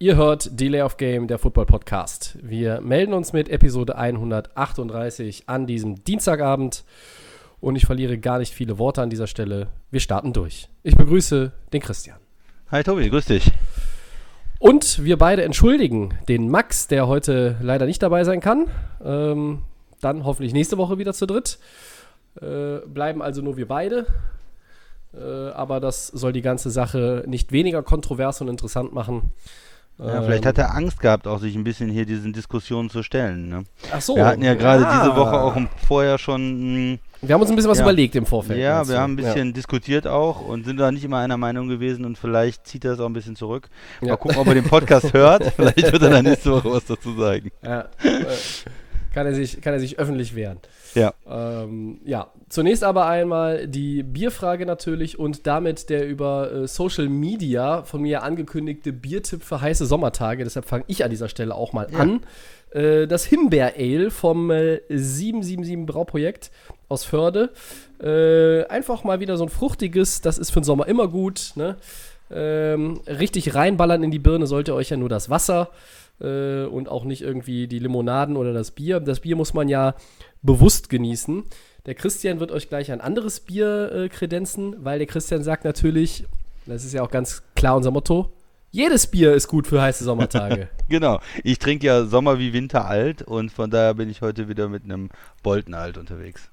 ihr 0.00 0.16
hört 0.16 0.58
Delay 0.58 0.80
of 0.80 0.96
Game, 0.96 1.28
der 1.28 1.38
Football 1.38 1.66
Podcast. 1.66 2.38
Wir 2.40 2.80
melden 2.80 3.12
uns 3.12 3.34
mit 3.34 3.50
Episode 3.50 3.98
138 3.98 5.42
an 5.46 5.66
diesem 5.66 6.02
Dienstagabend 6.04 6.84
und 7.60 7.76
ich 7.76 7.84
verliere 7.84 8.16
gar 8.16 8.38
nicht 8.38 8.54
viele 8.54 8.78
Worte 8.78 9.02
an 9.02 9.10
dieser 9.10 9.26
Stelle. 9.26 9.68
Wir 9.90 10.00
starten 10.00 10.32
durch. 10.32 10.70
Ich 10.82 10.96
begrüße 10.96 11.52
den 11.74 11.82
Christian. 11.82 12.16
Hi 12.70 12.82
Tobi, 12.82 13.10
grüß 13.10 13.26
dich. 13.26 13.52
Und 14.58 15.04
wir 15.04 15.18
beide 15.18 15.44
entschuldigen 15.44 16.14
den 16.28 16.48
Max, 16.48 16.88
der 16.88 17.06
heute 17.06 17.56
leider 17.60 17.84
nicht 17.84 18.02
dabei 18.02 18.24
sein 18.24 18.40
kann. 18.40 18.68
Ähm, 19.04 19.64
dann 20.00 20.24
hoffentlich 20.24 20.54
nächste 20.54 20.78
Woche 20.78 20.96
wieder 20.96 21.12
zu 21.12 21.26
dritt. 21.26 21.58
Äh, 22.40 22.78
bleiben 22.86 23.20
also 23.20 23.42
nur 23.42 23.58
wir 23.58 23.68
beide. 23.68 24.06
Äh, 25.12 25.50
aber 25.50 25.78
das 25.78 26.06
soll 26.06 26.32
die 26.32 26.40
ganze 26.40 26.70
Sache 26.70 27.22
nicht 27.26 27.52
weniger 27.52 27.82
kontrovers 27.82 28.40
und 28.40 28.48
interessant 28.48 28.94
machen. 28.94 29.34
Ja, 30.02 30.22
vielleicht 30.22 30.46
hat 30.46 30.56
er 30.58 30.74
Angst 30.74 31.00
gehabt, 31.00 31.26
auch 31.26 31.38
sich 31.38 31.54
ein 31.54 31.64
bisschen 31.64 31.90
hier 31.90 32.06
diesen 32.06 32.32
Diskussionen 32.32 32.88
zu 32.88 33.02
stellen. 33.02 33.48
Ne? 33.48 33.64
Ach 33.92 34.00
so. 34.00 34.16
Wir 34.16 34.24
hatten 34.26 34.42
ja 34.42 34.54
gerade 34.54 34.82
ja. 34.82 34.98
diese 35.02 35.14
Woche 35.16 35.38
auch 35.40 35.56
vorher 35.86 36.16
schon. 36.16 36.92
mh, 36.92 36.98
Wir 37.20 37.34
haben 37.34 37.40
uns 37.42 37.50
ein 37.50 37.56
bisschen 37.56 37.70
was 37.70 37.78
Ja. 37.78 37.84
überlegt 37.84 38.14
im 38.16 38.24
Vorfeld. 38.24 38.58
Ja, 38.60 38.88
wir 38.88 38.98
haben 38.98 39.12
ein 39.12 39.16
bisschen 39.16 39.52
diskutiert 39.52 40.06
auch 40.06 40.40
und 40.40 40.64
sind 40.64 40.78
da 40.78 40.90
nicht 40.90 41.04
immer 41.04 41.18
einer 41.18 41.36
Meinung 41.36 41.68
gewesen 41.68 42.04
und 42.06 42.16
vielleicht 42.16 42.66
zieht 42.66 42.84
er 42.86 42.92
es 42.92 43.00
auch 43.00 43.06
ein 43.06 43.12
bisschen 43.12 43.36
zurück. 43.36 43.68
Ja. 44.00 44.08
Mal 44.08 44.16
gucken, 44.16 44.38
ob 44.38 44.46
er 44.46 44.54
den 44.54 44.64
Podcast 44.64 45.12
hört. 45.12 45.44
Vielleicht 45.54 45.92
wird 45.92 46.02
er 46.02 46.10
dann 46.10 46.24
nächste 46.24 46.50
Woche 46.52 46.70
was 46.72 46.86
dazu 46.86 47.14
sagen. 47.18 47.50
Ja. 47.62 47.86
Kann, 49.12 49.26
er 49.26 49.34
sich, 49.34 49.60
kann 49.60 49.72
er 49.72 49.80
sich 49.80 49.98
öffentlich 49.98 50.34
wehren. 50.34 50.58
Ja. 50.94 51.14
Ähm, 51.28 52.00
ja, 52.04 52.28
zunächst 52.48 52.84
aber 52.84 53.06
einmal 53.06 53.66
die 53.66 54.02
Bierfrage 54.02 54.66
natürlich 54.66 55.18
und 55.18 55.46
damit 55.46 55.88
der 55.88 56.08
über 56.08 56.52
äh, 56.52 56.68
Social 56.68 57.08
Media 57.08 57.82
von 57.82 58.02
mir 58.02 58.22
angekündigte 58.22 58.92
Biertipp 58.92 59.42
für 59.42 59.60
heiße 59.60 59.86
Sommertage. 59.86 60.44
Deshalb 60.44 60.66
fange 60.66 60.84
ich 60.86 61.04
an 61.04 61.10
dieser 61.10 61.28
Stelle 61.28 61.54
auch 61.54 61.72
mal 61.72 61.88
an. 61.94 62.20
Äh, 62.72 63.06
das 63.06 63.24
Himbeer 63.24 63.74
Ale 63.76 64.10
vom 64.10 64.50
äh, 64.50 64.80
777 64.88 65.86
Brauprojekt 65.86 66.50
aus 66.88 67.04
Förde. 67.04 67.50
Äh, 68.02 68.64
einfach 68.66 69.04
mal 69.04 69.20
wieder 69.20 69.36
so 69.36 69.44
ein 69.44 69.50
fruchtiges, 69.50 70.20
das 70.20 70.38
ist 70.38 70.50
für 70.50 70.60
den 70.60 70.64
Sommer 70.64 70.86
immer 70.86 71.08
gut. 71.08 71.52
Ne? 71.56 71.76
Ähm, 72.30 73.00
richtig 73.06 73.54
reinballern 73.54 74.04
in 74.04 74.10
die 74.10 74.18
Birne 74.20 74.46
sollte 74.46 74.74
euch 74.74 74.90
ja 74.90 74.96
nur 74.96 75.08
das 75.08 75.30
Wasser 75.30 75.70
äh, 76.20 76.64
und 76.64 76.88
auch 76.88 77.04
nicht 77.04 77.22
irgendwie 77.22 77.66
die 77.66 77.78
Limonaden 77.78 78.36
oder 78.36 78.52
das 78.52 78.70
Bier. 78.70 79.00
Das 79.00 79.20
Bier 79.20 79.36
muss 79.36 79.54
man 79.54 79.68
ja 79.68 79.94
bewusst 80.42 80.88
genießen. 80.88 81.44
Der 81.86 81.94
Christian 81.94 82.40
wird 82.40 82.52
euch 82.52 82.68
gleich 82.68 82.92
ein 82.92 83.00
anderes 83.00 83.40
Bier 83.40 83.92
äh, 83.92 84.08
kredenzen, 84.08 84.76
weil 84.84 84.98
der 84.98 85.06
Christian 85.06 85.42
sagt 85.42 85.64
natürlich, 85.64 86.24
das 86.66 86.84
ist 86.84 86.92
ja 86.92 87.02
auch 87.02 87.10
ganz 87.10 87.42
klar 87.54 87.76
unser 87.76 87.90
Motto, 87.90 88.32
jedes 88.72 89.08
Bier 89.08 89.34
ist 89.34 89.48
gut 89.48 89.66
für 89.66 89.82
heiße 89.82 90.04
Sommertage. 90.04 90.68
Genau. 90.88 91.20
Ich 91.44 91.60
trinke 91.60 91.86
ja 91.86 92.04
Sommer 92.04 92.40
wie 92.40 92.52
Winter 92.52 92.86
alt 92.86 93.22
und 93.22 93.52
von 93.52 93.70
daher 93.70 93.94
bin 93.94 94.10
ich 94.10 94.22
heute 94.22 94.48
wieder 94.48 94.68
mit 94.68 94.82
einem 94.82 95.10
Bolten 95.40 95.72
alt 95.72 95.96
unterwegs. 95.96 96.50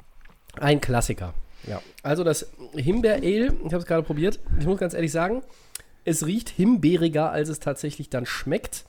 Ein 0.59 0.79
Klassiker. 0.79 1.33
Ja. 1.65 1.81
Also 2.03 2.23
das 2.23 2.51
Himbeer-Ale, 2.75 3.53
ich 3.65 3.73
habe 3.73 3.77
es 3.77 3.87
gerade 3.87 4.03
probiert. 4.03 4.39
Ich 4.59 4.67
muss 4.67 4.79
ganz 4.79 4.93
ehrlich 4.93 5.11
sagen, 5.11 5.41
es 6.05 6.27
riecht 6.27 6.49
himbeeriger, 6.49 7.31
als 7.31 7.49
es 7.49 7.59
tatsächlich 7.59 8.11
dann 8.11 8.27
schmeckt. 8.27 8.85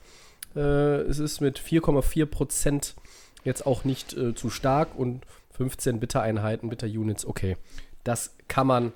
Äh, 0.55 1.01
es 1.01 1.19
ist 1.19 1.41
mit 1.41 1.59
4,4 1.59 2.25
Prozent 2.25 2.95
jetzt 3.43 3.65
auch 3.65 3.83
nicht 3.83 4.15
äh, 4.15 4.33
zu 4.35 4.49
stark 4.49 4.97
und 4.97 5.25
15 5.51 5.99
Bittereinheiten, 5.99 6.69
Bitter-Units, 6.69 7.25
okay. 7.25 7.57
Das 8.03 8.35
kann 8.47 8.67
man 8.67 8.93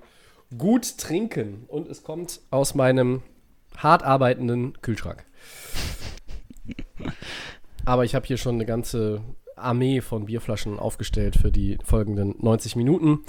gut 0.58 0.98
trinken 0.98 1.66
und 1.68 1.90
es 1.90 2.04
kommt 2.04 2.42
aus 2.52 2.76
meinem 2.76 3.22
hart 3.78 4.04
arbeitenden 4.04 4.82
Kühlschrank. 4.82 5.26
Aber 7.86 8.06
ich 8.06 8.16
habe 8.16 8.26
hier 8.26 8.38
schon 8.38 8.56
eine 8.56 8.66
ganze 8.66 9.22
Armee 9.56 10.02
von 10.02 10.26
Bierflaschen 10.26 10.80
aufgestellt 10.80 11.36
für 11.36 11.52
die 11.52 11.78
folgenden 11.84 12.36
90 12.40 12.76
Minuten, 12.76 13.20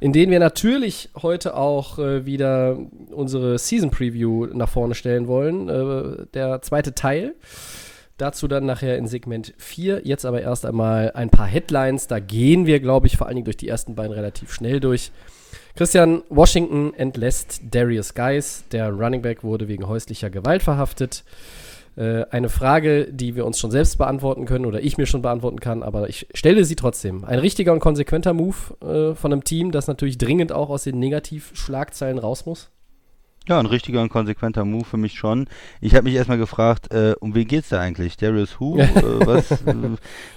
in 0.00 0.12
denen 0.12 0.32
wir 0.32 0.38
natürlich 0.38 1.10
heute 1.20 1.56
auch 1.56 1.98
äh, 1.98 2.26
wieder 2.26 2.78
unsere 3.10 3.58
Season 3.58 3.90
Preview 3.90 4.46
nach 4.46 4.68
vorne 4.68 4.94
stellen 4.94 5.26
wollen. 5.26 5.68
Äh, 5.68 6.26
der 6.34 6.62
zweite 6.62 6.94
Teil. 6.94 7.34
Dazu 8.18 8.48
dann 8.48 8.64
nachher 8.64 8.96
in 8.96 9.06
Segment 9.06 9.52
4. 9.58 10.00
Jetzt 10.04 10.24
aber 10.24 10.40
erst 10.40 10.64
einmal 10.64 11.12
ein 11.12 11.28
paar 11.28 11.46
Headlines. 11.46 12.06
Da 12.06 12.18
gehen 12.18 12.64
wir, 12.64 12.80
glaube 12.80 13.06
ich, 13.06 13.18
vor 13.18 13.26
allen 13.26 13.36
Dingen 13.36 13.44
durch 13.44 13.58
die 13.58 13.68
ersten 13.68 13.94
beiden 13.94 14.12
relativ 14.12 14.52
schnell 14.54 14.80
durch. 14.80 15.12
Christian 15.76 16.22
Washington 16.30 16.94
entlässt 16.94 17.60
Darius 17.70 18.14
Geis. 18.14 18.64
Der 18.72 18.90
Running 18.90 19.20
Back 19.20 19.44
wurde 19.44 19.68
wegen 19.68 19.86
häuslicher 19.86 20.30
Gewalt 20.30 20.62
verhaftet. 20.62 21.24
Äh, 21.96 22.26
eine 22.30 22.48
Frage, 22.48 23.10
die 23.10 23.36
wir 23.36 23.46
uns 23.46 23.58
schon 23.58 23.70
selbst 23.70 23.96
beantworten 23.96 24.44
können 24.44 24.66
oder 24.66 24.82
ich 24.82 24.98
mir 24.98 25.06
schon 25.06 25.22
beantworten 25.22 25.60
kann, 25.60 25.82
aber 25.82 26.08
ich 26.08 26.28
stelle 26.34 26.64
sie 26.64 26.76
trotzdem. 26.76 27.24
Ein 27.24 27.38
richtiger 27.38 27.72
und 27.72 27.80
konsequenter 27.80 28.34
Move 28.34 28.56
äh, 28.82 29.14
von 29.14 29.32
einem 29.32 29.44
Team, 29.44 29.72
das 29.72 29.86
natürlich 29.86 30.18
dringend 30.18 30.52
auch 30.52 30.68
aus 30.68 30.84
den 30.84 30.98
Negativschlagzeilen 30.98 32.18
raus 32.18 32.44
muss. 32.44 32.70
Ja, 33.48 33.60
ein 33.60 33.66
richtiger 33.66 34.02
und 34.02 34.08
konsequenter 34.08 34.64
Move 34.64 34.84
für 34.84 34.96
mich 34.96 35.12
schon. 35.12 35.46
Ich 35.80 35.94
habe 35.94 36.04
mich 36.04 36.14
erstmal 36.14 36.38
gefragt, 36.38 36.92
äh, 36.92 37.14
um 37.20 37.36
wen 37.36 37.46
geht's 37.46 37.68
da 37.68 37.78
eigentlich? 37.78 38.16
Darius 38.16 38.58
Who? 38.58 38.76
äh, 38.78 38.88
was? 39.24 39.52
Äh, 39.52 39.74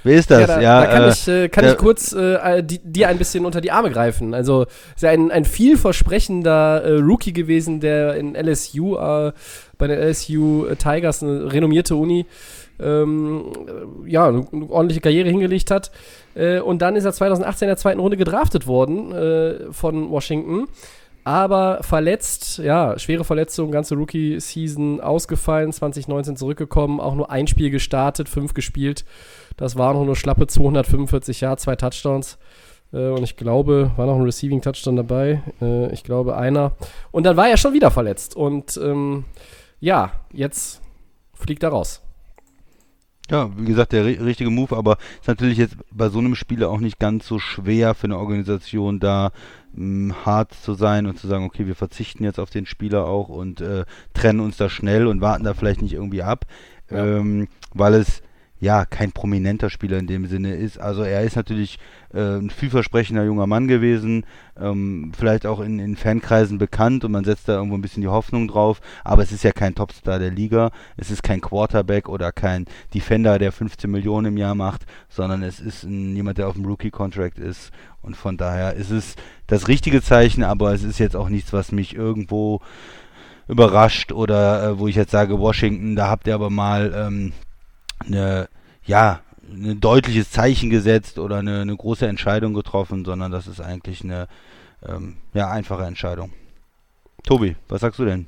wer 0.03 0.16
ist 0.16 0.30
das? 0.30 0.46
da, 0.46 0.62
Ja, 0.62 0.81
da 0.81 0.92
kann, 0.92 1.03
äh, 1.03 1.09
ich, 1.09 1.28
äh, 1.28 1.50
kann 1.50 1.66
ich 1.66 1.78
kurz 1.78 2.14
äh, 2.14 2.62
dir 2.64 3.08
ein 3.09 3.18
bisschen 3.18 3.47
unter 3.47 3.62
die 3.62 3.72
Arme 3.72 3.90
greifen. 3.90 4.36
Also 4.36 4.68
ist 4.96 5.02
ja 5.02 5.09
ein, 5.09 5.31
ein 5.31 5.46
vielversprechender 5.46 7.00
Rookie 7.00 7.34
gewesen, 7.34 7.80
der 7.80 8.14
in 8.16 8.36
LSU, 8.36 8.96
bei 8.96 9.88
den 9.88 10.00
LSU 10.00 10.68
Tigers, 10.76 11.24
eine 11.24 11.52
renommierte 11.52 11.96
Uni, 11.96 12.28
ähm, 12.80 13.46
äh, 14.06 14.12
ja, 14.12 14.28
eine, 14.28 14.46
eine 14.52 14.70
ordentliche 14.70 15.02
Karriere 15.02 15.30
hingelegt 15.30 15.72
hat. 15.72 15.91
Und 16.64 16.81
dann 16.81 16.96
ist 16.96 17.03
er 17.03 17.12
2018 17.12 17.66
in 17.66 17.70
der 17.70 17.78
zweiten 17.78 18.00
Runde 18.00 18.16
gedraftet 18.16 18.66
worden 18.66 19.74
von 19.74 20.09
Washington. 20.09 20.68
Aber 21.24 21.80
verletzt, 21.81 22.59
ja, 22.59 22.97
schwere 22.97 23.24
Verletzung, 23.24 23.72
ganze 23.72 23.96
Rookie-Season 23.96 25.02
ausgefallen, 25.02 25.72
2019 25.72 26.38
zurückgekommen, 26.38 27.00
auch 27.00 27.16
nur 27.16 27.30
ein 27.30 27.47
Spiel 27.47 27.69
gestartet, 27.69 28.30
fünf 28.30 28.53
gespielt. 28.53 29.06
Das 29.58 29.78
waren 29.78 30.06
nur 30.06 30.16
schlappe 30.16 30.47
245 30.47 31.41
Yards, 31.41 31.63
zwei 31.63 31.75
Touchdowns. 31.75 32.38
Äh, 32.94 33.09
und 33.09 33.24
ich 33.24 33.35
glaube, 33.35 33.91
war 33.97 34.06
noch 34.06 34.16
ein 34.16 34.24
Receiving-Touchdown 34.24 34.96
dabei. 34.96 35.41
Äh, 35.62 35.91
ich 35.94 36.03
glaube, 36.03 36.38
einer. 36.38 36.74
Und 37.12 37.24
dann 37.24 37.38
war 37.38 37.50
er 37.50 37.58
schon 37.58 37.74
wieder 37.74 37.91
verletzt. 37.91 38.35
Und 38.35 38.79
ähm, 38.81 39.25
ja, 39.79 40.12
jetzt 40.34 40.81
fliegt 41.34 41.63
er 41.63 41.69
raus. 41.69 42.02
Ja, 43.29 43.50
wie 43.57 43.66
gesagt, 43.66 43.91
der 43.94 44.03
ri- 44.06 44.23
richtige 44.23 44.50
Move, 44.50 44.75
aber 44.75 44.97
ist 45.19 45.28
natürlich 45.28 45.57
jetzt 45.57 45.75
bei 45.91 46.09
so 46.09 46.19
einem 46.19 46.34
Spieler 46.35 46.69
auch 46.69 46.79
nicht 46.79 47.00
ganz 47.00 47.28
so 47.28 47.38
schwer 47.40 47.94
für 47.94 48.06
eine 48.06 48.17
Organisation 48.17 49.00
da 49.00 49.31
mh, 49.73 50.16
hart 50.25 50.53
zu 50.53 50.73
sein 50.73 51.06
und 51.06 51.19
zu 51.19 51.28
sagen, 51.28 51.45
okay, 51.45 51.67
wir 51.67 51.75
verzichten 51.75 52.23
jetzt 52.23 52.40
auf 52.40 52.50
den 52.50 52.66
Spieler 52.66 53.06
auch 53.06 53.29
und 53.29 53.62
äh, 53.62 53.85
trennen 54.13 54.40
uns 54.40 54.57
da 54.57 54.67
schnell 54.69 55.06
und 55.07 55.22
warten 55.22 55.44
da 55.44 55.53
vielleicht 55.53 55.81
nicht 55.84 55.94
irgendwie 55.94 56.23
ab, 56.23 56.45
Ja. 56.90 57.06
ähm, 57.17 57.47
weil 57.73 57.94
es 57.94 58.23
ja 58.59 58.86
kein 58.86 59.12
prominenter 59.12 59.70
Spieler 59.70 59.97
in 59.97 60.08
dem 60.08 60.25
Sinne 60.28 60.56
ist. 60.56 60.79
Also 60.79 61.03
er 61.03 61.23
ist 61.23 61.35
natürlich 61.35 61.79
äh, 62.14 62.38
ein 62.38 62.50
vielversprechender 62.50 63.23
junger 63.23 63.47
Mann 63.47 63.67
gewesen, 63.67 64.26
ähm, 64.59 65.11
vielleicht 65.17 65.46
auch 65.46 65.61
in, 65.61 65.79
in 65.79 65.96
Fankreisen 65.96 66.58
bekannt 66.58 67.06
und 67.06 67.11
man 67.11 67.23
setzt 67.23 67.47
da 67.47 67.56
irgendwo 67.56 67.76
ein 67.76 67.82
bisschen 67.82 68.02
die 68.02 68.09
Hoffnung 68.09 68.47
drauf, 68.47 68.82
aber 69.03 69.23
es 69.23 69.32
ist 69.32 69.44
ja 69.44 69.52
kein 69.52 69.76
Topstar 69.76 70.20
der 70.20 70.32
Liga, 70.32 70.72
es 70.97 71.09
ist 71.09 71.23
kein 71.23 71.41
Quarterback 71.41 72.09
oder 72.09 72.32
kein 72.32 72.66
Defender, 72.94 73.40
der 73.40 73.52
15 73.52 73.90
Millionen 73.90 74.28
im 74.28 74.38
Jahr 74.38 74.56
macht, 74.56 74.85
sondern 75.08 75.44
es 75.44 75.59
ist 75.59 75.84
ein, 75.84 76.16
jemand, 76.16 76.38
der 76.38 76.47
auf 76.47 76.56
dem 76.56 76.66
Rookie-Contract 76.66 77.40
ist. 77.40 77.72
Und 78.02 78.16
von 78.16 78.38
daher 78.38 78.73
ist 78.73 78.91
es 78.91 79.16
das 79.47 79.67
richtige 79.67 80.02
Zeichen, 80.02 80.44
aber 80.44 80.73
es 80.73 80.84
ist 80.84 81.00
jetzt 81.00 81.16
auch 81.16 81.29
nichts, 81.29 81.53
was 81.53 81.72
mich 81.72 81.96
irgendwo 81.96 82.61
überrascht 83.47 84.11
oder 84.11 84.64
äh, 84.64 84.79
wo 84.79 84.88
ich 84.88 84.96
jetzt 84.96 85.11
sage, 85.11 85.40
Washington, 85.40 85.96
da 85.96 86.08
habt 86.08 86.28
ihr 86.28 86.35
aber 86.35 86.50
mal 86.50 86.94
ähm, 86.96 87.34
eine, 88.05 88.49
ja, 88.85 89.22
ein 89.51 89.79
deutliches 89.79 90.31
Zeichen 90.31 90.69
gesetzt 90.69 91.19
oder 91.19 91.37
eine, 91.37 91.61
eine 91.61 91.75
große 91.75 92.07
Entscheidung 92.07 92.53
getroffen, 92.53 93.05
sondern 93.05 93.31
das 93.31 93.47
ist 93.47 93.61
eigentlich 93.61 94.03
eine 94.03 94.28
ähm, 94.87 95.17
ja, 95.34 95.49
einfache 95.49 95.84
Entscheidung. 95.84 96.31
Tobi, 97.23 97.55
was 97.67 97.81
sagst 97.81 97.99
du 97.99 98.05
denn? 98.05 98.28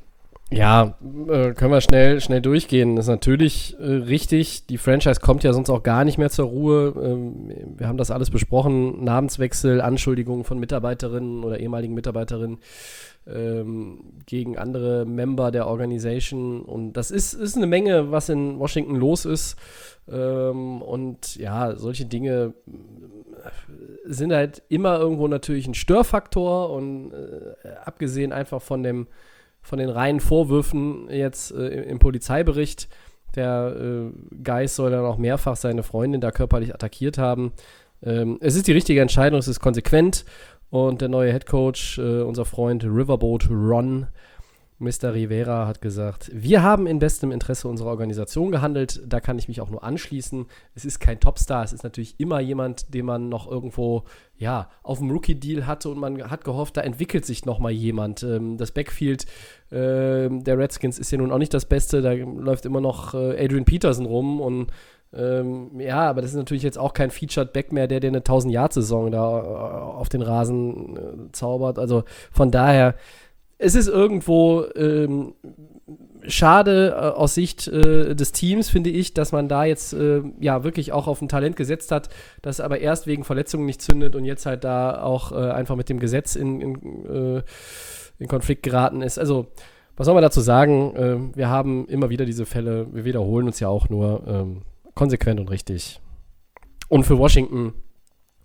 Ja, 0.54 0.96
äh, 1.30 1.54
können 1.54 1.72
wir 1.72 1.80
schnell, 1.80 2.20
schnell 2.20 2.42
durchgehen. 2.42 2.98
Das 2.98 3.06
ist 3.06 3.10
natürlich 3.10 3.78
äh, 3.80 3.86
richtig. 3.86 4.66
Die 4.66 4.78
Franchise 4.78 5.22
kommt 5.22 5.46
ja 5.46 5.54
sonst 5.54 5.70
auch 5.70 5.82
gar 5.82 6.04
nicht 6.04 6.18
mehr 6.18 6.30
zur 6.30 6.48
Ruhe. 6.48 6.94
Ähm, 7.02 7.54
wir 7.78 7.88
haben 7.88 7.98
das 7.98 8.12
alles 8.12 8.30
besprochen. 8.30 9.02
Namenswechsel, 9.02 9.80
Anschuldigungen 9.80 10.44
von 10.44 10.60
Mitarbeiterinnen 10.60 11.46
oder 11.46 11.62
ehemaligen 11.62 11.94
Mitarbeiterinnen 11.94 12.58
ähm, 13.28 14.22
gegen 14.26 14.58
andere 14.58 15.06
Member 15.06 15.52
der 15.52 15.68
Organisation. 15.68 16.62
Und 16.64 16.94
das 16.94 17.12
ist, 17.12 17.34
ist 17.34 17.58
eine 17.58 17.68
Menge, 17.68 18.12
was 18.12 18.30
in 18.30 18.60
Washington 18.60 18.96
los 18.96 19.26
ist. 19.26 19.58
Ähm, 20.10 20.82
und 20.82 21.36
ja, 21.36 21.76
solche 21.76 22.06
Dinge 22.06 22.54
sind 24.06 24.34
halt 24.34 24.64
immer 24.70 25.00
irgendwo 25.00 25.28
natürlich 25.28 25.68
ein 25.68 25.74
Störfaktor 25.74 26.72
und 26.72 27.12
äh, 27.14 27.70
abgesehen 27.86 28.34
einfach 28.34 28.62
von 28.62 28.84
dem 28.84 29.08
von 29.64 29.78
den 29.78 29.90
reinen 29.90 30.20
Vorwürfen 30.20 31.08
jetzt 31.12 31.52
äh, 31.52 31.68
im, 31.68 31.84
im, 31.84 32.00
Polizeibericht. 32.00 32.90
Der 33.36 33.76
äh, 33.80 34.12
Geist 34.44 34.76
soll 34.76 34.90
dann 34.90 35.06
auch 35.06 35.18
mehrfach 35.18 35.56
seine 35.56 35.84
Freundin 35.84 36.20
da 36.20 36.32
körperlich 36.32 36.74
attackiert 36.74 37.20
haben. 37.20 37.54
Ähm, 38.02 38.38
es 38.42 38.56
ist 38.56 38.68
die 38.68 38.72
richtige 38.72 39.02
Entscheidung, 39.02 39.38
es 39.38 39.48
ist 39.48 39.60
konsequent 39.60 40.26
und 40.72 41.02
der 41.02 41.10
neue 41.10 41.32
Head 41.32 41.46
Coach, 41.46 42.00
äh, 42.00 42.22
unser 42.22 42.46
Freund 42.46 42.84
Riverboat 42.84 43.48
Ron, 43.50 44.08
Mr. 44.82 45.14
Rivera 45.14 45.68
hat 45.68 45.80
gesagt, 45.80 46.32
wir 46.34 46.64
haben 46.64 46.88
in 46.88 46.98
bestem 46.98 47.32
Interesse 47.32 47.68
unserer 47.68 47.90
Organisation 47.90 48.52
gehandelt. 48.52 49.00
Da 49.06 49.20
kann 49.20 49.38
ich 49.38 49.48
mich 49.48 49.62
auch 49.62 49.70
nur 49.70 49.84
anschließen. 49.84 50.48
Es 50.74 50.86
ist 50.86 51.00
kein 51.00 51.20
Topstar, 51.20 51.64
es 51.64 51.72
ist 51.72 51.84
natürlich 51.84 52.20
immer 52.20 52.40
jemand, 52.40 52.92
den 52.92 53.06
man 53.06 53.30
noch 53.30 53.50
irgendwo 53.50 54.06
ja, 54.38 54.72
auf 54.82 54.98
dem 54.98 55.12
Rookie-Deal 55.12 55.68
hatte 55.68 55.90
und 55.90 56.00
man 56.00 56.32
hat 56.32 56.44
gehofft, 56.44 56.78
da 56.78 56.82
entwickelt 56.82 57.28
sich 57.28 57.46
noch 57.46 57.60
mal 57.60 57.72
jemand. 57.72 58.24
Ähm, 58.24 58.58
das 58.58 58.72
Backfield 58.72 59.26
äh, 59.70 60.30
der 60.30 60.58
Redskins 60.58 60.98
ist 60.98 61.12
ja 61.12 61.20
nun 61.20 61.32
auch 61.32 61.38
nicht 61.38 61.54
das 61.54 61.66
Beste. 61.66 62.02
Da 62.02 62.14
läuft 62.14 62.66
immer 62.66 62.82
noch 62.82 63.14
äh, 63.14 63.44
Adrian 63.44 63.66
Peterson 63.66 64.08
rum 64.08 64.42
und 64.42 64.72
ähm, 65.14 65.80
ja, 65.80 66.10
aber 66.10 66.22
das 66.22 66.32
ist 66.32 66.38
natürlich 66.38 66.64
jetzt 66.64 66.78
auch 66.78 66.94
kein 66.94 67.12
Featured 67.12 67.54
Back 67.54 67.72
mehr, 67.74 67.88
der 67.88 68.00
dir 68.00 68.08
eine 68.08 68.22
1000-Jahr-Saison 68.22 69.12
da 69.12 69.40
äh, 69.40 69.44
auf 69.44 70.10
den 70.10 70.22
Rasen 70.22 70.98
äh, 70.98 71.32
zaubert. 71.32 71.80
Also 71.80 72.04
von 72.32 72.52
daher 72.52 72.96
es 73.62 73.76
ist 73.76 73.88
irgendwo 73.88 74.66
ähm, 74.76 75.36
schade 76.28 76.96
äh, 76.98 77.00
aus 77.00 77.36
Sicht 77.36 77.68
äh, 77.68 78.16
des 78.16 78.32
Teams, 78.32 78.70
finde 78.70 78.90
ich, 78.90 79.14
dass 79.14 79.32
man 79.32 79.48
da 79.48 79.66
jetzt 79.66 79.94
äh, 79.94 80.24
ja 80.40 80.64
wirklich 80.64 80.92
auch 80.92 81.08
auf 81.08 81.22
ein 81.22 81.30
Talent 81.30 81.56
gesetzt 81.56 81.92
hat, 81.92 82.10
das 82.42 82.60
aber 82.60 82.80
erst 82.80 83.06
wegen 83.06 83.24
Verletzungen 83.24 83.68
nicht 83.68 83.82
zündet 83.82 84.16
und 84.16 84.26
jetzt 84.26 84.48
halt 84.48 84.64
da 84.64 85.04
auch 85.04 85.32
äh, 85.32 85.52
einfach 85.52 85.76
mit 85.76 85.90
dem 85.90 86.00
Gesetz 86.00 86.36
in, 86.36 86.60
in, 86.60 87.44
in, 88.18 88.28
Konflikt 88.28 88.64
geraten 88.64 89.02
ist. 89.02 89.20
Also, 89.20 89.48
was 89.96 90.06
soll 90.06 90.16
man 90.16 90.24
dazu 90.24 90.42
sagen? 90.42 90.94
Ähm, 90.96 91.32
wir 91.36 91.50
haben 91.50 91.88
immer 91.88 92.10
wieder 92.10 92.26
diese 92.26 92.48
Fälle, 92.48 92.88
wir 92.92 93.06
wiederholen 93.06 93.48
uns 93.48 93.60
ja 93.60 93.68
auch 93.68 93.90
nur 93.90 94.24
ähm, 94.28 94.62
konsequent 94.96 95.40
und 95.40 95.50
richtig. 95.50 96.00
Und 96.88 97.06
für 97.06 97.18
Washington 97.18 97.74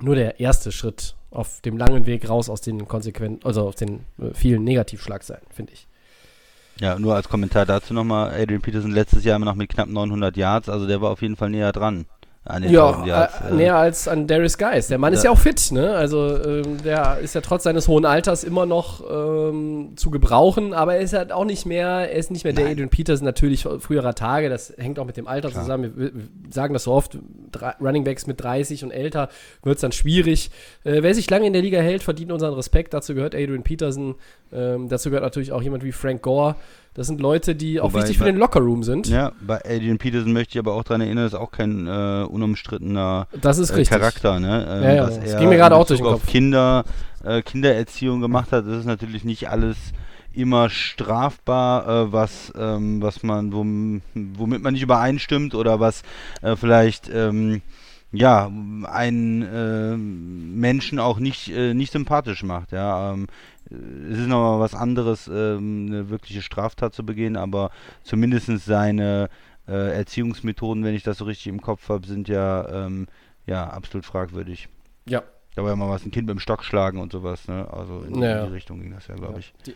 nur 0.01 0.15
der 0.15 0.41
erste 0.41 0.73
Schritt 0.73 1.17
auf 1.31 1.61
dem 1.61 1.77
langen 1.77 2.07
Weg 2.07 2.29
raus 2.29 2.49
aus 2.49 2.61
den 2.61 2.87
konsequenten, 2.87 3.45
also 3.45 3.69
aus 3.69 3.77
den 3.77 4.05
äh, 4.19 4.33
vielen 4.35 4.65
Negativschlagseiten, 4.65 5.49
finde 5.51 5.73
ich. 5.73 5.87
Ja, 6.79 6.99
nur 6.99 7.15
als 7.15 7.29
Kommentar 7.29 7.65
dazu 7.65 7.95
nochmal, 7.95 8.31
Adrian 8.35 8.61
Peterson 8.61 8.91
letztes 8.91 9.25
Jahr 9.25 9.37
immer 9.37 9.47
noch 9.47 9.55
mit 9.55 9.71
knapp 9.71 9.89
900 9.89 10.37
Yards, 10.37 10.69
also 10.69 10.87
der 10.87 11.01
war 11.01 11.11
auf 11.11 11.23
jeden 11.23 11.37
Fall 11.37 11.51
näher 11.51 11.73
dran 11.73 12.07
ja, 12.69 13.05
Yards, 13.05 13.35
äh, 13.41 13.55
näher 13.55 13.77
als 13.77 14.09
an 14.09 14.27
Darius 14.27 14.57
Geis. 14.57 14.89
Der 14.89 14.99
Mann 14.99 15.13
ja. 15.13 15.19
ist 15.19 15.25
ja 15.25 15.31
auch 15.31 15.39
fit, 15.39 15.73
ne? 15.73 15.95
Also 15.95 16.37
ähm, 16.43 16.83
der 16.83 17.19
ist 17.19 17.35
ja 17.35 17.41
trotz 17.41 17.65
seines 17.65 17.89
hohen 17.89 18.05
Alters 18.05 18.45
immer 18.45 18.67
noch 18.67 19.03
ähm, 19.11 19.93
zu 19.97 20.11
gebrauchen, 20.11 20.73
aber 20.73 20.95
er 20.95 21.01
ist 21.01 21.13
halt 21.13 21.33
auch 21.33 21.45
nicht 21.45 21.67
mehr, 21.67 21.87
er 21.87 22.13
ist 22.13 22.31
nicht 22.31 22.45
mehr 22.45 22.53
Nein. 22.53 22.65
der 22.65 22.73
Adrian 22.73 22.89
Peters 22.89 23.21
natürlich 23.21 23.63
früherer 23.63 24.15
Tage. 24.15 24.49
Das 24.49 24.73
hängt 24.79 24.99
auch 24.99 25.07
mit 25.07 25.17
dem 25.17 25.27
Alter 25.27 25.51
Klar. 25.51 25.63
zusammen. 25.63 25.93
Wir, 25.97 26.15
wir, 26.15 26.23
sagen 26.51 26.73
das 26.73 26.85
so 26.85 26.93
oft, 26.93 27.19
Running 27.81 28.05
Backs 28.05 28.27
mit 28.27 28.41
30 28.41 28.85
und 28.85 28.91
älter 28.91 29.29
wird 29.63 29.77
es 29.77 29.81
dann 29.81 29.93
schwierig. 29.93 30.51
Äh, 30.85 31.03
wer 31.03 31.15
sich 31.15 31.29
lange 31.29 31.47
in 31.47 31.53
der 31.53 31.63
Liga 31.63 31.81
hält, 31.81 32.03
verdient 32.03 32.31
unseren 32.31 32.55
Respekt. 32.55 32.95
Dazu 32.95 33.15
gehört 33.15 33.35
Adrian 33.35 33.63
Peterson. 33.63 34.15
Ähm, 34.53 34.89
dazu 34.89 35.11
gehört 35.11 35.25
natürlich 35.25 35.53
auch 35.53 35.63
jemand 35.63 35.83
wie 35.83 35.93
Frank 35.93 36.23
Gore. 36.23 36.57
Das 36.97 37.09
sind 37.09 37.21
Leute, 37.21 37.55
die 37.55 37.79
auch 37.79 37.93
Wobei, 37.93 38.01
wichtig 38.01 38.17
für 38.17 38.25
den 38.25 38.39
Lockerroom 38.39 38.83
sind. 38.83 39.07
Ja, 39.07 39.33
bei 39.47 39.59
Adrian 39.67 39.99
Peterson 39.99 40.33
möchte 40.33 40.53
ich 40.53 40.59
aber 40.59 40.73
auch 40.73 40.83
daran 40.83 41.03
erinnern, 41.03 41.25
das 41.25 41.35
ist 41.35 41.39
auch 41.39 41.51
kein 41.51 41.87
äh, 41.87 42.25
unumstrittener 42.27 43.27
das 43.39 43.59
ist 43.59 43.71
äh, 43.71 43.85
Charakter. 43.85 44.41
Ne? 44.41 44.67
Ähm, 44.67 44.83
ja, 44.83 44.95
ja, 44.95 45.07
das 45.07 45.37
ging 45.37 45.51
mir 45.51 45.57
gerade 45.57 45.77
auch 45.77 45.87
durch 45.87 46.01
den 46.01 46.07
Kopf. 46.09 46.25
Kinder, 46.27 46.85
äh, 47.23 47.43
Kindererziehung 47.43 48.23
gemacht 48.23 48.51
hat, 48.51 48.67
das 48.67 48.79
ist 48.79 48.87
natürlich 48.87 49.25
nicht 49.25 49.51
alles 49.51 49.77
immer 50.33 50.71
strafbar, 50.71 51.87
äh, 51.87 52.13
was, 52.13 52.51
ähm, 52.59 53.03
was 53.03 53.23
man, 53.23 53.53
womit 53.53 54.63
man 54.63 54.73
nicht 54.73 54.83
übereinstimmt 54.83 55.55
oder 55.55 55.81
was 55.81 56.03
äh, 56.41 56.57
vielleicht 56.57 57.11
ähm, 57.13 57.61
ja, 58.12 58.50
einen 58.85 59.43
äh, 59.43 59.97
Menschen 59.97 60.99
auch 60.99 61.19
nicht, 61.19 61.49
äh, 61.49 61.75
nicht 61.75 61.93
sympathisch 61.93 62.43
macht. 62.43 62.73
Ja, 62.73 63.12
ähm, 63.12 63.26
es 63.69 64.19
ist 64.19 64.29
nochmal 64.29 64.61
was 64.61 64.75
anderes, 64.75 65.29
ähm, 65.29 65.87
eine 65.88 66.08
wirkliche 66.08 66.43
Straftat 66.43 66.94
zu 66.94 67.05
begehen, 67.05 67.37
aber 67.37 67.70
zumindest 68.05 68.47
seine 68.64 69.29
äh, 69.67 69.97
Erziehungsmethoden, 69.97 70.85
wenn 70.85 70.94
ich 70.94 71.03
das 71.03 71.19
so 71.19 71.25
richtig 71.25 71.49
im 71.49 71.61
Kopf 71.61 71.88
habe, 71.88 72.06
sind 72.06 72.29
ja, 72.29 72.87
ähm, 72.87 73.08
ja 73.47 73.69
absolut 73.69 74.05
fragwürdig. 74.05 74.69
Ja. 75.09 75.23
Da 75.56 75.62
war 75.62 75.70
ja 75.70 75.76
mal 75.76 75.88
was, 75.88 76.05
ein 76.05 76.11
Kind 76.11 76.26
mit 76.26 76.37
dem 76.37 76.41
Stock 76.41 76.62
schlagen 76.62 77.00
und 77.00 77.12
sowas, 77.12 77.49
ne? 77.49 77.67
Also 77.73 78.02
in, 78.02 78.20
ja. 78.20 78.41
in 78.41 78.47
die 78.49 78.52
Richtung 78.52 78.81
ging 78.81 78.93
das 78.93 79.06
ja, 79.09 79.14
glaube 79.14 79.41
ich. 79.41 79.55
Die, 79.64 79.75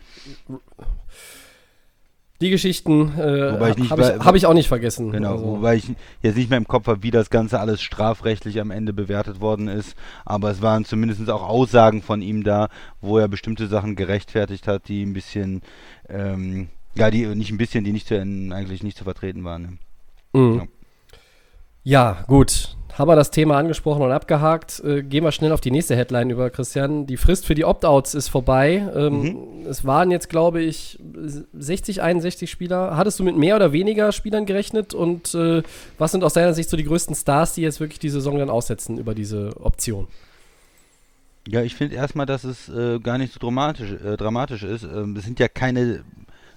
die 2.41 2.49
Geschichten 2.49 3.13
äh, 3.17 3.51
habe 3.51 3.75
ich, 3.77 3.91
hab 3.91 4.35
ich, 4.35 4.45
auch 4.45 4.53
nicht 4.53 4.67
vergessen. 4.67 5.11
Genau, 5.11 5.33
also. 5.33 5.45
wobei 5.45 5.75
ich 5.75 5.85
jetzt 6.21 6.35
nicht 6.35 6.49
mehr 6.49 6.57
im 6.57 6.67
Kopf 6.67 6.87
habe, 6.87 7.03
wie 7.03 7.11
das 7.11 7.29
Ganze 7.29 7.59
alles 7.59 7.81
strafrechtlich 7.81 8.59
am 8.59 8.71
Ende 8.71 8.93
bewertet 8.93 9.39
worden 9.39 9.67
ist. 9.67 9.95
Aber 10.25 10.49
es 10.49 10.61
waren 10.61 10.83
zumindest 10.83 11.29
auch 11.29 11.47
Aussagen 11.47 12.01
von 12.01 12.21
ihm 12.21 12.43
da, 12.43 12.69
wo 12.99 13.19
er 13.19 13.27
bestimmte 13.27 13.67
Sachen 13.67 13.95
gerechtfertigt 13.95 14.67
hat, 14.67 14.87
die 14.87 15.03
ein 15.03 15.13
bisschen, 15.13 15.61
ähm, 16.09 16.69
ja, 16.95 17.11
die 17.11 17.27
nicht 17.27 17.51
ein 17.51 17.57
bisschen, 17.57 17.83
die 17.83 17.93
nicht 17.93 18.07
zu, 18.07 18.19
eigentlich 18.19 18.83
nicht 18.83 18.97
zu 18.97 19.03
vertreten 19.03 19.43
waren. 19.43 19.61
Ne? 20.33 20.39
Mhm. 20.39 20.57
Ja. 21.83 22.13
ja, 22.13 22.23
gut 22.27 22.75
haben 23.01 23.09
wir 23.09 23.15
das 23.15 23.31
Thema 23.31 23.57
angesprochen 23.57 24.03
und 24.03 24.11
abgehakt. 24.11 24.79
Äh, 24.85 25.01
gehen 25.01 25.23
wir 25.23 25.31
schnell 25.31 25.51
auf 25.51 25.59
die 25.59 25.71
nächste 25.71 25.95
Headline 25.95 26.29
über, 26.29 26.51
Christian. 26.51 27.07
Die 27.07 27.17
Frist 27.17 27.47
für 27.47 27.55
die 27.55 27.65
Opt-outs 27.65 28.13
ist 28.13 28.27
vorbei. 28.27 28.87
Ähm, 28.95 29.21
mhm. 29.21 29.67
Es 29.67 29.83
waren 29.83 30.11
jetzt, 30.11 30.29
glaube 30.29 30.61
ich, 30.61 30.99
60, 31.53 32.03
61 32.03 32.49
Spieler. 32.49 32.95
Hattest 32.95 33.19
du 33.19 33.23
mit 33.23 33.35
mehr 33.35 33.55
oder 33.55 33.73
weniger 33.73 34.11
Spielern 34.11 34.45
gerechnet? 34.45 34.93
Und 34.93 35.33
äh, 35.33 35.63
was 35.97 36.11
sind 36.11 36.23
aus 36.23 36.33
deiner 36.33 36.53
Sicht 36.53 36.69
so 36.69 36.77
die 36.77 36.85
größten 36.85 37.15
Stars, 37.15 37.53
die 37.53 37.63
jetzt 37.63 37.79
wirklich 37.79 37.99
die 37.99 38.09
Saison 38.09 38.37
dann 38.37 38.51
aussetzen 38.51 38.99
über 38.99 39.15
diese 39.15 39.59
Option? 39.59 40.07
Ja, 41.47 41.63
ich 41.63 41.73
finde 41.75 41.95
erstmal, 41.95 42.27
dass 42.27 42.43
es 42.43 42.69
äh, 42.69 42.99
gar 42.99 43.17
nicht 43.17 43.33
so 43.33 43.39
dramatisch, 43.39 43.93
äh, 43.93 44.15
dramatisch 44.15 44.61
ist. 44.61 44.83
Ähm, 44.83 45.15
es 45.17 45.25
sind 45.25 45.39
ja 45.39 45.47
keine 45.47 46.03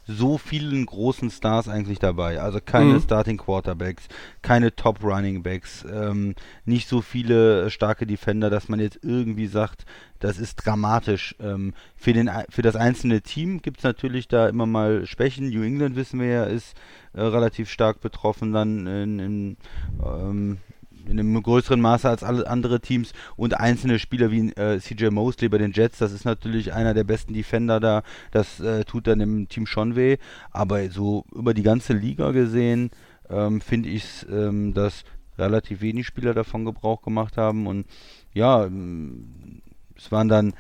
so 0.06 0.38
vielen 0.38 0.84
großen 0.86 1.30
Stars 1.30 1.68
eigentlich 1.68 1.98
dabei. 1.98 2.40
Also 2.40 2.60
keine 2.64 2.94
mhm. 2.94 3.00
Starting 3.00 3.38
Quarterbacks, 3.38 4.08
keine 4.42 4.74
Top 4.74 5.02
Running 5.02 5.42
Backs, 5.42 5.84
ähm, 5.90 6.34
nicht 6.64 6.88
so 6.88 7.00
viele 7.00 7.70
starke 7.70 8.06
Defender, 8.06 8.50
dass 8.50 8.68
man 8.68 8.80
jetzt 8.80 8.98
irgendwie 9.02 9.46
sagt, 9.46 9.84
das 10.20 10.38
ist 10.38 10.56
dramatisch. 10.56 11.34
Ähm, 11.40 11.74
für, 11.96 12.12
den, 12.12 12.30
für 12.48 12.62
das 12.62 12.76
einzelne 12.76 13.20
Team 13.22 13.60
gibt 13.60 13.78
es 13.78 13.84
natürlich 13.84 14.28
da 14.28 14.48
immer 14.48 14.66
mal 14.66 15.06
Schwächen. 15.06 15.50
New 15.50 15.62
England, 15.62 15.96
wissen 15.96 16.20
wir 16.20 16.28
ja, 16.28 16.44
ist 16.44 16.74
äh, 17.12 17.22
relativ 17.22 17.70
stark 17.70 18.00
betroffen 18.00 18.52
dann 18.52 18.86
in, 18.86 19.18
in 19.18 19.56
ähm, 20.02 20.58
in 21.06 21.18
einem 21.18 21.42
größeren 21.42 21.80
Maße 21.80 22.08
als 22.08 22.22
alle 22.22 22.46
andere 22.48 22.80
Teams 22.80 23.12
und 23.36 23.58
einzelne 23.58 23.98
Spieler 23.98 24.30
wie 24.30 24.50
äh, 24.52 24.78
CJ 24.78 25.08
Mosley 25.08 25.48
bei 25.48 25.58
den 25.58 25.72
Jets, 25.72 25.98
das 25.98 26.12
ist 26.12 26.24
natürlich 26.24 26.72
einer 26.72 26.94
der 26.94 27.04
besten 27.04 27.34
Defender 27.34 27.80
da, 27.80 28.02
das 28.30 28.60
äh, 28.60 28.84
tut 28.84 29.06
dann 29.06 29.18
dem 29.18 29.48
Team 29.48 29.66
schon 29.66 29.96
weh, 29.96 30.16
aber 30.50 30.88
so 30.90 31.24
über 31.34 31.54
die 31.54 31.62
ganze 31.62 31.92
Liga 31.92 32.30
gesehen 32.32 32.90
ähm, 33.30 33.60
finde 33.60 33.88
ich 33.88 34.26
ähm, 34.30 34.74
dass 34.74 35.04
relativ 35.38 35.80
wenig 35.80 36.06
Spieler 36.06 36.34
davon 36.34 36.64
Gebrauch 36.64 37.02
gemacht 37.02 37.36
haben. 37.36 37.66
Und 37.66 37.86
ja, 38.32 38.64
ähm, 38.64 39.62
es 39.96 40.10
waren 40.12 40.28
dann 40.28 40.54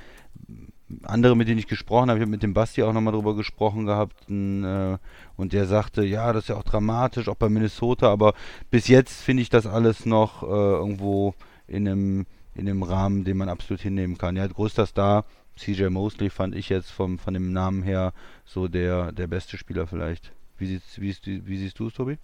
andere, 1.02 1.36
mit 1.36 1.48
denen 1.48 1.58
ich 1.58 1.66
gesprochen 1.66 2.10
habe, 2.10 2.18
ich 2.18 2.22
habe 2.22 2.30
mit 2.30 2.42
dem 2.42 2.54
Basti 2.54 2.82
auch 2.82 2.92
nochmal 2.92 3.14
drüber 3.14 3.34
gesprochen 3.34 3.86
gehabt 3.86 4.28
und, 4.28 4.64
äh, 4.64 4.98
und 5.36 5.52
der 5.52 5.66
sagte, 5.66 6.04
ja, 6.04 6.32
das 6.32 6.44
ist 6.44 6.48
ja 6.48 6.56
auch 6.56 6.62
dramatisch, 6.62 7.28
auch 7.28 7.36
bei 7.36 7.48
Minnesota, 7.48 8.10
aber 8.10 8.34
bis 8.70 8.88
jetzt 8.88 9.22
finde 9.22 9.42
ich 9.42 9.50
das 9.50 9.66
alles 9.66 10.06
noch 10.06 10.42
äh, 10.42 10.46
irgendwo 10.46 11.34
in 11.66 11.88
einem, 11.88 12.26
in 12.54 12.68
einem 12.68 12.82
Rahmen, 12.82 13.24
den 13.24 13.36
man 13.36 13.48
absolut 13.48 13.80
hinnehmen 13.80 14.18
kann. 14.18 14.36
Ja, 14.36 14.46
größter 14.46 14.86
Star, 14.86 15.24
CJ 15.56 15.86
Mosley 15.86 16.30
fand 16.30 16.54
ich 16.54 16.68
jetzt 16.68 16.90
vom, 16.90 17.18
von 17.18 17.34
dem 17.34 17.52
Namen 17.52 17.82
her 17.82 18.12
so 18.44 18.68
der, 18.68 19.12
der 19.12 19.26
beste 19.26 19.56
Spieler 19.56 19.86
vielleicht. 19.86 20.32
Wie, 20.58 20.80
wie, 20.96 21.16
wie 21.24 21.58
siehst 21.58 21.78
du 21.78 21.88
es, 21.88 21.94
Tobi? 21.94 22.18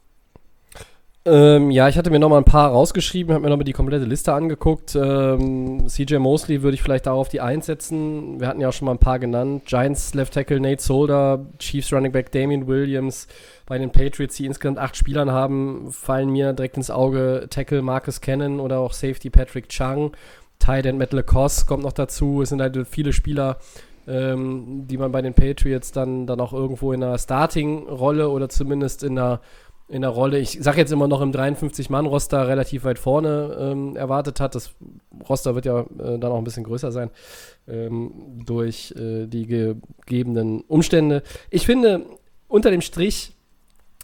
Ähm, 1.27 1.71
ja, 1.71 1.87
ich 1.87 1.99
hatte 1.99 2.09
mir 2.09 2.19
noch 2.19 2.31
mal 2.31 2.39
ein 2.39 2.45
paar 2.45 2.71
rausgeschrieben, 2.71 3.35
habe 3.35 3.43
mir 3.43 3.51
noch 3.51 3.59
mal 3.59 3.65
die 3.65 3.75
komplette 3.75 4.07
Liste 4.07 4.33
angeguckt. 4.33 4.97
Ähm, 4.97 5.87
CJ 5.87 6.17
Mosley 6.17 6.63
würde 6.63 6.77
ich 6.77 6.83
vielleicht 6.83 7.05
darauf 7.05 7.29
die 7.29 7.43
einsetzen. 7.43 8.41
Wir 8.41 8.49
hatten 8.49 8.61
ja 8.63 8.71
auch 8.71 8.73
schon 8.73 8.87
mal 8.87 8.93
ein 8.93 8.99
paar 8.99 9.19
genannt. 9.19 9.67
Giants 9.67 10.15
Left 10.15 10.33
Tackle 10.33 10.61
Nate 10.61 10.81
Solder, 10.81 11.45
Chiefs 11.59 11.93
Running 11.93 12.13
Back 12.13 12.33
Damian 12.33 12.67
Williams. 12.67 13.29
Bei 13.67 13.77
den 13.77 13.91
Patriots, 13.91 14.37
die 14.37 14.47
insgesamt 14.47 14.79
acht 14.79 14.97
Spielern 14.97 15.31
haben, 15.31 15.93
fallen 15.93 16.31
mir 16.31 16.55
direkt 16.55 16.79
ins 16.79 16.91
Auge 16.91 17.49
Tackle 17.51 17.83
Marcus 17.83 18.23
Cannon 18.23 18.59
oder 18.59 18.79
auch 18.79 18.95
Safety 18.95 19.29
Patrick 19.29 19.69
Chung. 19.69 20.13
Tight 20.59 20.87
End 20.87 20.99
Matt 20.99 21.13
LaCosse 21.13 21.67
kommt 21.67 21.83
noch 21.83 21.93
dazu. 21.93 22.41
Es 22.41 22.49
sind 22.49 22.63
halt 22.63 22.79
viele 22.89 23.13
Spieler, 23.13 23.59
ähm, 24.09 24.87
die 24.89 24.97
man 24.97 25.13
bei 25.13 25.21
den 25.21 25.35
Patriots 25.35 25.93
dann, 25.93 26.27
dann 26.27 26.41
auch 26.41 26.55
irgendwo 26.55 26.95
in 26.95 27.05
einer 27.05 27.19
Starting-Rolle 27.19 28.31
oder 28.31 28.49
zumindest 28.49 29.05
in 29.05 29.19
einer 29.19 29.41
in 29.91 30.03
der 30.03 30.11
Rolle, 30.11 30.39
ich 30.39 30.59
sage 30.61 30.79
jetzt 30.79 30.93
immer 30.93 31.09
noch 31.09 31.21
im 31.21 31.33
53-Mann-Roster 31.33 32.47
relativ 32.47 32.85
weit 32.85 32.99
vorne 32.99 33.57
ähm, 33.59 33.97
erwartet 33.97 34.41
hat. 34.41 34.55
Das 34.55 34.71
Roster 35.29 35.55
wird 35.55 35.67
ja 35.67 35.81
äh, 35.81 36.19
dann 36.19 36.25
auch 36.25 36.39
ein 36.39 36.45
bisschen 36.45 36.65
größer 36.65 36.93
sein 36.93 37.11
ähm, 37.69 38.13
durch 38.47 38.95
äh, 38.97 39.27
die 39.27 39.47
gegebenen 39.47 40.63
Umstände. 40.63 41.23
Ich 41.51 41.67
finde, 41.67 42.07
unter 42.49 42.71
dem 42.71 42.81
Strich, 42.81 43.33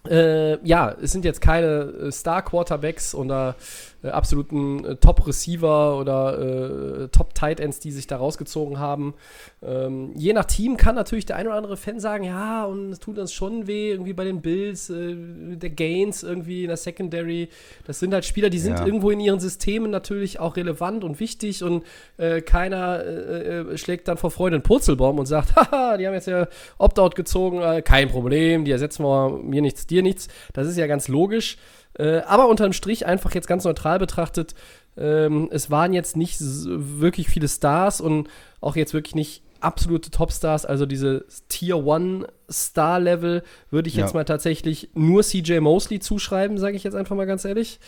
äh, 0.09 0.65
ja, 0.67 0.95
es 1.01 1.13
sind 1.13 1.25
jetzt 1.25 1.41
keine 1.41 1.67
äh, 1.67 2.13
Star-Quarterbacks 2.13 3.15
oder 3.15 3.57
äh, 4.03 4.09
absoluten 4.09 4.85
äh, 4.85 4.97
Top-Receiver 4.97 5.99
oder 5.99 6.39
äh, 6.39 7.09
Top-Tight 7.09 7.61
Ends, 7.61 7.81
die 7.81 7.91
sich 7.91 8.07
da 8.07 8.17
rausgezogen 8.17 8.79
haben. 8.79 9.15
Ähm, 9.63 10.13
je 10.15 10.33
nach 10.33 10.45
Team 10.45 10.77
kann 10.77 10.95
natürlich 10.95 11.27
der 11.27 11.37
ein 11.37 11.47
oder 11.47 11.57
andere 11.57 11.77
Fan 11.77 11.99
sagen, 11.99 12.25
ja, 12.25 12.65
und 12.65 12.91
es 12.91 12.99
tut 12.99 13.19
uns 13.19 13.33
schon 13.33 13.67
weh, 13.67 13.91
irgendwie 13.91 14.13
bei 14.13 14.25
den 14.25 14.43
Bills, 14.43 14.91
äh, 14.91 15.15
der 15.17 15.71
Gains 15.71 16.23
irgendwie 16.23 16.63
in 16.63 16.69
der 16.69 16.77
Secondary. 16.77 17.49
Das 17.87 17.99
sind 17.99 18.13
halt 18.13 18.25
Spieler, 18.25 18.51
die 18.51 18.59
sind 18.59 18.79
ja. 18.79 18.87
irgendwo 18.87 19.11
in 19.11 19.21
ihren 19.21 19.41
Systemen 19.41 19.91
natürlich 19.91 20.41
auch 20.41 20.57
relevant 20.57 21.03
und 21.03 21.21
wichtig 21.21 21.63
und 21.65 21.85
äh, 22.19 22.43
keiner 22.43 23.05
äh, 23.05 23.79
schlägt 23.79 24.09
dann 24.09 24.17
vor 24.17 24.31
Freude 24.31 24.57
einen 24.57 24.63
Purzelbaum 24.63 25.19
und 25.19 25.27
sagt, 25.27 25.57
haha, 25.57 25.97
die 25.97 26.07
haben 26.07 26.15
jetzt 26.15 26.29
ja 26.29 26.49
Opt-out 26.79 27.15
gezogen, 27.15 27.63
kein 27.83 28.09
Problem, 28.09 28.65
die 28.65 28.71
ersetzen 28.71 29.05
wir 29.05 29.31
mir 29.43 29.63
nichts, 29.63 29.87
dir 29.87 30.03
nichts. 30.03 30.29
Das 30.53 30.67
ist 30.67 30.77
ja 30.77 30.87
ganz 30.87 31.09
logisch. 31.09 31.57
Äh, 31.99 32.19
aber 32.21 32.49
unterm 32.49 32.73
Strich 32.73 33.07
einfach 33.07 33.35
jetzt 33.35 33.49
ganz 33.49 33.65
neutral 33.65 33.99
betrachtet, 33.99 34.55
ähm, 34.97 35.49
es 35.51 35.71
waren 35.71 35.93
jetzt 35.93 36.17
nicht 36.17 36.39
wirklich 36.41 37.29
viele 37.29 37.49
Stars 37.49 38.01
und 38.01 38.29
auch 38.61 38.77
jetzt 38.77 38.95
wirklich 38.95 39.15
nicht 39.15 39.43
absolute 39.61 40.11
Topstars, 40.11 40.67
also 40.67 40.87
diese 40.87 41.25
Tier 41.49 41.77
1 41.77 42.27
Star-Level 42.51 43.43
würde 43.71 43.89
ich 43.89 43.97
ja. 43.97 44.05
jetzt 44.05 44.15
mal 44.15 44.25
tatsächlich 44.25 44.91
nur 44.95 45.23
CJ 45.23 45.59
Mosley 45.61 46.01
zuschreiben, 46.01 46.59
sage 46.59 46.77
ich 46.77 46.85
jetzt 46.85 46.95
einfach 46.95 47.17
mal 47.17 47.27
ganz 47.27 47.45
ehrlich. 47.45 47.81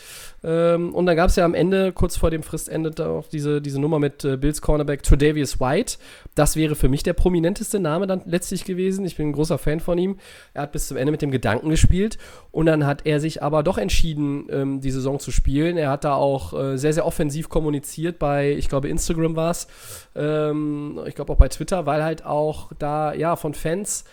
Ähm, 0.43 0.95
und 0.95 1.07
dann 1.07 1.17
gab 1.17 1.31
es 1.31 1.37
ja 1.37 1.45
am 1.45 1.55
Ende, 1.55 1.93
kurz 1.93 2.17
vor 2.17 2.31
dem 2.31 2.43
Fristende, 2.43 3.07
auch 3.07 3.29
diese, 3.29 3.61
diese 3.61 3.81
Nummer 3.81 3.99
mit 3.99 4.25
äh, 4.25 4.37
Bills 4.37 4.61
Cornerback 4.61 5.03
Tredavious 5.03 5.61
White. 5.61 5.99
Das 6.35 6.57
wäre 6.57 6.75
für 6.75 6.89
mich 6.89 7.03
der 7.03 7.13
prominenteste 7.13 7.81
Name 7.81 8.07
dann 8.07 8.23
letztlich 8.27 8.65
gewesen. 8.65 9.05
Ich 9.05 9.17
bin 9.17 9.29
ein 9.29 9.33
großer 9.33 9.59
Fan 9.59 9.81
von 9.81 9.99
ihm. 9.99 10.19
Er 10.55 10.63
hat 10.63 10.73
bis 10.73 10.89
zum 10.89 10.97
Ende 10.97 11.13
mit 11.13 11.23
dem 11.23 11.31
Gedanken 11.31 11.71
gespielt 11.71 12.19
und 12.51 12.67
dann 12.67 12.87
hat 12.87 13.07
er 13.07 13.21
sich 13.21 13.43
aber 13.43 13.63
doch 13.63 13.79
entschieden, 13.79 14.47
ähm, 14.51 14.81
die 14.81 14.91
Saison 14.91 15.19
zu 15.19 15.31
spielen. 15.31 15.77
Er 15.77 15.91
hat 15.91 16.05
da 16.05 16.15
auch 16.15 16.53
äh, 16.53 16.77
sehr, 16.77 16.93
sehr 16.93 17.07
offensiv 17.07 17.49
kommuniziert 17.49 18.19
bei, 18.19 18.53
ich 18.53 18.69
glaube, 18.69 18.89
Instagram 18.89 19.37
war 19.37 19.51
es. 19.51 19.69
Ähm, 20.15 21.01
ich 21.07 21.15
glaube 21.15 21.33
auch 21.33 21.39
bei 21.39 21.49
Twitter, 21.49 21.87
weil 21.87 22.03
halt 22.03 22.25
auch 22.25 22.73
da, 22.79 23.15
ja, 23.15 23.37
von 23.37 23.55
Fans 23.55 24.05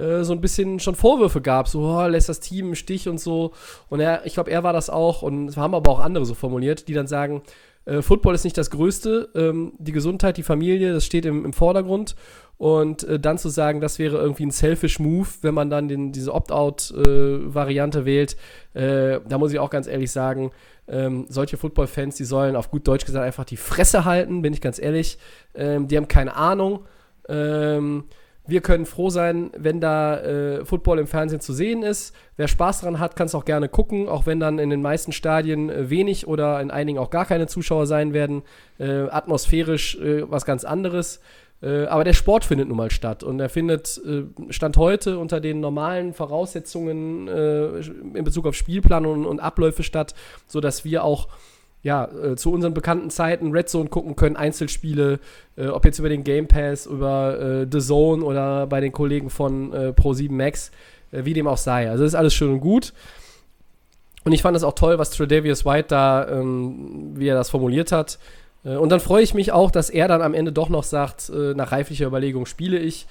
äh, 0.00 0.24
so 0.24 0.32
ein 0.32 0.40
bisschen 0.40 0.80
schon 0.80 0.94
Vorwürfe 0.94 1.40
gab, 1.40 1.68
so 1.68 1.82
oh, 1.82 2.06
lässt 2.06 2.28
das 2.28 2.40
Team 2.40 2.68
im 2.68 2.74
Stich 2.74 3.08
und 3.08 3.20
so. 3.20 3.52
Und 3.88 4.00
er, 4.00 4.24
ich 4.26 4.34
glaube, 4.34 4.50
er 4.50 4.62
war 4.62 4.72
das 4.72 4.90
auch 4.90 5.22
und 5.22 5.48
es 5.48 5.56
haben 5.56 5.74
aber 5.74 5.90
auch 5.90 6.00
andere 6.00 6.24
so 6.24 6.34
formuliert, 6.34 6.88
die 6.88 6.94
dann 6.94 7.06
sagen, 7.06 7.42
äh, 7.84 8.02
Football 8.02 8.34
ist 8.34 8.44
nicht 8.44 8.58
das 8.58 8.70
Größte, 8.70 9.28
ähm, 9.34 9.72
die 9.78 9.92
Gesundheit, 9.92 10.36
die 10.36 10.42
Familie, 10.42 10.92
das 10.92 11.04
steht 11.04 11.26
im, 11.26 11.44
im 11.44 11.52
Vordergrund. 11.52 12.14
Und 12.58 13.04
äh, 13.04 13.18
dann 13.18 13.38
zu 13.38 13.48
sagen, 13.48 13.80
das 13.80 13.98
wäre 13.98 14.18
irgendwie 14.18 14.44
ein 14.44 14.50
selfish 14.50 14.98
Move, 14.98 15.28
wenn 15.40 15.54
man 15.54 15.70
dann 15.70 15.88
den, 15.88 16.12
diese 16.12 16.34
Opt-out-Variante 16.34 18.00
äh, 18.00 18.04
wählt, 18.04 18.36
äh, 18.74 19.20
da 19.26 19.38
muss 19.38 19.52
ich 19.52 19.58
auch 19.58 19.70
ganz 19.70 19.86
ehrlich 19.86 20.10
sagen, 20.10 20.50
ähm, 20.86 21.24
solche 21.30 21.56
Football-Fans, 21.56 22.16
die 22.16 22.24
sollen 22.24 22.56
auf 22.56 22.70
gut 22.70 22.86
Deutsch 22.86 23.06
gesagt 23.06 23.24
einfach 23.24 23.44
die 23.44 23.56
Fresse 23.56 24.04
halten, 24.04 24.42
bin 24.42 24.52
ich 24.52 24.60
ganz 24.60 24.78
ehrlich. 24.78 25.16
Ähm, 25.54 25.88
die 25.88 25.96
haben 25.96 26.08
keine 26.08 26.36
Ahnung. 26.36 26.80
Ähm, 27.28 28.04
wir 28.46 28.60
können 28.60 28.86
froh 28.86 29.10
sein, 29.10 29.50
wenn 29.56 29.80
da 29.80 30.18
äh, 30.18 30.64
Football 30.64 30.98
im 30.98 31.06
Fernsehen 31.06 31.40
zu 31.40 31.52
sehen 31.52 31.82
ist. 31.82 32.14
Wer 32.36 32.48
Spaß 32.48 32.80
daran 32.80 32.98
hat, 32.98 33.14
kann 33.14 33.26
es 33.26 33.34
auch 33.34 33.44
gerne 33.44 33.68
gucken, 33.68 34.08
auch 34.08 34.26
wenn 34.26 34.40
dann 34.40 34.58
in 34.58 34.70
den 34.70 34.82
meisten 34.82 35.12
Stadien 35.12 35.70
äh, 35.70 35.90
wenig 35.90 36.26
oder 36.26 36.60
in 36.60 36.70
einigen 36.70 36.98
auch 36.98 37.10
gar 37.10 37.26
keine 37.26 37.46
Zuschauer 37.46 37.86
sein 37.86 38.12
werden. 38.12 38.42
Äh, 38.78 39.08
atmosphärisch 39.08 39.96
äh, 39.98 40.30
was 40.30 40.44
ganz 40.44 40.64
anderes. 40.64 41.20
Äh, 41.62 41.84
aber 41.84 42.04
der 42.04 42.14
Sport 42.14 42.44
findet 42.44 42.68
nun 42.68 42.78
mal 42.78 42.90
statt 42.90 43.22
und 43.22 43.38
er 43.38 43.50
findet 43.50 44.00
äh, 44.04 44.24
Stand 44.50 44.78
heute 44.78 45.18
unter 45.18 45.40
den 45.40 45.60
normalen 45.60 46.14
Voraussetzungen 46.14 47.28
in 47.28 48.24
Bezug 48.24 48.46
auf 48.46 48.54
Spielplan 48.54 49.04
und, 49.04 49.26
und 49.26 49.40
Abläufe 49.40 49.82
statt, 49.82 50.14
sodass 50.46 50.84
wir 50.84 51.04
auch 51.04 51.28
ja, 51.82 52.04
äh, 52.06 52.36
zu 52.36 52.52
unseren 52.52 52.74
bekannten 52.74 53.10
Zeiten 53.10 53.52
Red 53.52 53.68
Zone 53.68 53.88
gucken 53.88 54.16
können, 54.16 54.36
Einzelspiele, 54.36 55.18
äh, 55.56 55.68
ob 55.68 55.84
jetzt 55.84 55.98
über 55.98 56.08
den 56.08 56.24
Game 56.24 56.46
Pass, 56.46 56.86
über 56.86 57.38
äh, 57.40 57.66
The 57.70 57.80
Zone 57.80 58.24
oder 58.24 58.66
bei 58.66 58.80
den 58.80 58.92
Kollegen 58.92 59.30
von 59.30 59.72
äh, 59.72 59.92
Pro7 59.96 60.30
Max, 60.30 60.70
äh, 61.12 61.24
wie 61.24 61.32
dem 61.32 61.46
auch 61.46 61.56
sei. 61.56 61.90
Also 61.90 62.04
das 62.04 62.12
ist 62.12 62.18
alles 62.18 62.34
schön 62.34 62.52
und 62.52 62.60
gut. 62.60 62.92
Und 64.24 64.32
ich 64.32 64.42
fand 64.42 64.56
es 64.56 64.64
auch 64.64 64.74
toll, 64.74 64.98
was 64.98 65.10
Tredavious 65.10 65.64
White 65.64 65.88
da, 65.88 66.28
ähm, 66.28 67.12
wie 67.14 67.28
er 67.28 67.34
das 67.34 67.48
formuliert 67.48 67.92
hat. 67.92 68.18
Äh, 68.64 68.76
und 68.76 68.90
dann 68.90 69.00
freue 69.00 69.22
ich 69.22 69.32
mich 69.32 69.52
auch, 69.52 69.70
dass 69.70 69.88
er 69.88 70.08
dann 70.08 70.20
am 70.20 70.34
Ende 70.34 70.52
doch 70.52 70.68
noch 70.68 70.84
sagt, 70.84 71.30
nach 71.30 71.72
reiflicher 71.72 72.06
Überlegung 72.06 72.44
spiele 72.44 72.78
ich 72.78 73.06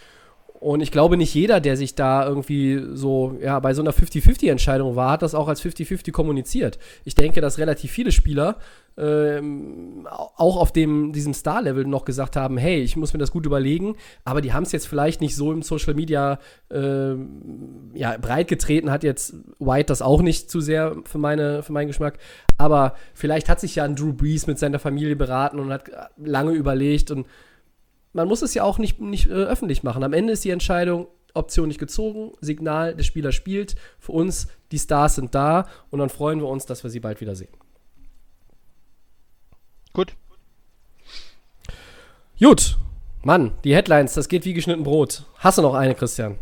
und 0.59 0.81
ich 0.81 0.91
glaube, 0.91 1.15
nicht 1.15 1.33
jeder, 1.33 1.61
der 1.61 1.77
sich 1.77 1.95
da 1.95 2.27
irgendwie 2.27 2.83
so, 2.93 3.37
ja, 3.41 3.59
bei 3.61 3.73
so 3.73 3.81
einer 3.81 3.93
50-50-Entscheidung 3.93 4.97
war, 4.97 5.11
hat 5.11 5.21
das 5.21 5.33
auch 5.33 5.47
als 5.47 5.63
50-50 5.63 6.11
kommuniziert. 6.11 6.79
Ich 7.05 7.15
denke, 7.15 7.39
dass 7.39 7.59
relativ 7.59 7.91
viele 7.91 8.11
Spieler 8.11 8.57
ähm, 8.97 10.05
auch 10.35 10.57
auf 10.57 10.73
dem, 10.73 11.13
diesem 11.13 11.33
Star-Level 11.33 11.85
noch 11.85 12.03
gesagt 12.03 12.35
haben, 12.35 12.57
hey, 12.57 12.81
ich 12.81 12.97
muss 12.97 13.13
mir 13.13 13.19
das 13.19 13.31
gut 13.31 13.45
überlegen, 13.45 13.95
aber 14.25 14.41
die 14.41 14.51
haben 14.51 14.63
es 14.63 14.73
jetzt 14.73 14.87
vielleicht 14.87 15.21
nicht 15.21 15.37
so 15.37 15.53
im 15.53 15.61
Social 15.61 15.93
Media 15.93 16.39
äh, 16.69 17.13
ja, 17.93 18.17
breit 18.17 18.49
getreten, 18.49 18.91
hat 18.91 19.03
jetzt 19.03 19.35
White 19.59 19.85
das 19.85 20.01
auch 20.01 20.21
nicht 20.21 20.51
zu 20.51 20.59
sehr 20.59 20.97
für, 21.05 21.19
meine, 21.19 21.63
für 21.63 21.71
meinen 21.71 21.87
Geschmack, 21.87 22.17
aber 22.57 22.95
vielleicht 23.13 23.47
hat 23.47 23.61
sich 23.61 23.75
ja 23.75 23.85
ein 23.85 23.95
Drew 23.95 24.11
Brees 24.11 24.45
mit 24.45 24.59
seiner 24.59 24.79
Familie 24.79 25.15
beraten 25.15 25.57
und 25.59 25.71
hat 25.71 25.89
lange 26.17 26.51
überlegt 26.51 27.11
und 27.11 27.27
man 28.13 28.27
muss 28.27 28.41
es 28.41 28.53
ja 28.53 28.63
auch 28.63 28.77
nicht, 28.77 28.99
nicht 28.99 29.27
äh, 29.27 29.33
öffentlich 29.33 29.83
machen. 29.83 30.03
Am 30.03 30.13
Ende 30.13 30.33
ist 30.33 30.43
die 30.43 30.49
Entscheidung, 30.49 31.07
Option 31.33 31.67
nicht 31.67 31.79
gezogen, 31.79 32.33
Signal, 32.41 32.95
der 32.95 33.03
Spieler 33.03 33.31
spielt. 33.31 33.75
Für 33.99 34.13
uns, 34.13 34.47
die 34.71 34.79
Stars 34.79 35.15
sind 35.15 35.35
da 35.35 35.67
und 35.89 35.99
dann 35.99 36.09
freuen 36.09 36.39
wir 36.39 36.47
uns, 36.47 36.65
dass 36.65 36.83
wir 36.83 36.89
sie 36.89 36.99
bald 36.99 37.21
wieder 37.21 37.35
sehen. 37.35 37.49
Gut. 39.93 40.15
Gut. 42.39 42.77
Mann, 43.21 43.51
die 43.63 43.75
Headlines, 43.75 44.13
das 44.13 44.29
geht 44.29 44.45
wie 44.45 44.53
geschnitten 44.53 44.83
Brot. 44.83 45.25
Hast 45.37 45.57
du 45.57 45.61
noch 45.61 45.73
eine, 45.73 45.93
Christian? 45.93 46.37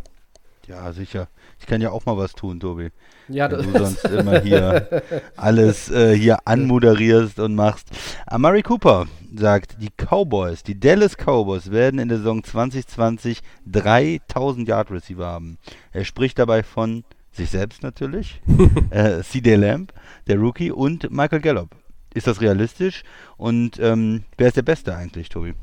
Ja, 0.66 0.92
sicher. 0.92 1.28
Ich 1.60 1.66
kann 1.66 1.80
ja 1.80 1.90
auch 1.90 2.06
mal 2.06 2.16
was 2.16 2.32
tun, 2.32 2.60
Tobi. 2.60 2.90
Ja, 3.28 3.50
Wenn 3.50 3.72
du 3.72 3.78
sonst 3.78 4.04
immer 4.04 4.40
hier 4.40 5.02
alles 5.36 5.90
äh, 5.90 6.16
hier 6.16 6.38
anmoderierst 6.46 7.38
und 7.38 7.54
machst. 7.54 7.88
Amari 8.26 8.62
Cooper 8.62 9.06
sagt, 9.36 9.76
die 9.80 9.90
Cowboys, 9.90 10.62
die 10.62 10.78
Dallas 10.78 11.16
Cowboys 11.16 11.70
werden 11.70 12.00
in 12.00 12.08
der 12.08 12.18
Saison 12.18 12.42
2020 12.42 13.40
3000 13.66 14.66
Yard 14.66 14.90
Receiver 14.90 15.26
haben. 15.26 15.58
Er 15.92 16.04
spricht 16.04 16.38
dabei 16.38 16.62
von 16.62 17.04
sich 17.32 17.50
selbst 17.50 17.82
natürlich, 17.82 18.40
äh, 18.90 19.22
CD 19.22 19.56
Lamb, 19.56 19.92
der 20.26 20.38
Rookie 20.38 20.70
und 20.70 21.10
Michael 21.10 21.40
Gallup. 21.40 21.70
Ist 22.14 22.26
das 22.26 22.40
realistisch? 22.40 23.02
Und 23.36 23.78
ähm, 23.78 24.24
wer 24.38 24.48
ist 24.48 24.56
der 24.56 24.62
Beste 24.62 24.96
eigentlich, 24.96 25.28
Tobi? 25.28 25.54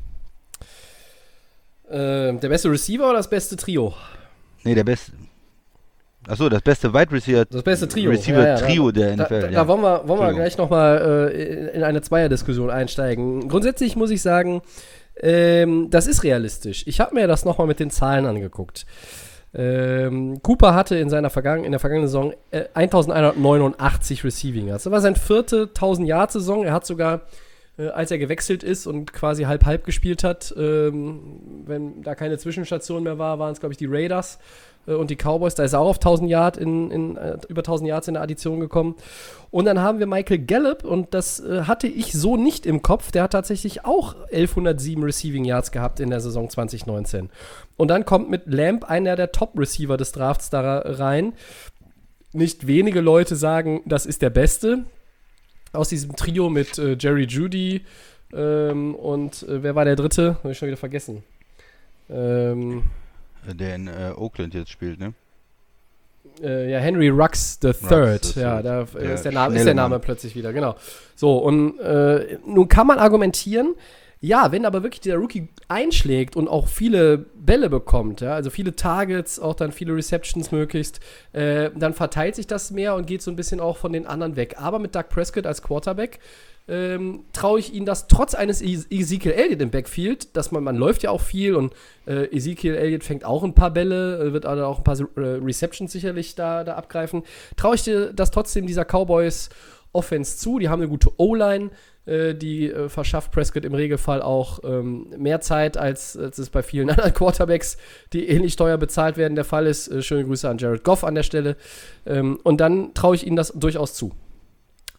Äh, 1.88 2.32
der 2.34 2.48
beste 2.48 2.70
Receiver 2.70 3.04
oder 3.04 3.18
das 3.18 3.28
beste 3.30 3.56
Trio? 3.56 3.94
Nee, 4.64 4.74
der 4.74 4.84
beste. 4.84 5.12
Achso, 6.28 6.48
das 6.48 6.62
beste 6.62 6.92
Wide 6.92 7.12
Receiver, 7.12 7.44
das 7.44 7.62
beste 7.62 7.86
Trio, 7.86 8.10
Receiver 8.10 8.42
ja, 8.42 8.48
ja, 8.48 8.56
Trio 8.56 8.90
da, 8.90 9.00
der 9.00 9.16
NFL. 9.16 9.40
Da, 9.40 9.46
da, 9.46 9.48
da 9.48 9.68
wollen 9.68 9.82
wir, 9.82 10.08
wollen 10.08 10.20
wir 10.20 10.34
gleich 10.34 10.58
nochmal 10.58 11.30
äh, 11.32 11.76
in 11.76 11.82
eine 11.82 12.02
Zweierdiskussion 12.02 12.70
einsteigen. 12.70 13.48
Grundsätzlich 13.48 13.96
muss 13.96 14.10
ich 14.10 14.22
sagen, 14.22 14.62
ähm, 15.20 15.88
das 15.90 16.06
ist 16.06 16.24
realistisch. 16.24 16.84
Ich 16.86 17.00
habe 17.00 17.14
mir 17.14 17.26
das 17.26 17.44
nochmal 17.44 17.66
mit 17.66 17.80
den 17.80 17.90
Zahlen 17.90 18.26
angeguckt. 18.26 18.86
Ähm, 19.54 20.42
Cooper 20.42 20.74
hatte 20.74 20.96
in, 20.96 21.08
seiner 21.08 21.30
Vergangen 21.30 21.64
in 21.64 21.70
der 21.70 21.80
vergangenen 21.80 22.08
Saison 22.08 22.34
äh, 22.50 22.64
1189 22.74 24.24
Receiving 24.24 24.68
Yards. 24.68 24.84
Das 24.84 24.92
war 24.92 25.00
seine 25.00 25.16
vierte 25.16 25.66
1000-Yard-Saison. 25.66 26.64
Er 26.64 26.72
hat 26.72 26.84
sogar 26.84 27.22
äh, 27.78 27.88
als 27.88 28.10
er 28.10 28.18
gewechselt 28.18 28.62
ist 28.62 28.86
und 28.86 29.12
quasi 29.12 29.44
halb-halb 29.44 29.84
gespielt 29.84 30.24
hat. 30.24 30.54
Ähm, 30.56 31.64
wenn 31.66 32.02
da 32.02 32.14
keine 32.14 32.38
Zwischenstation 32.38 33.02
mehr 33.02 33.18
war, 33.18 33.38
waren 33.38 33.52
es, 33.52 33.60
glaube 33.60 33.72
ich, 33.72 33.78
die 33.78 33.86
Raiders. 33.86 34.38
Äh, 34.86 34.94
und 34.94 35.10
die 35.10 35.16
Cowboys, 35.16 35.54
da 35.54 35.64
ist 35.64 35.72
er 35.72 35.80
auch 35.80 35.88
auf 35.88 35.96
1000 35.96 36.30
Yard 36.30 36.56
in, 36.56 36.90
in 36.90 37.16
äh, 37.16 37.38
über 37.48 37.60
1000 37.60 37.88
Yards 37.88 38.08
in 38.08 38.14
der 38.14 38.22
Addition 38.22 38.60
gekommen. 38.60 38.96
Und 39.50 39.64
dann 39.64 39.80
haben 39.80 39.98
wir 39.98 40.06
Michael 40.06 40.40
Gallup 40.40 40.84
und 40.84 41.14
das 41.14 41.40
äh, 41.40 41.62
hatte 41.62 41.86
ich 41.86 42.12
so 42.12 42.36
nicht 42.36 42.66
im 42.66 42.82
Kopf. 42.82 43.10
Der 43.10 43.24
hat 43.24 43.32
tatsächlich 43.32 43.84
auch 43.84 44.14
1107 44.32 45.02
Receiving 45.02 45.44
Yards 45.44 45.72
gehabt 45.72 46.00
in 46.00 46.10
der 46.10 46.20
Saison 46.20 46.50
2019. 46.50 47.30
Und 47.76 47.88
dann 47.88 48.04
kommt 48.04 48.30
mit 48.30 48.42
Lamb 48.46 48.84
einer 48.84 49.16
der 49.16 49.32
Top-Receiver 49.32 49.96
des 49.96 50.12
Drafts 50.12 50.50
da 50.50 50.78
rein. 50.78 51.32
Nicht 52.32 52.66
wenige 52.66 53.00
Leute 53.00 53.36
sagen, 53.36 53.82
das 53.86 54.06
ist 54.06 54.22
der 54.22 54.30
Beste. 54.30 54.84
Aus 55.72 55.88
diesem 55.88 56.16
Trio 56.16 56.48
mit 56.48 56.78
äh, 56.78 56.96
Jerry 56.98 57.24
Judy 57.24 57.82
ähm, 58.32 58.94
und 58.94 59.42
äh, 59.44 59.62
wer 59.62 59.74
war 59.74 59.84
der 59.84 59.96
dritte? 59.96 60.36
Habe 60.38 60.52
ich 60.52 60.58
schon 60.58 60.68
wieder 60.68 60.76
vergessen. 60.76 61.22
Ähm, 62.08 62.84
der 63.54 63.74
in 63.74 63.88
äh, 63.88 64.12
Oakland 64.16 64.54
jetzt 64.54 64.70
spielt, 64.70 64.98
ne? 64.98 65.14
Äh, 66.42 66.70
ja, 66.70 66.78
Henry 66.78 67.08
Rux 67.08 67.58
the 67.62 67.72
Third. 67.72 68.36
Ja, 68.36 68.62
da 68.62 68.84
der 68.84 69.14
ist, 69.14 69.24
der 69.24 69.32
Name, 69.32 69.56
ist 69.56 69.64
der 69.64 69.74
Name 69.74 69.98
plötzlich 69.98 70.34
wieder, 70.34 70.52
genau. 70.52 70.76
So, 71.14 71.38
und 71.38 71.78
äh, 71.78 72.38
nun 72.44 72.68
kann 72.68 72.86
man 72.86 72.98
argumentieren, 72.98 73.74
ja, 74.20 74.50
wenn 74.50 74.64
aber 74.64 74.82
wirklich 74.82 75.00
der 75.02 75.16
Rookie 75.18 75.48
einschlägt 75.68 76.36
und 76.36 76.48
auch 76.48 76.68
viele 76.68 77.18
Bälle 77.18 77.68
bekommt, 77.68 78.22
ja, 78.22 78.34
also 78.34 78.50
viele 78.50 78.74
Targets, 78.74 79.38
auch 79.38 79.54
dann 79.54 79.72
viele 79.72 79.94
Receptions 79.94 80.52
möglichst, 80.52 81.00
äh, 81.32 81.70
dann 81.74 81.94
verteilt 81.94 82.34
sich 82.34 82.46
das 82.46 82.70
mehr 82.70 82.94
und 82.94 83.06
geht 83.06 83.22
so 83.22 83.30
ein 83.30 83.36
bisschen 83.36 83.60
auch 83.60 83.76
von 83.76 83.92
den 83.92 84.06
anderen 84.06 84.36
weg. 84.36 84.56
Aber 84.58 84.78
mit 84.78 84.94
Doug 84.94 85.08
Prescott 85.10 85.46
als 85.46 85.62
Quarterback 85.62 86.18
ähm, 86.68 87.24
traue 87.32 87.60
ich 87.60 87.72
ihnen 87.72 87.86
das 87.86 88.08
trotz 88.08 88.34
eines 88.34 88.60
Ezekiel 88.60 89.32
Elliott 89.32 89.60
im 89.60 89.70
Backfield, 89.70 90.36
dass 90.36 90.50
man, 90.50 90.64
man 90.64 90.76
läuft 90.76 91.02
ja 91.02 91.10
auch 91.10 91.20
viel 91.20 91.54
und 91.54 91.72
äh, 92.06 92.24
Ezekiel 92.36 92.74
Elliott 92.74 93.04
fängt 93.04 93.24
auch 93.24 93.44
ein 93.44 93.54
paar 93.54 93.70
Bälle, 93.70 94.18
äh, 94.18 94.32
wird 94.32 94.46
auch 94.46 94.78
ein 94.78 94.84
paar 94.84 94.98
äh, 94.98 95.04
Receptions 95.16 95.92
sicherlich 95.92 96.34
da, 96.34 96.64
da 96.64 96.74
abgreifen. 96.74 97.22
Traue 97.56 97.76
ich 97.76 97.84
dir 97.84 98.12
das 98.12 98.30
trotzdem 98.30 98.66
dieser 98.66 98.84
Cowboys 98.84 99.48
Offense 99.92 100.38
zu? 100.38 100.58
Die 100.58 100.68
haben 100.68 100.80
eine 100.80 100.88
gute 100.88 101.10
O-Line, 101.18 101.70
äh, 102.04 102.34
die 102.34 102.70
äh, 102.70 102.88
verschafft 102.88 103.30
Prescott 103.30 103.64
im 103.64 103.74
Regelfall 103.74 104.20
auch 104.20 104.58
ähm, 104.64 105.06
mehr 105.16 105.40
Zeit, 105.40 105.76
als, 105.76 106.16
als, 106.16 106.38
es 106.38 106.50
bei 106.50 106.64
vielen 106.64 106.90
anderen 106.90 107.14
Quarterbacks, 107.14 107.76
die 108.12 108.28
ähnlich 108.28 108.56
teuer 108.56 108.76
bezahlt 108.76 109.16
werden, 109.16 109.36
der 109.36 109.44
Fall 109.44 109.66
ist. 109.66 109.86
Äh, 109.86 110.02
schöne 110.02 110.24
Grüße 110.24 110.48
an 110.48 110.58
Jared 110.58 110.82
Goff 110.82 111.04
an 111.04 111.14
der 111.14 111.22
Stelle. 111.22 111.56
Ähm, 112.06 112.40
und 112.42 112.60
dann 112.60 112.92
traue 112.94 113.14
ich 113.14 113.24
ihnen 113.24 113.36
das 113.36 113.52
durchaus 113.52 113.94
zu. 113.94 114.12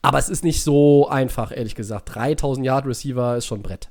Aber 0.08 0.20
es 0.20 0.30
ist 0.30 0.46
nicht 0.46 0.64
so 0.64 1.10
einfach, 1.10 1.52
ehrlich 1.52 1.76
gesagt. 1.76 2.16
3000 2.16 2.66
Yard 2.66 2.86
Receiver 2.86 3.36
ist 3.36 3.46
schon 3.46 3.62
Brett. 3.62 3.90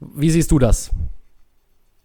Wie 0.00 0.30
siehst 0.30 0.50
du 0.50 0.58
das? 0.58 0.90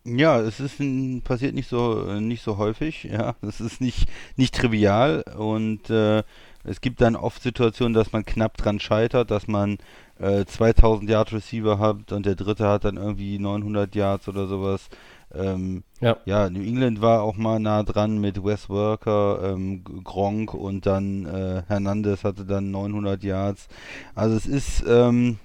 Ja, 0.03 0.41
es 0.41 0.59
ist 0.59 0.81
ein, 0.81 1.21
passiert 1.21 1.55
nicht 1.55 1.69
so 1.69 2.19
nicht 2.19 2.43
so 2.43 2.57
häufig. 2.57 3.03
Ja, 3.09 3.35
es 3.41 3.61
ist 3.61 3.79
nicht 3.79 4.09
nicht 4.35 4.53
trivial 4.53 5.23
und 5.37 5.89
äh, 5.89 6.23
es 6.65 6.81
gibt 6.81 6.99
dann 6.99 7.15
oft 7.15 7.41
Situationen, 7.41 7.93
dass 7.93 8.11
man 8.11 8.25
knapp 8.25 8.57
dran 8.57 8.81
scheitert, 8.81 9.31
dass 9.31 9.47
man 9.47 9.77
äh, 10.19 10.43
2000 10.43 11.09
Yard 11.09 11.31
Receiver 11.31 11.79
hat 11.79 12.11
und 12.11 12.25
der 12.25 12.35
dritte 12.35 12.67
hat 12.67 12.83
dann 12.83 12.97
irgendwie 12.97 13.39
900 13.39 13.95
Yards 13.95 14.27
oder 14.27 14.47
sowas. 14.47 14.89
Ähm, 15.33 15.83
ja. 15.99 16.17
ja, 16.25 16.49
New 16.49 16.61
England 16.61 17.01
war 17.01 17.21
auch 17.23 17.37
mal 17.37 17.59
nah 17.59 17.83
dran 17.83 18.19
mit 18.19 18.43
Wes 18.43 18.69
Worker, 18.69 19.53
ähm, 19.53 19.83
Gronk 20.03 20.53
und 20.53 20.85
dann 20.85 21.25
äh, 21.25 21.63
Hernandez 21.67 22.23
hatte 22.23 22.45
dann 22.45 22.71
900 22.71 23.23
Yards. 23.23 23.67
Also 24.15 24.35
es 24.35 24.45
ist. 24.45 24.83
Ähm, 24.87 25.39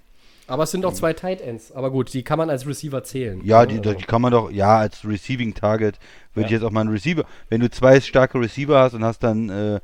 aber 0.48 0.62
es 0.62 0.70
sind 0.70 0.84
auch 0.84 0.92
zwei 0.92 1.12
Tight 1.12 1.40
Ends. 1.40 1.72
Aber 1.72 1.90
gut, 1.90 2.12
die 2.12 2.22
kann 2.22 2.38
man 2.38 2.50
als 2.50 2.66
Receiver 2.66 3.02
zählen. 3.02 3.40
Ja, 3.44 3.66
die, 3.66 3.80
die 3.80 3.94
kann 3.94 4.22
man 4.22 4.32
doch, 4.32 4.50
ja, 4.50 4.78
als 4.78 5.04
Receiving 5.04 5.54
Target 5.54 5.98
würde 6.34 6.42
ja. 6.42 6.46
ich 6.46 6.52
jetzt 6.52 6.62
auch 6.62 6.70
mal 6.70 6.82
einen 6.82 6.90
Receiver. 6.90 7.24
Wenn 7.48 7.60
du 7.60 7.70
zwei 7.70 8.00
starke 8.00 8.40
Receiver 8.40 8.78
hast 8.78 8.94
und 8.94 9.02
hast 9.02 9.24
dann 9.24 9.48
äh, 9.48 9.80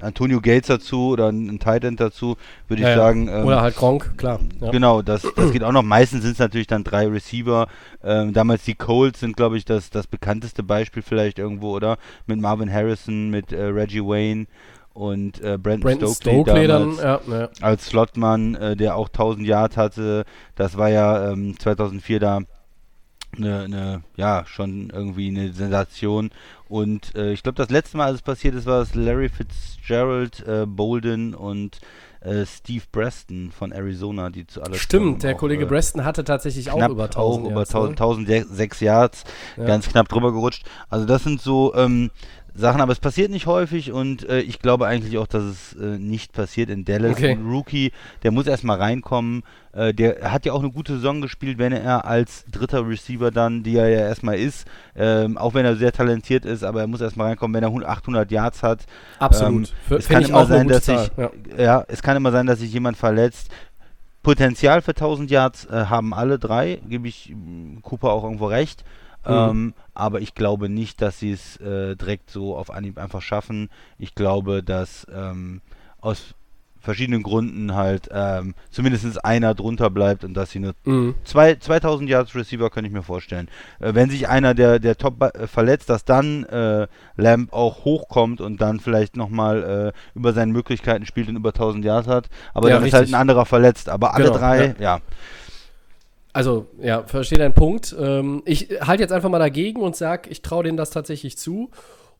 Antonio 0.00 0.40
Gates 0.40 0.66
dazu 0.66 1.10
oder 1.10 1.28
ein 1.28 1.58
Tight 1.60 1.84
End 1.84 2.00
dazu, 2.00 2.36
würde 2.66 2.82
ich 2.82 2.88
ja, 2.88 2.96
sagen. 2.96 3.28
Ähm, 3.28 3.44
oder 3.44 3.62
halt 3.62 3.76
Gronk, 3.76 4.18
klar. 4.18 4.40
Ja. 4.60 4.70
Genau, 4.70 5.00
das, 5.02 5.22
das 5.36 5.52
geht 5.52 5.62
auch 5.62 5.72
noch. 5.72 5.82
Meistens 5.82 6.22
sind 6.22 6.32
es 6.32 6.38
natürlich 6.38 6.66
dann 6.66 6.82
drei 6.82 7.06
Receiver. 7.06 7.68
Ähm, 8.02 8.32
damals 8.32 8.64
die 8.64 8.74
Colts 8.74 9.20
sind, 9.20 9.36
glaube 9.36 9.56
ich, 9.56 9.64
das, 9.64 9.90
das 9.90 10.06
bekannteste 10.06 10.62
Beispiel 10.62 11.02
vielleicht 11.02 11.38
irgendwo, 11.38 11.70
oder? 11.70 11.98
Mit 12.26 12.40
Marvin 12.40 12.72
Harrison, 12.72 13.30
mit 13.30 13.52
äh, 13.52 13.62
Reggie 13.62 14.04
Wayne 14.04 14.46
und 14.92 15.40
äh, 15.40 15.58
Brandon, 15.58 15.80
Brandon 15.80 16.14
Stokely, 16.14 16.42
Stokely 16.42 16.66
damals 16.66 16.96
dann, 16.98 17.20
ja, 17.28 17.40
ja. 17.40 17.48
als 17.60 17.86
Slotmann, 17.86 18.54
äh, 18.54 18.76
der 18.76 18.96
auch 18.96 19.08
1000 19.08 19.46
Yards 19.46 19.76
hatte. 19.76 20.24
Das 20.56 20.76
war 20.76 20.88
ja 20.88 21.32
ähm, 21.32 21.58
2004 21.58 22.20
da 22.20 22.40
eine, 23.36 23.62
eine, 23.62 24.02
ja, 24.16 24.44
schon 24.46 24.90
irgendwie 24.90 25.28
eine 25.28 25.52
Sensation. 25.52 26.30
Und 26.68 27.14
äh, 27.14 27.32
ich 27.32 27.42
glaube, 27.42 27.56
das 27.56 27.70
letzte 27.70 27.96
Mal, 27.96 28.06
als 28.06 28.16
es 28.16 28.22
passiert 28.22 28.54
ist, 28.54 28.66
war 28.66 28.82
es 28.82 28.94
Larry 28.94 29.28
Fitzgerald, 29.28 30.46
äh, 30.46 30.66
Bolden 30.66 31.34
und 31.34 31.80
äh, 32.24 32.46
Steve 32.46 32.84
Preston 32.90 33.52
von 33.52 33.70
Arizona, 33.72 34.30
die 34.30 34.46
zu 34.46 34.62
alles 34.62 34.80
Stimmt, 34.80 35.22
der 35.22 35.34
auch, 35.34 35.38
Kollege 35.38 35.66
Preston 35.66 36.00
äh, 36.00 36.04
hatte 36.04 36.24
tatsächlich 36.24 36.70
auch 36.70 36.88
über 36.88 37.04
1000 37.04 37.16
auch 37.16 37.50
über 37.50 37.60
1000, 37.60 38.00
1006 38.00 38.80
Yards, 38.80 39.24
ja. 39.56 39.64
ganz 39.64 39.88
knapp 39.88 40.08
drüber 40.08 40.32
gerutscht. 40.32 40.64
Also 40.88 41.04
das 41.04 41.22
sind 41.22 41.40
so 41.40 41.74
ähm, 41.74 42.10
Sachen, 42.56 42.80
aber 42.80 42.92
es 42.92 43.00
passiert 43.00 43.32
nicht 43.32 43.46
häufig 43.46 43.90
und 43.90 44.28
äh, 44.28 44.40
ich 44.40 44.60
glaube 44.60 44.86
eigentlich 44.86 45.18
auch, 45.18 45.26
dass 45.26 45.42
es 45.42 45.72
äh, 45.74 45.98
nicht 45.98 46.32
passiert 46.32 46.70
in 46.70 46.84
Dallas. 46.84 47.12
Okay. 47.16 47.32
Ein 47.32 47.46
Rookie, 47.46 47.90
der 48.22 48.30
muss 48.30 48.46
erstmal 48.46 48.78
reinkommen. 48.78 49.42
Äh, 49.72 49.92
der 49.92 50.30
hat 50.32 50.46
ja 50.46 50.52
auch 50.52 50.60
eine 50.60 50.70
gute 50.70 50.94
Saison 50.94 51.20
gespielt, 51.20 51.58
wenn 51.58 51.72
er 51.72 52.04
als 52.04 52.44
dritter 52.44 52.86
Receiver 52.88 53.32
dann, 53.32 53.64
die 53.64 53.76
er 53.76 53.88
ja 53.88 53.98
erstmal 53.98 54.38
ist, 54.38 54.68
ähm, 54.94 55.36
auch 55.36 55.54
wenn 55.54 55.64
er 55.64 55.74
sehr 55.74 55.90
talentiert 55.90 56.44
ist, 56.44 56.62
aber 56.62 56.80
er 56.80 56.86
muss 56.86 57.00
erstmal 57.00 57.28
reinkommen, 57.28 57.54
wenn 57.60 57.64
er 57.64 57.88
800 57.88 58.30
Yards 58.30 58.62
hat. 58.62 58.86
Absolut. 59.18 59.72
Ähm, 59.90 59.96
es 59.96 60.08
kann 60.08 60.24
immer 60.24 60.46
sein, 60.46 60.68
dass 60.68 60.84
sich, 60.86 61.10
ja. 61.16 61.30
ja, 61.58 61.84
es 61.88 62.02
kann 62.02 62.16
immer 62.16 62.30
sein, 62.30 62.46
dass 62.46 62.60
sich 62.60 62.72
jemand 62.72 62.96
verletzt. 62.96 63.50
Potenzial 64.22 64.80
für 64.80 64.92
1000 64.92 65.30
Yards 65.30 65.66
äh, 65.66 65.86
haben 65.86 66.14
alle 66.14 66.38
drei, 66.38 66.80
gebe 66.88 67.08
ich 67.08 67.34
mm, 67.34 67.80
Cooper 67.82 68.12
auch 68.12 68.22
irgendwo 68.22 68.46
recht. 68.46 68.84
Mhm. 69.26 69.32
Ähm, 69.32 69.74
aber 69.94 70.20
ich 70.20 70.34
glaube 70.34 70.68
nicht, 70.68 71.00
dass 71.00 71.18
sie 71.18 71.32
es 71.32 71.56
äh, 71.58 71.96
direkt 71.96 72.30
so 72.30 72.56
auf 72.56 72.70
Anhieb 72.70 72.98
einfach 72.98 73.22
schaffen. 73.22 73.70
Ich 73.98 74.14
glaube, 74.14 74.62
dass 74.62 75.06
ähm, 75.12 75.60
aus 76.00 76.34
verschiedenen 76.84 77.22
Gründen 77.22 77.74
halt 77.74 78.08
ähm, 78.12 78.54
zumindest 78.70 79.24
einer 79.24 79.54
drunter 79.54 79.90
bleibt 79.90 80.22
und 80.22 80.34
dass 80.34 80.50
sie 80.50 80.60
nur 80.60 80.74
mhm. 80.84 81.14
zwei, 81.24 81.54
2000 81.56 82.08
Yards 82.08 82.34
Receiver 82.34 82.68
könnte 82.70 82.88
ich 82.88 82.92
mir 82.92 83.02
vorstellen. 83.02 83.48
Äh, 83.80 83.94
wenn 83.94 84.10
sich 84.10 84.28
einer 84.28 84.54
der, 84.54 84.78
der 84.78 84.96
Top 84.96 85.22
äh, 85.22 85.46
verletzt, 85.46 85.88
dass 85.88 86.04
dann 86.04 86.44
äh, 86.44 86.86
Lamb 87.16 87.52
auch 87.52 87.84
hochkommt 87.84 88.40
und 88.40 88.60
dann 88.60 88.80
vielleicht 88.80 89.16
nochmal 89.16 89.92
äh, 89.94 90.18
über 90.18 90.32
seine 90.34 90.52
Möglichkeiten 90.52 91.06
spielt 91.06 91.28
und 91.28 91.36
über 91.36 91.50
1000 91.50 91.84
Yards 91.84 92.06
hat. 92.06 92.28
Aber 92.52 92.68
ja, 92.68 92.74
dann 92.74 92.84
richtig. 92.84 93.00
ist 93.00 93.06
halt 93.06 93.14
ein 93.14 93.20
anderer 93.20 93.46
verletzt. 93.46 93.88
Aber 93.88 94.14
alle 94.14 94.26
genau, 94.26 94.38
drei, 94.38 94.66
ja. 94.78 94.96
ja. 94.96 95.00
Also, 96.34 96.66
ja, 96.80 97.04
verstehe 97.04 97.38
deinen 97.38 97.54
Punkt. 97.54 97.94
Ähm, 97.96 98.42
ich 98.44 98.68
halte 98.80 99.04
jetzt 99.04 99.12
einfach 99.12 99.30
mal 99.30 99.38
dagegen 99.38 99.80
und 99.80 99.94
sage, 99.94 100.28
ich 100.30 100.42
traue 100.42 100.64
denen 100.64 100.76
das 100.76 100.90
tatsächlich 100.90 101.38
zu. 101.38 101.70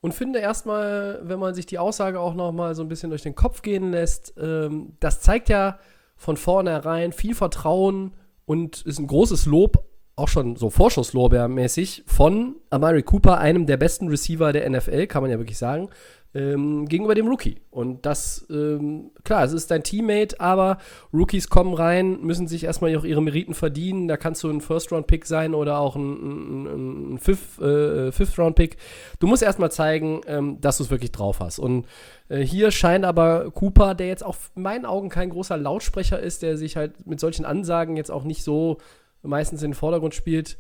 Und 0.01 0.15
finde 0.15 0.39
erstmal, 0.39 1.21
wenn 1.25 1.41
man 1.41 1.55
sich 1.55 1.67
die 1.67 1.81
Aussage 1.81 2.21
auch 2.21 2.35
noch 2.35 2.53
mal 2.53 2.77
so 2.77 2.83
ein 2.83 2.89
bisschen 2.89 3.11
durch 3.11 3.23
den 3.23 3.35
Kopf 3.35 3.63
gehen 3.63 3.91
lässt, 3.91 4.35
ähm, 4.41 4.93
das 5.01 5.21
zeigt 5.21 5.49
ja 5.49 5.81
von 6.17 6.37
vornherein 6.37 7.11
viel 7.11 7.35
Vertrauen 7.35 8.13
und 8.47 8.83
ist 8.83 9.01
ein 9.01 9.09
großes 9.09 9.47
Lob, 9.47 9.85
auch 10.15 10.29
schon 10.29 10.55
so 10.55 10.71
Vorschusslorbeermäßig, 10.71 12.05
von 12.07 12.55
Amari 12.71 13.03
Cooper, 13.03 13.39
einem 13.39 13.67
der 13.67 13.79
besten 13.79 14.07
Receiver 14.07 14.53
der 14.53 14.71
NFL, 14.71 15.09
kann 15.09 15.23
man 15.23 15.31
ja 15.33 15.39
wirklich 15.39 15.59
sagen, 15.59 15.89
ähm, 16.35 16.87
gegenüber 16.87 17.15
dem 17.15 17.29
Rookie. 17.29 17.61
Und 17.71 18.05
das, 18.05 18.45
ähm, 18.51 19.13
klar, 19.23 19.45
es 19.45 19.53
ist 19.53 19.71
dein 19.71 19.85
Teammate, 19.85 20.41
aber 20.41 20.79
Rookies 21.13 21.49
kommen 21.49 21.75
rein, 21.75 22.21
müssen 22.23 22.49
sich 22.49 22.65
erstmal 22.65 22.97
auch 22.97 23.05
ihre 23.05 23.23
Meriten 23.23 23.55
verdienen. 23.55 24.09
Da 24.09 24.17
kannst 24.17 24.43
du 24.43 24.51
ein 24.51 24.61
First-Round-Pick 24.61 25.27
sein 25.27 25.55
oder 25.55 25.79
auch 25.79 25.95
ein, 25.95 26.67
ein, 26.67 27.15
ein 27.15 27.17
äh, 27.17 28.13
Fifth-Round-Pick. 28.13 28.77
Du 29.21 29.29
musst 29.29 29.43
erstmal 29.45 29.71
zeigen, 29.71 30.23
ähm, 30.27 30.61
dass 30.61 30.79
du 30.79 30.85
es 30.85 30.91
wirklich 30.91 31.13
drauf 31.13 31.39
hast. 31.39 31.61
Und 31.61 31.87
äh, 32.29 32.41
hier 32.41 32.73
scheint 32.73 33.05
aber 33.05 33.51
Cooper, 33.53 33.95
der 33.95 34.09
jetzt 34.09 34.25
auch 34.25 34.37
in 34.57 34.63
meinen 34.63 34.87
Augen 34.87 35.11
kein 35.11 35.31
großer 35.31 35.57
Lautsprecher 35.57 36.19
ist, 36.19 36.43
der 36.43 36.57
sich 36.57 36.77
halt 36.77 37.07
mit 37.07 37.21
solchen 37.21 37.45
Ansagen 37.45 37.97
jetzt 37.97 38.11
auch 38.11 38.25
nicht 38.25 38.43
so 38.43 38.79
meistens 39.23 39.63
in 39.63 39.71
den 39.71 39.77
Vordergrund 39.77 40.15
spielt. 40.15 40.59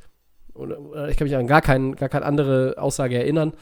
Oder 0.54 1.08
ich 1.08 1.16
kann 1.16 1.26
mich 1.26 1.34
an 1.34 1.48
gar, 1.48 1.62
kein, 1.62 1.96
gar 1.96 2.08
keine 2.08 2.24
andere 2.24 2.76
Aussage 2.78 3.18
erinnern 3.18 3.54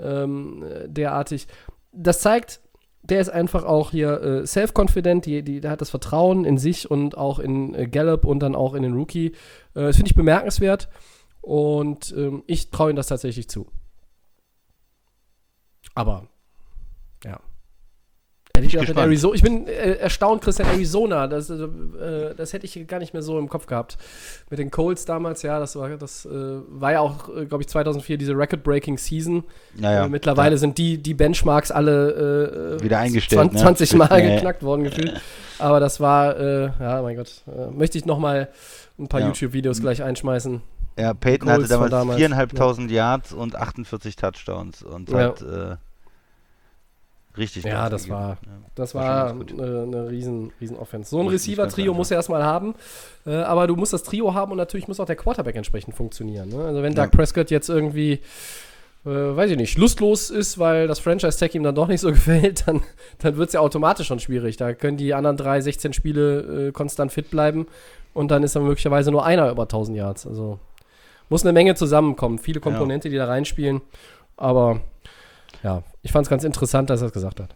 ähm, 0.00 0.64
derartig. 0.86 1.46
Das 1.92 2.20
zeigt, 2.20 2.60
der 3.02 3.20
ist 3.20 3.30
einfach 3.30 3.64
auch 3.64 3.90
hier 3.90 4.20
äh, 4.20 4.46
self-confident, 4.46 5.26
die, 5.26 5.42
die, 5.42 5.60
der 5.60 5.70
hat 5.70 5.80
das 5.80 5.90
Vertrauen 5.90 6.44
in 6.44 6.58
sich 6.58 6.90
und 6.90 7.16
auch 7.16 7.38
in 7.38 7.74
äh, 7.74 7.86
Gallup 7.86 8.24
und 8.24 8.40
dann 8.40 8.54
auch 8.54 8.74
in 8.74 8.82
den 8.82 8.94
Rookie. 8.94 9.28
Äh, 9.28 9.32
das 9.74 9.96
finde 9.96 10.10
ich 10.10 10.16
bemerkenswert 10.16 10.88
und 11.40 12.14
ähm, 12.16 12.42
ich 12.46 12.70
traue 12.70 12.90
ihm 12.90 12.96
das 12.96 13.06
tatsächlich 13.06 13.48
zu. 13.48 13.66
Aber. 15.94 16.28
Hätte 18.58 18.66
ich, 18.66 18.90
ich. 18.90 18.96
Arizona, 18.96 19.34
ich 19.34 19.42
bin 19.42 19.66
äh, 19.66 19.92
erstaunt, 19.94 20.42
Christian 20.42 20.68
Arizona. 20.68 21.26
Das, 21.26 21.48
äh, 21.50 21.68
das 22.36 22.52
hätte 22.52 22.66
ich 22.66 22.86
gar 22.86 22.98
nicht 22.98 23.12
mehr 23.12 23.22
so 23.22 23.38
im 23.38 23.48
Kopf 23.48 23.66
gehabt. 23.66 23.96
Mit 24.50 24.58
den 24.58 24.70
Colts 24.70 25.04
damals, 25.04 25.42
ja, 25.42 25.58
das 25.58 25.76
war, 25.76 25.88
das 25.90 26.26
äh, 26.26 26.30
war 26.30 26.92
ja 26.92 27.00
auch, 27.00 27.28
äh, 27.36 27.46
glaube 27.46 27.62
ich, 27.62 27.68
2004 27.68 28.18
diese 28.18 28.36
Record-Breaking 28.36 28.98
Season. 28.98 29.44
Naja, 29.76 30.04
äh, 30.04 30.08
mittlerweile 30.08 30.58
sind 30.58 30.78
die, 30.78 30.98
die 30.98 31.14
Benchmarks 31.14 31.70
alle 31.70 32.76
äh, 32.78 32.82
Wieder 32.82 32.98
eingestellt, 32.98 33.52
20, 33.52 33.54
ne? 33.54 33.60
20 33.60 33.94
Mal 33.94 34.08
Ja, 34.10 34.18
ja. 34.18 34.34
geknackt 34.34 34.62
worden 34.62 34.84
gefühlt. 34.84 35.20
Aber 35.58 35.80
das 35.80 36.00
war, 36.00 36.40
ja, 36.40 37.02
mein 37.02 37.16
Gott, 37.16 37.42
möchte 37.72 37.98
ich 37.98 38.06
noch 38.06 38.18
mal 38.18 38.48
ein 38.98 39.08
paar 39.08 39.20
Ja. 39.20 39.26
YouTube-Videos 39.26 39.80
gleich 39.80 40.02
einschmeißen. 40.02 40.60
Ja, 40.98 41.14
Peyton 41.14 41.48
Colts 41.48 41.72
hatte 41.72 41.90
damals, 41.90 42.20
4.500 42.20 42.90
Yards 42.90 43.32
und 43.32 43.54
48 43.56 44.16
Touchdowns 44.16 44.82
und 44.82 45.10
Ja. 45.10 45.18
hat 45.18 45.44
richtig 47.38 47.64
Ja, 47.64 47.88
das 47.88 48.02
gegeben. 48.04 48.20
war- 48.20 48.30
Ja. 48.44 48.52
Das 48.74 48.94
War 48.94 49.34
gut. 49.34 49.52
eine, 49.52 50.08
riesen, 50.10 50.52
riesen 50.60 50.76
Offense. 50.76 51.10
So 51.10 51.20
ein 51.20 51.26
Receiver-Trio 51.28 51.94
muss 51.94 52.10
er 52.12 52.16
erstmal 52.18 52.44
haben, 52.44 52.74
äh, 53.26 53.34
aber 53.34 53.66
du 53.66 53.74
musst 53.74 53.92
das 53.92 54.02
Trio 54.04 54.34
haben 54.34 54.52
und 54.52 54.58
natürlich 54.58 54.86
muss 54.86 55.00
auch 55.00 55.06
der 55.06 55.16
Quarterback 55.16 55.56
entsprechend 55.56 55.94
funktionieren. 55.96 56.48
Ne? 56.50 56.64
Also 56.64 56.82
wenn 56.82 56.92
Ja. 56.92 57.04
Doug 57.06 57.10
Prescott 57.10 57.50
jetzt 57.50 57.68
irgendwie, 57.68 58.20
äh, 59.04 59.08
weiß 59.10 59.50
ich 59.50 59.56
nicht, 59.56 59.76
lustlos 59.78 60.30
ist, 60.30 60.58
weil 60.60 60.86
das 60.86 61.00
Franchise-Tag 61.00 61.54
ihm 61.56 61.64
dann 61.64 61.74
doch 61.74 61.88
nicht 61.88 62.00
so 62.00 62.08
gefällt, 62.12 62.68
dann, 62.68 62.82
dann 63.18 63.36
wird 63.36 63.48
es 63.48 63.54
ja 63.54 63.60
automatisch 63.60 64.06
schon 64.06 64.20
schwierig. 64.20 64.56
Da 64.56 64.74
können 64.74 64.96
die 64.96 65.12
anderen 65.14 65.36
drei 65.36 65.60
16 65.60 65.92
Spiele 65.92 66.68
äh, 66.68 66.72
konstant 66.72 67.10
fit 67.12 67.30
bleiben 67.30 67.66
und 68.14 68.30
dann 68.30 68.44
ist 68.44 68.54
dann 68.54 68.62
möglicherweise 68.64 69.10
nur 69.10 69.24
einer 69.24 69.50
über 69.50 69.62
1000 69.64 69.96
Yards. 69.96 70.24
Also 70.26 70.60
muss 71.30 71.42
eine 71.44 71.52
Menge 71.52 71.74
zusammenkommen, 71.74 72.38
viele 72.38 72.60
Komponente, 72.60 73.10
die 73.10 73.16
da 73.16 73.26
reinspielen, 73.26 73.80
aber 74.36 74.80
ja, 75.64 75.82
ich 76.08 76.12
fand 76.12 76.24
es 76.24 76.30
ganz 76.30 76.42
interessant, 76.42 76.88
dass 76.88 77.02
er 77.02 77.08
es 77.08 77.12
gesagt 77.12 77.38
hat. 77.38 77.54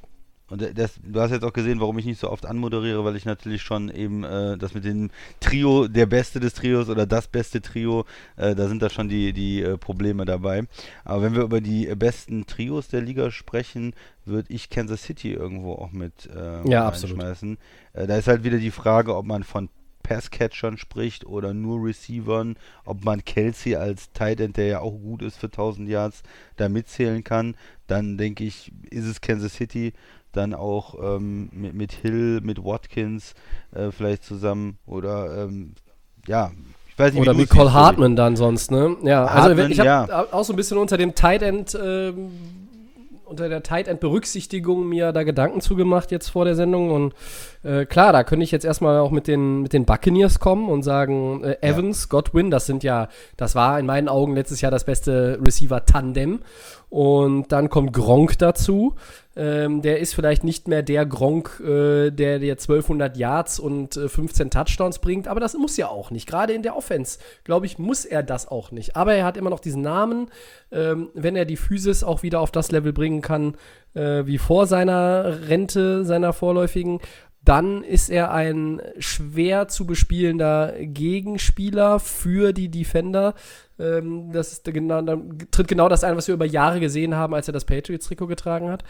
Und 0.51 0.77
das, 0.77 1.01
du 1.03 1.19
hast 1.19 1.31
jetzt 1.31 1.43
auch 1.43 1.55
gesehen, 1.55 1.81
warum 1.81 1.99
ich 1.99 2.05
nicht 2.05 2.21
so 2.21 2.29
oft 2.29 2.45
anmoderiere, 2.45 3.03
weil 3.03 3.17
ich 3.17 3.25
natürlich 3.25 3.63
schon 3.63 3.89
eben 3.89 4.25
äh, 4.25 4.59
das 4.59 4.75
mit 4.75 4.85
dem 4.85 5.09
Trio, 5.41 5.89
der 5.89 6.05
Beste 6.05 6.39
des 6.39 6.53
Trios 6.53 6.91
oder 6.91 7.07
das 7.07 7.29
beste 7.29 7.63
Trio, 7.63 8.05
äh, 8.37 8.55
da 8.55 8.69
sind 8.69 8.83
da 8.83 8.91
schon 8.91 9.09
die, 9.09 9.33
die 9.33 9.63
äh, 9.63 9.79
Probleme 9.79 10.27
dabei. 10.27 10.65
Aber 11.03 11.23
wenn 11.23 11.35
wir 11.35 11.45
über 11.45 11.63
die 11.63 11.87
besten 11.95 12.45
Trios 12.45 12.89
der 12.89 13.01
Liga 13.01 13.31
sprechen, 13.31 13.95
würde 14.27 14.53
ich 14.53 14.69
Kansas 14.69 15.03
City 15.03 15.33
irgendwo 15.33 15.73
auch 15.73 15.93
mit 15.93 16.27
äh, 16.27 16.69
Ja, 16.69 16.91
reinschmeißen. 16.91 17.57
Äh, 17.95 18.07
da 18.07 18.19
ist 18.19 18.29
halt 18.29 18.45
wieder 18.45 18.59
die 18.59 18.71
Frage, 18.71 19.17
ob 19.17 19.25
man 19.25 19.45
von 19.45 19.71
Passcatchern 20.03 20.77
spricht 20.77 21.25
oder 21.25 21.55
nur 21.55 21.87
Receivern, 21.87 22.57
ob 22.85 23.05
man 23.05 23.25
Kelsey 23.25 23.77
als 23.77 24.13
Tight 24.13 24.41
End, 24.41 24.57
der 24.57 24.67
ja 24.67 24.81
auch 24.81 24.99
gut 24.99 25.23
ist 25.23 25.39
für 25.39 25.47
1000 25.47 25.89
Yards, 25.89 26.23
da 26.57 26.69
mitzählen 26.69 27.25
kann, 27.25 27.57
dann 27.93 28.17
denke 28.17 28.45
ich, 28.45 28.73
ist 28.91 29.05
es 29.05 29.21
Kansas 29.21 29.53
City, 29.53 29.93
dann 30.33 30.55
auch 30.55 30.95
ähm, 31.03 31.51
mit, 31.53 31.75
mit 31.75 31.93
Hill, 31.93 32.41
mit 32.43 32.65
Watkins 32.65 33.35
äh, 33.75 33.91
vielleicht 33.91 34.25
zusammen 34.25 34.79
oder 34.87 35.45
ähm, 35.45 35.75
ja, 36.27 36.53
ich 36.89 36.99
weiß 36.99 37.13
nicht, 37.13 37.21
Oder 37.21 37.37
wie 37.37 37.45
Cole 37.45 37.73
Hartman 37.73 38.17
dann 38.17 38.37
sonst, 38.37 38.71
ne? 38.71 38.97
Ja, 39.03 39.25
also 39.25 39.35
Hartman, 39.35 39.57
wenn, 39.59 39.71
ich 39.73 39.79
habe 39.79 39.87
ja. 39.87 40.27
auch 40.31 40.45
so 40.45 40.55
ein 40.55 40.57
bisschen 40.57 40.79
unter 40.79 40.97
dem 40.97 41.15
Tight 41.15 41.43
End, 41.43 41.75
ähm, 41.75 42.31
unter 43.25 43.51
der 43.51 43.63
Tight 43.63 43.89
End 43.89 44.01
Berücksichtigung 44.01 44.89
mir 44.89 45.13
da 45.13 45.23
Gedanken 45.23 45.61
zugemacht 45.61 46.11
jetzt 46.11 46.29
vor 46.29 46.47
der 46.47 46.55
Sendung 46.55 46.91
und 46.91 47.15
äh, 47.63 47.85
klar, 47.85 48.15
da 48.15 48.25
könnte 48.25 48.45
ich 48.45 48.53
jetzt 48.53 48.65
erstmal 48.65 49.01
auch 49.01 49.11
mit 49.11 49.27
den, 49.27 49.61
mit 49.63 49.75
den 49.75 49.85
Buccaneers 49.85 50.39
kommen 50.39 50.71
und 50.71 50.83
sagen, 50.83 51.45
äh, 51.45 51.57
Evans, 51.61 52.09
Godwin, 52.09 52.51
das 52.51 52.65
sind 52.65 52.83
ja, 52.85 53.09
das 53.37 53.55
war 53.55 53.79
in 53.79 53.85
meinen 53.85 54.09
Augen 54.09 54.35
letztes 54.35 54.63
Jahr 54.63 54.71
das 54.71 54.85
beste 54.85 55.39
Receiver-Tandem. 55.45 56.41
Und 56.93 57.53
dann 57.53 57.71
kommt 57.71 57.95
Gronk 57.95 58.39
dazu. 58.39 58.97
Ähm, 59.35 59.81
der 59.81 60.01
ist 60.01 60.15
vielleicht 60.15 60.45
nicht 60.45 60.69
mehr 60.69 60.83
der 60.83 61.07
Gronk, 61.07 61.59
äh, 61.65 62.11
der 62.11 62.39
dir 62.39 62.53
1200 62.53 63.17
Yards 63.17 63.59
und 63.59 63.97
äh, 63.97 64.11
15 64.11 64.51
Touchdowns 64.51 64.99
bringt, 64.99 65.27
aber 65.27 65.41
das 65.41 65.55
muss 65.55 65.79
ja 65.79 65.89
auch 65.89 66.11
nicht. 66.11 66.29
Gerade 66.29 66.53
in 66.53 66.63
der 66.63 66.77
Offense, 66.77 67.19
glaube 67.45 67.65
ich, 67.65 67.79
muss 67.79 68.05
er 68.05 68.23
das 68.23 68.47
auch 68.47 68.73
nicht. 68.73 68.95
Aber 68.95 69.15
er 69.15 69.25
hat 69.25 69.39
immer 69.39 69.49
noch 69.49 69.61
diesen 69.61 69.81
Namen. 69.81 70.27
Ähm, 70.71 71.09
wenn 71.15 71.35
er 71.35 71.47
die 71.47 71.57
Physis 71.57 72.05
auch 72.05 72.23
wieder 72.23 72.41
auf 72.41 72.51
das 72.51 72.71
Level 72.71 72.93
bringen 72.93 73.23
kann, 73.23 73.55
äh, 73.95 74.27
wie 74.27 74.37
vor 74.37 74.67
seiner 74.67 75.49
Rente, 75.49 76.05
seiner 76.05 76.35
vorläufigen, 76.35 77.01
dann 77.45 77.83
ist 77.83 78.09
er 78.09 78.33
ein 78.33 78.81
schwer 78.99 79.67
zu 79.67 79.85
bespielender 79.85 80.75
Gegenspieler 80.79 81.99
für 81.99 82.53
die 82.53 82.69
Defender. 82.69 83.35
Ähm, 83.81 84.31
das 84.33 84.53
ist 84.53 84.65
genau, 84.65 85.03
dann 85.03 85.39
tritt 85.51 85.67
genau 85.67 85.89
das 85.89 86.05
ein, 86.05 86.17
was 86.17 86.29
wir 86.29 86.35
über 86.35 86.45
Jahre 86.45 86.79
gesehen 86.79 87.17
haben, 87.17 87.35
als 87.35 87.49
er 87.49 87.53
das 87.53 87.65
Patriots-Trikot 87.65 88.29
getragen 88.29 88.71
hat. 88.71 88.85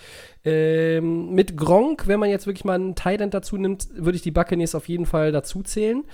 Ähm, 0.45 1.31
mit 1.31 1.57
Gronk, 1.57 2.07
wenn 2.07 2.21
man 2.21 2.29
jetzt 2.29 2.47
wirklich 2.47 2.65
mal 2.65 2.75
einen 2.75 2.95
Thailand 2.95 3.33
dazu 3.33 3.57
nimmt, 3.57 3.89
würde 3.95 4.17
ich 4.17 4.23
die 4.23 4.31
Buccaneers 4.31 4.75
auf 4.75 4.89
jeden 4.89 5.07
Fall 5.07 5.33
dazu 5.33 5.63
zählen. 5.63 6.05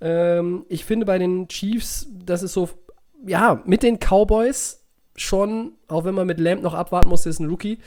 Ähm, 0.00 0.64
ich 0.68 0.84
finde 0.84 1.06
bei 1.06 1.18
den 1.18 1.46
Chiefs, 1.46 2.08
das 2.24 2.42
ist 2.42 2.54
so, 2.54 2.70
ja, 3.24 3.62
mit 3.66 3.84
den 3.84 3.98
Cowboys 3.98 4.84
schon, 5.16 5.74
auch 5.86 6.04
wenn 6.04 6.14
man 6.14 6.26
mit 6.26 6.40
Lamb 6.40 6.62
noch 6.62 6.74
abwarten 6.74 7.08
muss, 7.08 7.24
ist 7.24 7.38
ein 7.38 7.48
Rookie, 7.48 7.78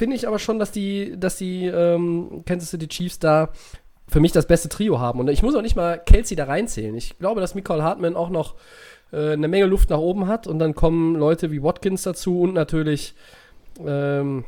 finde 0.00 0.16
ich 0.16 0.26
aber 0.26 0.38
schon, 0.38 0.58
dass 0.58 0.72
die, 0.72 1.14
dass 1.18 1.36
die 1.36 1.66
ähm, 1.66 2.42
Kansas 2.46 2.70
City 2.70 2.88
Chiefs 2.88 3.18
da 3.18 3.50
für 4.08 4.18
mich 4.18 4.32
das 4.32 4.46
beste 4.46 4.70
Trio 4.70 4.98
haben. 4.98 5.20
Und 5.20 5.28
ich 5.28 5.42
muss 5.42 5.54
auch 5.54 5.60
nicht 5.60 5.76
mal 5.76 5.98
Kelsey 5.98 6.38
da 6.38 6.44
reinzählen. 6.44 6.96
Ich 6.96 7.18
glaube, 7.18 7.42
dass 7.42 7.54
Michael 7.54 7.82
Hartman 7.82 8.16
auch 8.16 8.30
noch 8.30 8.54
äh, 9.12 9.32
eine 9.32 9.46
Menge 9.46 9.66
Luft 9.66 9.90
nach 9.90 9.98
oben 9.98 10.26
hat. 10.26 10.46
Und 10.46 10.58
dann 10.58 10.74
kommen 10.74 11.16
Leute 11.16 11.50
wie 11.50 11.62
Watkins 11.62 12.02
dazu 12.02 12.40
und 12.40 12.54
natürlich 12.54 13.14
ähm, 13.78 14.46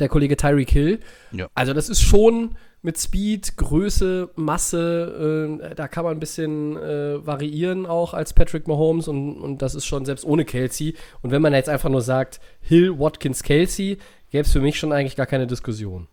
der 0.00 0.08
Kollege 0.08 0.34
Tyreek 0.34 0.70
Hill. 0.70 1.00
Ja. 1.30 1.48
Also 1.54 1.74
das 1.74 1.90
ist 1.90 2.00
schon 2.00 2.56
mit 2.84 2.98
Speed, 2.98 3.56
Größe, 3.56 4.28
Masse, 4.36 5.58
äh, 5.70 5.74
da 5.74 5.88
kann 5.88 6.04
man 6.04 6.12
ein 6.18 6.20
bisschen 6.20 6.76
äh, 6.76 7.26
variieren 7.26 7.86
auch 7.86 8.12
als 8.12 8.34
Patrick 8.34 8.68
Mahomes 8.68 9.08
und, 9.08 9.38
und 9.40 9.62
das 9.62 9.74
ist 9.74 9.86
schon 9.86 10.04
selbst 10.04 10.26
ohne 10.26 10.44
Kelsey. 10.44 10.94
Und 11.22 11.30
wenn 11.30 11.40
man 11.40 11.54
jetzt 11.54 11.70
einfach 11.70 11.88
nur 11.88 12.02
sagt, 12.02 12.40
Hill, 12.60 12.98
Watkins, 12.98 13.42
Kelsey, 13.42 13.96
gäbe 14.30 14.42
es 14.44 14.52
für 14.52 14.60
mich 14.60 14.78
schon 14.78 14.92
eigentlich 14.92 15.16
gar 15.16 15.24
keine 15.24 15.46
Diskussion. 15.46 16.08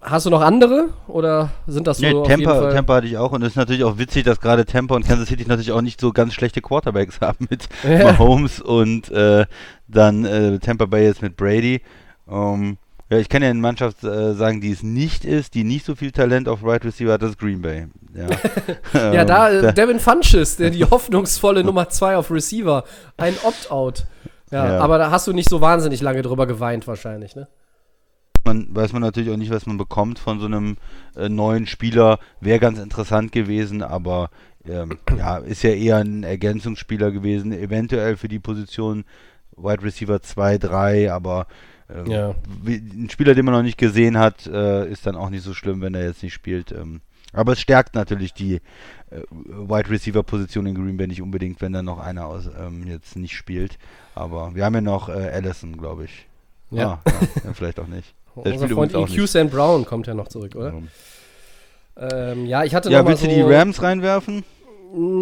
Hast 0.00 0.24
du 0.26 0.30
noch 0.30 0.42
andere 0.42 0.90
oder 1.08 1.50
sind 1.66 1.88
das 1.88 1.98
so 1.98 2.06
Nee, 2.06 2.14
auf 2.14 2.28
jeden 2.28 2.44
Fall? 2.44 2.72
Tampa 2.72 2.94
hatte 2.94 3.08
ich 3.08 3.16
auch 3.18 3.32
und 3.32 3.42
es 3.42 3.48
ist 3.48 3.56
natürlich 3.56 3.82
auch 3.82 3.98
witzig, 3.98 4.22
dass 4.22 4.38
gerade 4.38 4.66
Tampa 4.66 4.94
und 4.94 5.04
Kansas 5.04 5.28
City 5.28 5.46
natürlich 5.48 5.72
auch 5.72 5.82
nicht 5.82 6.00
so 6.00 6.12
ganz 6.12 6.32
schlechte 6.32 6.60
Quarterbacks 6.60 7.20
haben 7.20 7.48
mit 7.50 7.68
Ja. 7.82 8.12
Mahomes 8.12 8.60
und 8.60 9.10
äh, 9.10 9.46
dann 9.88 10.24
äh, 10.24 10.60
Tampa 10.60 10.86
Bay 10.86 11.06
jetzt 11.06 11.22
mit 11.22 11.36
Brady. 11.36 11.80
Ähm, 12.30 12.76
ja, 13.10 13.18
ich 13.18 13.28
kann 13.28 13.42
ja 13.42 13.50
eine 13.50 13.60
Mannschaft 13.60 14.02
äh, 14.04 14.34
sagen, 14.34 14.60
die 14.60 14.70
es 14.70 14.82
nicht 14.82 15.24
ist, 15.24 15.54
die 15.54 15.64
nicht 15.64 15.84
so 15.84 15.94
viel 15.94 16.10
Talent 16.12 16.48
auf 16.48 16.64
Right 16.64 16.84
Receiver 16.84 17.12
hat, 17.12 17.22
das 17.22 17.30
ist 17.30 17.38
Green 17.38 17.62
Bay. 17.62 17.88
Ja, 18.14 19.12
Ja, 19.12 19.24
da, 19.24 19.50
äh, 19.50 19.74
Devin 19.74 20.00
Funches, 20.00 20.56
der 20.56 20.70
die 20.70 20.84
hoffnungsvolle 20.90 21.64
Nummer 21.64 21.88
2 21.88 22.16
auf 22.16 22.30
Receiver. 22.30 22.84
Ein 23.16 23.34
Opt-out. 23.42 24.06
Ja, 24.50 24.74
Ja. 24.74 24.78
aber 24.80 24.98
da 24.98 25.10
hast 25.10 25.26
du 25.26 25.32
nicht 25.32 25.48
so 25.48 25.60
wahnsinnig 25.60 26.00
lange 26.00 26.22
drüber 26.22 26.46
geweint 26.46 26.86
wahrscheinlich, 26.86 27.34
ne? 27.36 27.48
man 28.44 28.66
weiß 28.74 28.92
man 28.92 29.02
natürlich 29.02 29.30
auch 29.30 29.36
nicht, 29.38 29.50
was 29.50 29.66
man 29.66 29.78
bekommt 29.78 30.18
von 30.18 30.38
so 30.38 30.46
einem 30.46 30.76
äh, 31.16 31.28
neuen 31.28 31.66
Spieler. 31.66 32.18
Wäre 32.40 32.58
ganz 32.58 32.78
interessant 32.78 33.32
gewesen, 33.32 33.82
aber 33.82 34.28
ähm, 34.68 34.98
ja, 35.18 35.38
ist 35.38 35.62
ja 35.62 35.70
eher 35.70 35.96
ein 35.96 36.24
Ergänzungsspieler 36.24 37.10
gewesen, 37.10 37.52
eventuell 37.52 38.16
für 38.16 38.28
die 38.28 38.38
Position 38.38 39.04
Wide 39.56 39.82
Receiver 39.82 40.20
2, 40.20 40.58
3, 40.58 41.12
aber 41.12 41.46
ähm, 41.92 42.06
Ja. 42.06 42.34
wie, 42.62 42.76
ein 42.76 43.08
Spieler, 43.10 43.34
den 43.34 43.44
man 43.44 43.54
noch 43.54 43.62
nicht 43.62 43.78
gesehen 43.78 44.18
hat, 44.18 44.46
äh, 44.46 44.88
ist 44.90 45.06
dann 45.06 45.16
auch 45.16 45.30
nicht 45.30 45.42
so 45.44 45.54
schlimm, 45.54 45.80
wenn 45.80 45.94
er 45.94 46.04
jetzt 46.04 46.22
nicht 46.22 46.34
spielt. 46.34 46.72
Ähm, 46.72 47.00
aber 47.32 47.52
es 47.52 47.60
stärkt 47.60 47.94
natürlich 47.94 48.32
die 48.32 48.54
äh, 49.10 49.20
Wide 49.30 49.90
Receiver 49.90 50.22
Position 50.22 50.66
in 50.66 50.74
Green 50.74 50.96
Bay 50.96 51.06
nicht 51.08 51.22
unbedingt, 51.22 51.60
wenn 51.60 51.72
dann 51.72 51.84
noch 51.84 51.98
einer 51.98 52.26
aus, 52.26 52.48
ähm, 52.58 52.86
jetzt 52.86 53.16
nicht 53.16 53.36
spielt. 53.36 53.78
Aber 54.14 54.54
wir 54.54 54.64
haben 54.64 54.74
ja 54.74 54.80
noch 54.80 55.08
äh, 55.08 55.12
Allison, 55.12 55.76
glaube 55.76 56.04
ich. 56.04 56.26
Ja. 56.70 57.00
Ah, 57.04 57.10
ja, 57.10 57.28
ja, 57.44 57.52
vielleicht 57.52 57.80
auch 57.80 57.86
nicht. 57.88 58.14
Der 58.44 58.52
Unser 58.52 58.68
Freund 58.68 58.94
EQ. 58.94 59.28
Sam 59.28 59.48
Brown 59.50 59.84
kommt 59.84 60.06
ja 60.06 60.14
noch 60.14 60.28
zurück, 60.28 60.54
oder? 60.56 60.68
Ähm, 60.70 60.88
Ähm, 61.96 62.46
ja, 62.46 62.64
ich 62.64 62.74
hatte 62.74 62.90
Ja, 62.90 62.98
noch 62.98 63.04
mal 63.04 63.10
willst 63.10 63.22
so, 63.22 63.28
du 63.28 63.34
die 63.34 63.42
Rams 63.42 63.80
reinwerfen? 63.82 64.42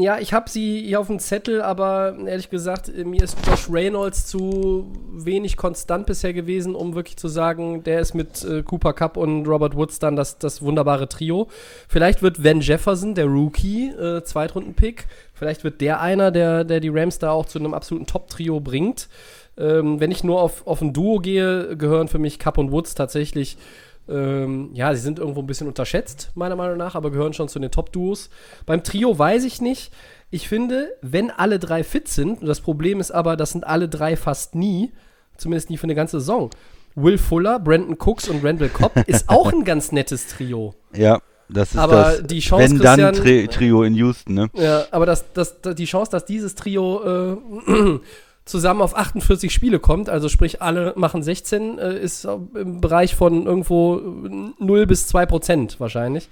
Ja, 0.00 0.18
ich 0.18 0.34
habe 0.34 0.50
sie 0.50 0.82
hier 0.82 1.00
auf 1.00 1.06
dem 1.06 1.18
Zettel, 1.18 1.62
aber 1.62 2.14
ehrlich 2.26 2.50
gesagt, 2.50 2.90
äh, 2.90 3.04
mir 3.04 3.22
ist 3.22 3.38
Josh 3.46 3.70
Reynolds 3.70 4.26
zu 4.26 4.92
wenig 5.12 5.56
konstant 5.56 6.04
bisher 6.04 6.34
gewesen, 6.34 6.74
um 6.74 6.94
wirklich 6.94 7.16
zu 7.16 7.28
sagen, 7.28 7.82
der 7.82 8.00
ist 8.00 8.12
mit 8.12 8.44
äh, 8.44 8.62
Cooper 8.62 8.92
Cup 8.92 9.16
und 9.16 9.46
Robert 9.46 9.74
Woods 9.74 9.98
dann 9.98 10.14
das, 10.14 10.36
das 10.38 10.60
wunderbare 10.60 11.08
Trio. 11.08 11.48
Vielleicht 11.88 12.20
wird 12.20 12.44
Van 12.44 12.60
Jefferson, 12.60 13.14
der 13.14 13.26
Rookie, 13.26 13.88
äh, 13.88 14.22
Zweitrunden-Pick, 14.22 15.06
vielleicht 15.32 15.64
wird 15.64 15.80
der 15.80 16.00
einer, 16.02 16.30
der, 16.30 16.64
der 16.64 16.80
die 16.80 16.90
Rams 16.90 17.18
da 17.18 17.30
auch 17.30 17.46
zu 17.46 17.58
einem 17.58 17.72
absoluten 17.72 18.06
Top-Trio 18.06 18.60
bringt. 18.60 19.08
Ähm, 19.56 20.00
wenn 20.00 20.10
ich 20.10 20.22
nur 20.22 20.42
auf, 20.42 20.66
auf 20.66 20.82
ein 20.82 20.92
Duo 20.92 21.18
gehe, 21.18 21.78
gehören 21.78 22.08
für 22.08 22.18
mich 22.18 22.38
Cup 22.38 22.58
und 22.58 22.72
Woods 22.72 22.94
tatsächlich 22.94 23.56
ähm, 24.08 24.70
ja, 24.74 24.94
sie 24.94 25.00
sind 25.00 25.18
irgendwo 25.18 25.40
ein 25.40 25.46
bisschen 25.46 25.68
unterschätzt, 25.68 26.30
meiner 26.34 26.56
Meinung 26.56 26.76
nach, 26.76 26.94
aber 26.94 27.10
gehören 27.10 27.32
schon 27.32 27.48
zu 27.48 27.58
den 27.58 27.70
Top-Duos. 27.70 28.30
Beim 28.66 28.82
Trio 28.82 29.18
weiß 29.18 29.44
ich 29.44 29.60
nicht. 29.60 29.92
Ich 30.30 30.48
finde, 30.48 30.92
wenn 31.02 31.30
alle 31.30 31.58
drei 31.58 31.84
fit 31.84 32.08
sind, 32.08 32.40
und 32.40 32.46
das 32.46 32.60
Problem 32.60 33.00
ist 33.00 33.10
aber, 33.10 33.36
das 33.36 33.50
sind 33.50 33.66
alle 33.66 33.88
drei 33.88 34.16
fast 34.16 34.54
nie, 34.54 34.92
zumindest 35.36 35.70
nie 35.70 35.76
für 35.76 35.84
eine 35.84 35.94
ganze 35.94 36.20
Saison, 36.20 36.50
Will 36.94 37.18
Fuller, 37.18 37.58
Brandon 37.58 37.96
Cooks 37.98 38.28
und 38.28 38.44
Randall 38.44 38.68
Cobb 38.68 38.92
ist 39.06 39.28
auch 39.28 39.52
ein 39.52 39.64
ganz 39.64 39.92
nettes 39.92 40.26
Trio. 40.26 40.74
Ja, 40.94 41.20
das 41.48 41.72
ist 41.72 41.78
Aber 41.78 42.16
das 42.16 42.26
die 42.26 42.40
Chance, 42.40 42.70
wenn 42.70 42.78
dann 42.78 43.12
Tri 43.14 43.48
Trio 43.48 43.82
in 43.82 43.94
Houston, 43.94 44.34
ne? 44.34 44.50
Ja, 44.54 44.86
aber 44.90 45.06
das, 45.06 45.32
das, 45.32 45.56
die 45.62 45.84
Chance, 45.84 46.10
dass 46.10 46.24
dieses 46.24 46.54
Trio 46.54 47.34
äh, 47.34 47.36
zusammen 48.44 48.80
auf 48.82 48.96
48 48.96 49.52
Spiele 49.52 49.78
kommt, 49.78 50.08
also 50.08 50.28
sprich 50.28 50.62
alle 50.62 50.94
machen 50.96 51.22
16, 51.22 51.78
äh, 51.78 51.98
ist 51.98 52.24
im 52.24 52.80
Bereich 52.80 53.14
von 53.14 53.46
irgendwo 53.46 53.96
0 54.58 54.86
bis 54.86 55.06
2 55.06 55.26
Prozent 55.26 55.80
wahrscheinlich. 55.80 56.28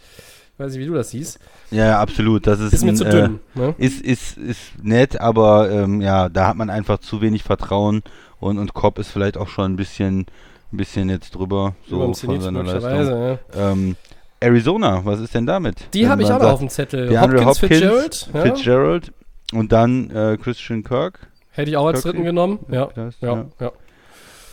Ich 0.53 0.59
weiß 0.59 0.73
nicht, 0.73 0.81
wie 0.83 0.87
du 0.87 0.95
das 0.95 1.11
siehst. 1.11 1.39
Ja, 1.71 2.01
absolut. 2.01 2.47
Das 2.47 2.61
ist, 2.61 2.75
Ist 2.75 2.85
mir 2.85 2.91
ein, 2.91 2.97
zu 2.97 3.05
äh, 3.05 3.11
dünn. 3.11 3.41
Ne? 3.55 3.75
Ist, 3.79 4.03
ist, 4.03 4.37
ist 4.37 4.61
nett, 4.83 5.21
aber 5.21 5.71
ähm, 5.71 6.03
ja, 6.03 6.29
da 6.29 6.49
hat 6.49 6.57
man 6.57 6.69
einfach 6.69 6.99
zu 6.99 7.23
wenig 7.23 7.45
Vertrauen 7.45 8.03
und, 8.41 8.59
und 8.59 8.75
Cobb 8.75 8.99
ist 8.99 9.11
vielleicht 9.11 9.39
auch 9.39 9.49
schon 9.49 9.73
ein 9.73 9.77
bisschen, 9.77 10.27
ein 10.73 10.77
bisschen 10.77 11.09
jetzt 11.09 11.35
drüber, 11.35 11.75
so 11.89 12.13
von 12.13 12.41
seiner 12.41 12.63
Leistung. 12.63 12.93
ja. 12.93 13.39
Ähm, 13.57 13.97
Arizona, 14.41 15.03
was 15.05 15.21
ist 15.21 15.35
denn 15.35 15.47
damit? 15.47 15.77
Die 15.93 16.09
habe 16.09 16.23
ich 16.23 16.29
auch 16.29 16.35
noch 16.35 16.41
sagt, 16.41 16.53
auf 16.55 16.61
dem 16.61 16.69
Zettel. 16.71 17.09
Der 17.09 17.23
Andre 17.23 17.45
Hopkins, 17.45 17.59
Fitzgerald. 17.59 18.31
Ja. 18.33 18.43
Fitzgerald 18.43 19.13
und 19.53 19.73
dann 19.73 20.11
äh, 20.11 20.39
Christian 20.43 20.83
Kirk. 20.83 21.29
Hätte 21.61 21.71
ich 21.71 21.77
auch 21.77 21.87
als 21.87 22.03
Kirk- 22.03 22.15
dritten 22.15 22.25
genommen. 22.25 22.59
Ja, 22.71 22.89
Das, 22.95 23.21
ja, 23.21 23.47
ja. 23.61 23.73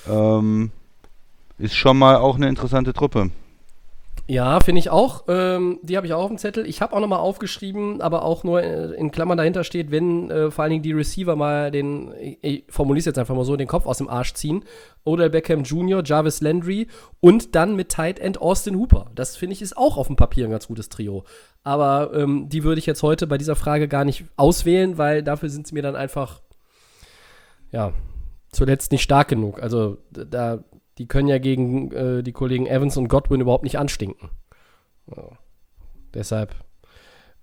Ähm, 0.09 0.71
ist 1.57 1.75
schon 1.75 1.97
mal 1.97 2.17
auch 2.17 2.35
eine 2.35 2.47
interessante 2.49 2.93
Truppe. 2.93 3.31
Ja, 4.29 4.59
finde 4.59 4.79
ich 4.79 4.89
auch. 4.89 5.23
Ähm, 5.29 5.79
die 5.83 5.95
habe 5.95 6.05
ich 6.05 6.13
auch 6.13 6.23
auf 6.23 6.27
dem 6.27 6.37
Zettel. 6.37 6.67
Ich 6.67 6.81
habe 6.81 6.93
auch 6.93 6.99
nochmal 6.99 7.19
aufgeschrieben, 7.19 8.01
aber 8.01 8.23
auch 8.23 8.43
nur 8.43 8.61
äh, 8.61 8.91
in 8.95 9.09
Klammern 9.09 9.37
dahinter 9.37 9.63
steht, 9.63 9.89
wenn 9.89 10.29
äh, 10.29 10.51
vor 10.51 10.63
allen 10.63 10.71
Dingen 10.71 10.83
die 10.83 10.91
Receiver 10.91 11.37
mal 11.37 11.71
den, 11.71 12.13
ich, 12.19 12.37
ich 12.41 12.63
formuliere 12.67 12.99
es 12.99 13.05
jetzt 13.05 13.17
einfach 13.19 13.35
mal 13.35 13.45
so, 13.45 13.55
den 13.55 13.69
Kopf 13.69 13.85
aus 13.85 13.99
dem 13.99 14.09
Arsch 14.09 14.33
ziehen. 14.33 14.65
Odell 15.05 15.29
Beckham 15.29 15.63
Jr., 15.63 16.03
Jarvis 16.03 16.41
Landry 16.41 16.87
und 17.21 17.55
dann 17.55 17.77
mit 17.77 17.87
Tight 17.87 18.19
End 18.19 18.41
Austin 18.41 18.75
Hooper. 18.77 19.11
Das 19.15 19.37
finde 19.37 19.53
ich 19.53 19.61
ist 19.61 19.77
auch 19.77 19.95
auf 19.95 20.07
dem 20.07 20.17
Papier 20.17 20.43
ein 20.43 20.51
ganz 20.51 20.67
gutes 20.67 20.89
Trio. 20.89 21.23
Aber 21.63 22.11
ähm, 22.13 22.49
die 22.49 22.65
würde 22.65 22.79
ich 22.79 22.85
jetzt 22.85 23.03
heute 23.03 23.27
bei 23.27 23.37
dieser 23.37 23.55
Frage 23.55 23.87
gar 23.87 24.03
nicht 24.03 24.25
auswählen, 24.35 24.97
weil 24.97 25.23
dafür 25.23 25.47
sind 25.47 25.67
sie 25.67 25.73
mir 25.73 25.83
dann 25.83 25.95
einfach, 25.95 26.41
ja, 27.71 27.93
zuletzt 28.51 28.91
nicht 28.91 29.03
stark 29.03 29.27
genug. 29.27 29.61
Also 29.61 29.97
da, 30.11 30.63
die 30.97 31.07
können 31.07 31.27
ja 31.27 31.37
gegen 31.37 31.91
äh, 31.91 32.23
die 32.23 32.31
Kollegen 32.31 32.67
Evans 32.67 32.97
und 32.97 33.07
Godwin 33.07 33.41
überhaupt 33.41 33.63
nicht 33.63 33.77
anstinken. 33.77 34.29
Ja. 35.15 35.23
Deshalb 36.13 36.55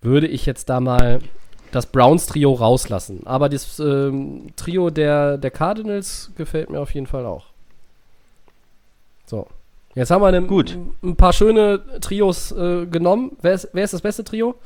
würde 0.01 0.27
ich 0.27 0.47
jetzt 0.47 0.69
da 0.69 0.81
mal 0.81 1.21
das 1.71 1.87
Browns-Trio 1.87 2.53
rauslassen. 2.53 3.27
Aber 3.27 3.49
das 3.49 3.79
ähm, 3.79 4.49
Trio 4.57 4.91
der, 4.91 5.39
der 5.39 5.51
Cardinals 5.51 6.33
gefällt 6.37 6.71
mir 6.71 6.81
auf 6.81 6.95
jeden 6.95 7.07
Fall 7.07 7.27
auch. 7.27 7.47
So. 9.27 9.47
Jetzt 9.95 10.11
haben 10.11 10.23
wir 10.23 10.29
eine, 10.29 10.43
Gut. 10.43 10.77
ein 11.03 11.17
paar 11.17 11.33
schöne 11.33 11.81
Trios 12.01 12.51
äh, 12.53 12.87
genommen. 12.87 13.37
Wer 13.43 13.55
ist, 13.55 13.69
wer 13.73 13.85
ist 13.85 13.95
das 13.95 14.03
beste 14.03 14.25
Trio? 14.25 14.57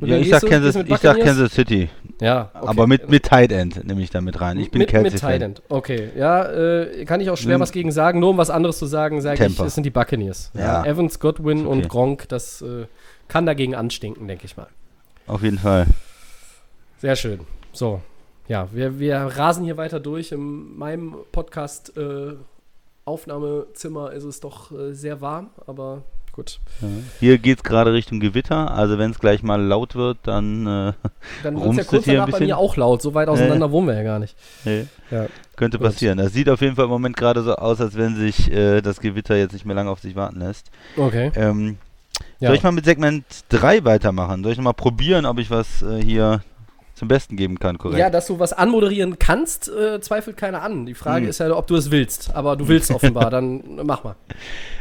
Ja, 0.00 0.16
ich 0.16 0.30
sag, 0.30 0.46
Kansas, 0.46 0.76
ich 0.76 0.96
sag? 0.98 1.20
Kansas 1.20 1.52
City. 1.52 1.88
Ja, 2.20 2.50
okay. 2.54 2.66
Aber 2.66 2.86
mit, 2.86 3.08
mit 3.08 3.24
Tight 3.24 3.52
End 3.52 3.84
nehme 3.84 4.02
ich 4.02 4.10
da 4.10 4.20
mit 4.20 4.40
rein. 4.40 4.58
Ich 4.58 4.70
bin 4.70 4.80
mit, 4.80 4.88
Kelsey 4.88 5.12
mit. 5.12 5.20
Tight 5.20 5.42
End. 5.42 5.62
Okay, 5.68 6.10
ja, 6.16 6.44
äh, 6.50 7.04
kann 7.04 7.20
ich 7.20 7.30
auch 7.30 7.36
schwer 7.36 7.56
Nimm- 7.56 7.60
was 7.60 7.72
gegen 7.72 7.92
sagen. 7.92 8.18
Nur 8.20 8.30
um 8.30 8.38
was 8.38 8.50
anderes 8.50 8.78
zu 8.78 8.86
sagen, 8.86 9.20
sage 9.20 9.46
ich, 9.46 9.58
es 9.58 9.74
sind 9.74 9.84
die 9.84 9.90
Buccaneers. 9.90 10.50
Ja. 10.54 10.84
Evans, 10.84 11.20
Godwin 11.20 11.60
okay. 11.60 11.68
und 11.68 11.88
Gronk, 11.88 12.28
das 12.28 12.62
äh, 12.62 12.86
kann 13.28 13.46
dagegen 13.46 13.74
anstinken, 13.74 14.26
denke 14.26 14.46
ich 14.46 14.56
mal. 14.56 14.68
Auf 15.26 15.42
jeden 15.42 15.58
Fall. 15.58 15.86
Sehr 16.98 17.14
schön. 17.14 17.40
So, 17.72 18.00
ja, 18.48 18.68
wir, 18.72 18.98
wir 18.98 19.18
rasen 19.18 19.64
hier 19.64 19.76
weiter 19.76 20.00
durch. 20.00 20.32
In 20.32 20.76
meinem 20.76 21.14
Podcast 21.32 21.96
äh, 21.96 22.34
Aufnahmezimmer 23.04 24.12
ist 24.12 24.24
es 24.24 24.40
doch 24.40 24.72
äh, 24.72 24.92
sehr 24.92 25.20
warm, 25.20 25.50
aber 25.66 26.02
gut. 26.38 26.60
Hier 27.20 27.38
geht 27.38 27.58
es 27.58 27.64
gerade 27.64 27.92
Richtung 27.92 28.20
Gewitter. 28.20 28.70
Also 28.70 28.96
wenn 28.98 29.10
es 29.10 29.18
gleich 29.18 29.42
mal 29.42 29.60
laut 29.60 29.94
wird, 29.94 30.18
dann 30.22 30.66
äh, 30.66 30.92
Dann 31.42 31.60
wird 31.60 31.70
es 31.72 31.76
ja 31.78 31.84
kurz 31.84 32.04
hier 32.04 32.14
ein 32.14 32.26
danach 32.26 32.38
bei 32.38 32.44
mir 32.44 32.56
auch 32.58 32.76
laut. 32.76 33.02
So 33.02 33.14
weit 33.14 33.28
auseinander 33.28 33.70
wohnen 33.72 33.88
wir 33.88 33.94
ja 33.94 34.02
gar 34.04 34.18
nicht. 34.18 34.36
nee, 34.64 34.86
Ja. 35.10 35.26
könnte 35.56 35.78
Gut. 35.78 35.86
passieren. 35.88 36.18
Das 36.18 36.32
sieht 36.32 36.48
auf 36.48 36.60
jeden 36.60 36.76
Fall 36.76 36.84
im 36.84 36.90
Moment 36.90 37.16
gerade 37.16 37.42
so 37.42 37.54
aus, 37.56 37.80
als 37.80 37.96
wenn 37.96 38.14
sich 38.16 38.50
äh, 38.52 38.80
das 38.80 39.00
Gewitter 39.00 39.36
jetzt 39.36 39.52
nicht 39.52 39.66
mehr 39.66 39.74
lange 39.76 39.90
auf 39.90 40.00
sich 40.00 40.14
warten 40.16 40.38
lässt. 40.38 40.70
Okay. 40.96 41.32
Ähm, 41.34 41.76
Ja. 42.40 42.48
Soll 42.48 42.56
ich 42.56 42.62
mal 42.62 42.72
mit 42.72 42.84
Segment 42.84 43.24
3 43.50 43.84
weitermachen? 43.84 44.42
Soll 44.42 44.52
ich 44.52 44.58
noch 44.58 44.64
mal 44.64 44.72
probieren, 44.72 45.26
ob 45.26 45.38
ich 45.38 45.50
was 45.50 45.82
äh, 45.82 46.00
hier 46.02 46.42
zum 46.94 47.06
Besten 47.06 47.36
geben 47.36 47.60
kann, 47.60 47.78
korrekt? 47.78 48.00
Ja, 48.00 48.10
dass 48.10 48.26
du 48.26 48.40
was 48.40 48.52
anmoderieren 48.52 49.20
kannst, 49.20 49.68
äh, 49.68 50.00
zweifelt 50.00 50.36
keiner 50.36 50.62
an. 50.62 50.84
Die 50.84 50.94
Frage 50.94 51.22
Hm. 51.24 51.30
ist 51.30 51.38
ja, 51.38 51.52
ob 51.52 51.68
du 51.68 51.76
es 51.76 51.92
willst. 51.92 52.34
Aber 52.34 52.56
du 52.56 52.66
willst 52.66 52.90
offenbar, 52.94 53.30
dann 53.30 53.62
mach 53.84 54.02
mal. 54.02 54.16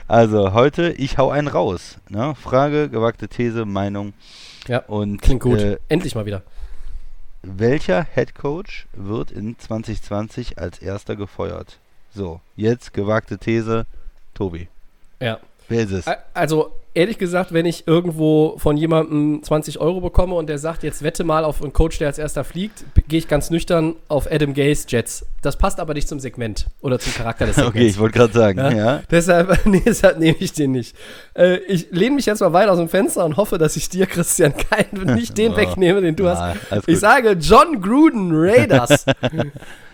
Also 0.07 0.53
heute, 0.53 0.91
ich 0.93 1.17
hau 1.17 1.29
einen 1.29 1.47
raus. 1.47 1.97
Ne? 2.09 2.33
Frage, 2.35 2.89
gewagte 2.89 3.27
These, 3.27 3.65
Meinung. 3.65 4.13
Ja, 4.67 4.79
Und 4.79 5.21
klingt 5.21 5.41
gut. 5.41 5.59
Äh, 5.59 5.77
Endlich 5.89 6.15
mal 6.15 6.25
wieder. 6.25 6.43
welcher 7.43 8.03
Head 8.03 8.35
Coach 8.35 8.87
wird 8.93 9.31
in 9.31 9.57
2020 9.59 10.57
als 10.57 10.79
erster 10.79 11.15
gefeuert? 11.15 11.79
So, 12.13 12.39
jetzt 12.55 12.93
gewagte 12.93 13.37
These, 13.37 13.85
Tobi. 14.33 14.67
Ja. 15.19 15.39
Wer 15.67 15.83
ist 15.83 15.91
es? 15.91 16.05
Also, 16.33 16.71
ehrlich 16.97 17.17
gesagt, 17.17 17.53
wenn 17.53 17.65
ich 17.65 17.87
irgendwo 17.87 18.55
von 18.57 18.75
jemandem 18.75 19.41
20 19.43 19.79
Euro 19.79 20.01
bekomme 20.01 20.35
und 20.35 20.47
der 20.49 20.57
sagt, 20.57 20.83
jetzt 20.83 21.03
wette 21.03 21.23
mal 21.23 21.45
auf 21.45 21.61
einen 21.61 21.71
Coach, 21.71 21.99
der 21.99 22.07
als 22.07 22.17
erster 22.17 22.43
fliegt, 22.43 22.83
gehe 23.07 23.19
ich 23.19 23.27
ganz 23.27 23.49
nüchtern 23.49 23.95
auf 24.07 24.29
Adam 24.31 24.53
Gaze 24.53 24.85
Jets. 24.89 25.25
Das 25.41 25.57
passt 25.57 25.79
aber 25.79 25.93
nicht 25.93 26.07
zum 26.09 26.19
Segment 26.19 26.65
oder 26.81 26.99
zum 26.99 27.13
Charakter 27.13 27.45
des 27.45 27.55
Segments. 27.57 27.75
Okay, 27.77 27.87
ich 27.87 27.99
wollte 27.99 28.17
gerade 28.17 28.33
sagen, 28.33 28.57
Ja? 28.59 28.71
ja. 28.71 29.01
Deshalb, 29.11 29.59
nee, 29.65 29.81
deshalb 29.85 30.19
nehme 30.19 30.37
ich 30.39 30.53
den 30.53 30.71
nicht. 30.71 30.95
Äh, 31.35 31.57
ich 31.67 31.87
lehne 31.91 32.15
mich 32.15 32.25
jetzt 32.25 32.39
mal 32.41 32.51
weit 32.53 32.67
aus 32.67 32.77
dem 32.79 32.89
Fenster 32.89 33.23
und 33.23 33.37
hoffe, 33.37 33.57
dass 33.57 33.75
ich 33.77 33.87
dir, 33.89 34.07
Christian, 34.07 34.53
keinen, 34.57 35.13
nicht 35.15 35.37
den 35.37 35.51
Ja. 35.51 35.57
wegnehme, 35.57 36.01
den 36.01 36.15
du 36.15 36.23
Ja, 36.25 36.55
hast. 36.71 36.87
Ich 36.87 36.99
sage 36.99 37.37
John 37.39 37.81
Gruden 37.81 38.31
Raiders. 38.33 39.05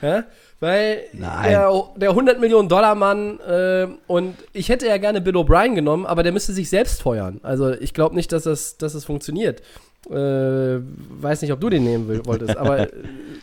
ja? 0.02 0.24
Weil 0.64 1.02
Nein. 1.12 1.50
der, 1.50 1.84
der 1.98 2.10
100 2.12 2.40
Millionen 2.40 2.70
Dollar 2.70 2.96
Mann 2.96 3.38
äh, 3.42 3.86
und 4.08 4.38
ich 4.54 4.70
hätte 4.70 4.88
ja 4.88 4.96
gerne 4.96 5.20
Bill 5.20 5.36
O'Brien 5.36 5.76
genommen, 5.76 6.06
aber 6.06 6.24
der 6.24 6.32
müsste 6.32 6.54
sich 6.54 6.70
selbst 6.70 7.02
feuern. 7.02 7.42
Also 7.44 7.72
ich 7.74 7.94
glaube 7.94 8.16
nicht, 8.16 8.32
dass 8.32 8.44
das, 8.44 8.78
dass 8.78 8.94
das 8.94 9.04
funktioniert. 9.04 9.62
Äh, 10.10 10.80
weiß 10.80 11.42
nicht, 11.42 11.52
ob 11.52 11.60
du 11.60 11.70
den 11.70 11.84
nehmen 11.84 12.08
will, 12.08 12.26
wolltest, 12.26 12.56
aber 12.56 12.80
äh, 12.80 12.88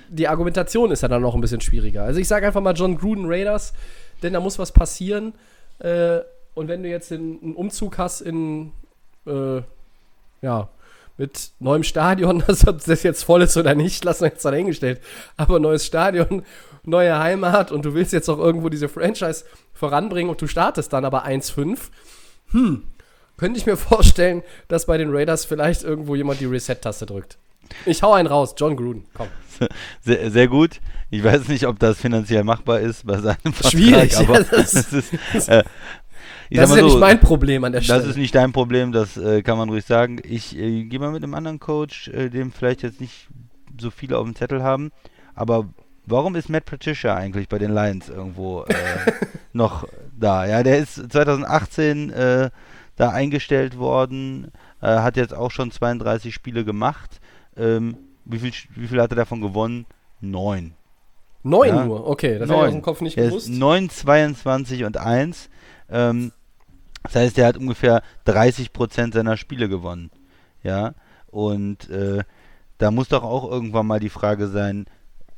die 0.08 0.28
Argumentation 0.28 0.90
ist 0.92 1.02
ja 1.02 1.08
dann 1.08 1.20
noch 1.20 1.34
ein 1.34 1.42
bisschen 1.42 1.60
schwieriger. 1.60 2.04
Also 2.04 2.20
ich 2.20 2.26
sage 2.26 2.46
einfach 2.46 2.62
mal 2.62 2.72
John 2.72 2.96
Gruden 2.96 3.26
Raiders, 3.26 3.74
denn 4.22 4.32
da 4.32 4.40
muss 4.40 4.58
was 4.58 4.72
passieren. 4.72 5.34
Äh, 5.78 6.20
und 6.54 6.68
wenn 6.68 6.82
du 6.82 6.88
jetzt 6.88 7.12
einen 7.12 7.54
Umzug 7.54 7.98
hast 7.98 8.22
in, 8.22 8.72
äh, 9.26 9.60
ja, 10.40 10.70
mit 11.18 11.50
neuem 11.58 11.82
Stadion, 11.82 12.42
ob 12.66 12.84
das 12.86 13.02
jetzt 13.02 13.24
voll 13.24 13.42
ist 13.42 13.58
oder 13.58 13.74
nicht, 13.74 14.06
lassen 14.06 14.22
wir 14.22 14.30
jetzt 14.30 14.42
dahingestellt. 14.42 15.02
Aber 15.36 15.58
neues 15.58 15.84
Stadion, 15.84 16.44
neue 16.84 17.18
Heimat 17.18 17.70
und 17.72 17.84
du 17.84 17.94
willst 17.94 18.12
jetzt 18.12 18.28
auch 18.28 18.38
irgendwo 18.38 18.68
diese 18.68 18.88
Franchise 18.88 19.44
voranbringen 19.72 20.30
und 20.30 20.40
du 20.40 20.46
startest 20.46 20.92
dann 20.92 21.04
aber 21.04 21.26
1-5. 21.26 21.78
Hm, 22.52 22.82
könnte 23.36 23.58
ich 23.58 23.66
mir 23.66 23.76
vorstellen, 23.76 24.42
dass 24.68 24.86
bei 24.86 24.98
den 24.98 25.10
Raiders 25.14 25.44
vielleicht 25.44 25.82
irgendwo 25.84 26.14
jemand 26.14 26.40
die 26.40 26.46
Reset-Taste 26.46 27.06
drückt. 27.06 27.38
Ich 27.86 28.02
hau 28.02 28.12
einen 28.12 28.26
raus, 28.26 28.54
John 28.56 28.76
Gruden, 28.76 29.04
komm. 29.14 29.28
Sehr, 30.00 30.30
sehr 30.30 30.48
gut. 30.48 30.80
Ich 31.10 31.22
weiß 31.22 31.48
nicht, 31.48 31.66
ob 31.66 31.78
das 31.78 31.98
finanziell 32.00 32.44
machbar 32.44 32.80
ist 32.80 33.06
bei 33.06 33.18
seinem 33.18 33.52
Vertrag, 33.52 33.70
Schwierig, 33.72 34.16
aber 34.16 34.40
ja, 34.40 34.44
das- 34.50 34.72
es 34.74 34.92
ist, 34.94 35.12
äh, 35.48 35.62
Das 36.50 36.70
ist 36.70 36.76
ja 36.76 36.80
so, 36.82 36.86
nicht 36.86 36.98
mein 36.98 37.20
Problem 37.20 37.62
an 37.64 37.72
der 37.72 37.82
Stelle. 37.82 38.00
Das 38.00 38.08
ist 38.08 38.16
nicht 38.16 38.34
dein 38.34 38.52
Problem, 38.52 38.90
das 38.92 39.18
äh, 39.18 39.42
kann 39.42 39.58
man 39.58 39.68
ruhig 39.68 39.84
sagen. 39.84 40.18
Ich 40.24 40.56
äh, 40.56 40.84
gehe 40.84 40.98
mal 40.98 41.12
mit 41.12 41.22
einem 41.22 41.34
anderen 41.34 41.60
Coach, 41.60 42.08
äh, 42.08 42.30
dem 42.30 42.52
vielleicht 42.52 42.82
jetzt 42.82 43.00
nicht 43.02 43.28
so 43.78 43.90
viele 43.90 44.16
auf 44.18 44.24
dem 44.24 44.34
Zettel 44.34 44.62
haben. 44.62 44.90
Aber 45.34 45.68
warum 46.10 46.34
ist 46.36 46.48
Matt 46.48 46.64
Patricia 46.64 47.14
eigentlich 47.14 47.48
bei 47.48 47.58
den 47.58 47.72
Lions 47.74 48.08
irgendwo 48.08 48.64
äh, 48.64 48.74
noch 49.52 49.86
da? 50.18 50.46
Ja, 50.46 50.62
der 50.62 50.78
ist 50.78 50.94
2018 51.12 52.10
äh, 52.10 52.50
da 52.96 53.10
eingestellt 53.10 53.78
worden, 53.78 54.50
äh, 54.82 54.86
hat 54.86 55.16
jetzt 55.16 55.34
auch 55.34 55.50
schon 55.50 55.70
32 55.70 56.34
Spiele 56.34 56.64
gemacht. 56.64 57.20
Ähm, 57.56 57.96
wie, 58.24 58.38
viel, 58.38 58.52
wie 58.76 58.86
viel 58.88 59.00
hat 59.00 59.10
er 59.12 59.16
davon 59.16 59.40
gewonnen? 59.40 59.86
Neun. 60.20 60.74
Neun 61.42 61.68
Ja. 61.68 61.84
nur, 61.84 62.06
okay, 62.06 62.38
das 62.38 62.50
habe 62.50 62.60
ich 62.62 62.66
aus 62.66 62.72
dem 62.74 62.82
Kopf 62.82 63.00
nicht 63.00 63.16
Er 63.16 63.28
gewusst. 63.28 63.48
ist 63.48 63.56
9, 63.58 63.88
22 63.88 64.84
und 64.84 64.98
1. 64.98 65.48
Ähm, 65.90 66.32
das 67.04 67.14
heißt, 67.14 67.38
er 67.38 67.46
hat 67.46 67.56
ungefähr 67.56 68.02
30% 68.26 69.14
seiner 69.14 69.38
Spiele 69.38 69.68
gewonnen. 69.70 70.10
Ja, 70.62 70.92
und 71.28 71.88
äh, 71.88 72.22
da 72.76 72.90
muss 72.90 73.08
doch 73.08 73.22
auch 73.24 73.50
irgendwann 73.50 73.86
mal 73.86 74.00
die 74.00 74.10
Frage 74.10 74.48
sein, 74.48 74.84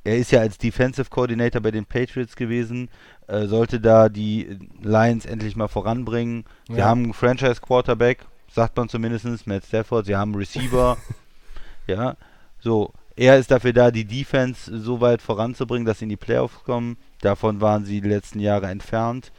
er 0.05 0.17
ist 0.17 0.33
ja 0.33 0.41
als 0.41 0.59
Defensive 0.59 1.09
Coordinator 1.11 1.61
bei 1.61 1.71
den 1.71 1.85
Patriots 1.87 2.37
gewesen, 2.37 2.89
äh, 3.29 3.47
sollte 3.47 3.81
da 3.81 4.09
die 4.09 4.59
Lions 4.83 5.25
endlich 5.27 5.57
mal 5.57 5.69
voranbringen. 5.69 6.45
Sie 6.69 6.77
Ja. 6.79 6.87
haben 6.87 7.05
einen 7.05 7.15
Franchise 7.15 7.61
Quarterback, 7.61 8.25
sagt 8.51 8.77
man 8.77 8.89
zumindest, 8.89 9.47
Matt 9.47 9.65
Stafford, 9.65 10.07
sie 10.07 10.17
haben 10.17 10.33
einen 10.33 10.41
Receiver. 10.41 10.97
ja, 11.87 12.17
so, 12.61 12.93
er 13.17 13.39
ist 13.39 13.51
dafür 13.51 13.73
da, 13.73 13.91
die 13.91 14.05
Defense 14.05 14.77
so 14.79 15.01
weit 15.01 15.23
voranzubringen, 15.23 15.85
dass 15.87 15.99
sie 15.99 16.07
in 16.07 16.11
die 16.11 16.17
Playoffs 16.17 16.65
kommen. 16.65 16.97
Davon 17.21 17.61
waren 17.61 17.85
sie 17.85 18.01
die 18.01 18.09
letzten 18.09 18.41
Jahre 18.41 18.67
entfernt. 18.69 19.31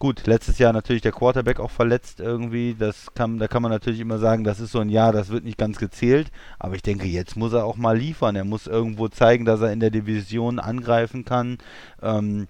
Gut, 0.00 0.26
letztes 0.26 0.58
Jahr 0.58 0.72
natürlich 0.72 1.02
der 1.02 1.12
Quarterback 1.12 1.60
auch 1.60 1.70
verletzt 1.70 2.20
irgendwie. 2.20 2.74
Das 2.76 3.12
kann, 3.14 3.38
da 3.38 3.48
kann 3.48 3.60
man 3.60 3.70
natürlich 3.70 4.00
immer 4.00 4.16
sagen, 4.18 4.44
das 4.44 4.58
ist 4.58 4.72
so 4.72 4.80
ein 4.80 4.88
Jahr, 4.88 5.12
das 5.12 5.28
wird 5.28 5.44
nicht 5.44 5.58
ganz 5.58 5.78
gezählt. 5.78 6.32
Aber 6.58 6.74
ich 6.74 6.82
denke, 6.82 7.06
jetzt 7.06 7.36
muss 7.36 7.52
er 7.52 7.66
auch 7.66 7.76
mal 7.76 7.98
liefern. 7.98 8.34
Er 8.34 8.46
muss 8.46 8.66
irgendwo 8.66 9.08
zeigen, 9.08 9.44
dass 9.44 9.60
er 9.60 9.72
in 9.72 9.80
der 9.80 9.90
Division 9.90 10.58
angreifen 10.58 11.26
kann. 11.26 11.58
Ähm, 12.02 12.48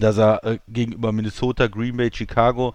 dass 0.00 0.18
er 0.18 0.44
äh, 0.44 0.58
gegenüber 0.66 1.12
Minnesota, 1.12 1.68
Green 1.68 1.96
Bay, 1.96 2.10
Chicago 2.12 2.74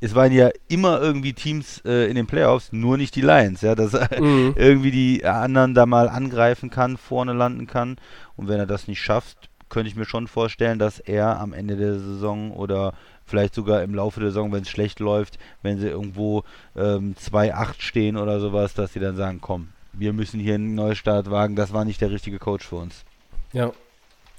es 0.00 0.14
waren 0.14 0.32
ja 0.32 0.48
immer 0.68 1.00
irgendwie 1.00 1.34
Teams 1.34 1.82
äh, 1.84 2.08
in 2.08 2.14
den 2.14 2.26
Playoffs, 2.26 2.72
nur 2.72 2.96
nicht 2.96 3.14
die 3.16 3.20
Lions, 3.20 3.60
ja, 3.60 3.74
dass 3.74 3.94
er 3.94 4.20
mhm. 4.20 4.54
irgendwie 4.56 4.90
die 4.90 5.24
anderen 5.24 5.74
da 5.74 5.86
mal 5.86 6.08
angreifen 6.08 6.70
kann, 6.70 6.96
vorne 6.96 7.34
landen 7.34 7.66
kann. 7.66 7.96
Und 8.34 8.48
wenn 8.48 8.58
er 8.58 8.66
das 8.66 8.88
nicht 8.88 9.00
schafft, 9.00 9.50
könnte 9.68 9.88
ich 9.88 9.96
mir 9.96 10.04
schon 10.04 10.26
vorstellen, 10.26 10.78
dass 10.78 10.98
er 10.98 11.38
am 11.38 11.52
Ende 11.52 11.76
der 11.76 11.98
Saison 11.98 12.50
oder 12.50 12.94
vielleicht 13.30 13.54
sogar 13.54 13.82
im 13.82 13.94
Laufe 13.94 14.20
der 14.20 14.30
Saison, 14.30 14.52
wenn 14.52 14.62
es 14.62 14.68
schlecht 14.68 15.00
läuft, 15.00 15.38
wenn 15.62 15.78
sie 15.78 15.88
irgendwo 15.88 16.42
ähm, 16.76 17.14
2-8 17.14 17.80
stehen 17.80 18.16
oder 18.16 18.40
sowas, 18.40 18.74
dass 18.74 18.92
sie 18.92 19.00
dann 19.00 19.16
sagen, 19.16 19.38
komm, 19.40 19.68
wir 19.92 20.12
müssen 20.12 20.40
hier 20.40 20.54
einen 20.54 20.74
Neustart 20.74 21.30
wagen, 21.30 21.56
das 21.56 21.72
war 21.72 21.84
nicht 21.84 22.00
der 22.00 22.10
richtige 22.10 22.38
Coach 22.38 22.66
für 22.66 22.76
uns. 22.76 23.04
Ja. 23.52 23.72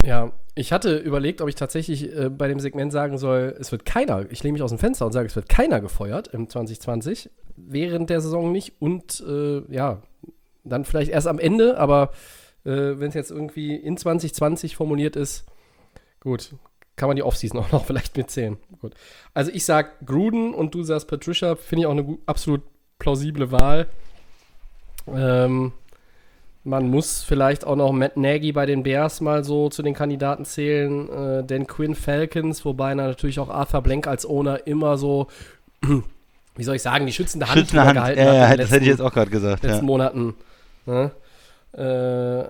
Ja, 0.04 0.32
ich 0.56 0.71
hatte 0.71 0.97
überlegt, 0.97 1.41
ob 1.41 1.49
ich 1.49 1.54
tatsächlich 1.54 2.12
äh, 2.12 2.30
bei 2.30 2.47
dem 2.47 2.60
Segment 2.60 2.91
sagen 2.91 3.19
soll, 3.19 3.56
es 3.60 3.71
wird 3.71 3.86
keiner, 3.86 4.25
ich 4.32 4.41
lehne 4.41 4.54
mich 4.54 4.63
aus 4.63 4.71
dem 4.71 4.80
Fenster 4.80 5.06
und 5.06 5.12
sage, 5.12 5.27
es 5.27 5.36
wird 5.36 5.47
keiner 5.47 5.80
gefeuert 5.80 6.27
im 6.30 6.49
2020, 6.49 7.30
während 7.56 8.10
der 8.10 8.19
Saison 8.19 8.51
nicht 8.51 8.82
und 8.82 9.23
äh, 9.27 9.62
ja, 9.71 10.01
dann 10.63 10.86
vielleicht 10.86 11.12
erst 11.12 11.27
am 11.27 11.38
Ende, 11.38 11.77
aber 11.77 12.12
äh, 12.65 12.71
wenn 12.71 13.10
es 13.10 13.13
jetzt 13.13 13.32
irgendwie 13.32 13.75
in 13.75 13.95
2020 13.95 14.75
formuliert 14.75 15.15
ist, 15.15 15.45
gut, 16.19 16.56
kann 17.02 17.10
man 17.10 17.16
die 17.16 17.24
Offseason 17.24 17.60
auch 17.62 17.72
noch 17.72 17.86
vielleicht 17.86 18.16
mitzählen. 18.16 18.58
Gut. 18.80 18.94
Also 19.34 19.50
ich 19.52 19.66
sag 19.66 20.06
Gruden 20.06 20.54
und 20.54 20.76
du 20.76 20.84
sagst 20.84 21.08
Patricia, 21.08 21.56
finde 21.56 21.82
ich 21.82 21.86
auch 21.88 21.92
eine 21.92 22.18
absolut 22.28 22.62
plausible 23.00 23.52
Wahl. 23.52 23.88
Ähm, 25.12 25.72
man 26.64 26.92
muss 26.92 27.24
vielleicht 27.24 27.66
auch 27.66 27.76
noch 27.76 27.92
Matt 27.92 28.18
Nagy 28.18 28.52
bei 28.52 28.68
den 28.68 28.84
Bears 28.84 29.20
mal 29.20 29.44
so 29.44 29.70
zu 29.70 29.82
den 29.82 29.96
Kandidaten 29.96 30.46
zählen, 30.46 31.10
äh, 31.10 31.44
denn 31.44 31.66
Quinn 31.66 31.96
Falcons, 31.96 32.64
wobei 32.66 32.94
natürlich 32.94 33.40
auch 33.40 33.50
Arthur 33.50 33.82
Blank 33.82 34.06
als 34.06 34.28
Owner 34.28 34.68
immer 34.68 35.00
so, 35.00 35.26
wie 36.56 36.64
soll 36.64 36.76
ich 36.76 36.84
sagen, 36.84 37.08
die 37.08 37.14
schützende 37.14 37.48
Hand, 37.48 37.62
schützende 37.62 37.84
Hand 37.84 37.96
gehalten 37.96 38.20
äh, 38.20 38.26
hat. 38.26 38.36
Ja, 38.36 38.42
das 38.42 38.58
letzten, 38.58 38.74
hätte 38.74 38.84
ich 38.84 38.92
jetzt 38.92 39.02
auch 39.02 39.14
gerade 39.14 39.32
gesagt. 39.32 39.64
letzten 39.64 39.80
ja. 39.80 39.86
Monaten. 39.86 40.36
Ne? 40.86 41.10
Äh, 41.74 42.44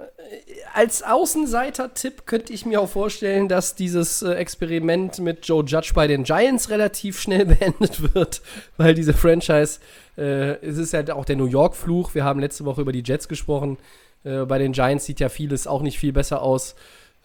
als 0.74 1.04
Außenseiter-Tipp 1.04 2.26
könnte 2.26 2.54
ich 2.54 2.66
mir 2.66 2.82
auch 2.82 2.90
vorstellen, 2.90 3.48
dass 3.48 3.76
dieses 3.76 4.24
äh, 4.24 4.34
Experiment 4.34 5.20
mit 5.20 5.48
Joe 5.48 5.64
Judge 5.64 5.92
bei 5.94 6.08
den 6.08 6.24
Giants 6.24 6.70
relativ 6.70 7.20
schnell 7.20 7.46
beendet 7.58 8.16
wird, 8.16 8.42
weil 8.78 8.96
diese 8.96 9.14
Franchise, 9.14 9.80
äh, 10.18 10.54
es 10.66 10.78
ist 10.78 10.94
ja 10.94 11.14
auch 11.14 11.26
der 11.26 11.36
New 11.36 11.46
York-Fluch. 11.46 12.16
Wir 12.16 12.24
haben 12.24 12.40
letzte 12.40 12.66
Woche 12.66 12.82
über 12.82 12.92
die 12.92 13.04
Jets 13.06 13.28
gesprochen. 13.28 13.78
Äh, 14.24 14.46
bei 14.46 14.58
den 14.58 14.72
Giants 14.72 15.06
sieht 15.06 15.20
ja 15.20 15.30
vieles 15.30 15.68
auch 15.68 15.82
nicht 15.82 16.00
viel 16.00 16.14
besser 16.14 16.42
aus. 16.42 16.76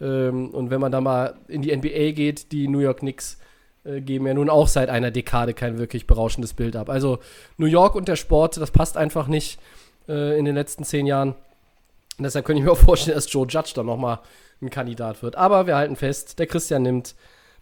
Ähm, 0.01 0.51
und 0.51 0.71
wenn 0.71 0.81
man 0.81 0.93
da 0.93 1.01
mal 1.01 1.35
in 1.49 1.63
die 1.63 1.75
NBA 1.75 2.13
geht, 2.13 2.53
die 2.53 2.69
New 2.69 2.81
York 2.81 2.99
Knicks 2.99 3.39
äh, 3.85 4.01
geben 4.01 4.27
ja 4.27 4.35
nun 4.35 4.51
auch 4.51 4.69
seit 4.69 4.91
einer 4.91 5.11
Dekade 5.11 5.55
kein 5.55 5.79
wirklich 5.79 6.07
berauschendes 6.07 6.53
Bild 6.53 6.77
ab. 6.77 6.91
Also 6.91 7.21
New 7.57 7.67
York 7.67 7.95
und 7.95 8.09
der 8.09 8.17
Sport, 8.17 8.59
das 8.59 8.71
passt 8.71 8.97
einfach 8.97 9.29
nicht 9.29 9.59
äh, 10.09 10.39
in 10.39 10.45
den 10.45 10.55
letzten 10.55 10.85
zehn 10.85 11.07
Jahren. 11.07 11.35
Und 12.18 12.24
deshalb 12.24 12.44
könnte 12.44 12.61
ich 12.61 12.64
mir 12.64 12.72
auch 12.72 12.79
vorstellen, 12.79 13.14
dass 13.14 13.33
Joe 13.33 13.46
Judge 13.46 13.72
dann 13.74 13.87
nochmal 13.87 14.20
ein 14.62 14.70
Kandidat 14.70 15.22
wird. 15.22 15.37
Aber 15.37 15.66
wir 15.66 15.76
halten 15.76 15.96
fest, 15.96 16.38
der 16.38 16.46
Christian 16.46 16.83
nimmt 16.83 17.14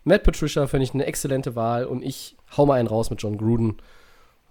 Matt 0.05 0.23
Patricia, 0.23 0.67
finde 0.67 0.85
ich 0.85 0.95
eine 0.95 1.07
exzellente 1.07 1.57
Wahl. 1.57 1.87
Und 1.87 2.03
ich 2.03 2.37
hau 2.57 2.67
mal 2.67 2.79
einen 2.79 2.89
raus 2.89 3.11
mit 3.11 3.21
John 3.23 3.37
Gruden. 3.37 3.79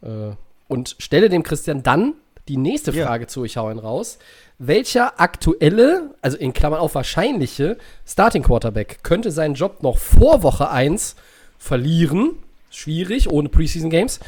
Äh, 0.01 0.31
und 0.67 0.95
stelle 0.99 1.29
dem 1.29 1.43
Christian 1.43 1.83
dann 1.83 2.13
die 2.47 2.57
nächste 2.57 2.91
Frage 2.91 3.23
ja. 3.23 3.27
zu, 3.27 3.45
ich 3.45 3.55
hau 3.57 3.67
einen 3.67 3.79
raus. 3.79 4.17
Welcher 4.57 5.19
aktuelle, 5.19 6.13
also 6.21 6.37
in 6.37 6.53
Klammern 6.53 6.79
auch 6.79 6.93
wahrscheinliche, 6.93 7.77
Starting 8.05 8.43
Quarterback 8.43 8.99
könnte 9.03 9.31
seinen 9.31 9.55
Job 9.55 9.81
noch 9.81 9.97
vor 9.97 10.43
Woche 10.43 10.69
1 10.69 11.15
verlieren? 11.57 12.31
Schwierig, 12.69 13.29
ohne 13.29 13.49
Preseason 13.49 13.89
Games. 13.89 14.19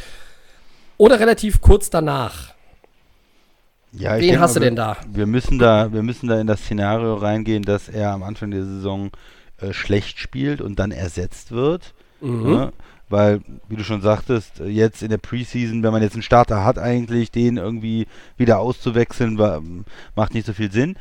Oder 0.97 1.19
relativ 1.19 1.59
kurz 1.59 1.89
danach? 1.89 2.54
Ja, 3.97 4.19
Wen 4.19 4.39
hast 4.39 4.55
du 4.55 4.59
denn 4.59 4.75
da? 4.75 4.97
Wir 5.07 5.25
müssen 5.25 5.59
da, 5.59 5.91
wir 5.91 6.03
müssen 6.03 6.27
da 6.27 6.39
in 6.39 6.47
das 6.47 6.61
Szenario 6.61 7.15
reingehen, 7.15 7.63
dass 7.63 7.89
er 7.89 8.11
am 8.11 8.23
Anfang 8.23 8.51
der 8.51 8.63
Saison 8.63 9.11
äh, 9.61 9.73
schlecht 9.73 10.19
spielt 10.19 10.61
und 10.61 10.79
dann 10.79 10.91
ersetzt 10.91 11.51
wird. 11.51 11.93
Mhm. 12.21 12.53
Ja, 12.53 12.71
weil, 13.09 13.41
wie 13.69 13.75
du 13.75 13.83
schon 13.83 14.01
sagtest, 14.01 14.59
jetzt 14.59 15.03
in 15.03 15.09
der 15.09 15.17
Preseason, 15.17 15.83
wenn 15.83 15.91
man 15.91 16.01
jetzt 16.01 16.13
einen 16.13 16.23
Starter 16.23 16.65
hat, 16.65 16.79
eigentlich 16.79 17.31
den 17.31 17.57
irgendwie 17.57 18.07
wieder 18.37 18.59
auszuwechseln, 18.59 19.37
war, 19.37 19.61
macht 20.15 20.33
nicht 20.33 20.47
so 20.47 20.53
viel 20.53 20.71
Sinn. 20.71 20.95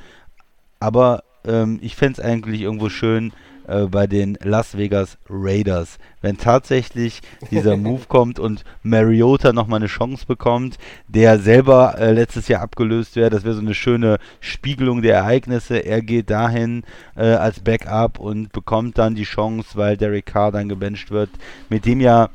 Aber 0.80 1.24
ähm, 1.46 1.78
ich 1.82 1.96
fände 1.96 2.20
es 2.20 2.24
eigentlich 2.24 2.60
irgendwo 2.60 2.90
schön, 2.90 3.32
äh, 3.66 3.86
bei 3.86 4.06
den 4.06 4.38
Las 4.42 4.76
Vegas 4.76 5.18
Raiders. 5.28 5.98
Wenn 6.20 6.38
tatsächlich 6.38 7.20
dieser 7.50 7.76
Move 7.78 8.04
kommt 8.08 8.38
und 8.38 8.64
Mariota 8.82 9.52
nochmal 9.52 9.80
eine 9.80 9.86
Chance 9.86 10.26
bekommt, 10.26 10.78
der 11.08 11.38
selber 11.38 11.98
äh, 11.98 12.12
letztes 12.12 12.48
Jahr 12.48 12.62
abgelöst 12.62 13.16
wäre, 13.16 13.30
das 13.30 13.44
wäre 13.44 13.54
so 13.54 13.60
eine 13.60 13.74
schöne 13.74 14.18
Spiegelung 14.40 15.02
der 15.02 15.16
Ereignisse. 15.16 15.78
Er 15.78 16.02
geht 16.02 16.30
dahin 16.30 16.82
äh, 17.16 17.22
als 17.22 17.60
Backup 17.60 18.18
und 18.18 18.52
bekommt 18.52 18.98
dann 18.98 19.14
die 19.14 19.24
Chance, 19.24 19.70
weil 19.74 19.96
Derek 19.96 20.26
Carr 20.26 20.52
dann 20.52 20.68
gebencht 20.68 21.10
wird, 21.10 21.30
mit 21.68 21.86
dem 21.86 22.00
ja 22.00 22.30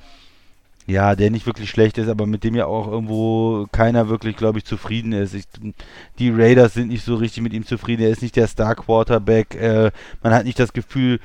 ja, 0.89 1.15
der 1.15 1.29
nicht 1.29 1.45
wirklich 1.45 1.69
schlecht 1.69 1.97
ist, 1.99 2.09
aber 2.09 2.25
mit 2.25 2.43
dem 2.43 2.55
ja 2.55 2.65
auch 2.65 2.87
irgendwo 2.87 3.67
keiner 3.71 4.09
wirklich, 4.09 4.35
glaube 4.35 4.57
ich, 4.57 4.65
zufrieden 4.65 5.13
ist. 5.13 5.35
Ich, 5.35 5.45
die 6.17 6.31
Raiders 6.31 6.73
sind 6.73 6.87
nicht 6.87 7.05
so 7.05 7.15
richtig 7.15 7.43
mit 7.43 7.53
ihm 7.53 7.65
zufrieden. 7.65 8.01
Er 8.01 8.09
ist 8.09 8.23
nicht 8.23 8.35
der 8.35 8.47
Star 8.47 8.75
Quarterback. 8.75 9.53
Äh, 9.55 9.91
man 10.23 10.33
hat 10.33 10.45
nicht 10.45 10.59
das 10.59 10.73
Gefühl, 10.73 11.19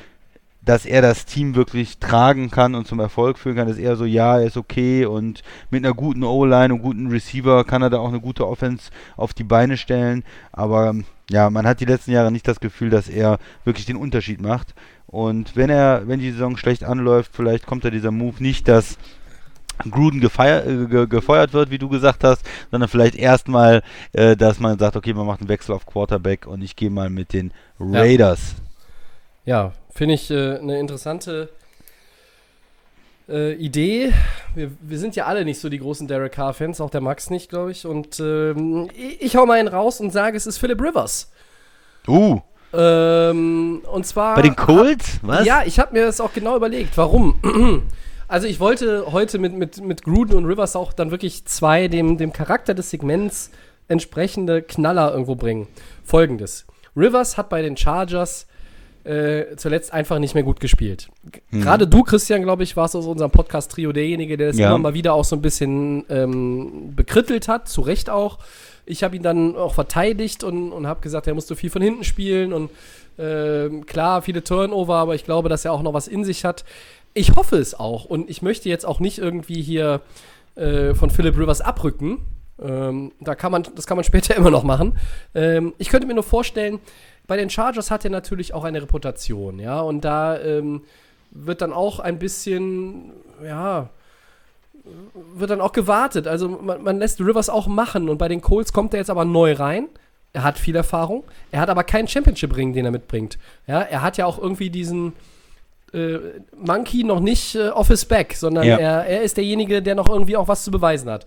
dass 0.63 0.85
er 0.85 1.03
das 1.03 1.25
Team 1.25 1.55
wirklich 1.55 1.99
tragen 1.99 2.51
kann 2.51 2.75
und 2.75 2.87
zum 2.87 3.01
Erfolg 3.01 3.39
führen 3.39 3.57
kann. 3.57 3.67
Das 3.67 3.77
ist 3.77 3.83
eher 3.83 3.97
so, 3.97 4.05
ja, 4.05 4.39
er 4.39 4.47
ist 4.47 4.57
okay 4.57 5.07
und 5.07 5.43
mit 5.71 5.85
einer 5.85 5.95
guten 5.95 6.25
O-Line 6.25 6.75
und 6.75 6.83
guten 6.83 7.09
Receiver 7.09 7.65
kann 7.65 7.83
er 7.83 7.91
da 7.91 7.99
auch 7.99 8.09
eine 8.09 8.21
gute 8.21 8.47
Offense 8.47 8.91
auf 9.17 9.33
die 9.33 9.45
Beine 9.45 9.77
stellen. 9.79 10.25
Aber 10.53 10.95
ja, 11.31 11.49
man 11.49 11.67
hat 11.67 11.81
die 11.81 11.87
letzten 11.87 12.13
Jahre 12.13 12.31
nicht 12.31 12.47
das 12.49 12.61
Gefühl, 12.61 12.91
dass 12.91 13.09
er 13.09 13.39
wirklich 13.65 13.87
den 13.87 13.97
Unterschied 13.97 14.43
macht. 14.43 14.75
Und 15.07 15.57
wenn 15.57 15.71
er, 15.71 16.07
wenn 16.07 16.21
die 16.21 16.33
Saison 16.33 16.57
schlecht 16.59 16.85
anläuft, 16.85 17.31
vielleicht 17.35 17.67
kommt 17.67 17.85
da 17.85 17.91
dieser 17.91 18.11
Move 18.11 18.43
nicht, 18.43 18.69
dass 18.69 18.99
Gruden 19.91 20.21
gefeier, 20.21 20.67
äh, 20.67 20.87
ge, 20.87 21.07
gefeuert 21.07 21.53
wird, 21.53 21.71
wie 21.71 21.79
du 21.79 21.89
gesagt 21.89 22.25
hast, 22.25 22.43
sondern 22.71 22.89
vielleicht 22.89 23.15
erstmal, 23.15 23.83
äh, 24.13 24.37
dass 24.37 24.61
man 24.61 24.79
sagt, 24.79 24.97
okay, 24.97 25.15
man 25.15 25.27
macht 25.27 25.41
einen 25.41 25.49
Wechsel 25.49 25.75
auf 25.75 25.87
Quarterback 25.87 26.47
und 26.47 26.63
ich 26.63 26.77
gehe 26.77 26.91
mal 26.91 27.11
mit 27.11 27.33
den 27.33 27.53
Raiders. 27.79 28.55
Ja, 29.45 29.65
ja 29.65 29.73
finde 29.95 30.15
ich 30.15 30.31
äh, 30.31 30.59
eine 30.59 30.79
interessante 30.79 31.51
äh, 33.29 33.55
Idee. 33.55 34.13
Wir, 34.55 34.71
wir, 34.81 34.99
sind 34.99 35.17
ja 35.17 35.27
alle 35.27 35.45
nicht 35.45 35.61
so 35.61 35.69
die 35.69 35.79
großen 35.79 36.07
Derek 36.09 36.33
Carr-Fans, 36.33 36.81
auch 36.81 36.91
der 36.91 37.01
Max 37.01 37.31
nicht, 37.31 37.49
glaube 37.49 37.71
ich. 37.71 37.87
Und 37.87 38.21
ähm, 38.21 38.91
ich, 38.97 39.23
ich 39.23 39.37
hau 39.37 39.47
mal 39.47 39.59
einen 39.59 39.69
raus 39.69 40.01
und 40.01 40.13
sage, 40.13 40.37
es 40.37 40.47
ist 40.47 40.59
Philip 40.59 40.81
Rivers. 40.81 41.31
Uh. 42.07 42.41
Ähm, 42.73 43.83
und 43.91 44.07
zwar. 44.07 44.35
Bei 44.35 44.43
den 44.43 44.57
Colts? 44.57 45.21
Was? 45.23 45.47
Ja, 45.47 45.63
ich 45.65 45.79
habe 45.79 45.95
mir 45.95 46.07
das 46.07 46.21
auch 46.21 46.33
genau 46.33 46.57
überlegt. 46.57 46.97
Warum? 46.97 47.85
Also 48.29 48.47
ich 48.47 48.61
wollte 48.61 49.13
heute 49.13 49.39
mit, 49.39 49.53
mit, 49.55 49.81
mit 49.81 50.03
Gruden 50.05 50.37
und 50.37 50.47
Rivers 50.47 50.77
auch 50.77 50.93
dann 50.93 51.11
wirklich 51.11 51.45
zwei 51.45 51.89
dem, 51.89 52.17
dem 52.17 52.33
Charakter 52.33 52.75
des 52.75 52.91
Segments 52.91 53.51
entsprechende 53.89 54.63
Knaller 54.63 55.13
irgendwo 55.13 55.35
bringen. 55.35 55.69
Folgendes. 56.05 56.67
Rivers 56.97 57.37
hat 57.37 57.49
bei 57.49 57.61
den 57.63 57.77
Chargers 57.77 58.47
äh, 59.05 59.57
zuletzt 59.57 59.93
einfach 59.93 60.19
nicht 60.19 60.35
mehr 60.35 60.43
gut 60.43 60.61
gespielt. 60.61 61.11
Mhm. 61.51 61.61
Gerade 61.61 61.87
du, 61.87 62.03
Christian, 62.03 62.43
glaube 62.43 62.63
ich, 62.63 62.77
warst 62.77 62.97
aus 62.97 63.07
unserem 63.07 63.31
Podcast-Trio 63.31 63.93
derjenige, 63.93 64.37
der 64.39 64.51
es 64.51 64.59
ja. 64.59 64.69
immer 64.69 64.79
mal 64.79 64.95
wieder 64.95 65.13
auch 65.13 65.25
so 65.25 65.37
ein 65.37 65.43
bisschen 65.43 66.05
ähm, 66.09 66.95
bekrittelt 66.97 67.47
hat, 67.49 67.69
zu 67.69 67.83
Recht 67.83 68.09
auch. 68.09 68.39
Ich 68.87 69.03
habe 69.03 69.17
ihn 69.17 69.23
dann 69.23 69.57
auch 69.57 69.75
verteidigt 69.75 70.45
und, 70.45 70.73
und 70.73 70.87
habe 70.87 71.01
gesagt, 71.01 71.27
er 71.27 71.35
musste 71.35 71.57
viel 71.57 71.71
von 71.71 71.83
hinten 71.83 72.05
spielen 72.05 72.53
und 72.53 72.71
äh, 73.19 73.69
klar, 73.87 74.23
viele 74.23 74.43
Turnover, 74.43 74.97
aber 74.97 75.15
ich 75.15 75.25
glaube, 75.25 75.49
dass 75.49 75.65
er 75.65 75.73
auch 75.73 75.83
noch 75.83 75.93
was 75.93 76.09
in 76.09 76.25
sich 76.25 76.45
hat 76.45 76.65
ich 77.15 77.37
hoffe 77.37 77.57
es 77.57 77.75
auch. 77.75 78.05
Und 78.05 78.29
ich 78.29 78.43
möchte 78.43 78.69
jetzt 78.69 78.85
auch 78.85 79.01
nicht 79.01 79.19
irgendwie 79.19 79.63
hier 79.63 80.01
äh, 80.57 80.95
von 80.95 81.11
Philip 81.11 81.37
Rivers 81.39 81.61
abrücken. 81.61 82.19
Ähm, 82.61 83.13
da 83.21 83.35
kann 83.35 83.51
man, 83.53 83.65
das 83.75 83.87
kann 83.87 83.97
man 83.97 84.05
später 84.05 84.37
immer 84.37 84.51
noch 84.51 84.65
machen. 84.65 84.99
Ähm, 85.35 85.75
ich 85.79 85.89
könnte 85.89 86.07
mir 86.07 86.15
nur 86.15 86.23
vorstellen, 86.25 86.81
bei 87.27 87.37
den 87.37 87.49
Chargers 87.51 87.91
hat 87.91 88.05
er 88.05 88.11
natürlich 88.11 88.53
auch 88.53 88.65
eine 88.65 88.83
Reputation, 88.83 89.59
ja, 89.59 89.81
und 89.81 90.03
da 90.03 90.39
ähm, 90.39 90.83
wird 91.31 91.63
dann 91.63 91.73
auch 91.73 91.99
ein 91.99 92.19
bisschen, 92.19 93.13
ja, 93.43 93.89
wird 95.35 95.51
dann 95.51 95.63
auch 95.63 95.73
gewartet. 95.73 96.27
Also 96.27 96.49
man, 96.49 96.83
man 96.83 96.99
lässt 96.99 97.21
Rivers 97.21 97.49
auch 97.49 97.67
machen 97.67 98.11
und 98.11 98.19
bei 98.19 98.29
den 98.29 98.43
Colts 98.43 98.73
kommt 98.73 98.93
er 98.93 99.01
jetzt 99.01 99.11
aber 99.11 99.25
neu 99.25 99.55
rein. 99.55 99.89
Er 100.35 100.43
hat 100.43 100.59
viel 100.59 100.77
Erfahrung. 100.77 101.25
Er 101.51 101.61
hat 101.61 101.71
aber 101.71 101.85
keinen 101.85 102.09
Championship-Ring, 102.09 102.73
den 102.75 102.85
er 102.85 102.91
mitbringt. 102.91 103.39
Ja, 103.67 103.81
er 103.81 104.03
hat 104.03 104.19
ja 104.19 104.27
auch 104.27 104.39
irgendwie 104.39 104.69
diesen 104.69 105.15
äh, 105.95 106.19
Monkey 106.57 107.05
noch 107.05 107.21
nicht 107.21 107.55
äh, 107.55 107.69
off 107.69 107.89
his 107.89 108.05
back, 108.05 108.35
sondern 108.35 108.65
Ja. 108.67 108.77
er, 108.77 109.07
er 109.07 109.23
ist 109.23 109.37
derjenige, 109.37 109.81
der 109.83 109.95
noch 109.95 110.09
irgendwie 110.09 110.37
auch 110.37 110.49
was 110.49 110.65
zu 110.65 110.71
beweisen 110.71 111.09
hat. 111.11 111.27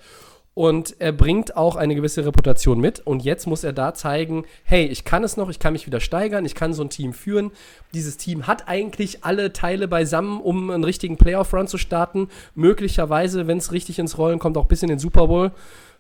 Und 0.54 0.96
er 0.98 1.12
bringt 1.12 1.56
auch 1.56 1.76
eine 1.76 1.94
gewisse 1.94 2.26
Reputation 2.26 2.80
mit. 2.80 3.00
Und 3.06 3.24
jetzt 3.24 3.46
muss 3.46 3.64
er 3.64 3.74
da 3.74 3.94
zeigen, 3.94 4.44
hey, 4.64 4.86
ich 4.88 5.06
kann 5.06 5.24
es 5.24 5.38
noch, 5.38 5.50
ich 5.50 5.60
kann 5.60 5.74
mich 5.74 5.86
wieder 5.86 6.00
steigern, 6.00 6.46
ich 6.46 6.56
kann 6.56 6.74
so 6.74 6.82
ein 6.82 6.90
Team 6.90 7.14
führen. 7.14 7.52
Dieses 7.94 8.18
Team 8.18 8.48
hat 8.48 8.68
eigentlich 8.68 9.24
alle 9.24 9.54
Teile 9.54 9.88
beisammen, 9.88 10.42
um 10.42 10.72
einen 10.72 10.84
richtigen 10.84 11.16
Playoff-Run 11.18 11.68
zu 11.68 11.78
starten. 11.78 12.30
Möglicherweise, 12.56 13.46
wenn 13.46 13.60
es 13.60 13.72
richtig 13.72 14.00
ins 14.00 14.18
Rollen 14.18 14.40
kommt, 14.40 14.58
auch 14.58 14.66
bis 14.66 14.82
in 14.82 14.90
den 14.90 14.98
Super 14.98 15.28
Bowl 15.28 15.52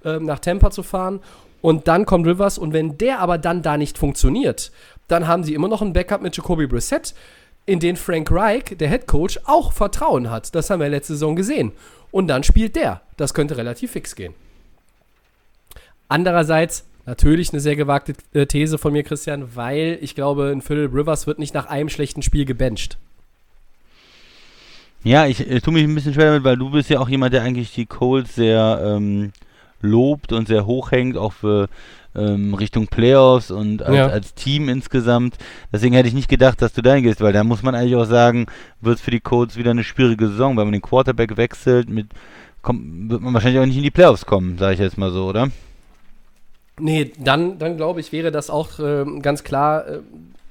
ähm, 0.04 0.26
nach 0.26 0.40
Tampa 0.40 0.72
zu 0.72 0.82
fahren. 0.82 1.20
Und 1.62 1.88
dann 1.88 2.08
kommt 2.08 2.26
Rivers. 2.26 2.58
Und 2.58 2.74
wenn 2.74 2.98
der 2.98 3.20
aber 3.20 3.38
dann 3.38 3.62
da 3.62 3.78
nicht 3.78 4.00
funktioniert, 4.00 4.72
dann 5.08 5.28
haben 5.28 5.44
sie 5.44 5.54
immer 5.54 5.68
noch 5.68 5.84
ein 5.84 5.94
Backup 5.94 6.24
mit 6.24 6.36
Jacoby 6.36 6.66
Brissett, 6.66 7.14
in 7.68 7.80
den 7.80 7.98
Frank 7.98 8.32
Reich, 8.32 8.64
der 8.80 8.90
Head 8.90 9.06
Coach, 9.06 9.40
auch 9.46 9.74
Vertrauen 9.74 10.32
hat. 10.32 10.56
Das 10.56 10.72
haben 10.72 10.80
wir 10.80 10.90
letzte 10.90 11.14
Saison 11.14 11.36
gesehen. 11.36 11.74
Und 12.10 12.28
dann 12.28 12.44
spielt 12.44 12.76
der. 12.76 13.02
Das 13.18 13.36
könnte 13.36 13.58
relativ 13.58 13.92
fix 13.92 14.16
gehen. 14.16 14.34
Andererseits 16.08 16.86
natürlich 17.06 17.52
eine 17.52 17.60
sehr 17.60 17.76
gewagte 17.76 18.14
äh, 18.34 18.46
These 18.46 18.78
von 18.78 18.94
mir, 18.94 19.04
Christian, 19.04 19.56
weil 19.56 20.00
ich 20.02 20.16
glaube, 20.16 20.50
ein 20.50 20.62
Philip 20.62 20.94
Rivers 20.94 21.28
wird 21.28 21.40
nicht 21.40 21.54
nach 21.54 21.68
einem 21.68 21.90
schlechten 21.90 22.22
Spiel 22.22 22.46
gebencht. 22.46 22.98
Ja, 25.04 25.26
ich 25.26 25.50
äh, 25.50 25.60
tue 25.60 25.74
mich 25.74 25.84
ein 25.84 25.94
bisschen 25.94 26.14
schwer 26.14 26.28
damit, 26.28 26.46
weil 26.46 26.58
du 26.58 26.72
bist 26.72 26.90
ja 26.90 27.00
auch 27.00 27.10
jemand, 27.10 27.34
der 27.34 27.44
eigentlich 27.44 27.74
die 27.74 27.86
Colts 27.86 28.36
sehr 28.36 28.82
ähm, 28.82 29.34
lobt 29.82 30.32
und 30.32 30.48
sehr 30.48 30.66
hochhängt, 30.66 31.18
auch 31.18 31.34
für 31.34 31.68
ähm, 32.18 32.54
Richtung 32.54 32.88
Playoffs 32.88 33.52
und 33.52 33.84
als, 33.84 33.96
Ja. 33.96 34.08
als 34.08 34.34
Team 34.34 34.70
insgesamt. 34.70 35.38
Deswegen 35.72 35.94
hätte 35.94 36.08
ich 36.08 36.14
nicht 36.16 36.30
gedacht, 36.30 36.62
dass 36.62 36.74
du 36.74 36.82
dahin 36.82 37.04
gehst, 37.04 37.22
weil 37.22 37.34
da 37.34 37.44
muss 37.44 37.64
man 37.64 37.76
eigentlich 37.76 37.96
auch 37.96 38.06
sagen, 38.06 38.48
wird 38.82 38.98
es 38.98 39.02
für 39.02 39.12
die 39.12 39.20
Colts 39.20 39.56
wieder 39.56 39.72
eine 39.72 39.84
schwierige 39.84 40.28
Saison, 40.28 40.58
weil 40.58 40.66
man 40.66 40.74
den 40.74 40.82
Quarterback 40.82 41.38
wechselt, 41.38 41.90
mit 41.90 42.08
kommt, 42.62 43.10
wird 43.10 43.22
man 43.22 43.34
wahrscheinlich 43.34 43.62
auch 43.62 43.66
nicht 43.66 43.78
in 43.78 43.84
die 43.84 43.92
Playoffs 43.92 44.26
kommen, 44.26 44.58
sage 44.58 44.74
ich 44.74 44.80
jetzt 44.80 44.98
mal 44.98 45.12
so, 45.12 45.26
oder? 45.26 45.50
Nee, 46.80 47.12
dann, 47.18 47.58
dann 47.58 47.78
glaube 47.78 48.00
ich, 48.00 48.12
wäre 48.12 48.32
das 48.32 48.50
auch 48.50 48.80
ähm, 48.80 49.22
ganz 49.22 49.44
klar 49.44 49.88
äh, 49.88 50.00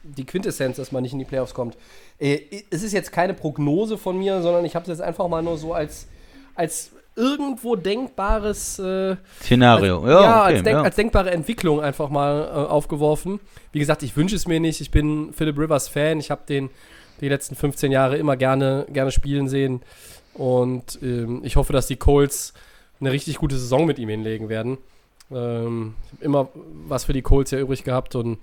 die 0.02 0.24
Quintessenz, 0.24 0.76
dass 0.76 0.92
man 0.92 1.02
nicht 1.02 1.12
in 1.12 1.18
die 1.18 1.24
Playoffs 1.24 1.54
kommt. 1.54 1.76
Äh, 2.18 2.40
es 2.70 2.82
ist 2.82 2.92
jetzt 2.92 3.12
keine 3.12 3.34
Prognose 3.34 3.96
von 3.98 4.18
mir, 4.18 4.42
sondern 4.42 4.64
ich 4.64 4.74
habe 4.74 4.82
es 4.84 4.88
jetzt 4.88 5.02
einfach 5.02 5.28
mal 5.28 5.42
nur 5.42 5.56
so 5.56 5.72
als, 5.72 6.08
als 6.54 6.92
irgendwo 7.16 7.76
denkbares 7.76 8.78
äh, 8.78 9.16
Szenario. 9.40 10.02
Als, 10.02 10.10
ja, 10.10 10.42
okay, 10.42 10.54
als, 10.54 10.62
denk, 10.62 10.76
ja. 10.76 10.82
als 10.82 10.96
denkbare 10.96 11.30
Entwicklung 11.30 11.80
einfach 11.80 12.10
mal 12.10 12.42
äh, 12.42 12.50
aufgeworfen. 12.50 13.40
Wie 13.72 13.78
gesagt, 13.78 14.02
ich 14.02 14.16
wünsche 14.16 14.36
es 14.36 14.46
mir 14.46 14.60
nicht. 14.60 14.80
Ich 14.80 14.90
bin 14.90 15.32
Philip 15.32 15.58
Rivers 15.58 15.88
Fan. 15.88 16.20
Ich 16.20 16.30
habe 16.30 16.42
den 16.48 16.70
die 17.20 17.28
letzten 17.28 17.54
15 17.54 17.92
Jahre 17.92 18.16
immer 18.18 18.36
gerne, 18.36 18.86
gerne 18.92 19.10
spielen 19.10 19.48
sehen. 19.48 19.82
Und 20.34 20.98
ähm, 21.02 21.40
ich 21.44 21.56
hoffe, 21.56 21.72
dass 21.72 21.86
die 21.86 21.96
Colts 21.96 22.52
eine 23.00 23.12
richtig 23.12 23.38
gute 23.38 23.56
Saison 23.56 23.86
mit 23.86 23.98
ihm 23.98 24.08
hinlegen 24.08 24.48
werden. 24.48 24.78
Ähm, 25.30 25.94
ich 26.04 26.12
habe 26.12 26.24
immer 26.24 26.48
was 26.86 27.04
für 27.04 27.12
die 27.12 27.22
Colts 27.22 27.50
ja 27.50 27.58
übrig 27.58 27.84
gehabt 27.84 28.14
und 28.14 28.38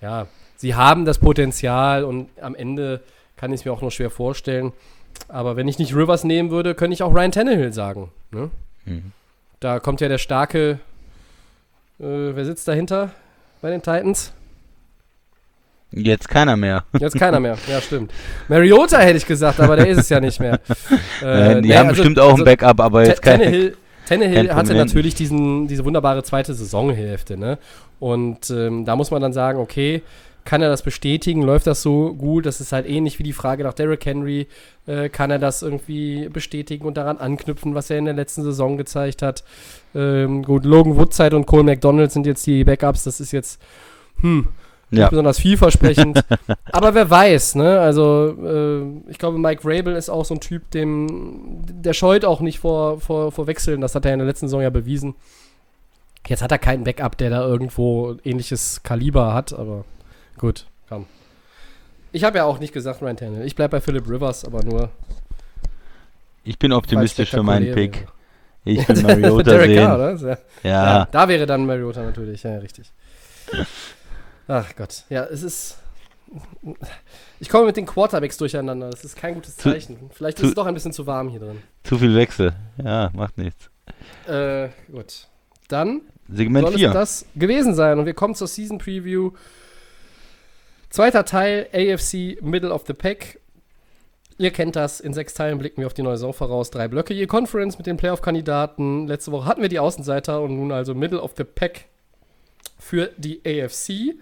ja, 0.00 0.26
sie 0.56 0.74
haben 0.74 1.04
das 1.04 1.18
Potenzial 1.18 2.04
und 2.04 2.28
am 2.40 2.54
Ende 2.54 3.00
kann 3.36 3.52
ich 3.52 3.60
es 3.60 3.64
mir 3.64 3.72
auch 3.72 3.82
noch 3.82 3.90
schwer 3.90 4.10
vorstellen. 4.10 4.72
Aber 5.28 5.56
wenn 5.56 5.68
ich 5.68 5.78
nicht 5.78 5.94
Rivers 5.94 6.24
nehmen 6.24 6.50
würde, 6.50 6.74
könnte 6.74 6.94
ich 6.94 7.02
auch 7.02 7.14
Ryan 7.14 7.32
Tannehill 7.32 7.72
sagen. 7.72 8.10
Ne? 8.30 8.50
Mhm. 8.84 9.12
Da 9.60 9.80
kommt 9.80 10.00
ja 10.00 10.08
der 10.08 10.18
starke, 10.18 10.78
äh, 11.98 12.04
wer 12.34 12.44
sitzt 12.44 12.68
dahinter 12.68 13.10
bei 13.62 13.70
den 13.70 13.82
Titans? 13.82 14.32
Jetzt 15.92 16.28
keiner 16.28 16.56
mehr. 16.56 16.84
Jetzt 16.98 17.18
keiner 17.18 17.40
mehr. 17.40 17.56
Ja, 17.68 17.80
stimmt. 17.80 18.12
Mariota 18.48 18.98
hätte 18.98 19.16
ich 19.16 19.26
gesagt, 19.26 19.60
aber 19.60 19.76
der 19.76 19.88
ist 19.88 19.98
es 19.98 20.08
ja 20.08 20.20
nicht 20.20 20.40
mehr. 20.40 20.60
Äh, 21.22 21.62
die 21.62 21.68
nee, 21.68 21.76
haben 21.76 21.88
also- 21.88 22.02
bestimmt 22.02 22.18
auch 22.20 22.32
also 22.32 22.42
ein 22.42 22.44
Backup, 22.44 22.78
aber 22.78 23.06
jetzt 23.06 23.22
kein. 23.22 23.40
Tannehill, 23.40 23.76
Tannehill 24.06 24.54
hatte 24.54 24.74
natürlich 24.74 25.14
diesen, 25.14 25.66
diese 25.66 25.82
wunderbare 25.84 26.22
zweite 26.22 26.52
Saisonhälfte, 26.52 27.38
ne? 27.38 27.58
Und 27.98 28.50
ähm, 28.50 28.84
da 28.84 28.96
muss 28.96 29.10
man 29.10 29.22
dann 29.22 29.32
sagen, 29.32 29.58
okay, 29.58 30.02
kann 30.46 30.62
er 30.62 30.70
das 30.70 30.82
bestätigen? 30.82 31.42
Läuft 31.42 31.66
das 31.66 31.82
so 31.82 32.14
gut? 32.14 32.46
Das 32.46 32.62
ist 32.62 32.72
halt 32.72 32.88
ähnlich 32.88 33.18
wie 33.18 33.22
die 33.24 33.34
Frage 33.34 33.64
nach 33.64 33.74
Derrick 33.74 34.06
Henry. 34.06 34.46
Äh, 34.86 35.10
kann 35.10 35.30
er 35.30 35.38
das 35.38 35.60
irgendwie 35.62 36.28
bestätigen 36.30 36.86
und 36.86 36.96
daran 36.96 37.18
anknüpfen, 37.18 37.74
was 37.74 37.90
er 37.90 37.98
in 37.98 38.06
der 38.06 38.14
letzten 38.14 38.42
Saison 38.42 38.78
gezeigt 38.78 39.20
hat? 39.20 39.44
Ähm, 39.94 40.42
gut, 40.42 40.64
Logan 40.64 40.96
Woodside 40.96 41.36
und 41.36 41.44
Cole 41.46 41.64
McDonald 41.64 42.10
sind 42.12 42.24
jetzt 42.26 42.46
die 42.46 42.64
Backups. 42.64 43.04
Das 43.04 43.20
ist 43.20 43.32
jetzt, 43.32 43.60
hm, 44.20 44.48
nicht 44.90 45.00
Ja. 45.00 45.08
besonders 45.08 45.38
vielversprechend. 45.40 46.20
Aber 46.72 46.94
wer 46.94 47.10
weiß, 47.10 47.56
ne? 47.56 47.80
Also, 47.80 48.34
äh, 48.42 49.10
ich 49.10 49.18
glaube, 49.18 49.38
Mike 49.38 49.62
Rabel 49.64 49.96
ist 49.96 50.08
auch 50.08 50.24
so 50.24 50.34
ein 50.34 50.40
Typ, 50.40 50.70
dem, 50.70 51.58
der 51.66 51.92
scheut 51.92 52.24
auch 52.24 52.40
nicht 52.40 52.60
vor, 52.60 53.00
vor, 53.00 53.32
vor 53.32 53.46
Wechseln. 53.48 53.80
Das 53.80 53.94
hat 53.96 54.06
er 54.06 54.12
in 54.12 54.20
der 54.20 54.28
letzten 54.28 54.46
Saison 54.46 54.62
ja 54.62 54.70
bewiesen. 54.70 55.16
Jetzt 56.28 56.42
hat 56.42 56.52
er 56.52 56.58
keinen 56.58 56.84
Backup, 56.84 57.16
der 57.18 57.30
da 57.30 57.46
irgendwo 57.46 58.16
ähnliches 58.24 58.82
Kaliber 58.82 59.34
hat, 59.34 59.52
aber 59.52 59.84
gut, 60.38 60.66
komm. 60.88 61.06
Ich 62.12 62.24
habe 62.24 62.38
ja 62.38 62.44
auch 62.44 62.58
nicht 62.58 62.72
gesagt 62.72 63.02
Ryan 63.02 63.16
Tannehill. 63.16 63.46
Ich 63.46 63.54
bleibe 63.54 63.72
bei 63.72 63.80
Philip 63.80 64.08
Rivers, 64.08 64.44
aber 64.44 64.62
nur. 64.64 64.90
Ich 66.44 66.58
bin 66.58 66.72
optimistisch 66.72 67.30
für 67.30 67.42
meinen 67.42 67.74
Pick. 67.74 68.06
wäre. 68.64 68.78
Ich 68.80 68.88
will 68.88 69.02
Mariota 69.02 69.42
Derek 69.50 69.66
sehen. 69.70 69.84
Carr, 69.84 70.18
Ja. 70.22 70.38
Ja. 70.98 71.08
da 71.10 71.28
wäre 71.28 71.46
dann 71.46 71.66
Mariota 71.66 72.02
natürlich, 72.02 72.42
ja, 72.42 72.56
richtig. 72.58 72.90
Ach 74.48 74.74
Gott, 74.76 75.04
ja, 75.08 75.24
es 75.24 75.42
ist. 75.42 75.78
Ich 77.38 77.48
komme 77.48 77.66
mit 77.66 77.76
den 77.76 77.86
Quarterbacks 77.86 78.36
durcheinander. 78.38 78.90
Das 78.90 79.04
ist 79.04 79.16
kein 79.16 79.34
gutes 79.34 79.56
Zu- 79.56 79.70
Zeichen. 79.70 80.10
Vielleicht 80.12 80.38
zu- 80.38 80.44
ist 80.44 80.48
es 80.50 80.54
doch 80.54 80.66
ein 80.66 80.74
bisschen 80.74 80.92
zu 80.92 81.06
warm 81.06 81.28
hier 81.28 81.40
drin. 81.40 81.62
zu 81.84 81.98
viel 81.98 82.14
Wechsel. 82.16 82.52
Ja, 82.82 83.10
macht 83.14 83.38
nichts. 83.38 83.70
Äh, 84.26 84.68
gut. 84.90 85.28
Dann 85.68 86.00
Segment 86.28 86.66
soll 86.66 86.74
es 86.74 86.80
4. 86.80 86.90
das 86.92 87.26
gewesen 87.36 87.74
sein. 87.74 87.98
Und 87.98 88.06
wir 88.06 88.14
kommen 88.14 88.34
zur 88.34 88.48
Season 88.48 88.78
Preview. 88.78 89.32
Zweiter 90.96 91.26
Teil, 91.26 91.68
AFC 91.74 92.40
Middle 92.40 92.72
of 92.72 92.84
the 92.86 92.94
Pack. 92.94 93.38
Ihr 94.38 94.50
kennt 94.50 94.76
das, 94.76 94.98
in 94.98 95.12
sechs 95.12 95.34
Teilen 95.34 95.58
blicken 95.58 95.82
wir 95.82 95.88
auf 95.88 95.92
die 95.92 96.00
neue 96.00 96.16
Saison 96.16 96.32
voraus. 96.32 96.70
Drei 96.70 96.88
Blöcke 96.88 97.12
je 97.12 97.26
Conference 97.26 97.76
mit 97.76 97.86
den 97.86 97.98
Playoff-Kandidaten. 97.98 99.06
Letzte 99.06 99.30
Woche 99.30 99.44
hatten 99.44 99.60
wir 99.60 99.68
die 99.68 99.78
Außenseiter 99.78 100.40
und 100.40 100.56
nun 100.56 100.72
also 100.72 100.94
Middle 100.94 101.20
of 101.20 101.34
the 101.36 101.44
Pack 101.44 101.84
für 102.78 103.10
die 103.18 103.42
AFC. 103.44 104.14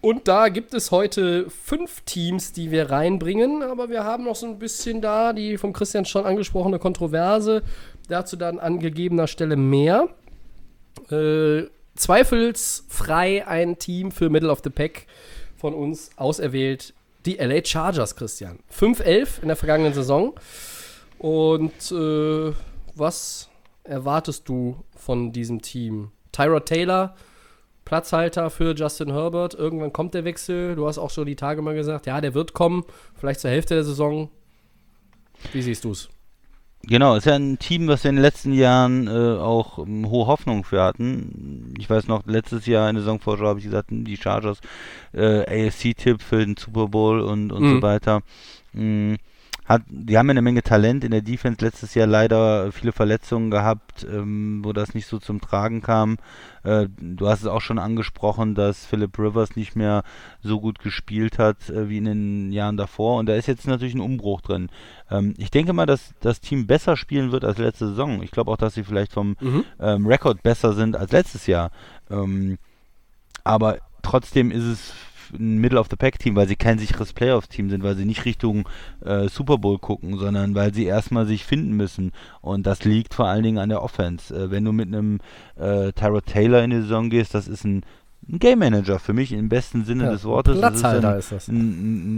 Und 0.00 0.26
da 0.26 0.48
gibt 0.48 0.74
es 0.74 0.90
heute 0.90 1.48
fünf 1.50 2.00
Teams, 2.00 2.52
die 2.52 2.72
wir 2.72 2.90
reinbringen, 2.90 3.62
aber 3.62 3.90
wir 3.90 4.02
haben 4.02 4.24
noch 4.24 4.34
so 4.34 4.46
ein 4.46 4.58
bisschen 4.58 5.00
da 5.00 5.32
die 5.32 5.56
vom 5.56 5.72
Christian 5.72 6.04
schon 6.04 6.26
angesprochene 6.26 6.80
Kontroverse. 6.80 7.62
Dazu 8.08 8.34
dann 8.34 8.58
an 8.58 8.80
gegebener 8.80 9.28
Stelle 9.28 9.54
mehr. 9.54 10.08
Äh, 11.12 11.68
zweifelsfrei 11.98 13.46
ein 13.46 13.78
Team 13.78 14.10
für 14.10 14.30
Middle 14.30 14.50
of 14.50 14.60
the 14.64 14.70
Pack 14.70 15.06
von 15.56 15.74
uns 15.74 16.10
auserwählt. 16.16 16.94
Die 17.26 17.36
LA 17.36 17.64
Chargers, 17.64 18.16
Christian. 18.16 18.60
5-11 18.72 19.42
in 19.42 19.48
der 19.48 19.56
vergangenen 19.56 19.92
Saison. 19.92 20.34
Und 21.18 21.92
äh, 21.92 22.52
was 22.94 23.48
erwartest 23.84 24.48
du 24.48 24.84
von 24.96 25.32
diesem 25.32 25.60
Team? 25.60 26.12
Tyrod 26.32 26.66
Taylor, 26.66 27.16
Platzhalter 27.84 28.50
für 28.50 28.74
Justin 28.74 29.12
Herbert. 29.12 29.54
Irgendwann 29.54 29.92
kommt 29.92 30.14
der 30.14 30.24
Wechsel. 30.24 30.76
Du 30.76 30.86
hast 30.86 30.98
auch 30.98 31.10
schon 31.10 31.26
die 31.26 31.36
Tage 31.36 31.60
mal 31.60 31.74
gesagt, 31.74 32.06
ja, 32.06 32.20
der 32.20 32.34
wird 32.34 32.54
kommen. 32.54 32.84
Vielleicht 33.16 33.40
zur 33.40 33.50
Hälfte 33.50 33.74
der 33.74 33.84
Saison. 33.84 34.30
Wie 35.52 35.62
siehst 35.62 35.84
du 35.84 35.90
es? 35.90 36.08
Genau, 36.84 37.16
ist 37.16 37.26
ja 37.26 37.34
ein 37.34 37.58
Team, 37.58 37.88
was 37.88 38.04
wir 38.04 38.10
in 38.10 38.16
den 38.16 38.22
letzten 38.22 38.52
Jahren 38.52 39.08
äh, 39.08 39.10
auch 39.38 39.78
ähm, 39.78 40.08
hohe 40.08 40.26
Hoffnung 40.26 40.64
für 40.64 40.82
hatten. 40.82 41.74
Ich 41.78 41.90
weiß 41.90 42.06
noch, 42.06 42.24
letztes 42.26 42.66
Jahr 42.66 42.88
in 42.88 42.94
der 42.94 43.02
Saisonvorschau 43.02 43.46
habe 43.46 43.58
ich 43.58 43.64
gesagt, 43.64 43.88
die 43.90 44.16
Chargers 44.16 44.60
äh, 45.12 45.66
AFC-Tipp 45.68 46.22
für 46.22 46.38
den 46.38 46.56
Super 46.56 46.88
Bowl 46.88 47.20
und, 47.20 47.52
und 47.52 47.62
Mhm. 47.64 47.76
so 47.76 47.82
weiter. 47.82 48.22
Mm, 48.72 49.14
hat, 49.68 49.82
die 49.88 50.16
haben 50.16 50.28
ja 50.28 50.30
eine 50.30 50.42
Menge 50.42 50.62
Talent 50.62 51.04
in 51.04 51.10
der 51.10 51.20
Defense 51.20 51.62
letztes 51.62 51.94
Jahr 51.94 52.06
leider 52.06 52.72
viele 52.72 52.92
Verletzungen 52.92 53.50
gehabt, 53.50 54.06
ähm, 54.10 54.62
wo 54.64 54.72
das 54.72 54.94
nicht 54.94 55.06
so 55.06 55.18
zum 55.18 55.42
Tragen 55.42 55.82
kam. 55.82 56.16
Äh, 56.64 56.88
du 56.98 57.28
hast 57.28 57.40
es 57.42 57.46
auch 57.46 57.60
schon 57.60 57.78
angesprochen, 57.78 58.54
dass 58.54 58.86
Philip 58.86 59.18
Rivers 59.18 59.56
nicht 59.56 59.76
mehr 59.76 60.04
so 60.42 60.58
gut 60.58 60.78
gespielt 60.78 61.38
hat 61.38 61.68
äh, 61.68 61.90
wie 61.90 61.98
in 61.98 62.06
den 62.06 62.52
Jahren 62.52 62.78
davor 62.78 63.18
und 63.18 63.26
da 63.26 63.34
ist 63.34 63.46
jetzt 63.46 63.66
natürlich 63.66 63.94
ein 63.94 64.00
Umbruch 64.00 64.40
drin. 64.40 64.70
Ähm, 65.10 65.34
ich 65.36 65.50
denke 65.50 65.74
mal, 65.74 65.86
dass 65.86 66.14
das 66.20 66.40
Team 66.40 66.66
besser 66.66 66.96
spielen 66.96 67.30
wird 67.30 67.44
als 67.44 67.58
letzte 67.58 67.88
Saison. 67.88 68.22
Ich 68.22 68.30
glaube 68.30 68.50
auch, 68.50 68.56
dass 68.56 68.74
sie 68.74 68.84
vielleicht 68.84 69.12
vom 69.12 69.36
Mhm. 69.40 69.64
ähm, 69.78 70.06
Rekord 70.06 70.42
besser 70.42 70.72
sind 70.72 70.96
als 70.96 71.12
letztes 71.12 71.46
Jahr. 71.46 71.70
Ähm, 72.10 72.56
aber 73.44 73.78
trotzdem 74.02 74.50
ist 74.50 74.64
es 74.64 74.92
ein 75.32 75.58
Middle-of-the-Pack-Team, 75.58 76.36
weil 76.36 76.48
sie 76.48 76.56
kein 76.56 76.78
sicheres 76.78 77.12
Playoff-Team 77.12 77.70
sind, 77.70 77.82
weil 77.82 77.96
sie 77.96 78.04
nicht 78.04 78.24
Richtung 78.24 78.68
äh, 79.04 79.28
Super 79.28 79.58
Bowl 79.58 79.78
gucken, 79.78 80.18
sondern 80.18 80.54
weil 80.54 80.72
sie 80.72 80.84
erstmal 80.84 81.26
sich 81.26 81.44
finden 81.44 81.72
müssen. 81.72 82.12
Und 82.40 82.66
das 82.66 82.84
liegt 82.84 83.14
vor 83.14 83.26
allen 83.26 83.42
Dingen 83.42 83.58
an 83.58 83.68
der 83.68 83.82
Offense. 83.82 84.34
Äh, 84.34 84.50
wenn 84.50 84.64
du 84.64 84.72
mit 84.72 84.88
einem 84.88 85.20
äh, 85.56 85.92
Tyrod 85.92 86.26
Taylor 86.26 86.62
in 86.62 86.70
die 86.70 86.80
Saison 86.80 87.10
gehst, 87.10 87.34
das 87.34 87.48
ist 87.48 87.64
ein, 87.64 87.82
ein 88.28 88.38
Game 88.38 88.58
Manager 88.60 88.98
für 88.98 89.12
mich 89.12 89.32
im 89.32 89.48
besten 89.48 89.84
Sinne 89.84 90.04
Ja, 90.04 90.12
des 90.12 90.24
Wortes. 90.24 90.58
Platzhalter 90.58 91.12
ein, 91.12 91.18
ist 91.18 91.32
das. 91.32 91.48
Ein, 91.48 91.56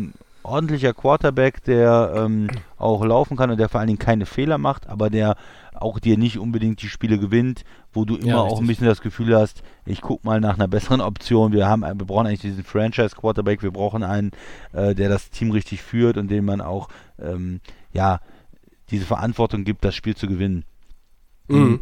ein 0.09 0.15
ordentlicher 0.43 0.95
Quarterback, 0.95 1.63
der 1.65 2.13
ähm, 2.17 2.49
auch 2.77 3.05
laufen 3.05 3.37
kann 3.37 3.51
und 3.51 3.59
der 3.59 3.69
vor 3.69 3.81
allen 3.81 3.89
Dingen 3.89 3.99
keine 3.99 4.27
Fehler 4.27 4.59
macht, 4.59 4.89
aber 4.89 5.11
der 5.11 5.37
auch 5.75 5.99
dir 5.99 6.19
nicht 6.19 6.39
unbedingt 6.39 6.83
die 6.83 6.89
Spiele 6.89 7.19
gewinnt, 7.19 7.65
wo 7.93 8.05
du 8.05 8.17
immer 8.17 8.27
Ja, 8.27 8.39
auch 8.39 8.61
ein 8.61 8.67
bisschen 8.67 8.87
das 8.87 9.01
Gefühl 9.01 9.35
hast, 9.35 9.63
ich 9.87 10.01
guck 10.03 10.25
mal 10.25 10.41
nach 10.41 10.55
einer 10.55 10.69
besseren 10.69 11.01
Option. 11.01 11.53
Wir 11.53 11.67
haben, 11.67 11.83
wir 11.83 11.95
brauchen 11.95 12.27
eigentlich 12.27 12.41
diesen 12.41 12.65
Franchise 12.65 13.17
Quarterback, 13.17 13.63
wir 13.63 13.71
brauchen 13.71 14.03
einen, 14.03 14.33
äh, 14.73 14.95
der 14.95 15.09
das 15.09 15.31
Team 15.31 15.51
richtig 15.51 15.83
führt 15.83 16.17
und 16.17 16.31
dem 16.31 16.45
man 16.45 16.61
auch 16.61 16.89
ähm, 17.19 17.61
ja 17.93 18.21
diese 18.91 19.07
Verantwortung 19.07 19.65
gibt, 19.65 19.85
das 19.85 19.95
Spiel 19.95 20.17
zu 20.17 20.27
gewinnen. 20.27 20.65
Mhm. 21.49 21.81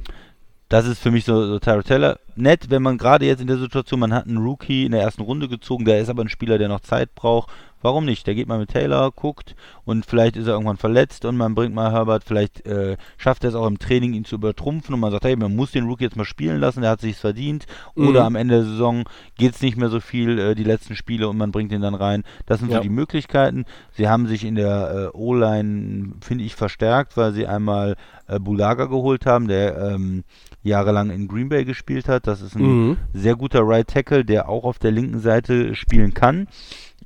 Das 0.68 0.86
ist 0.86 0.98
für 1.00 1.10
mich 1.10 1.24
so, 1.24 1.46
so 1.46 1.58
Tyrod 1.58 1.86
Taylor. 1.86 2.18
Nett, 2.36 2.68
wenn 2.68 2.82
man 2.82 2.98
gerade 2.98 3.24
jetzt 3.24 3.40
in 3.40 3.46
der 3.46 3.56
Situation, 3.56 4.00
man 4.00 4.12
hat 4.12 4.26
einen 4.26 4.36
Rookie 4.36 4.84
in 4.84 4.92
der 4.92 5.00
ersten 5.00 5.22
Runde 5.22 5.48
gezogen, 5.48 5.86
der 5.86 5.98
ist 5.98 6.10
aber 6.10 6.22
ein 6.22 6.28
Spieler, 6.28 6.58
der 6.58 6.68
noch 6.68 6.80
Zeit 6.80 7.14
braucht. 7.14 7.50
Warum 7.80 8.04
nicht? 8.04 8.26
Der 8.26 8.34
geht 8.34 8.48
mal 8.48 8.58
mit 8.58 8.70
Taylor, 8.70 9.10
guckt 9.12 9.54
und 9.84 10.04
vielleicht 10.04 10.36
ist 10.36 10.46
er 10.46 10.54
irgendwann 10.54 10.76
verletzt 10.76 11.24
und 11.24 11.36
man 11.36 11.54
bringt 11.54 11.74
mal 11.74 11.92
Herbert, 11.92 12.24
vielleicht 12.24 12.66
äh, 12.66 12.96
schafft 13.16 13.44
er 13.44 13.50
es 13.50 13.54
auch 13.56 13.66
im 13.66 13.78
Training, 13.78 14.14
ihn 14.14 14.24
zu 14.24 14.34
übertrumpfen 14.34 14.94
und 14.94 15.00
man 15.00 15.10
sagt, 15.12 15.24
hey, 15.24 15.36
man 15.36 15.54
muss 15.54 15.70
den 15.72 15.86
Rookie 15.86 16.04
jetzt 16.04 16.16
mal 16.16 16.24
spielen 16.24 16.58
lassen, 16.60 16.80
der 16.82 16.90
hat 16.90 17.00
sich's 17.00 17.20
verdient. 17.20 17.66
Oder 17.94 18.20
Mhm. 18.22 18.26
am 18.26 18.34
Ende 18.36 18.54
der 18.56 18.64
Saison 18.64 19.04
geht's 19.36 19.62
nicht 19.62 19.76
mehr 19.76 19.88
so 19.90 20.00
viel, 20.00 20.38
äh, 20.38 20.54
die 20.54 20.64
letzten 20.64 20.96
Spiele 20.96 21.28
und 21.28 21.36
man 21.36 21.52
bringt 21.52 21.72
ihn 21.72 21.80
dann 21.80 21.94
rein. 21.94 22.24
Das 22.46 22.58
sind 22.60 22.70
Ja. 22.70 22.78
so 22.78 22.82
die 22.82 22.88
Möglichkeiten. 22.88 23.64
Sie 23.92 24.08
haben 24.08 24.26
sich 24.26 24.44
in 24.44 24.54
der 24.56 25.10
äh, 25.14 25.16
O-Line, 25.16 26.12
finde 26.20 26.44
ich, 26.44 26.54
verstärkt, 26.56 27.16
weil 27.16 27.32
sie 27.32 27.46
einmal 27.46 27.96
äh, 28.26 28.38
Bulaga 28.38 28.86
geholt 28.86 29.24
haben, 29.26 29.48
der 29.48 29.78
ähm, 29.78 30.24
jahrelang 30.62 31.10
in 31.10 31.28
Green 31.28 31.48
Bay 31.48 31.64
gespielt 31.64 32.08
hat. 32.08 32.26
Das 32.26 32.42
ist 32.42 32.54
ein 32.56 32.88
Mhm. 32.90 32.96
sehr 33.14 33.36
guter 33.36 33.60
Right 33.62 33.86
Tackle, 33.88 34.24
der 34.24 34.48
auch 34.48 34.64
auf 34.64 34.78
der 34.78 34.90
linken 34.90 35.20
Seite 35.20 35.74
spielen 35.74 36.12
kann. 36.12 36.48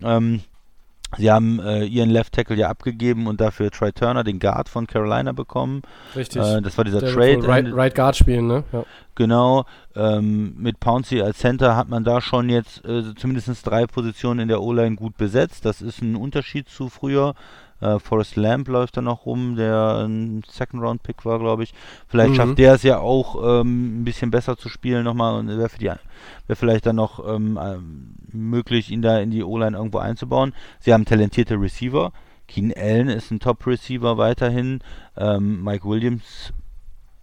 Ähm, 0.03 0.41
sie 1.17 1.31
haben 1.31 1.61
äh, 1.61 1.85
ihren 1.85 2.11
Left 2.11 2.33
Tackle 2.33 2.57
ja 2.57 2.69
abgegeben 2.69 3.27
und 3.27 3.41
dafür 3.41 3.71
Troy 3.71 3.93
Turner, 3.93 4.25
den 4.25 4.39
Guard 4.39 4.69
von 4.69 4.87
Carolina, 4.87 5.33
bekommen. 5.33 5.83
Richtig. 6.17 6.43
Äh, 6.43 6.61
das 6.63 6.77
war 6.77 6.85
dieser 6.85 7.01
Der 7.01 7.13
Trade. 7.13 7.47
right, 7.47 7.67
right 7.73 7.95
Guard 7.95 8.17
spielen, 8.17 8.47
ne? 8.47 8.65
Ja. 8.73 8.85
Genau, 9.15 9.67
ähm, 9.95 10.55
mit 10.57 10.81
Pouncy 10.81 11.21
als 11.21 11.39
Center 11.39 11.77
hat 11.77 11.89
man 11.89 12.03
da 12.03 12.23
schon 12.23 12.49
jetzt 12.49 12.85
äh, 12.87 13.15
zumindest 13.15 13.67
drei 13.67 13.87
Positionen 13.87 14.41
in 14.41 14.49
der 14.49 14.63
O-Line 14.63 14.97
gut 14.97 15.19
besetzt. 15.19 15.67
Das 15.67 15.83
ist 15.83 16.01
ein 16.01 16.17
Unterschied 16.17 16.69
zu 16.69 16.89
früher. 16.89 17.35
Äh, 17.83 17.99
Forrest 17.99 18.37
Lamp 18.37 18.69
läuft 18.69 18.97
da 18.97 19.03
noch 19.03 19.27
rum, 19.27 19.57
der 19.57 20.05
ein 20.07 20.43
Second-Round-Pick 20.49 21.25
war, 21.25 21.39
glaube 21.39 21.65
ich. 21.65 21.75
Vielleicht 22.09 22.31
Mhm. 22.31 22.37
schafft 22.37 22.59
der 22.59 22.75
es 22.75 22.83
ja 22.83 22.99
auch 22.99 23.61
ähm, 23.61 24.01
ein 24.01 24.05
bisschen 24.05 24.31
besser 24.31 24.57
zu 24.57 24.69
spielen 24.69 25.05
nochmal 25.05 25.35
und 25.35 25.49
wäre 25.49 25.69
wäre 25.69 25.99
vielleicht 26.57 26.87
dann 26.87 26.97
noch 26.97 27.27
ähm, 27.27 27.59
ähm, 27.61 28.15
möglich, 28.33 28.91
ihn 28.91 29.03
da 29.03 29.19
in 29.19 29.31
die 29.31 29.43
O-Line 29.43 29.77
irgendwo 29.77 29.99
einzubauen. 29.99 30.55
Sie 30.79 30.93
haben 30.93 31.05
talentierte 31.05 31.61
Receiver. 31.61 32.13
Keen 32.49 32.73
Allen 32.77 33.09
ist 33.09 33.31
ein 33.31 33.41
Top-Receiver 33.41 34.17
weiterhin. 34.19 34.81
Ähm, 35.17 35.63
Mike 35.65 35.89
Williams 35.89 36.53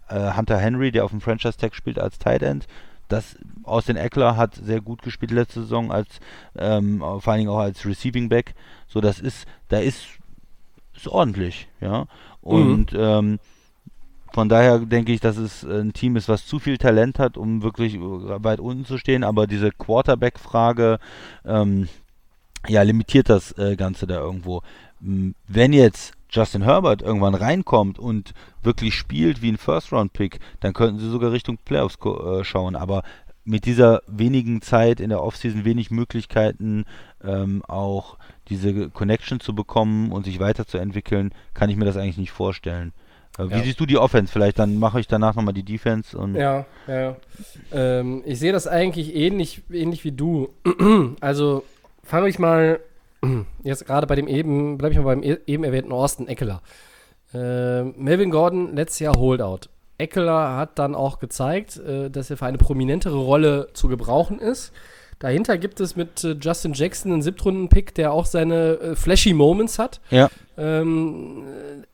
äh, 0.09 0.33
Hunter 0.35 0.57
Henry, 0.57 0.91
der 0.91 1.05
auf 1.05 1.11
dem 1.11 1.21
Franchise-Tag 1.21 1.75
spielt 1.75 1.99
als 1.99 2.19
Tight 2.19 2.41
End. 2.43 2.67
Das 3.07 3.37
Austin 3.63 3.95
Eckler 3.95 4.37
hat 4.37 4.53
sehr 4.55 4.81
gut 4.81 5.01
gespielt 5.01 5.31
letzte 5.31 5.61
Saison 5.61 5.91
als 5.91 6.19
ähm, 6.55 6.99
vor 6.99 7.27
allen 7.27 7.39
Dingen 7.39 7.49
auch 7.49 7.57
als 7.59 7.85
Receiving 7.85 8.29
Back. 8.29 8.53
So, 8.87 9.01
das 9.01 9.19
ist, 9.19 9.47
da 9.69 9.79
ist, 9.79 10.05
ist 11.01 11.07
ordentlich, 11.07 11.67
ja. 11.81 12.05
Und 12.41 12.93
ähm, 12.95 13.39
von 14.31 14.47
daher 14.47 14.79
denke 14.79 15.11
ich, 15.11 15.19
dass 15.19 15.37
es 15.37 15.63
ein 15.63 15.93
Team 15.93 16.15
ist, 16.15 16.29
was 16.29 16.45
zu 16.45 16.59
viel 16.59 16.77
Talent 16.77 17.19
hat, 17.19 17.37
um 17.37 17.63
wirklich 17.63 17.95
äh, 17.95 17.99
weit 17.99 18.59
unten 18.59 18.85
zu 18.85 18.97
stehen. 18.97 19.23
Aber 19.23 19.47
diese 19.47 19.71
Quarterback-Frage, 19.71 20.99
ähm, 21.45 21.87
ja, 22.67 22.81
limitiert 22.83 23.29
das 23.29 23.57
äh, 23.57 23.75
Ganze 23.75 24.05
da 24.05 24.19
irgendwo. 24.19 24.61
Wenn 24.99 25.73
jetzt 25.73 26.13
Justin 26.29 26.63
Herbert 26.63 27.01
irgendwann 27.01 27.33
reinkommt 27.33 27.97
und 27.97 28.33
wirklich 28.61 28.95
spielt 28.95 29.41
wie 29.41 29.51
ein 29.51 29.57
First-Round-Pick, 29.57 30.39
dann 30.59 30.73
könnten 30.73 30.99
sie 30.99 31.09
sogar 31.09 31.31
Richtung 31.31 31.57
Playoffs 31.57 31.97
äh, 32.05 32.43
schauen. 32.43 32.75
Aber 32.75 33.03
mit 33.45 33.65
dieser 33.65 34.01
wenigen 34.07 34.61
Zeit 34.61 34.99
in 34.99 35.09
der 35.09 35.23
Offseason, 35.23 35.65
wenig 35.65 35.89
Möglichkeiten, 35.89 36.85
ähm, 37.23 37.63
auch 37.67 38.17
diese 38.49 38.89
Connection 38.89 39.39
zu 39.39 39.53
bekommen 39.55 40.11
und 40.11 40.25
sich 40.25 40.39
weiterzuentwickeln, 40.39 41.31
kann 41.53 41.69
ich 41.69 41.75
mir 41.77 41.85
das 41.85 41.97
eigentlich 41.97 42.17
nicht 42.17 42.31
vorstellen. 42.31 42.91
Äh, 43.37 43.45
Wie 43.49 43.53
Ja. 43.53 43.63
siehst 43.63 43.79
du 43.79 43.85
die 43.85 43.97
Offense? 43.97 44.31
Vielleicht 44.33 44.59
dann 44.59 44.77
mache 44.79 44.99
ich 44.99 45.07
danach 45.07 45.35
nochmal 45.35 45.53
die 45.53 45.63
Defense 45.63 46.17
und 46.17 46.35
Ja, 46.35 46.65
ja, 46.87 46.99
ja. 47.01 47.15
Ähm, 47.71 48.23
ich 48.25 48.39
sehe 48.39 48.51
das 48.51 48.67
eigentlich 48.67 49.15
ähnlich, 49.15 49.61
ähnlich 49.71 50.03
wie 50.03 50.11
du. 50.11 50.49
also 51.21 51.63
fange 52.03 52.27
ich 52.29 52.39
mal 52.39 52.79
jetzt 53.63 53.85
gerade 53.85 54.07
bei 54.07 54.15
dem 54.15 54.27
eben, 54.27 54.77
bleibe 54.77 54.93
ich 54.93 54.99
mal 54.99 55.05
beim 55.05 55.23
e- 55.23 55.39
eben 55.45 55.63
erwähnten 55.63 55.91
Austin 55.91 56.27
Eckler. 56.27 56.61
Ähm, 57.33 57.93
Melvin 57.97 58.31
Gordon 58.31 58.75
letztes 58.75 58.99
Jahr 58.99 59.15
Holdout. 59.17 59.69
Eckler 59.97 60.55
hat 60.55 60.79
dann 60.79 60.95
auch 60.95 61.19
gezeigt, 61.19 61.77
äh, 61.77 62.09
dass 62.09 62.29
er 62.29 62.37
für 62.37 62.45
eine 62.45 62.57
prominentere 62.57 63.17
Rolle 63.17 63.69
zu 63.73 63.87
gebrauchen 63.89 64.39
ist. 64.39 64.71
Dahinter 65.19 65.57
gibt 65.57 65.79
es 65.81 65.95
mit 65.95 66.23
äh, 66.23 66.35
Justin 66.39 66.73
Jackson 66.73 67.11
einen 67.11 67.21
Siebtrunden-Pick, 67.21 67.93
der 67.93 68.13
auch 68.13 68.25
seine 68.25 68.79
äh, 68.79 68.95
flashy 68.95 69.33
Moments 69.33 69.77
hat. 69.77 69.99
ja, 70.09 70.29
Ähm, 70.57 71.43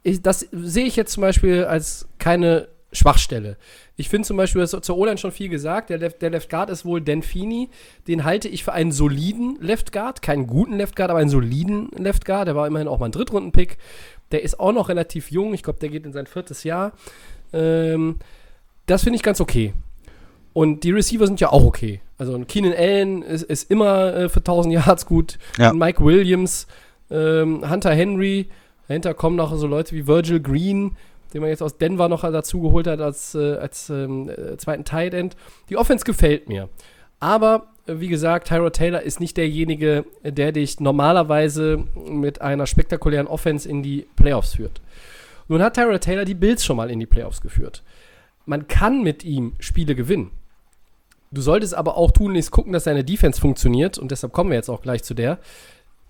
ich, 0.03 0.21
das 0.21 0.47
sehe 0.51 0.85
ich 0.85 0.95
jetzt 0.95 1.13
zum 1.13 1.21
Beispiel 1.21 1.65
als 1.65 2.07
keine 2.19 2.67
Schwachstelle. 2.91 3.57
Ich 3.97 4.09
finde 4.09 4.27
zum 4.27 4.37
Beispiel, 4.37 4.61
das 4.61 4.71
zur 4.71 4.97
O-Line 4.97 5.17
schon 5.17 5.31
viel 5.31 5.49
gesagt, 5.49 5.89
der 5.89 5.97
Left, 5.97 6.21
der 6.21 6.29
Left 6.29 6.49
Guard 6.49 6.69
ist 6.69 6.85
wohl 6.85 7.01
Denfini. 7.01 7.69
Den 8.07 8.23
halte 8.23 8.47
ich 8.47 8.63
für 8.63 8.73
einen 8.73 8.91
soliden 8.91 9.57
Left 9.59 9.91
Guard. 9.91 10.21
Keinen 10.21 10.47
guten 10.47 10.77
Left 10.77 10.95
Guard, 10.95 11.09
aber 11.09 11.19
einen 11.19 11.29
soliden 11.29 11.89
Left 11.97 12.25
Guard. 12.25 12.47
Der 12.47 12.55
war 12.55 12.67
immerhin 12.67 12.87
auch 12.87 12.99
mal 12.99 13.07
ein 13.07 13.11
Drittrunden-Pick. 13.11 13.77
Der 14.31 14.43
ist 14.43 14.59
auch 14.59 14.71
noch 14.71 14.89
relativ 14.89 15.31
jung. 15.31 15.53
Ich 15.53 15.63
glaube, 15.63 15.79
der 15.79 15.89
geht 15.89 16.05
in 16.05 16.13
sein 16.13 16.27
viertes 16.27 16.63
Jahr. 16.63 16.93
Ähm, 17.53 18.17
das 18.85 19.03
finde 19.03 19.17
ich 19.17 19.23
ganz 19.23 19.41
okay. 19.41 19.73
Und 20.55 20.85
die 20.85 20.91
Receiver 20.91 21.27
sind 21.27 21.41
ja 21.41 21.51
auch 21.51 21.65
okay. 21.65 21.99
Also 22.17 22.33
ein 22.33 22.47
Keenan 22.47 22.71
Allen 22.71 23.23
ist, 23.23 23.43
ist 23.43 23.69
immer 23.69 24.15
äh, 24.15 24.29
für 24.29 24.39
1000 24.39 24.73
Yards 24.73 25.05
gut. 25.05 25.37
Ja. 25.57 25.73
Mike 25.73 26.01
Williams, 26.01 26.65
ähm, 27.11 27.69
Hunter 27.69 27.91
Henry. 27.91 28.47
Dahinter 28.87 29.13
kommen 29.13 29.35
noch 29.35 29.53
so 29.57 29.67
Leute 29.67 29.93
wie 29.93 30.07
Virgil 30.07 30.39
Green, 30.39 30.95
den 31.33 31.41
man 31.41 31.49
jetzt 31.49 31.61
aus 31.61 31.77
Denver 31.77 32.07
noch 32.07 32.21
dazu 32.21 32.61
geholt 32.61 32.87
hat 32.87 33.01
als, 33.01 33.35
äh, 33.35 33.55
als 33.55 33.89
ähm, 33.89 34.29
äh, 34.29 34.55
zweiten 34.55 34.85
Tight 34.85 35.13
End. 35.13 35.35
Die 35.67 35.75
Offense 35.75 36.05
gefällt 36.05 36.47
mir. 36.47 36.69
Aber, 37.19 37.67
äh, 37.85 37.95
wie 37.99 38.07
gesagt, 38.07 38.47
Tyrod 38.47 38.77
Taylor 38.77 39.01
ist 39.01 39.19
nicht 39.19 39.35
derjenige, 39.35 40.05
äh, 40.23 40.31
der 40.31 40.53
dich 40.53 40.79
normalerweise 40.79 41.83
mit 42.09 42.39
einer 42.39 42.65
spektakulären 42.65 43.27
Offense 43.27 43.67
in 43.67 43.83
die 43.83 44.07
Playoffs 44.15 44.53
führt. 44.55 44.79
Nun 45.49 45.61
hat 45.61 45.73
Tyrod 45.73 45.99
Taylor 45.99 46.23
die 46.23 46.33
Bills 46.33 46.63
schon 46.63 46.77
mal 46.77 46.89
in 46.89 47.01
die 47.01 47.05
Playoffs 47.05 47.41
geführt. 47.41 47.83
Man 48.45 48.69
kann 48.69 49.03
mit 49.03 49.25
ihm 49.25 49.51
Spiele 49.59 49.95
gewinnen. 49.95 50.31
Du 51.35 51.41
solltest 51.41 51.75
aber 51.75 51.97
auch 51.97 52.11
tunlichst 52.11 52.51
gucken, 52.51 52.73
dass 52.73 52.85
seine 52.85 53.03
Defense 53.03 53.39
funktioniert 53.39 53.97
und 53.97 54.09
deshalb 54.09 54.33
kommen 54.33 54.49
wir 54.49 54.57
jetzt 54.57 54.69
auch 54.69 54.81
gleich 54.81 55.03
zu 55.03 55.13
der. 55.13 55.37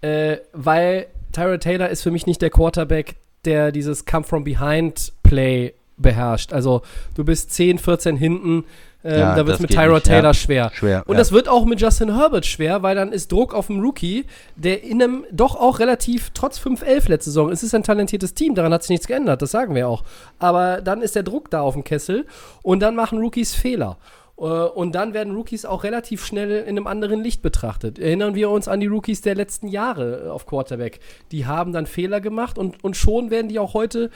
Äh, 0.01 0.37
weil 0.53 1.07
Tyrod 1.31 1.61
Taylor 1.61 1.89
ist 1.89 2.03
für 2.03 2.11
mich 2.11 2.27
nicht 2.27 2.41
der 2.41 2.51
Quarterback, 2.51 3.15
der 3.43 3.71
dieses 3.71 4.05
Come 4.05 4.23
from 4.23 4.43
Behind 4.43 5.11
Play 5.23 5.73
beherrscht. 5.97 6.53
Also 6.53 6.81
du 7.15 7.23
bist 7.23 7.51
10, 7.51 7.79
14 7.79 8.17
hinten, 8.17 8.65
ähm, 9.03 9.19
Ja, 9.19 9.35
da 9.35 9.45
wird 9.45 9.55
es 9.55 9.61
mit 9.61 9.71
Tyrod 9.71 9.93
nicht, 9.93 10.07
ja. 10.07 10.13
Taylor 10.13 10.33
schwer. 10.33 10.71
schwer. 10.73 11.03
Und 11.05 11.13
ja. 11.15 11.19
das 11.19 11.31
wird 11.31 11.47
auch 11.47 11.65
mit 11.65 11.79
Justin 11.79 12.15
Herbert 12.15 12.45
schwer, 12.45 12.83
weil 12.83 12.95
dann 12.95 13.11
ist 13.11 13.31
Druck 13.31 13.53
auf 13.53 13.67
dem 13.67 13.79
Rookie, 13.79 14.25
der 14.55 14.83
in 14.83 15.01
einem 15.01 15.25
doch 15.31 15.55
auch 15.55 15.79
relativ, 15.79 16.31
trotz 16.33 16.59
5-11 16.59 17.09
letzte 17.09 17.29
Saison, 17.29 17.51
es 17.51 17.63
ist 17.63 17.73
ein 17.73 17.83
talentiertes 17.83 18.33
Team, 18.33 18.55
daran 18.55 18.73
hat 18.73 18.83
sich 18.83 18.89
nichts 18.89 19.07
geändert, 19.07 19.41
das 19.41 19.51
sagen 19.51 19.75
wir 19.75 19.87
auch. 19.87 20.03
Aber 20.39 20.81
dann 20.81 21.01
ist 21.01 21.15
der 21.15 21.23
Druck 21.23 21.49
da 21.49 21.61
auf 21.61 21.73
dem 21.73 21.83
Kessel 21.83 22.25
und 22.61 22.79
dann 22.81 22.95
machen 22.95 23.19
Rookies 23.19 23.53
Fehler. 23.53 23.97
Äh, 24.37 24.43
Und 24.43 24.95
dann 24.95 25.13
werden 25.13 25.35
Rookies 25.35 25.65
auch 25.65 25.83
relativ 25.83 26.25
schnell 26.25 26.51
in 26.61 26.77
einem 26.77 26.87
anderen 26.87 27.23
Licht 27.23 27.41
betrachtet. 27.41 27.99
Erinnern 27.99 28.35
wir 28.35 28.49
uns 28.49 28.67
an 28.67 28.79
die 28.79 28.87
Rookies 28.87 29.21
der 29.21 29.35
letzten 29.35 29.67
Jahre 29.67 30.25
äh, 30.25 30.29
auf 30.29 30.45
Quarterback. 30.45 30.99
Die 31.31 31.45
haben 31.45 31.73
dann 31.73 31.85
Fehler 31.85 32.21
gemacht 32.21 32.57
und, 32.57 32.83
und 32.83 32.97
schon 32.97 33.29
werden 33.29 33.49
die 33.49 33.59
auch 33.59 33.73
heute 33.73 34.09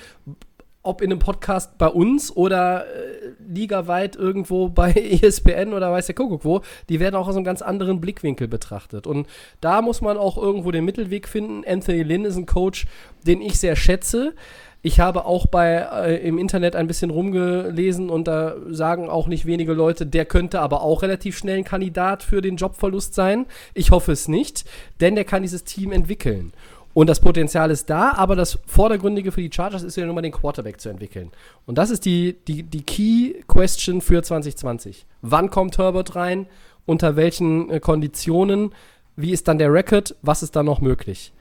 ob 0.82 1.01
in 1.01 1.11
einem 1.11 1.20
Podcast 1.20 1.78
bei 1.78 1.88
uns 1.88 2.36
oder 2.36 2.86
äh, 2.86 3.34
ligaweit 3.47 4.15
irgendwo 4.15 4.70
bei 4.70 4.91
ESPN 4.91 5.74
oder 5.74 5.91
weiß 5.91 6.07
der 6.07 6.15
Kuckuck 6.15 6.45
wo, 6.45 6.61
die 6.88 6.99
werden 6.99 7.15
auch 7.15 7.28
aus 7.28 7.36
einem 7.36 7.45
ganz 7.45 7.61
anderen 7.61 7.99
Blickwinkel 7.99 8.47
betrachtet. 8.47 9.05
Und 9.05 9.28
da 9.61 9.82
muss 9.82 10.01
man 10.01 10.17
auch 10.17 10.38
irgendwo 10.38 10.72
den 10.72 10.86
Mittelweg 10.86 11.28
finden. 11.28 11.63
Anthony 11.67 12.03
Lynn 12.03 12.26
ist 12.26 12.38
ein 12.38 12.45
Coach, 12.45 12.88
den 13.28 13.41
ich 13.41 13.59
sehr 13.59 13.76
schätze. 13.76 14.34
Ich 14.82 15.01
habe 15.01 15.25
auch 15.25 15.45
bei 15.45 15.75
äh, 15.75 16.25
im 16.25 16.38
Internet 16.38 16.75
ein 16.75 16.88
bisschen 16.88 17.09
rumgelesen 17.09 18.09
und 18.09 18.30
da 18.30 18.55
sagen 18.69 19.09
auch 19.09 19.27
nicht 19.27 19.45
wenige 19.45 19.73
Leute, 19.73 20.05
der 20.05 20.23
könnte 20.23 20.61
aber 20.61 20.82
auch 20.82 21.01
relativ 21.01 21.38
schnell 21.38 21.57
ein 21.57 21.63
Kandidat 21.65 22.23
für 22.23 22.41
den 22.41 22.55
Jobverlust 22.55 23.13
sein. 23.13 23.45
Ich 23.73 23.91
hoffe 23.91 24.13
es 24.13 24.30
nicht, 24.30 24.63
denn 25.01 25.15
der 25.15 25.25
kann 25.25 25.41
dieses 25.41 25.65
Team 25.65 25.91
entwickeln. 25.91 26.53
Und 26.93 27.07
das 27.07 27.19
Potenzial 27.19 27.71
ist 27.71 27.89
da, 27.89 28.13
aber 28.13 28.36
das 28.36 28.57
Vordergründige 28.65 29.32
für 29.32 29.41
die 29.41 29.51
Chargers 29.53 29.84
ist 29.84 29.97
ja 29.97 30.05
nun 30.05 30.15
mal 30.15 30.21
den 30.21 30.32
Quarterback 30.32 30.80
zu 30.80 30.89
entwickeln. 30.89 31.32
Und 31.65 31.77
das 31.77 31.91
ist 31.91 32.05
die, 32.05 32.38
die, 32.47 32.63
die 32.63 32.82
Key 32.82 33.41
Question 33.47 34.01
für 34.01 34.23
2020. 34.23 35.05
Wann 35.21 35.49
kommt 35.49 35.77
Herbert 35.77 36.15
rein? 36.15 36.47
Unter 36.86 37.15
welchen 37.15 37.69
äh, 37.69 37.80
Konditionen? 37.80 38.73
Wie 39.15 39.32
ist 39.32 39.47
dann 39.47 39.59
der 39.59 39.71
Record? 39.71 40.15
Was 40.21 40.41
ist 40.41 40.55
dann 40.55 40.65
noch 40.65 40.80
möglich? 40.80 41.34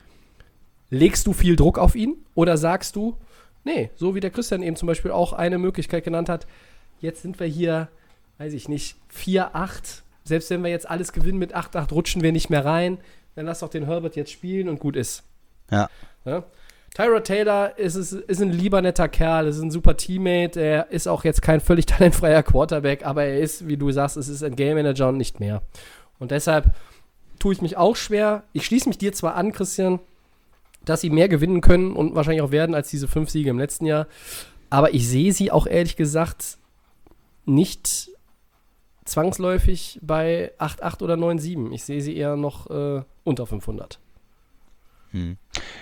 Legst 0.90 1.26
du 1.26 1.32
viel 1.32 1.56
Druck 1.56 1.78
auf 1.78 1.94
ihn 1.94 2.16
oder 2.34 2.56
sagst 2.56 2.96
du, 2.96 3.16
nee, 3.68 3.90
so 3.94 4.14
wie 4.14 4.20
der 4.20 4.30
Christian 4.30 4.62
eben 4.62 4.76
zum 4.76 4.86
Beispiel 4.86 5.10
auch 5.10 5.32
eine 5.32 5.58
Möglichkeit 5.58 6.04
genannt 6.04 6.28
hat, 6.28 6.46
jetzt 7.00 7.22
sind 7.22 7.38
wir 7.38 7.46
hier, 7.46 7.88
weiß 8.38 8.52
ich 8.54 8.68
nicht, 8.68 8.96
4-8. 9.14 10.02
Selbst 10.24 10.50
wenn 10.50 10.62
wir 10.62 10.70
jetzt 10.70 10.88
alles 10.88 11.12
gewinnen 11.12 11.38
mit 11.38 11.54
8-8, 11.54 11.92
rutschen 11.92 12.22
wir 12.22 12.32
nicht 12.32 12.50
mehr 12.50 12.64
rein. 12.64 12.98
Dann 13.36 13.46
lass 13.46 13.60
doch 13.60 13.68
den 13.68 13.86
Herbert 13.86 14.16
jetzt 14.16 14.32
spielen 14.32 14.68
und 14.68 14.80
gut 14.80 14.96
ist. 14.96 15.22
Ja. 15.70 15.88
Ja? 16.24 16.44
Tyra 16.94 17.20
Taylor 17.20 17.78
ist, 17.78 17.94
ist, 17.94 18.12
ist 18.12 18.40
ein 18.40 18.50
lieber 18.50 18.82
netter 18.82 19.08
Kerl, 19.08 19.46
ist 19.46 19.60
ein 19.60 19.70
super 19.70 19.96
Teammate, 19.96 20.60
er 20.60 20.90
ist 20.90 21.06
auch 21.06 21.22
jetzt 21.22 21.42
kein 21.42 21.60
völlig 21.60 21.86
talentfreier 21.86 22.42
Quarterback, 22.42 23.04
aber 23.04 23.24
er 23.24 23.38
ist, 23.38 23.68
wie 23.68 23.76
du 23.76 23.90
sagst, 23.92 24.16
es 24.16 24.28
ist 24.28 24.42
ein 24.42 24.56
Game 24.56 24.76
Manager 24.76 25.08
und 25.08 25.18
nicht 25.18 25.38
mehr. 25.38 25.62
Und 26.18 26.30
deshalb 26.30 26.74
tue 27.38 27.52
ich 27.52 27.62
mich 27.62 27.76
auch 27.76 27.94
schwer. 27.94 28.42
Ich 28.52 28.66
schließe 28.66 28.88
mich 28.88 28.98
dir 28.98 29.12
zwar 29.12 29.36
an, 29.36 29.52
Christian, 29.52 30.00
dass 30.88 31.00
sie 31.00 31.10
mehr 31.10 31.28
gewinnen 31.28 31.60
können 31.60 31.92
und 31.92 32.14
wahrscheinlich 32.14 32.42
auch 32.42 32.50
werden 32.50 32.74
als 32.74 32.88
diese 32.90 33.08
fünf 33.08 33.30
Siege 33.30 33.50
im 33.50 33.58
letzten 33.58 33.86
Jahr, 33.86 34.06
aber 34.70 34.94
ich 34.94 35.08
sehe 35.08 35.32
sie 35.32 35.50
auch 35.50 35.66
ehrlich 35.66 35.96
gesagt 35.96 36.58
nicht 37.44 38.10
zwangsläufig 39.04 39.98
bei 40.02 40.52
8-8 40.58 41.02
oder 41.02 41.14
9-7. 41.14 41.72
Ich 41.72 41.84
sehe 41.84 42.00
sie 42.02 42.16
eher 42.16 42.36
noch 42.36 42.68
äh, 42.70 43.02
unter 43.24 43.46
500. 43.46 43.98
Hm. 45.12 45.38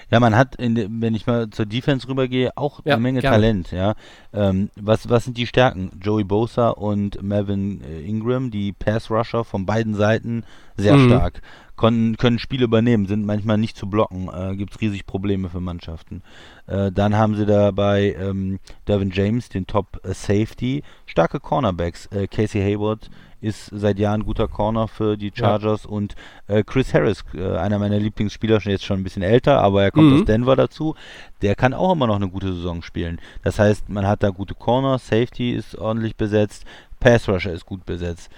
Ja, 0.09 0.21
man 0.21 0.37
hat, 0.37 0.57
de, 0.61 0.87
wenn 0.89 1.17
ich 1.17 1.27
mal 1.27 1.51
zur 1.51 1.67
Defense 1.67 2.07
rübergehe, 2.07 2.57
auch 2.57 2.81
Ja, 2.85 2.95
eine 2.95 3.03
Menge 3.03 3.21
gerne. 3.21 3.37
Talent. 3.37 3.73
Ja, 3.73 3.97
ähm, 4.33 4.71
was 4.77 5.09
was 5.09 5.25
sind 5.25 5.37
die 5.37 5.49
Stärken? 5.49 5.91
Joey 6.01 6.23
Bosa 6.23 6.69
und 6.71 7.21
Melvin 7.25 7.83
äh, 7.83 8.03
Ingram, 8.03 8.53
die 8.53 8.73
Pass 8.73 9.11
Rusher 9.11 9.43
von 9.43 9.67
beiden 9.67 9.97
Seiten, 9.97 10.45
sehr 10.77 10.97
Mhm. 10.97 11.09
stark. 11.09 11.43
Konnten, 11.77 12.17
können 12.17 12.39
Spiele 12.39 12.65
übernehmen, 12.65 13.07
sind 13.07 13.27
manchmal 13.27 13.59
nicht 13.59 13.77
zu 13.77 13.87
blocken. 13.89 14.29
Äh, 14.33 14.57
Gibt 14.57 14.75
es 14.75 14.81
riesig 14.81 15.07
Probleme 15.07 15.49
für 15.51 15.61
Mannschaften. 15.61 16.23
Äh, 16.67 16.91
dann 16.91 17.15
haben 17.17 17.35
sie 17.37 17.45
dabei 17.47 18.17
ähm, 18.19 18.59
Devin 18.89 19.11
James, 19.11 19.49
den 19.51 19.67
Top 19.67 20.01
äh, 20.05 20.15
Safety, 20.15 20.83
starke 21.05 21.39
Cornerbacks. 21.39 22.07
Äh, 22.07 22.27
Casey 22.29 22.63
Hayward 22.63 23.11
ist 23.43 23.71
seit 23.73 23.99
Jahren 23.99 24.25
guter 24.25 24.49
Corner 24.49 24.89
für 24.89 25.19
die 25.19 25.27
Ja. 25.27 25.33
Chargers 25.35 25.85
und 25.85 26.15
äh, 26.49 26.65
Chris 26.65 26.95
Harris, 26.95 27.23
äh, 27.35 27.57
einer 27.59 27.79
meiner 27.79 27.99
Lieblingsspieler, 27.99 28.61
schon 28.61 28.73
jetzt 28.73 28.85
schon 28.87 28.99
ein 28.99 29.05
bisschen 29.05 29.23
älter, 29.23 29.61
aber 29.61 29.83
er 29.85 29.91
kommt 29.91 30.11
Mhm. 30.11 30.21
aus 30.21 30.25
Denver 30.25 30.57
dazu. 30.57 30.95
Der 31.43 31.55
kann 31.55 31.75
auch 31.75 31.93
immer 31.93 32.07
noch 32.07 32.17
eine 32.17 32.29
gute 32.31 32.55
Saison 32.55 32.81
spielen. 32.81 33.21
Das 33.45 33.59
heißt, 33.59 33.91
man 33.91 34.07
hat 34.07 34.23
da 34.23 34.31
gute 34.31 34.55
Corner, 34.55 34.99
Safety 34.99 35.53
ist 35.53 35.77
ordentlich 35.77 36.17
besetzt, 36.17 36.65
Pass 36.99 37.29
Rusher 37.29 37.53
ist 37.53 37.67
gut 37.67 37.85
besetzt. 37.85 38.31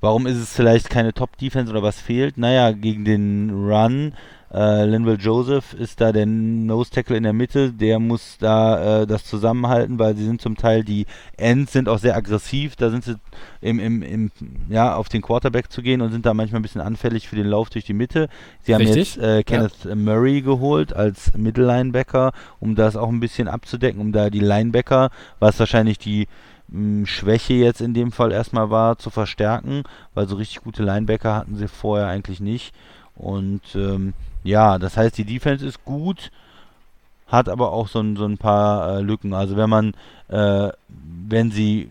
Warum 0.00 0.26
ist 0.26 0.36
es 0.36 0.54
vielleicht 0.54 0.90
keine 0.90 1.12
Top-Defense 1.12 1.70
oder 1.70 1.82
was 1.82 2.00
fehlt? 2.00 2.38
Naja, 2.38 2.72
gegen 2.72 3.04
den 3.04 3.50
Run, 3.50 4.12
äh, 4.52 4.84
Linville 4.84 5.16
Joseph 5.16 5.74
ist 5.74 6.00
da 6.00 6.12
der 6.12 6.26
Nose-Tackle 6.26 7.16
in 7.16 7.24
der 7.24 7.32
Mitte, 7.32 7.72
der 7.72 7.98
muss 7.98 8.38
da 8.38 9.02
äh, 9.02 9.06
das 9.06 9.24
zusammenhalten, 9.24 9.98
weil 9.98 10.16
sie 10.16 10.24
sind 10.24 10.40
zum 10.40 10.56
Teil, 10.56 10.84
die 10.84 11.06
Ends 11.36 11.72
sind 11.72 11.88
auch 11.88 11.98
sehr 11.98 12.16
aggressiv, 12.16 12.76
da 12.76 12.90
sind 12.90 13.04
sie 13.04 13.16
im, 13.60 13.80
im, 13.80 14.02
im, 14.02 14.30
ja, 14.68 14.94
auf 14.94 15.08
den 15.08 15.22
Quarterback 15.22 15.70
zu 15.70 15.82
gehen 15.82 16.00
und 16.00 16.12
sind 16.12 16.26
da 16.26 16.32
manchmal 16.32 16.60
ein 16.60 16.62
bisschen 16.62 16.80
anfällig 16.80 17.28
für 17.28 17.36
den 17.36 17.46
Lauf 17.46 17.70
durch 17.70 17.84
die 17.84 17.92
Mitte. 17.92 18.28
Sie 18.62 18.74
haben 18.74 18.82
Richtig, 18.82 19.16
jetzt 19.16 19.24
äh, 19.24 19.42
Kenneth 19.42 19.94
Murray 19.94 20.42
geholt 20.42 20.94
als 20.94 21.36
Mittellinebacker, 21.36 22.32
um 22.60 22.76
das 22.76 22.96
auch 22.96 23.08
ein 23.08 23.20
bisschen 23.20 23.48
abzudecken, 23.48 24.00
um 24.00 24.12
da 24.12 24.30
die 24.30 24.40
Linebacker, 24.40 25.10
was 25.40 25.58
wahrscheinlich 25.58 25.98
die 25.98 26.28
mh, 26.68 27.06
Schwäche 27.06 27.54
jetzt 27.54 27.80
in 27.80 27.94
dem 27.94 28.12
Fall 28.12 28.32
erstmal 28.32 28.70
war, 28.70 28.98
zu 28.98 29.10
verstärken, 29.10 29.82
weil 30.14 30.28
so 30.28 30.36
richtig 30.36 30.62
gute 30.62 30.82
Linebacker 30.82 31.34
hatten 31.34 31.56
sie 31.56 31.68
vorher 31.68 32.06
eigentlich 32.08 32.40
nicht. 32.40 32.74
Und 33.16 33.62
ähm, 33.74 34.12
ja, 34.44 34.78
das 34.78 34.96
heißt, 34.96 35.16
die 35.18 35.24
Defense 35.24 35.66
ist 35.66 35.84
gut, 35.84 36.30
hat 37.26 37.48
aber 37.48 37.72
auch 37.72 37.88
so, 37.88 38.00
ein- 38.00 38.16
so 38.16 38.24
ein 38.24 38.38
paar 38.38 38.98
äh, 38.98 39.00
Lücken. 39.00 39.34
Also 39.34 39.56
wenn 39.56 39.70
man, 39.70 39.94
äh, 40.28 40.68
wenn 41.28 41.50
sie 41.50 41.90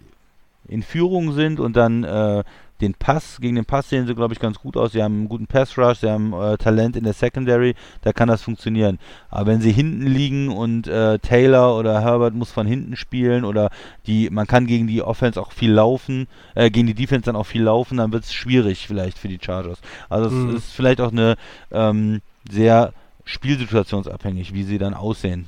in 0.67 0.81
Führung 0.83 1.33
sind 1.33 1.59
und 1.59 1.75
dann 1.75 2.03
äh, 2.03 2.43
den 2.81 2.93
Pass, 2.93 3.37
gegen 3.39 3.55
den 3.55 3.65
Pass 3.65 3.89
sehen 3.89 4.05
sie, 4.05 4.15
glaube 4.15 4.33
ich, 4.33 4.39
ganz 4.39 4.59
gut 4.59 4.75
aus. 4.75 4.91
Sie 4.91 5.01
haben 5.01 5.13
einen 5.15 5.29
guten 5.29 5.47
Pass-Rush, 5.47 5.99
sie 5.99 6.09
haben 6.09 6.33
äh, 6.33 6.57
Talent 6.57 6.97
in 6.97 7.05
der 7.05 7.13
Secondary, 7.13 7.73
da 8.01 8.11
kann 8.11 8.27
das 8.27 8.41
funktionieren. 8.41 8.99
Aber 9.29 9.47
wenn 9.47 9.61
sie 9.61 9.71
hinten 9.71 10.05
liegen 10.05 10.49
und 10.49 10.87
äh, 10.87 11.17
Taylor 11.19 11.77
oder 11.77 12.01
Herbert 12.01 12.33
muss 12.33 12.51
von 12.51 12.67
hinten 12.67 12.95
spielen 12.97 13.45
oder 13.45 13.69
die, 14.07 14.29
man 14.29 14.45
kann 14.45 14.67
gegen 14.67 14.87
die 14.87 15.01
Offense 15.01 15.39
auch 15.41 15.53
viel 15.53 15.71
laufen, 15.71 16.27
äh, 16.53 16.69
gegen 16.69 16.87
die 16.87 16.93
Defense 16.93 17.25
dann 17.25 17.37
auch 17.37 17.45
viel 17.45 17.63
laufen, 17.63 17.97
dann 17.97 18.11
wird 18.11 18.25
es 18.25 18.33
schwierig 18.33 18.87
vielleicht 18.87 19.17
für 19.17 19.29
die 19.29 19.39
Chargers. 19.41 19.79
Also 20.09 20.29
Mhm. 20.29 20.49
es 20.49 20.55
ist 20.65 20.73
vielleicht 20.73 20.99
auch 20.99 21.11
eine 21.11 21.35
ähm, 21.71 22.21
sehr 22.51 22.91
spielsituationsabhängig, 23.23 24.53
wie 24.53 24.63
sie 24.63 24.77
dann 24.77 24.93
aussehen. 24.93 25.47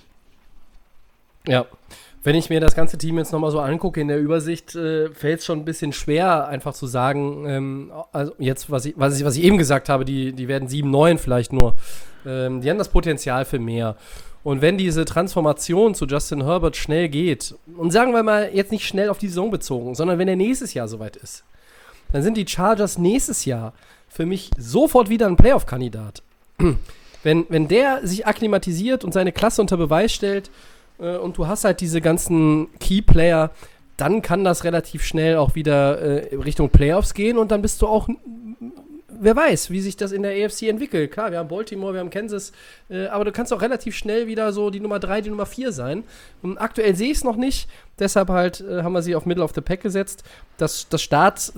Ja. 1.45 1.65
Wenn 2.27 2.35
ich 2.35 2.49
mir 2.49 2.59
das 2.59 2.75
ganze 2.75 2.97
Team 2.97 3.17
jetzt 3.19 3.31
nochmal 3.31 3.51
so 3.51 3.61
angucke 3.61 4.01
in 4.01 4.09
der 4.09 4.19
Übersicht, 4.19 4.75
äh, 4.75 5.09
fällt 5.11 5.39
es 5.39 5.45
schon 5.45 5.59
ein 5.59 5.63
bisschen 5.63 5.93
schwer, 5.93 6.49
einfach 6.49 6.73
zu 6.73 6.85
sagen, 6.85 7.45
ähm, 7.47 7.91
also 8.11 8.33
jetzt, 8.37 8.69
was 8.69 8.85
ich, 8.85 8.95
was 8.97 9.17
ich, 9.17 9.23
was 9.23 9.37
ich 9.37 9.45
eben 9.45 9.57
gesagt 9.57 9.87
habe, 9.87 10.03
die, 10.03 10.33
die 10.33 10.49
werden 10.49 10.67
7, 10.67 10.91
9 10.91 11.19
vielleicht 11.19 11.53
nur. 11.53 11.75
Ähm, 12.25 12.59
die 12.59 12.69
haben 12.69 12.79
das 12.79 12.89
Potenzial 12.89 13.45
für 13.45 13.59
mehr. 13.59 13.95
Und 14.43 14.61
wenn 14.61 14.77
diese 14.77 15.05
Transformation 15.05 15.95
zu 15.95 16.05
Justin 16.05 16.43
Herbert 16.43 16.75
schnell 16.75 17.07
geht, 17.07 17.55
und 17.77 17.91
sagen 17.91 18.11
wir 18.11 18.23
mal 18.23 18.49
jetzt 18.53 18.73
nicht 18.73 18.85
schnell 18.85 19.07
auf 19.07 19.19
die 19.19 19.29
Saison 19.29 19.49
bezogen, 19.49 19.95
sondern 19.95 20.19
wenn 20.19 20.27
er 20.27 20.35
nächstes 20.35 20.73
Jahr 20.73 20.89
soweit 20.89 21.15
ist, 21.15 21.45
dann 22.11 22.23
sind 22.23 22.35
die 22.35 22.45
Chargers 22.45 22.97
nächstes 22.97 23.45
Jahr 23.45 23.71
für 24.09 24.25
mich 24.25 24.51
sofort 24.57 25.07
wieder 25.07 25.27
ein 25.27 25.37
Playoff-Kandidat. 25.37 26.23
Wenn, 27.23 27.45
wenn 27.49 27.67
der 27.67 28.07
sich 28.07 28.27
akklimatisiert 28.27 29.03
und 29.03 29.11
seine 29.11 29.33
Klasse 29.33 29.59
unter 29.59 29.75
Beweis 29.75 30.13
stellt 30.13 30.49
äh, 30.99 31.17
und 31.17 31.37
du 31.37 31.47
hast 31.47 31.63
halt 31.63 31.81
diese 31.81 32.01
ganzen 32.01 32.67
Key-Player, 32.79 33.51
dann 33.97 34.21
kann 34.21 34.43
das 34.43 34.63
relativ 34.63 35.03
schnell 35.03 35.37
auch 35.37 35.55
wieder 35.55 35.99
äh, 35.99 36.35
Richtung 36.35 36.69
Playoffs 36.69 37.13
gehen 37.13 37.37
und 37.37 37.51
dann 37.51 37.61
bist 37.61 37.81
du 37.81 37.87
auch, 37.87 38.07
wer 39.07 39.35
weiß, 39.35 39.71
wie 39.71 39.81
sich 39.81 39.97
das 39.97 40.11
in 40.11 40.21
der 40.21 40.45
AFC 40.45 40.63
entwickelt. 40.63 41.11
Klar, 41.11 41.31
wir 41.31 41.39
haben 41.39 41.47
Baltimore, 41.47 41.93
wir 41.93 41.99
haben 41.99 42.11
Kansas, 42.11 42.51
äh, 42.89 43.07
aber 43.07 43.25
du 43.25 43.31
kannst 43.31 43.51
auch 43.51 43.61
relativ 43.61 43.95
schnell 43.95 44.27
wieder 44.27 44.53
so 44.53 44.69
die 44.69 44.79
Nummer 44.79 44.99
3, 44.99 45.21
die 45.21 45.29
Nummer 45.29 45.47
4 45.47 45.71
sein. 45.71 46.03
Und 46.43 46.59
aktuell 46.59 46.95
sehe 46.95 47.11
ich 47.11 47.17
es 47.17 47.23
noch 47.23 47.37
nicht, 47.37 47.67
deshalb 47.97 48.29
halt 48.29 48.61
äh, 48.61 48.83
haben 48.83 48.93
wir 48.93 49.01
sie 49.01 49.15
auf 49.15 49.25
Middle 49.25 49.43
of 49.43 49.53
the 49.55 49.61
Pack 49.61 49.81
gesetzt. 49.81 50.23
Das, 50.57 50.87
das 50.89 51.01
Start 51.01 51.51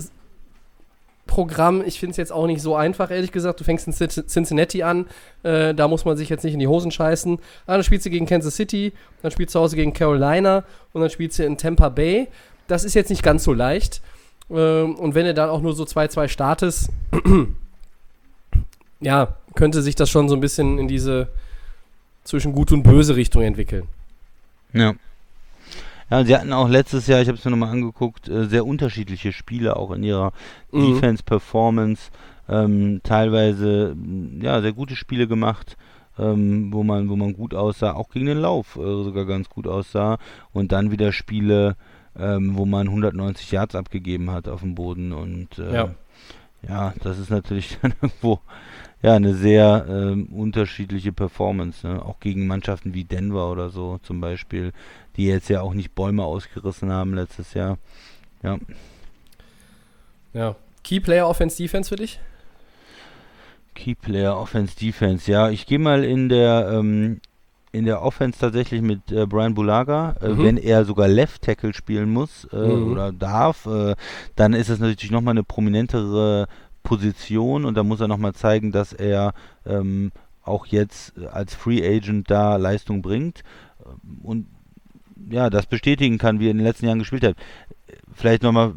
Programm, 1.30 1.82
ich 1.86 2.00
finde 2.00 2.12
es 2.12 2.18
jetzt 2.18 2.32
auch 2.32 2.48
nicht 2.48 2.62
so 2.62 2.76
einfach, 2.76 3.12
ehrlich 3.12 3.32
gesagt. 3.32 3.60
Du 3.60 3.64
fängst 3.64 3.88
in 3.88 3.94
Cin- 3.94 4.28
Cincinnati 4.28 4.84
an, 4.84 5.06
äh, 5.44 5.74
da 5.76 5.88
muss 5.88 6.04
man 6.04 6.18
sich 6.18 6.28
jetzt 6.28 6.44
nicht 6.44 6.54
in 6.54 6.60
die 6.60 6.68
Hosen 6.68 6.92
scheißen. 6.92 7.38
Ah, 7.68 7.76
dann 7.76 7.84
spielst 7.84 8.06
du 8.06 8.10
gegen 8.10 8.26
Kansas 8.26 8.56
City, 8.56 8.92
dann 9.22 9.32
spielst 9.32 9.54
du 9.54 9.60
zu 9.60 9.64
Hause 9.64 9.76
gegen 9.76 9.94
Carolina 9.94 10.64
und 10.92 11.02
dann 11.02 11.10
spielst 11.10 11.40
du 11.40 11.46
in 11.46 11.58
Tampa 11.58 11.90
Bay. 11.90 12.28
Das 12.68 12.84
ist 12.84 12.96
jetzt 12.96 13.10
nicht 13.10 13.24
ganz 13.24 13.44
so 13.44 13.54
leicht. 13.54 14.02
Ähm, 14.52 14.96
und 14.96 15.16
wenn 15.16 15.26
du 15.26 15.34
dann 15.34 15.50
auch 15.50 15.62
nur 15.62 15.74
so 15.74 15.84
2-2 15.84 16.28
startest, 16.28 16.90
ja, 19.00 19.36
könnte 19.56 19.82
sich 19.82 19.96
das 19.96 20.10
schon 20.10 20.28
so 20.30 20.36
ein 20.36 20.42
bisschen 20.42 20.78
in 20.80 20.88
diese 20.88 21.30
zwischen 22.24 22.54
gut 22.54 22.72
und 22.72 22.84
böse 22.84 23.16
Richtung 23.16 23.42
entwickeln. 23.44 23.88
Ja. 24.74 24.94
Ja, 26.10 26.24
sie 26.26 26.36
hatten 26.36 26.54
auch 26.54 26.68
letztes 26.70 27.08
Jahr, 27.08 27.22
ich 27.22 27.28
habe 27.28 27.38
es 27.38 27.46
mir 27.46 27.52
nochmal 27.52 27.70
angeguckt, 27.72 28.28
äh, 28.28 28.46
sehr 28.46 28.66
unterschiedliche 28.66 29.32
Spiele 29.32 29.76
auch 29.76 29.92
in 29.92 30.04
ihrer 30.04 30.32
Mhm. 30.72 30.94
Defense-Performance. 30.96 32.12
Ähm, 32.48 33.02
teilweise 33.04 33.94
mh, 33.96 34.44
ja 34.44 34.62
sehr 34.62 34.74
gute 34.74 34.96
Spiele 34.96 35.28
gemacht, 35.28 35.78
ähm, 36.18 36.74
wo 36.74 36.84
man 36.84 37.08
wo 37.10 37.16
man 37.16 37.34
gut 37.34 37.54
aussah, 37.54 37.94
auch 37.94 38.10
gegen 38.10 38.26
den 38.26 38.40
Lauf 38.40 38.76
äh, 38.76 39.04
sogar 39.04 39.26
ganz 39.26 39.50
gut 39.50 39.68
aussah. 39.68 40.18
Und 40.52 40.72
dann 40.72 40.90
wieder 40.92 41.12
Spiele, 41.12 41.76
ähm, 42.18 42.58
wo 42.58 42.66
man 42.66 42.88
190 42.88 43.52
Yards 43.52 43.76
abgegeben 43.76 44.32
hat 44.32 44.48
auf 44.48 44.62
dem 44.62 44.74
Boden 44.74 45.12
und 45.14 45.60
äh, 45.60 45.74
Ja. 45.76 45.90
ja, 46.68 46.94
das 47.04 47.20
ist 47.20 47.30
natürlich 47.30 47.78
dann 47.84 47.94
irgendwo 48.02 48.40
ja 49.02 49.14
eine 49.16 49.34
sehr 49.34 49.86
ähm, 49.90 50.26
unterschiedliche 50.28 51.12
Performance, 51.14 51.88
ne? 51.88 52.04
auch 52.04 52.20
gegen 52.20 52.48
Mannschaften 52.48 52.94
wie 52.94 53.04
Denver 53.06 53.52
oder 53.52 53.70
so 53.70 54.00
zum 54.04 54.20
Beispiel, 54.22 54.72
die 55.16 55.26
jetzt 55.28 55.50
ja 55.50 55.62
auch 55.62 55.74
nicht 55.74 55.96
Bäume 55.96 56.24
ausgerissen 56.24 56.92
haben 56.92 57.14
letztes 57.14 57.54
Jahr. 57.54 57.78
Ja, 58.44 58.58
Ja. 60.34 60.56
Key 60.84 61.00
Player 61.00 61.28
Offense 61.28 61.58
Defense 61.58 61.90
für 61.90 61.96
dich? 61.98 62.20
Key 63.76 63.96
Player 63.96 64.38
Offense 64.38 64.76
Defense. 64.78 65.30
Ja, 65.32 65.50
ich 65.50 65.66
gehe 65.66 65.80
mal 65.80 66.04
in 66.04 66.30
der 66.30 66.70
ähm, 66.74 67.22
in 67.72 67.86
der 67.86 68.02
Offense 68.02 68.40
tatsächlich 68.40 68.82
mit 68.82 69.12
äh, 69.12 69.26
Brian 69.28 69.54
Bulaga. 69.54 70.16
Äh, 70.22 70.30
Mhm. 70.30 70.44
Wenn 70.44 70.58
er 70.58 70.86
sogar 70.86 71.08
Left 71.08 71.44
Tackle 71.44 71.74
spielen 71.74 72.12
muss 72.12 72.48
äh, 72.52 72.56
Mhm. 72.56 72.92
oder 72.92 73.12
darf, 73.12 73.66
äh, 73.68 73.96
dann 74.36 74.54
ist 74.54 74.70
es 74.70 74.80
natürlich 74.80 75.12
nochmal 75.12 75.34
eine 75.34 75.44
prominentere 75.44 76.48
Position 76.84 77.66
und 77.66 77.76
da 77.76 77.84
muss 77.84 78.00
er 78.00 78.08
nochmal 78.08 78.34
zeigen, 78.34 78.72
dass 78.72 78.94
er 78.94 79.34
ähm, 79.66 80.12
auch 80.44 80.66
jetzt 80.66 81.18
äh, 81.18 81.28
als 81.28 81.56
Free 81.56 81.86
Agent 81.86 82.30
da 82.30 82.56
Leistung 82.58 83.02
bringt 83.02 83.44
ähm, 83.86 84.20
und 84.24 84.48
ja, 85.30 85.50
das 85.50 85.66
bestätigen 85.66 86.18
kann, 86.18 86.40
wie 86.40 86.48
er 86.48 86.52
in 86.52 86.58
den 86.58 86.66
letzten 86.66 86.86
Jahren 86.86 87.00
gespielt 87.00 87.24
hat. 87.24 87.36
Vielleicht 88.14 88.42
nochmal 88.42 88.74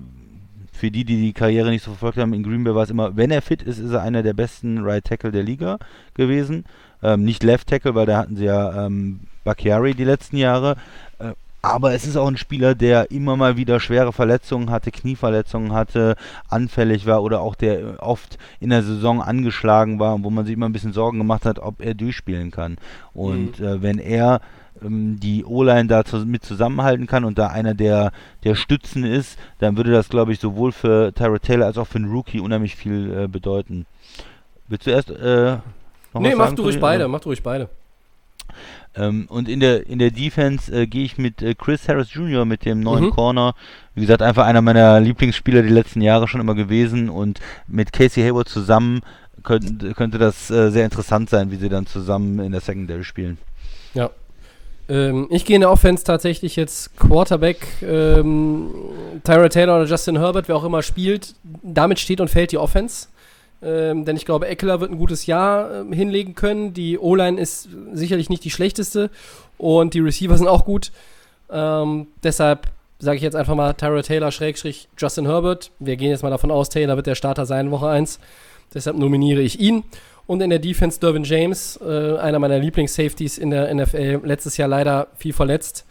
für 0.73 0.91
die, 0.91 1.05
die 1.05 1.21
die 1.21 1.33
Karriere 1.33 1.71
nicht 1.71 1.85
so 1.85 1.93
verfolgt 1.93 2.19
haben, 2.19 2.35
in 2.35 2.43
Green 2.43 2.65
Bay 2.65 2.75
war 2.75 2.83
es 2.83 2.91
immer, 2.91 3.17
wenn 3.17 3.31
er 3.31 3.43
fit 3.43 3.63
ist, 3.63 3.79
ist 3.79 3.93
er 3.93 4.03
einer 4.03 4.23
der 4.23 4.33
besten 4.33 4.79
Right 4.79 5.05
Tackle 5.05 5.31
der 5.31 5.43
Liga 5.43 5.79
gewesen. 6.15 6.65
Ähm, 7.03 7.25
nicht 7.25 7.43
Left 7.43 7.69
Tackle, 7.69 7.95
weil 7.95 8.07
da 8.07 8.19
hatten 8.19 8.37
sie 8.37 8.47
ja 8.47 8.87
ähm, 8.87 9.21
Bakhtiari 9.45 9.95
die 9.95 10.05
letzten 10.05 10.37
Jahre. 10.37 10.77
Aber 11.65 11.95
es 11.95 12.05
ist 12.05 12.17
auch 12.17 12.27
ein 12.27 12.37
Spieler, 12.37 12.75
der 12.75 13.13
immer 13.13 13.37
mal 13.37 13.57
wieder 13.57 13.79
schwere 13.79 14.13
Verletzungen 14.13 14.71
hatte, 14.71 14.91
Knieverletzungen 14.91 15.73
hatte, 15.73 16.17
anfällig 16.49 17.07
war 17.07 17.23
oder 17.23 17.41
auch 17.41 17.55
der 17.55 17.79
äh, 17.81 17.85
oft 17.99 18.37
in 18.59 18.71
der 18.71 18.83
Saison 18.83 19.23
angeschlagen 19.23 20.01
war, 20.01 20.23
wo 20.25 20.31
man 20.31 20.45
sich 20.45 20.55
immer 20.55 20.69
ein 20.69 20.73
bisschen 20.73 20.93
Sorgen 20.93 21.19
gemacht 21.19 21.47
hat, 21.47 21.61
ob 21.61 21.81
er 21.81 21.95
durchspielen 21.95 22.51
kann. 22.51 22.79
Und 23.15 23.61
äh, 23.61 23.81
wenn 23.81 23.99
er 23.99 24.41
ähm, 24.85 25.21
die 25.21 25.45
O-Line 25.45 25.87
da 25.87 26.05
zu, 26.05 26.17
mit 26.27 26.45
zusammenhalten 26.45 27.07
kann 27.07 27.25
und 27.25 27.39
da 27.39 27.47
einer 27.47 27.75
der, 27.75 28.11
der 28.43 28.57
Stützen 28.57 29.05
ist, 29.05 29.39
dann 29.61 29.77
würde 29.77 29.93
das, 29.93 30.09
glaube 30.09 30.33
ich, 30.33 30.41
sowohl 30.41 30.73
für 30.73 31.13
Tyra 31.15 31.39
Taylor 31.39 31.67
als 31.67 31.79
auch 31.79 31.87
für 31.87 31.99
einen 31.99 32.11
Rookie 32.11 32.41
unheimlich 32.41 32.75
viel 32.75 33.17
äh, 33.17 33.29
bedeuten. 33.29 33.87
Willst 34.67 34.89
du 34.89 34.91
erst 34.91 35.11
äh, 35.11 35.59
noch 36.13 36.21
nee, 36.21 36.35
mach 36.35 36.53
du 36.55 36.63
ruhig 36.63 36.75
den- 36.75 36.81
beide, 36.81 37.07
mach 37.07 37.21
du 37.21 37.29
ruhig 37.29 37.43
beide. 37.45 37.69
Ähm, 38.95 39.27
und 39.29 39.49
in 39.49 39.61
der 39.61 39.87
in 39.87 39.99
der 39.99 40.11
Defense 40.11 40.73
äh, 40.73 40.87
gehe 40.87 41.05
ich 41.05 41.19
mit 41.19 41.43
äh, 41.43 41.55
Chris 41.55 41.89
Harris 41.89 42.13
Jr. 42.13 42.45
mit 42.45 42.65
dem 42.65 42.81
neuen 42.81 43.07
Mhm. 43.07 43.11
Corner. 43.11 43.55
Wie 43.95 44.01
gesagt, 44.03 44.23
einfach 44.23 44.47
einer 44.47 44.63
meiner 44.63 45.01
Lieblingsspieler 45.01 45.63
die 45.63 45.69
letzten 45.69 46.01
Jahre 46.01 46.29
schon 46.29 46.41
immer 46.41 46.55
gewesen 46.55 47.09
und 47.09 47.41
mit 47.67 47.93
Casey 47.93 48.23
Hayward 48.23 48.49
zusammen 48.49 49.01
könnte, 49.43 49.95
könnte 49.95 50.19
das 50.19 50.51
äh, 50.51 50.71
sehr 50.71 50.85
interessant 50.85 51.31
sein, 51.31 51.51
wie 51.51 51.57
sie 51.57 51.69
dann 51.69 51.87
zusammen 51.87 52.39
in 52.39 52.53
der 52.53 52.61
Secondary 52.61 53.05
spielen. 53.05 53.39
Ja. 53.95 54.11
Ähm, 54.89 55.27
ich 55.31 55.45
gehe 55.45 55.55
in 55.57 55.61
der 55.61 55.71
Offense 55.71 56.05
tatsächlich 56.05 56.57
jetzt 56.57 56.97
Quarterback, 56.97 57.67
ähm, 57.83 58.71
Tyra 59.25 59.49
Taylor 59.49 59.77
oder 59.77 59.87
Justin 59.89 60.19
Herbert, 60.19 60.49
wer 60.49 60.57
auch 60.57 60.65
immer 60.65 60.83
spielt. 60.83 61.35
Damit 61.63 61.99
steht 62.01 62.21
und 62.21 62.29
fällt 62.29 62.53
die 62.53 62.59
Offense. 62.59 63.09
Ähm, 63.63 64.05
denn 64.05 64.17
ich 64.17 64.25
glaube, 64.25 64.49
Eckler 64.49 64.81
wird 64.81 64.91
ein 64.91 64.99
gutes 64.99 65.27
Jahr 65.27 65.81
ähm, 65.81 65.93
hinlegen 65.93 66.35
können. 66.35 66.75
Die 66.75 66.99
O-Line 66.99 67.41
ist 67.41 67.69
sicherlich 67.93 68.29
nicht 68.29 68.45
die 68.45 68.51
schlechteste 68.51 69.11
und 69.59 69.95
die 69.95 70.01
Receiver 70.01 70.37
sind 70.37 70.49
auch 70.49 70.65
gut. 70.65 70.91
Ähm, 71.51 72.09
deshalb 72.25 72.69
sage 72.99 73.17
ich 73.17 73.23
jetzt 73.23 73.37
einfach 73.37 73.55
mal 73.55 73.73
Tyra 73.75 74.03
Taylor 74.03 74.33
Schrägstrich 74.33 74.89
Justin 74.97 75.27
Herbert. 75.27 75.71
Wir 75.79 75.97
gehen 75.97 76.11
jetzt 76.11 76.23
mal 76.23 76.31
davon 76.31 76.51
aus, 76.51 76.69
Taylor 76.69 76.97
wird 76.97 77.07
der 77.07 77.15
Starter 77.15 77.47
sein, 77.47 77.71
Woche 77.71 77.89
1. 77.89 78.19
Deshalb 78.75 78.97
nominiere 78.97 79.43
ich 79.43 79.61
ihn. 79.61 79.85
Und 80.27 80.41
in 80.41 80.51
der 80.51 80.61
Defense 80.61 81.01
Dervin 81.01 81.25
James, 81.25 81.79
äh, 81.85 82.17
einer 82.17 82.39
meiner 82.39 82.59
Lieblings-Safeties 82.59 83.39
in 83.39 83.51
der 83.51 83.75
NFL, 83.75 84.21
letztes 84.25 84.57
Jahr 84.57 84.69
leider 84.69 85.09
viel 85.17 85.33
verletzt. 85.33 85.85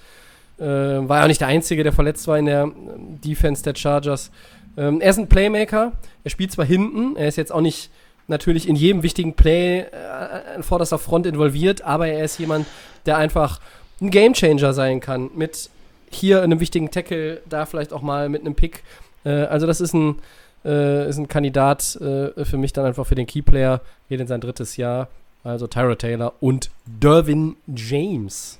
Äh, 0.57 0.63
war 0.63 1.17
ja 1.17 1.23
auch 1.23 1.27
nicht 1.27 1.41
der 1.41 1.49
Einzige, 1.49 1.83
der 1.83 1.91
verletzt 1.91 2.27
war 2.27 2.37
in 2.37 2.45
der 2.45 2.63
ähm, 2.63 3.19
Defense 3.23 3.61
der 3.63 3.75
Chargers. 3.75 4.31
Ähm, 4.77 5.01
er 5.01 5.09
ist 5.09 5.17
ein 5.17 5.27
Playmaker. 5.27 5.93
Er 6.23 6.29
spielt 6.29 6.51
zwar 6.51 6.65
hinten, 6.65 7.15
er 7.15 7.27
ist 7.27 7.37
jetzt 7.37 7.51
auch 7.51 7.61
nicht 7.61 7.89
natürlich 8.27 8.67
in 8.67 8.75
jedem 8.75 9.03
wichtigen 9.03 9.33
Play 9.33 9.81
äh, 9.81 10.55
an 10.55 10.63
vorderster 10.63 10.97
Front 10.97 11.25
involviert, 11.25 11.81
aber 11.81 12.07
er 12.07 12.23
ist 12.23 12.39
jemand, 12.39 12.65
der 13.05 13.17
einfach 13.17 13.59
ein 14.01 14.09
Gamechanger 14.09 14.73
sein 14.73 14.99
kann. 14.99 15.29
Mit 15.35 15.69
hier 16.09 16.41
einem 16.41 16.59
wichtigen 16.59 16.91
Tackle, 16.91 17.41
da 17.47 17.65
vielleicht 17.65 17.93
auch 17.93 18.01
mal 18.01 18.29
mit 18.29 18.41
einem 18.41 18.55
Pick. 18.55 18.83
Äh, 19.23 19.29
also 19.29 19.67
das 19.67 19.81
ist 19.81 19.93
ein, 19.93 20.19
äh, 20.65 21.07
ist 21.09 21.17
ein 21.17 21.27
Kandidat 21.27 21.95
äh, 21.97 22.45
für 22.45 22.57
mich 22.57 22.73
dann 22.73 22.85
einfach 22.85 23.05
für 23.05 23.15
den 23.15 23.27
Keyplayer. 23.27 23.81
Geht 24.09 24.19
in 24.19 24.27
sein 24.27 24.41
drittes 24.41 24.77
Jahr. 24.77 25.07
Also 25.43 25.67
Tyra 25.67 25.95
Taylor 25.95 26.33
und 26.39 26.69
Dervin 26.85 27.55
James. 27.67 28.59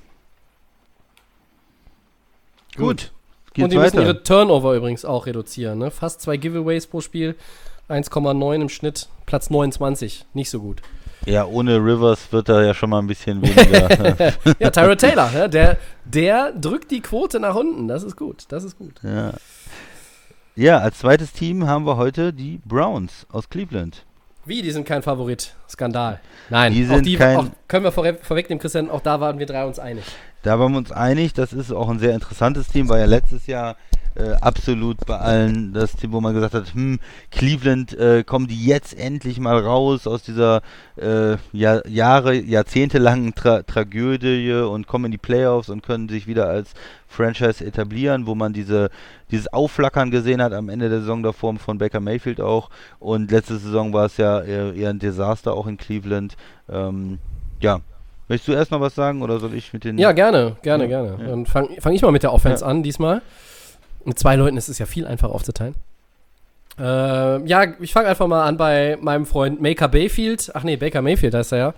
Gut, 2.76 2.88
und 2.88 3.12
geht's 3.54 3.68
die 3.70 3.76
müssen 3.78 3.96
weiter. 3.98 4.02
ihre 4.06 4.22
Turnover 4.22 4.74
übrigens 4.74 5.04
auch 5.04 5.26
reduzieren. 5.26 5.78
Ne? 5.78 5.90
Fast 5.90 6.20
zwei 6.20 6.36
Giveaways 6.36 6.86
pro 6.86 7.00
Spiel. 7.00 7.34
1,9 7.88 8.54
im 8.62 8.68
Schnitt. 8.68 9.08
Platz 9.26 9.50
29. 9.50 10.24
Nicht 10.34 10.50
so 10.50 10.60
gut. 10.60 10.80
Ja, 11.26 11.44
ohne 11.46 11.76
Rivers 11.76 12.32
wird 12.32 12.48
er 12.48 12.64
ja 12.64 12.74
schon 12.74 12.90
mal 12.90 12.98
ein 12.98 13.06
bisschen 13.06 13.40
weniger. 13.42 14.32
Ja, 14.58 14.70
Tyra 14.70 14.96
Taylor, 14.96 15.30
ja, 15.32 15.46
der, 15.48 15.76
der 16.04 16.52
drückt 16.52 16.90
die 16.90 17.00
Quote 17.00 17.38
nach 17.38 17.54
unten. 17.54 17.86
Das 17.86 18.02
ist 18.02 18.16
gut. 18.16 18.44
Das 18.48 18.64
ist 18.64 18.76
gut. 18.78 18.94
ja. 19.04 19.32
ja, 20.56 20.78
als 20.78 20.98
zweites 20.98 21.32
Team 21.32 21.66
haben 21.66 21.86
wir 21.86 21.96
heute 21.96 22.32
die 22.32 22.60
Browns 22.64 23.26
aus 23.30 23.48
Cleveland. 23.48 24.04
Wie, 24.44 24.62
die 24.62 24.72
sind 24.72 24.84
kein 24.84 25.02
Favorit. 25.02 25.54
Skandal. 25.68 26.20
Nein, 26.50 26.72
Die 26.74 26.84
auch 26.86 26.94
sind 26.96 27.06
die 27.06 27.14
kein- 27.16 27.36
auch, 27.36 27.46
können 27.68 27.84
wir 27.84 27.92
vorweg, 27.92 28.24
vorwegnehmen, 28.24 28.60
Christian. 28.60 28.90
Auch 28.90 29.00
da 29.00 29.20
waren 29.20 29.38
wir 29.38 29.46
drei 29.46 29.64
uns 29.64 29.78
einig. 29.78 30.04
Da 30.42 30.58
waren 30.58 30.72
wir 30.72 30.78
uns 30.78 30.90
einig, 30.92 31.34
das 31.34 31.52
ist 31.52 31.72
auch 31.72 31.88
ein 31.88 32.00
sehr 32.00 32.14
interessantes 32.14 32.66
Team, 32.66 32.88
war 32.88 32.98
ja 32.98 33.04
letztes 33.04 33.46
Jahr 33.46 33.76
äh, 34.14 34.32
absolut 34.40 34.98
bei 35.06 35.16
allen 35.16 35.72
das 35.72 35.96
Team, 35.96 36.12
wo 36.12 36.20
man 36.20 36.34
gesagt 36.34 36.54
hat, 36.54 36.74
hm, 36.74 36.98
Cleveland, 37.30 37.94
äh, 37.94 38.24
kommen 38.24 38.46
die 38.46 38.66
jetzt 38.66 38.98
endlich 38.98 39.40
mal 39.40 39.58
raus 39.58 40.06
aus 40.06 40.22
dieser 40.22 40.60
äh, 40.96 41.36
Jahr, 41.52 41.86
Jahre, 41.86 42.34
jahrzehntelangen 42.34 43.34
Tra 43.34 43.62
Tragödie 43.62 44.52
und 44.52 44.86
kommen 44.86 45.06
in 45.06 45.12
die 45.12 45.18
Playoffs 45.18 45.70
und 45.70 45.82
können 45.82 46.08
sich 46.08 46.26
wieder 46.26 46.48
als 46.48 46.74
Franchise 47.06 47.64
etablieren, 47.64 48.26
wo 48.26 48.34
man 48.34 48.52
diese 48.52 48.90
dieses 49.30 49.50
Aufflackern 49.52 50.10
gesehen 50.10 50.42
hat 50.42 50.52
am 50.52 50.68
Ende 50.68 50.90
der 50.90 51.00
Saison 51.00 51.22
davor 51.22 51.56
von 51.56 51.78
Baker 51.78 52.00
Mayfield 52.00 52.40
auch 52.40 52.68
und 52.98 53.30
letzte 53.30 53.56
Saison 53.56 53.92
war 53.92 54.06
es 54.06 54.18
ja 54.18 54.40
eher, 54.40 54.74
eher 54.74 54.90
ein 54.90 54.98
Desaster 54.98 55.54
auch 55.54 55.66
in 55.66 55.78
Cleveland. 55.78 56.36
Ähm, 56.68 57.18
ja, 57.60 57.80
Möchtest 58.28 58.48
du 58.48 58.52
erst 58.52 58.70
noch 58.70 58.80
was 58.80 58.94
sagen 58.94 59.22
oder 59.22 59.38
soll 59.40 59.54
ich 59.54 59.72
mit 59.72 59.84
den 59.84 59.98
Ja, 59.98 60.12
gerne, 60.12 60.56
gerne, 60.62 60.84
Ja, 60.84 60.88
gerne. 61.02 61.22
ja. 61.22 61.28
Dann 61.30 61.46
fange 61.46 61.80
fang 61.80 61.92
ich 61.92 62.02
mal 62.02 62.12
mit 62.12 62.22
der 62.22 62.32
Offense 62.32 62.64
Ja. 62.64 62.70
an 62.70 62.82
diesmal. 62.82 63.20
Mit 64.04 64.18
zwei 64.18 64.36
Leuten 64.36 64.56
ist 64.56 64.68
es 64.68 64.78
ja 64.78 64.86
viel 64.86 65.06
einfacher 65.06 65.32
aufzuteilen. 65.34 65.74
Äh, 66.78 67.46
ja, 67.46 67.64
ich 67.80 67.92
fange 67.92 68.08
einfach 68.08 68.26
mal 68.26 68.44
an 68.46 68.56
bei 68.56 68.96
meinem 69.00 69.26
Freund 69.26 69.60
Maker 69.60 69.88
Bayfield. 69.88 70.50
Ach 70.54 70.62
nee, 70.62 70.76
Baker 70.76 71.02
Mayfield 71.02 71.34
heißt 71.34 71.52
er 71.52 71.58
ja. 71.58 71.74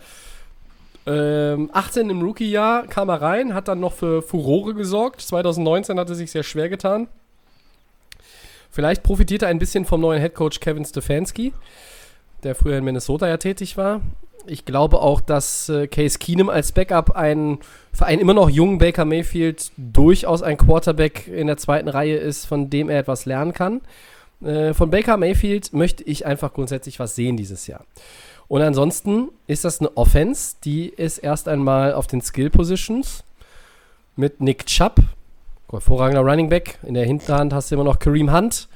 Ähm, 1.06 1.68
18 1.72 2.08
im 2.08 2.22
Rookie-Jahr 2.22 2.86
kam 2.86 3.08
er 3.10 3.20
rein, 3.20 3.52
hat 3.52 3.68
dann 3.68 3.80
noch 3.80 3.92
für 3.92 4.22
Furore 4.22 4.72
gesorgt. 4.74 5.20
2019 5.20 5.98
hat 5.98 6.08
er 6.08 6.14
sich 6.14 6.30
sehr 6.30 6.42
schwer 6.44 6.68
getan. 6.68 7.08
Vielleicht 8.70 9.02
profitiert 9.02 9.42
er 9.42 9.48
ein 9.48 9.58
bisschen 9.58 9.84
vom 9.84 10.00
neuen 10.00 10.20
Headcoach 10.20 10.60
Kevin 10.60 10.84
Stefanski, 10.84 11.52
der 12.42 12.54
früher 12.54 12.78
in 12.78 12.84
Minnesota 12.84 13.28
ja 13.28 13.36
tätig 13.36 13.76
war. 13.76 14.00
Ich 14.46 14.64
glaube 14.64 15.00
auch, 15.00 15.20
dass 15.20 15.68
äh, 15.68 15.86
Case 15.86 16.18
Keenum 16.18 16.48
als 16.48 16.72
Backup 16.72 17.16
einen 17.16 17.58
für 17.92 18.06
einen 18.06 18.20
immer 18.20 18.34
noch 18.34 18.50
jungen 18.50 18.78
Baker 18.78 19.04
Mayfield 19.04 19.72
durchaus 19.76 20.42
ein 20.42 20.56
Quarterback 20.56 21.28
in 21.28 21.46
der 21.46 21.56
zweiten 21.56 21.88
Reihe 21.88 22.16
ist, 22.16 22.44
von 22.44 22.68
dem 22.68 22.90
er 22.90 22.98
etwas 22.98 23.24
lernen 23.24 23.52
kann. 23.52 23.80
Äh, 24.42 24.74
von 24.74 24.90
Baker 24.90 25.16
Mayfield 25.16 25.72
möchte 25.72 26.02
ich 26.04 26.26
einfach 26.26 26.52
grundsätzlich 26.52 26.98
was 26.98 27.14
sehen 27.14 27.36
dieses 27.36 27.66
Jahr. 27.66 27.84
Und 28.48 28.60
ansonsten 28.62 29.28
ist 29.46 29.64
das 29.64 29.80
eine 29.80 29.96
Offense, 29.96 30.56
die 30.64 30.88
ist 30.88 31.18
erst 31.18 31.48
einmal 31.48 31.94
auf 31.94 32.06
den 32.06 32.20
Skill 32.20 32.50
Positions 32.50 33.24
mit 34.16 34.40
Nick 34.40 34.66
Chubb, 34.66 35.00
hervorragender 35.70 36.22
Running 36.22 36.48
Back. 36.48 36.78
In 36.82 36.94
der 36.94 37.04
Hinterhand 37.04 37.52
hast 37.52 37.70
du 37.70 37.76
immer 37.76 37.84
noch 37.84 37.98
Kareem 37.98 38.32
Hunt. 38.32 38.68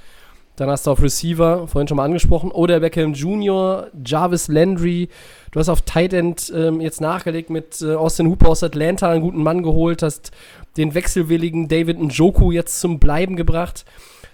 Dann 0.58 0.68
hast 0.70 0.88
du 0.88 0.90
auf 0.90 1.00
Receiver, 1.00 1.68
vorhin 1.68 1.86
schon 1.86 1.96
mal 1.96 2.04
angesprochen, 2.04 2.50
Oder 2.50 2.80
Beckham 2.80 3.14
Jr., 3.14 3.86
Jarvis 4.04 4.48
Landry. 4.48 5.08
Du 5.52 5.60
hast 5.60 5.68
auf 5.68 5.82
Tight 5.82 6.12
End 6.12 6.52
ähm, 6.54 6.80
jetzt 6.80 7.00
nachgelegt 7.00 7.48
mit 7.48 7.80
äh, 7.80 7.94
Austin 7.94 8.26
Hooper 8.26 8.48
aus 8.48 8.64
Atlanta 8.64 9.08
einen 9.08 9.22
guten 9.22 9.40
Mann 9.40 9.62
geholt, 9.62 10.02
hast 10.02 10.32
den 10.76 10.94
wechselwilligen 10.94 11.68
David 11.68 12.00
Njoku 12.00 12.50
jetzt 12.50 12.80
zum 12.80 12.98
Bleiben 12.98 13.36
gebracht. 13.36 13.84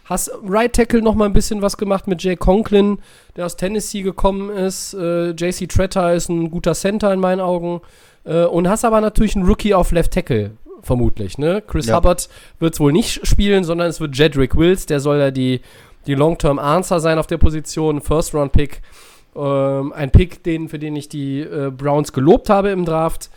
Hast 0.06 0.30
Right 0.42 0.72
Tackle 0.72 1.02
noch 1.02 1.14
mal 1.14 1.26
ein 1.26 1.34
bisschen 1.34 1.60
was 1.60 1.76
gemacht 1.76 2.06
mit 2.06 2.22
Jay 2.22 2.36
Conklin, 2.36 3.00
der 3.36 3.44
aus 3.44 3.56
Tennessee 3.56 4.00
gekommen 4.00 4.48
ist. 4.48 4.94
Äh, 4.94 5.32
JC 5.32 5.68
Tretter 5.68 6.14
ist 6.14 6.30
ein 6.30 6.50
guter 6.50 6.72
Center 6.72 7.12
in 7.12 7.20
meinen 7.20 7.40
Augen. 7.40 7.82
Äh, 8.24 8.44
und 8.44 8.66
hast 8.66 8.86
aber 8.86 9.02
natürlich 9.02 9.36
einen 9.36 9.46
Rookie 9.46 9.74
auf 9.74 9.92
Left 9.92 10.12
Tackle, 10.12 10.52
vermutlich. 10.80 11.36
Ne? 11.36 11.62
Chris 11.66 11.86
Ja. 11.86 11.96
Hubbard 11.96 12.30
wird 12.60 12.72
es 12.72 12.80
wohl 12.80 12.92
nicht 12.92 13.26
spielen, 13.26 13.64
sondern 13.64 13.88
es 13.88 14.00
wird 14.00 14.16
Jedrick 14.16 14.56
Wills, 14.56 14.86
der 14.86 15.00
soll 15.00 15.18
ja 15.18 15.30
die, 15.30 15.60
die 16.06 16.14
Long-Term-Answer 16.14 17.00
sein 17.00 17.18
auf 17.18 17.26
der 17.26 17.38
Position, 17.38 18.00
First-Round-Pick. 18.00 18.82
Ähm, 19.36 19.92
ein 19.92 20.10
Pick, 20.10 20.42
den, 20.44 20.68
für 20.68 20.78
den 20.78 20.94
ich 20.96 21.08
die 21.08 21.40
äh, 21.40 21.70
Browns 21.70 22.12
gelobt 22.12 22.50
habe 22.50 22.70
im 22.70 22.84
Draft. 22.84 23.30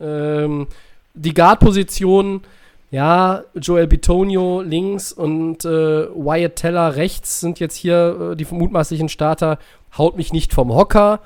Ähm, 0.00 0.66
die 1.14 1.34
Guard-Position, 1.34 2.42
ja, 2.90 3.42
Joel 3.54 3.86
Bitonio 3.86 4.62
links 4.62 5.12
und 5.12 5.64
äh, 5.64 5.68
Wyatt 5.68 6.56
Teller 6.56 6.96
rechts 6.96 7.40
sind 7.40 7.60
jetzt 7.60 7.76
hier 7.76 8.32
äh, 8.32 8.36
die 8.36 8.46
mutmaßlichen 8.50 9.08
Starter. 9.08 9.58
Haut 9.96 10.16
mich 10.16 10.32
nicht 10.32 10.52
vom 10.52 10.74
Hocker. 10.74 11.20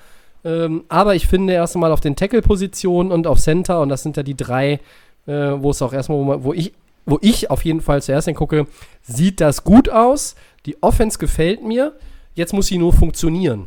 Ähm, 0.44 0.84
aber 0.88 1.14
ich 1.14 1.26
finde 1.26 1.52
erst 1.52 1.74
einmal 1.74 1.92
auf 1.92 2.00
den 2.00 2.16
Tackle-Positionen 2.16 3.10
und 3.12 3.26
auf 3.26 3.38
Center, 3.38 3.80
und 3.80 3.88
das 3.88 4.02
sind 4.02 4.16
ja 4.16 4.22
die 4.22 4.36
drei, 4.36 4.80
äh, 5.26 5.52
wo 5.56 5.70
es 5.70 5.82
auch 5.82 5.92
erstmal, 5.92 6.18
wo, 6.18 6.44
wo 6.44 6.52
ich, 6.52 6.72
wo 7.06 7.18
ich 7.22 7.50
auf 7.50 7.64
jeden 7.64 7.80
Fall 7.80 8.02
zuerst 8.02 8.26
hingucke, 8.26 8.66
sieht 9.02 9.40
das 9.40 9.64
gut 9.64 9.88
aus. 9.88 10.34
Die 10.66 10.82
Offense 10.82 11.18
gefällt 11.18 11.62
mir. 11.62 11.98
Jetzt 12.34 12.52
muss 12.52 12.66
sie 12.66 12.78
nur 12.78 12.92
funktionieren. 12.92 13.66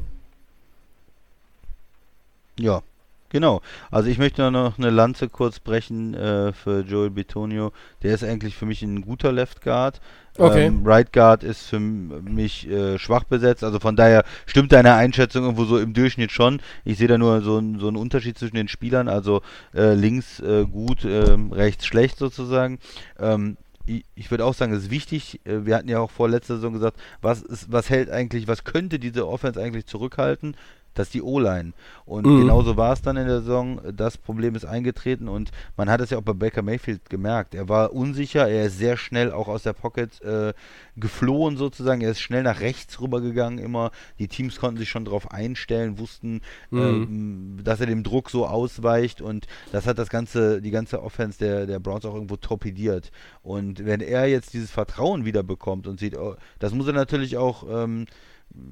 Ja, 2.60 2.84
genau. 3.32 3.62
Also 3.90 4.10
ich 4.10 4.18
möchte 4.20 4.52
noch 4.52 4.78
eine 4.78 4.90
Lanze 4.92 5.30
kurz 5.30 5.60
brechen 5.60 6.14
äh, 6.14 6.54
für 6.54 6.82
Joel 6.82 7.10
Bitonio. 7.10 7.72
Der 8.04 8.14
ist 8.14 8.24
eigentlich 8.24 8.56
für 8.56 8.66
mich 8.66 8.82
ein 8.84 9.02
guter 9.02 9.32
Left 9.32 9.62
Guard. 9.62 10.00
Okay. 10.38 10.68
Ähm, 10.68 10.82
right 10.86 11.12
Guard 11.12 11.44
ist 11.44 11.66
für 11.68 11.80
mich 11.80 12.70
äh, 12.70 12.98
schwach 13.00 13.24
besetzt. 13.26 13.64
Also 13.64 13.80
von 13.80 13.96
daher 13.96 14.24
stimmt 14.46 14.72
deine 14.72 14.94
Einschätzung 14.94 15.44
irgendwo 15.44 15.66
so 15.66 15.78
im 15.80 15.94
Durchschnitt 15.94 16.32
schon. 16.32 16.62
Ich 16.86 16.98
sehe 16.98 17.08
da 17.08 17.18
nur 17.18 17.42
so, 17.42 17.58
einen- 17.58 17.80
so 17.80 17.88
einen 17.88 17.98
Unterschied 17.98 18.38
zwischen 18.38 18.56
den 18.56 18.68
Spielern. 18.68 19.08
Also 19.10 19.42
äh, 19.74 19.94
links 19.94 20.40
äh, 20.40 20.66
gut, 20.66 21.04
ähm, 21.06 21.52
rechts 21.52 21.86
schlecht 21.86 22.18
sozusagen. 22.18 22.80
Ähm, 23.20 23.58
ich, 23.88 24.06
ich 24.16 24.30
würde 24.32 24.46
auch 24.46 24.54
sagen, 24.54 24.74
es 24.74 24.84
ist 24.84 24.92
wichtig, 24.92 25.42
äh, 25.44 25.66
wir 25.66 25.76
hatten 25.76 25.90
ja 25.90 26.00
auch 26.00 26.12
vor 26.12 26.30
letzter 26.30 26.56
Saison 26.56 26.74
gesagt, 26.74 26.98
was, 27.22 27.42
ist, 27.42 27.72
was 27.72 27.90
hält 27.90 28.10
eigentlich, 28.10 28.48
was 28.48 28.64
könnte 28.64 29.00
diese 29.00 29.28
Offense 29.28 29.62
eigentlich 29.62 29.86
zurückhalten? 29.88 30.56
Das 31.02 31.08
ist 31.08 31.16
die 31.16 31.24
O-Line. 31.24 31.74
Und 32.06 32.28
Mhm. 32.28 32.38
genauso 32.42 32.78
war 32.78 32.94
es 32.94 33.02
dann 33.02 33.18
in 33.18 33.26
der 33.26 33.40
Saison. 33.40 33.82
Das 33.96 34.18
Problem 34.20 34.54
ist 34.54 34.66
eingetreten 34.66 35.28
und 35.28 35.50
man 35.76 35.90
hat 35.90 36.00
es 36.00 36.12
ja 36.12 36.20
auch 36.20 36.22
bei 36.22 36.34
Baker 36.34 36.62
Mayfield 36.62 37.10
gemerkt. 37.10 37.56
Er 37.56 37.68
war 37.70 37.92
unsicher, 37.94 38.48
er 38.48 38.66
ist 38.66 38.78
sehr 38.78 38.98
schnell 38.98 39.32
auch 39.32 39.48
aus 39.48 39.64
der 39.64 39.74
Pocket 39.74 40.22
äh, 40.22 40.54
geflohen 40.96 41.58
sozusagen. 41.58 42.02
Er 42.02 42.12
ist 42.12 42.22
schnell 42.22 42.44
nach 42.44 42.60
rechts 42.60 43.02
rübergegangen 43.02 43.58
immer. 43.58 43.90
Die 44.20 44.28
Teams 44.28 44.60
konnten 44.60 44.78
sich 44.78 44.90
schon 44.90 45.06
darauf 45.06 45.32
einstellen, 45.32 45.98
wussten, 45.98 46.42
ähm, 46.72 47.60
dass 47.64 47.80
er 47.80 47.88
dem 47.88 48.04
Druck 48.04 48.30
so 48.30 48.46
ausweicht 48.46 49.22
und 49.22 49.48
das 49.72 49.88
hat 49.88 49.98
das 49.98 50.10
ganze, 50.10 50.62
die 50.62 50.72
ganze 50.72 51.02
Offense 51.02 51.40
der, 51.40 51.66
der 51.66 51.80
Browns 51.80 52.06
auch 52.06 52.14
irgendwo 52.14 52.36
torpediert. 52.36 53.12
Und 53.42 53.86
wenn 53.86 54.02
er 54.02 54.28
jetzt 54.28 54.54
dieses 54.54 54.70
Vertrauen 54.70 55.26
wieder 55.26 55.42
bekommt 55.42 55.88
und 55.88 56.00
sieht, 56.00 56.16
oh, 56.16 56.36
das 56.60 56.74
muss 56.74 56.86
er 56.86 56.94
natürlich 56.94 57.38
auch 57.38 57.64
ähm, 57.68 58.06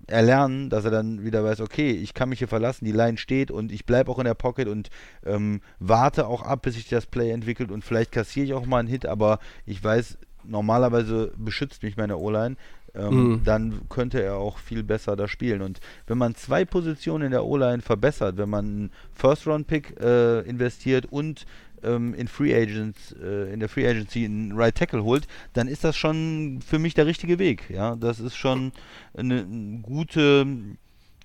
erlernen, 0.07 0.69
dass 0.69 0.85
er 0.85 0.91
dann 0.91 1.23
wieder 1.23 1.43
weiß, 1.43 1.61
okay, 1.61 1.91
ich 1.91 2.13
kann 2.13 2.29
mich 2.29 2.39
hier 2.39 2.47
verlassen, 2.47 2.85
die 2.85 2.91
Line 2.91 3.17
steht 3.17 3.51
und 3.51 3.71
ich 3.71 3.85
bleibe 3.85 4.11
auch 4.11 4.19
in 4.19 4.25
der 4.25 4.33
Pocket 4.33 4.67
und 4.67 4.89
ähm, 5.25 5.61
warte 5.79 6.27
auch 6.27 6.43
ab, 6.43 6.63
bis 6.63 6.75
sich 6.75 6.89
das 6.89 7.05
Play 7.05 7.31
entwickelt 7.31 7.71
und 7.71 7.83
vielleicht 7.83 8.11
kassiere 8.11 8.45
ich 8.45 8.53
auch 8.53 8.65
mal 8.65 8.79
einen 8.79 8.87
Hit, 8.87 9.05
aber 9.05 9.39
ich 9.65 9.83
weiß, 9.83 10.17
normalerweise 10.43 11.31
beschützt 11.37 11.83
mich 11.83 11.97
meine 11.97 12.17
O-Line, 12.17 12.55
ähm, 12.95 13.33
Mhm. 13.33 13.43
dann 13.43 13.81
könnte 13.89 14.21
er 14.21 14.37
auch 14.37 14.57
viel 14.57 14.83
besser 14.83 15.15
da 15.15 15.27
spielen. 15.27 15.61
Und 15.61 15.79
wenn 16.07 16.17
man 16.17 16.35
zwei 16.35 16.65
Positionen 16.65 17.25
in 17.25 17.31
der 17.31 17.45
O-Line 17.45 17.81
verbessert, 17.81 18.37
wenn 18.37 18.49
man 18.49 18.65
einen 18.65 18.91
First-Round-Pick 19.13 19.99
äh, 19.99 20.39
investiert 20.41 21.05
und 21.05 21.45
ähm, 21.83 22.13
in 22.13 22.27
Free 22.27 22.53
Agents, 22.55 23.13
äh, 23.21 23.53
in 23.53 23.59
der 23.59 23.69
Free 23.69 23.87
Agency 23.87 24.25
einen 24.25 24.51
Right 24.53 24.75
Tackle 24.75 25.03
holt, 25.03 25.27
dann 25.53 25.67
ist 25.67 25.83
das 25.83 25.95
schon 25.97 26.59
für 26.65 26.79
mich 26.79 26.93
der 26.93 27.05
richtige 27.05 27.39
Weg. 27.39 27.69
Ja, 27.69 27.95
das 27.95 28.19
ist 28.19 28.35
schon 28.35 28.71
eine, 29.15 29.41
eine 29.41 29.79
gute 29.81 30.45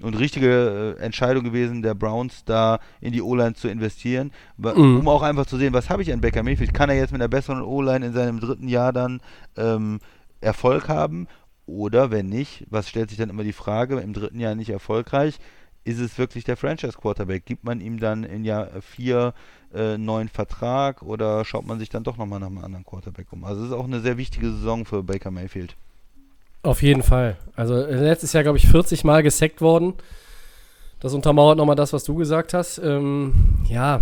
und 0.03 0.19
richtige 0.19 0.97
äh, 0.99 1.03
Entscheidung 1.03 1.45
gewesen 1.45 1.83
der 1.83 1.95
Browns, 1.95 2.45
da 2.45 2.81
in 3.01 3.13
die 3.13 3.23
O-Line 3.23 3.55
zu 3.55 3.69
investieren, 3.69 4.33
Mhm. 4.59 4.99
um 4.99 5.09
auch 5.09 5.23
einfach 5.23 5.47
zu 5.47 5.57
sehen, 5.57 5.73
was 5.73 5.89
habe 5.89 6.03
ich 6.03 6.13
an 6.13 6.21
Baker 6.21 6.43
Mayfield? 6.43 6.75
Kann 6.75 6.91
er 6.91 6.97
jetzt 6.97 7.13
mit 7.13 7.21
einer 7.21 7.29
besseren 7.29 7.63
O-Line 7.63 8.07
in 8.07 8.13
seinem 8.13 8.41
dritten 8.41 8.67
Jahr 8.69 8.93
dann 8.93 9.21
ähm, 9.57 10.01
Erfolg 10.41 10.89
haben? 10.89 11.29
Oder 11.67 12.11
wenn 12.11 12.27
nicht, 12.29 12.67
was 12.69 12.89
stellt 12.89 13.09
sich 13.09 13.19
dann 13.19 13.31
immer 13.31 13.45
die 13.45 13.53
Frage, 13.53 13.99
im 14.01 14.13
dritten 14.13 14.41
Jahr 14.41 14.55
nicht 14.55 14.69
erfolgreich, 14.71 15.39
ist 15.85 16.01
es 16.01 16.19
wirklich 16.19 16.45
der 16.45 16.57
Franchise-Quarterback? 16.57 17.45
Gibt 17.47 17.65
man 17.65 17.81
ihm 17.81 17.99
dann 18.01 18.25
in 18.25 18.45
Jahr 18.45 18.69
4 18.81 19.33
äh, 19.75 19.99
neuen 19.99 20.29
Vertrag 20.29 21.03
oder 21.03 21.45
schaut 21.45 21.67
man 21.67 21.79
sich 21.79 21.89
dann 21.89 22.05
doch 22.05 22.17
nochmal 22.17 22.41
nach 22.41 22.47
einem 22.47 22.59
anderen 22.59 22.85
Quarterback 22.85 23.33
um? 23.33 23.45
Also 23.45 23.63
es 23.63 23.69
ist 23.69 23.75
auch 23.75 23.85
eine 23.85 24.01
sehr 24.01 24.17
wichtige 24.17 24.51
Saison 24.51 24.85
für 24.85 25.03
Baker 25.03 25.31
Mayfield. 25.31 25.77
Auf 26.63 26.83
jeden 26.83 27.03
Fall. 27.03 27.37
Also 27.57 27.75
äh, 27.75 27.95
letztes 27.95 28.33
Jahr, 28.33 28.43
glaube 28.43 28.59
ich, 28.59 28.67
40 28.69 29.05
Mal 29.05 29.23
gesackt 29.23 29.61
worden. 29.61 29.95
Das 31.01 31.13
untermauert 31.13 31.59
nochmal 31.59 31.77
das, 31.77 31.93
was 31.93 32.05
du 32.05 32.15
gesagt 32.15 32.55
hast. 32.55 32.79
Ähm, 32.79 33.35
ja, 33.69 34.01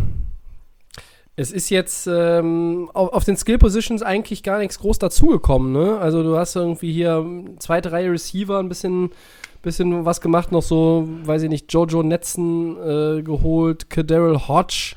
es 1.35 1.51
ist 1.51 1.71
jetzt 1.71 2.07
ähm, 2.07 2.91
auf, 2.93 3.13
auf 3.13 3.25
den 3.25 3.37
Skill 3.37 3.59
Positions 3.59 4.03
eigentlich 4.03 4.43
gar 4.43 4.59
nichts 4.59 4.79
groß 4.79 4.99
dazugekommen. 4.99 5.73
Ne? 5.73 5.99
Also 5.99 6.23
du 6.23 6.37
hast 6.37 6.57
irgendwie 6.57 6.93
hier 6.93 7.17
ähm, 7.17 7.57
zweite 7.59 7.91
Reihe 7.91 8.13
Receiver, 8.13 8.59
ein 8.59 8.69
bisschen, 8.69 9.11
bisschen 9.63 10.05
was 10.05 10.21
gemacht, 10.21 10.53
noch 10.53 10.63
so, 10.63 11.09
weiß 11.25 11.43
ich 11.43 11.49
nicht, 11.49 11.73
Jojo 11.73 12.03
Netzen 12.03 12.77
äh, 12.77 13.23
geholt, 13.23 13.89
Kaderil 13.89 14.47
Hodge. 14.47 14.95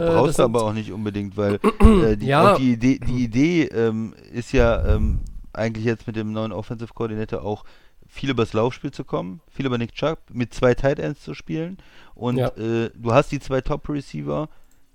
Brauchst 0.00 0.38
du 0.38 0.42
aber 0.44 0.62
auch 0.64 0.72
nicht 0.72 0.92
unbedingt, 0.92 1.36
weil 1.36 1.54
äh, 2.04 2.16
die, 2.16 2.26
Ja. 2.26 2.56
die 2.56 2.72
Idee, 2.72 2.98
die 2.98 3.24
Idee 3.24 3.64
ähm, 3.64 4.14
ist 4.32 4.52
ja 4.52 4.94
ähm, 4.94 5.20
eigentlich 5.52 5.84
jetzt 5.84 6.06
mit 6.06 6.16
dem 6.16 6.32
neuen 6.32 6.52
Offensive 6.52 6.92
Coordinator 6.94 7.42
auch 7.44 7.64
viel 8.06 8.30
übers 8.30 8.52
Laufspiel 8.52 8.90
zu 8.90 9.04
kommen, 9.04 9.40
viel 9.50 9.64
über 9.66 9.78
Nick 9.78 9.92
Chubb, 9.94 10.18
mit 10.32 10.52
zwei 10.52 10.74
Tight 10.74 10.98
Ends 10.98 11.22
zu 11.22 11.34
spielen 11.34 11.78
und 12.14 12.36
Ja. 12.36 12.48
äh, 12.48 12.90
du 12.94 13.12
hast 13.12 13.32
die 13.32 13.40
zwei 13.40 13.60
Top 13.60 13.88
Receiver. 13.88 14.48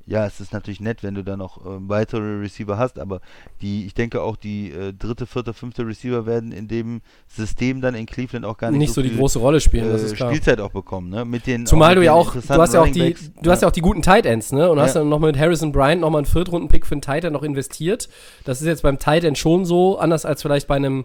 Ja, 0.10 0.26
es 0.26 0.40
ist 0.40 0.54
natürlich 0.54 0.80
nett, 0.80 1.04
wenn 1.04 1.16
du 1.16 1.24
da 1.24 1.36
noch 1.36 1.66
ähm, 1.66 1.90
weitere 1.90 2.40
Receiver 2.40 2.78
hast, 2.78 2.98
aber 2.98 3.20
die, 3.62 3.86
ich 3.86 3.94
denke 3.94 4.22
auch 4.22 4.38
die 4.38 4.72
äh, 4.72 4.94
dritte, 4.94 5.26
vierte, 5.26 5.54
fünfte 5.54 5.86
Receiver 5.86 6.26
werden 6.26 6.54
in 6.54 6.70
dem 6.70 7.02
System 7.28 7.82
dann 7.82 7.94
in 7.94 8.06
Cleveland 8.06 8.46
auch 8.46 8.58
gar 8.58 8.72
nicht, 8.72 8.80
Nicht 8.80 8.94
so 8.94 9.02
die 9.02 9.10
viel, 9.10 9.18
große 9.18 9.38
Rolle 9.40 9.60
spielen, 9.60 9.92
das 9.92 10.02
äh, 10.02 10.06
ist 10.06 10.16
klar. 10.16 10.30
Spielzeit 10.32 10.62
auch 10.62 10.72
bekommen, 10.72 11.10
ne? 11.10 11.26
Mit 11.26 11.46
den 11.46 11.66
Zumal 11.66 11.90
mit 11.90 11.98
du 12.00 12.06
ja 12.06 12.14
auch, 12.14 12.32
du 12.34 12.40
hast 12.48 12.74
ja 12.74 12.82
auch 12.82 12.88
die, 12.88 13.00
Runningbacks. 13.02 13.32
du 13.42 13.52
hast 13.52 13.62
ja 13.62 13.68
auch 13.68 13.72
die 13.74 13.82
guten 13.82 14.02
Tight 14.02 14.26
Ends, 14.26 14.54
ne? 14.54 14.70
Und 14.72 14.80
hast 14.80 14.96
Ja. 14.96 15.02
dann 15.02 15.10
noch 15.10 15.20
mit 15.20 15.38
Harrison 15.38 15.74
Bryant 15.74 16.00
nochmal 16.00 16.20
einen 16.20 16.26
Viertrunden-Pick 16.26 16.86
für 16.86 16.94
einen 16.94 17.02
Tight 17.02 17.26
End 17.26 17.34
noch 17.34 17.44
investiert. 17.44 18.08
Das 18.46 18.62
ist 18.62 18.68
jetzt 18.68 18.84
beim 18.84 19.00
Tight 19.00 19.26
End 19.26 19.38
schon 19.38 19.66
so, 19.66 19.98
anders 20.00 20.26
als 20.26 20.42
vielleicht 20.42 20.68
bei 20.70 20.76
einem, 20.78 21.04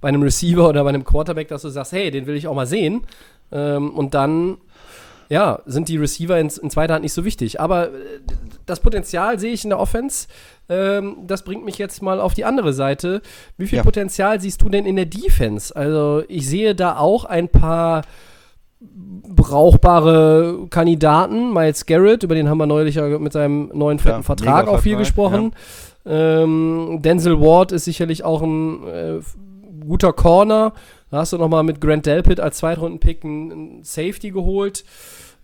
bei 0.00 0.08
einem 0.08 0.22
Receiver 0.22 0.68
oder 0.68 0.84
bei 0.84 0.90
einem 0.90 1.04
Quarterback, 1.04 1.48
dass 1.48 1.62
du 1.62 1.70
sagst, 1.70 1.90
hey, 1.90 2.12
den 2.12 2.26
will 2.26 2.36
ich 2.36 2.46
auch 2.46 2.54
mal 2.54 2.66
sehen. 2.68 3.02
Ähm, 3.50 3.90
und 3.90 4.14
dann, 4.14 4.58
ja, 5.28 5.60
sind 5.66 5.88
die 5.88 5.96
Receiver 5.96 6.38
in, 6.38 6.48
in 6.48 6.70
zweiter 6.70 6.94
Hand 6.94 7.02
nicht 7.02 7.12
so 7.12 7.24
wichtig. 7.24 7.60
Aber 7.60 7.88
äh, 7.88 7.90
das 8.66 8.80
Potenzial 8.80 9.38
sehe 9.38 9.52
ich 9.52 9.64
in 9.64 9.70
der 9.70 9.78
Offense. 9.80 10.26
Ähm, 10.68 11.16
das 11.26 11.44
bringt 11.44 11.64
mich 11.64 11.78
jetzt 11.78 12.02
mal 12.02 12.20
auf 12.20 12.34
die 12.34 12.44
andere 12.44 12.72
Seite. 12.72 13.20
Wie 13.56 13.66
viel 13.66 13.78
Ja. 13.78 13.84
Potenzial 13.84 14.40
siehst 14.40 14.62
du 14.62 14.68
denn 14.68 14.86
in 14.86 14.96
der 14.96 15.06
Defense? 15.06 15.74
Also, 15.74 16.22
ich 16.28 16.48
sehe 16.48 16.74
da 16.74 16.96
auch 16.98 17.24
ein 17.24 17.48
paar 17.48 18.02
brauchbare 18.80 20.66
Kandidaten. 20.70 21.52
Miles 21.52 21.86
Garrett, 21.86 22.22
über 22.22 22.34
den 22.34 22.48
haben 22.48 22.58
wir 22.58 22.66
neulich 22.66 22.96
ja 22.96 23.18
mit 23.18 23.32
seinem 23.32 23.70
neuen 23.74 23.98
fetten 23.98 24.18
Ja, 24.18 24.22
Vertrag 24.22 24.68
auch 24.68 24.80
viel 24.80 24.96
gesprochen. 24.96 25.52
Ähm, 26.06 26.98
Denzel 27.00 27.40
Ward 27.40 27.72
ist 27.72 27.84
sicherlich 27.84 28.24
auch 28.24 28.42
ein 28.42 28.86
äh, 28.86 29.20
guter 29.86 30.12
Corner. 30.12 30.72
Da 31.14 31.20
hast 31.20 31.32
du 31.32 31.38
noch 31.38 31.48
mal 31.48 31.62
mit 31.62 31.80
Grant 31.80 32.06
Delpit 32.06 32.40
als 32.40 32.56
Zweitrunden-Pick 32.56 33.24
einen, 33.24 33.84
Safety 33.84 34.32
geholt. 34.32 34.84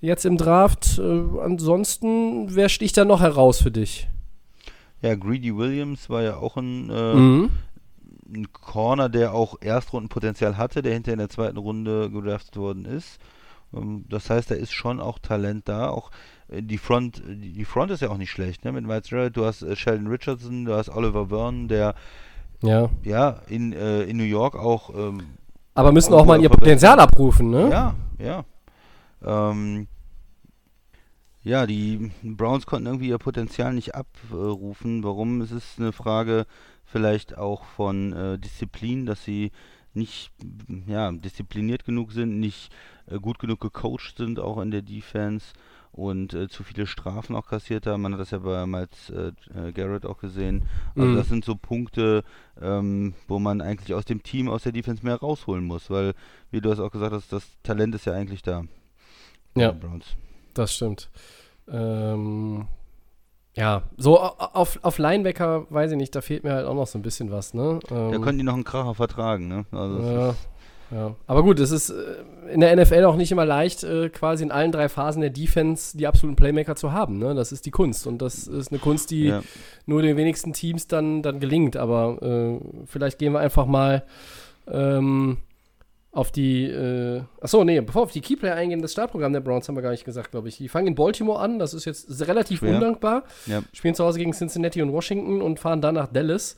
Jetzt 0.00 0.26
im 0.26 0.36
Draft. 0.36 0.98
Äh, 0.98 1.22
ansonsten, 1.40 2.52
wer 2.56 2.68
sticht 2.68 2.96
da 2.96 3.04
noch 3.04 3.20
heraus 3.20 3.62
für 3.62 3.70
dich? 3.70 4.08
Ja, 5.00 5.14
Greedy 5.14 5.56
Williams 5.56 6.10
war 6.10 6.22
ja 6.24 6.38
auch 6.38 6.56
ein, 6.56 6.90
äh, 6.90 7.14
Mhm. 7.14 7.50
ein 8.34 8.52
Corner, 8.52 9.08
der 9.08 9.32
auch 9.32 9.58
Erstrundenpotenzial 9.60 10.56
hatte, 10.56 10.82
der 10.82 10.92
hinter 10.92 11.12
in 11.12 11.20
der 11.20 11.28
zweiten 11.28 11.56
Runde 11.58 12.10
gedraftet 12.10 12.56
worden 12.56 12.84
ist. 12.84 13.20
Ähm, 13.72 14.06
das 14.08 14.28
heißt, 14.28 14.50
da 14.50 14.56
ist 14.56 14.72
schon 14.72 14.98
auch 14.98 15.20
Talent 15.20 15.68
da. 15.68 15.88
Auch 15.90 16.10
äh, 16.48 16.64
die 16.64 16.78
Front, 16.78 17.22
die 17.28 17.64
Front 17.64 17.92
ist 17.92 18.00
ja 18.02 18.08
auch 18.10 18.18
nicht 18.18 18.32
schlecht, 18.32 18.64
ne? 18.64 18.72
Mit 18.72 18.84
Miles 18.88 19.08
Garrett, 19.08 19.36
du 19.36 19.44
hast 19.44 19.62
äh, 19.62 19.76
Sheldon 19.76 20.08
Richardson, 20.08 20.64
du 20.64 20.74
hast 20.74 20.88
Oliver 20.88 21.28
Vernon, 21.28 21.68
der 21.68 21.94
Ja. 22.60 22.90
ja 23.04 23.40
in, 23.48 23.72
äh, 23.72 24.02
in 24.02 24.16
New 24.16 24.24
York 24.24 24.56
auch 24.56 24.90
ähm, 24.96 25.22
Aber 25.80 25.92
müssen 25.92 26.12
auch 26.12 26.26
mal 26.26 26.42
ihr 26.42 26.50
Potenzial 26.50 27.00
abrufen, 27.00 27.48
ne? 27.48 27.70
Ja, 27.70 27.94
ja. 28.18 28.44
Ähm, 29.24 29.88
ja, 31.42 31.66
die 31.66 32.10
Browns 32.22 32.66
konnten 32.66 32.86
irgendwie 32.86 33.08
ihr 33.08 33.16
Potenzial 33.16 33.72
nicht 33.72 33.94
abrufen. 33.94 35.02
Warum? 35.02 35.40
Es 35.40 35.50
ist 35.50 35.78
eine 35.78 35.92
Frage 35.92 36.44
vielleicht 36.84 37.38
auch 37.38 37.64
von 37.64 38.12
äh, 38.12 38.38
Disziplin, 38.38 39.06
dass 39.06 39.24
sie 39.24 39.52
nicht 39.94 40.32
ja, 40.86 41.10
diszipliniert 41.12 41.86
genug 41.86 42.12
sind, 42.12 42.38
nicht 42.38 42.70
äh, 43.06 43.18
gut 43.18 43.38
genug 43.38 43.60
gecoacht 43.60 44.18
sind, 44.18 44.38
auch 44.38 44.60
in 44.60 44.70
der 44.70 44.82
Defense 44.82 45.46
und 45.92 46.34
äh, 46.34 46.48
zu 46.48 46.62
viele 46.62 46.86
Strafen 46.86 47.34
auch 47.36 47.46
kassiert 47.46 47.86
haben. 47.86 48.02
Man 48.02 48.12
hat 48.12 48.20
das 48.20 48.30
ja 48.30 48.38
bei 48.38 48.64
Miles 48.66 49.10
äh, 49.10 49.32
äh, 49.58 49.72
Garrett 49.72 50.06
auch 50.06 50.18
gesehen. 50.18 50.62
Also 50.96 51.12
Mhm. 51.12 51.16
das 51.16 51.28
sind 51.28 51.44
so 51.44 51.56
Punkte, 51.56 52.22
ähm, 52.60 53.14
wo 53.28 53.38
man 53.38 53.60
eigentlich 53.60 53.94
aus 53.94 54.04
dem 54.04 54.22
Team, 54.22 54.48
aus 54.48 54.62
der 54.62 54.72
Defense 54.72 55.04
mehr 55.04 55.16
rausholen 55.16 55.64
muss, 55.64 55.90
weil, 55.90 56.14
wie 56.50 56.60
du 56.60 56.70
es 56.70 56.80
auch 56.80 56.90
gesagt 56.90 57.12
hast, 57.12 57.32
das 57.32 57.44
Talent 57.62 57.94
ist 57.94 58.04
ja 58.06 58.12
eigentlich 58.12 58.42
da. 58.42 58.64
Ja. 59.56 59.74
Das 60.54 60.74
stimmt. 60.74 61.10
Ähm, 61.68 62.66
ja, 63.56 63.82
so 63.96 64.20
au- 64.20 64.36
auf, 64.38 64.78
auf 64.82 64.98
Linebacker, 64.98 65.66
weiß 65.70 65.90
ich 65.92 65.96
nicht, 65.96 66.14
da 66.14 66.20
fehlt 66.20 66.44
mir 66.44 66.52
halt 66.54 66.66
auch 66.66 66.74
noch 66.74 66.86
so 66.86 66.98
ein 66.98 67.02
bisschen 67.02 67.30
was, 67.30 67.52
ne? 67.52 67.80
Ähm, 67.90 68.12
Da 68.12 68.18
können 68.18 68.38
die 68.38 68.44
noch 68.44 68.54
einen 68.54 68.64
Kracher 68.64 68.94
vertragen, 68.94 69.48
ne? 69.48 69.66
Also 69.72 70.00
ja, 70.00 70.30
ist, 70.30 70.48
Ja. 70.90 71.14
Aber 71.26 71.42
gut, 71.42 71.60
es 71.60 71.70
ist 71.70 71.90
äh, 71.90 72.52
in 72.52 72.60
der 72.60 72.74
NFL 72.74 73.04
auch 73.04 73.16
nicht 73.16 73.30
immer 73.30 73.44
leicht, 73.44 73.84
äh, 73.84 74.08
quasi 74.08 74.42
in 74.42 74.50
allen 74.50 74.72
drei 74.72 74.88
Phasen 74.88 75.20
der 75.20 75.30
Defense 75.30 75.96
die 75.96 76.06
absoluten 76.06 76.36
Playmaker 76.36 76.74
zu 76.74 76.92
haben. 76.92 77.18
Ne? 77.18 77.34
Das 77.34 77.52
ist 77.52 77.64
die 77.66 77.70
Kunst. 77.70 78.06
Und 78.06 78.20
das 78.22 78.46
ist 78.48 78.72
eine 78.72 78.80
Kunst, 78.80 79.10
die 79.12 79.26
Ja. 79.26 79.42
nur 79.86 80.02
den 80.02 80.16
wenigsten 80.16 80.52
Teams 80.52 80.88
dann, 80.88 81.22
dann 81.22 81.38
gelingt. 81.38 81.76
Aber 81.76 82.20
äh, 82.22 82.58
vielleicht 82.86 83.18
gehen 83.18 83.32
wir 83.32 83.40
einfach 83.40 83.66
mal 83.66 84.02
ähm, 84.68 85.38
auf 86.12 86.32
die. 86.32 86.64
Äh, 86.64 87.22
achso, 87.40 87.62
nee, 87.62 87.80
bevor 87.80 88.02
wir 88.02 88.06
auf 88.06 88.12
die 88.12 88.20
Keyplayer 88.20 88.56
eingehen, 88.56 88.82
das 88.82 88.90
Startprogramm 88.92 89.32
der 89.32 89.40
Browns 89.40 89.68
haben 89.68 89.76
wir 89.76 89.82
gar 89.82 89.92
nicht 89.92 90.04
gesagt, 90.04 90.32
glaube 90.32 90.48
ich. 90.48 90.56
Die 90.56 90.68
fangen 90.68 90.88
in 90.88 90.94
Baltimore 90.96 91.38
an. 91.38 91.60
Das 91.60 91.72
ist 91.72 91.84
jetzt 91.84 92.26
relativ 92.26 92.58
Schwer. 92.60 92.74
undankbar. 92.74 93.22
Ja. 93.46 93.62
Spielen 93.72 93.94
zu 93.94 94.04
Hause 94.04 94.18
gegen 94.18 94.32
Cincinnati 94.32 94.82
und 94.82 94.92
Washington 94.92 95.40
und 95.40 95.60
fahren 95.60 95.80
dann 95.80 95.94
nach 95.94 96.08
Dallas. 96.08 96.56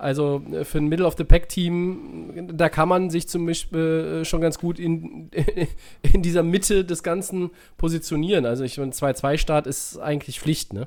Also 0.00 0.42
äh, 0.50 0.64
für 0.64 0.78
ein 0.78 0.88
Middle-of-the-Pack-Team, 0.88 2.48
da 2.54 2.68
kann 2.68 2.88
man 2.88 3.10
sich 3.10 3.28
zum 3.28 3.44
Beispiel 3.44 4.20
äh, 4.22 4.24
schon 4.24 4.40
ganz 4.40 4.58
gut 4.58 4.78
in, 4.78 5.30
in 6.02 6.22
dieser 6.22 6.42
Mitte 6.42 6.84
des 6.84 7.02
Ganzen 7.02 7.50
positionieren. 7.76 8.46
Also 8.46 8.64
ich 8.64 8.78
meine, 8.78 8.92
2-2-Start 8.92 9.66
ist 9.66 9.98
eigentlich 9.98 10.40
Pflicht, 10.40 10.72
ne? 10.72 10.86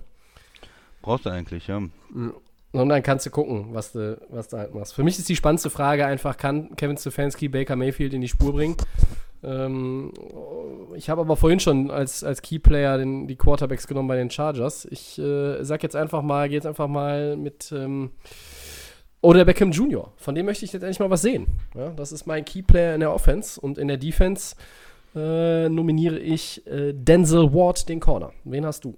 Brauchst 1.03 1.25
du 1.25 1.29
eigentlich, 1.29 1.67
ja. 1.67 1.77
Und 1.77 2.89
dann 2.89 3.03
kannst 3.03 3.25
du 3.25 3.29
gucken, 3.29 3.67
was 3.73 3.91
du, 3.91 4.19
was 4.29 4.47
du 4.47 4.57
halt 4.57 4.73
machst. 4.73 4.95
Für 4.95 5.03
mich 5.03 5.19
ist 5.19 5.29
die 5.29 5.35
spannendste 5.35 5.69
Frage 5.69 6.07
einfach, 6.07 6.37
kann 6.37 6.75
Kevin 6.75 6.97
Stefanski 6.97 7.49
Baker 7.49 7.75
Mayfield 7.75 8.15
in 8.15 8.21
die 8.21 8.27
Spur 8.27 8.53
bringen? 8.53 8.77
Ähm, 9.43 10.11
ich 10.95 11.09
habe 11.09 11.21
aber 11.21 11.35
vorhin 11.35 11.59
schon 11.59 11.91
als, 11.91 12.23
als 12.23 12.41
Keyplayer 12.41 12.97
den, 12.97 13.27
die 13.27 13.35
Quarterbacks 13.35 13.85
genommen 13.85 14.07
bei 14.07 14.15
den 14.15 14.31
Chargers. 14.31 14.85
Ich 14.89 15.19
äh, 15.19 15.63
sag 15.63 15.83
jetzt 15.83 15.95
einfach 15.95 16.23
mal, 16.23 16.47
gehe 16.47 16.57
jetzt 16.57 16.65
einfach 16.65 16.87
mal 16.87 17.35
mit 17.35 17.71
ähm, 17.71 18.11
oder 19.23 19.45
Beckham 19.45 19.71
Jr. 19.71 20.11
Von 20.17 20.35
dem 20.35 20.45
möchte 20.45 20.65
ich 20.65 20.73
jetzt 20.73 20.83
endlich 20.83 20.99
mal 20.99 21.09
was 21.09 21.21
sehen. 21.21 21.47
Ja, 21.75 21.91
das 21.91 22.11
ist 22.11 22.27
mein 22.27 22.43
Keyplayer 22.43 22.93
in 22.93 22.99
der 22.99 23.13
Offense 23.13 23.59
und 23.59 23.77
in 23.77 23.87
der 23.87 23.97
Defense 23.97 24.55
äh, 25.15 25.69
nominiere 25.69 26.19
ich 26.19 26.65
äh, 26.67 26.93
Denzel 26.93 27.53
Ward, 27.53 27.87
den 27.87 28.01
Corner. 28.01 28.33
Wen 28.43 28.65
hast 28.65 28.83
du? 28.83 28.95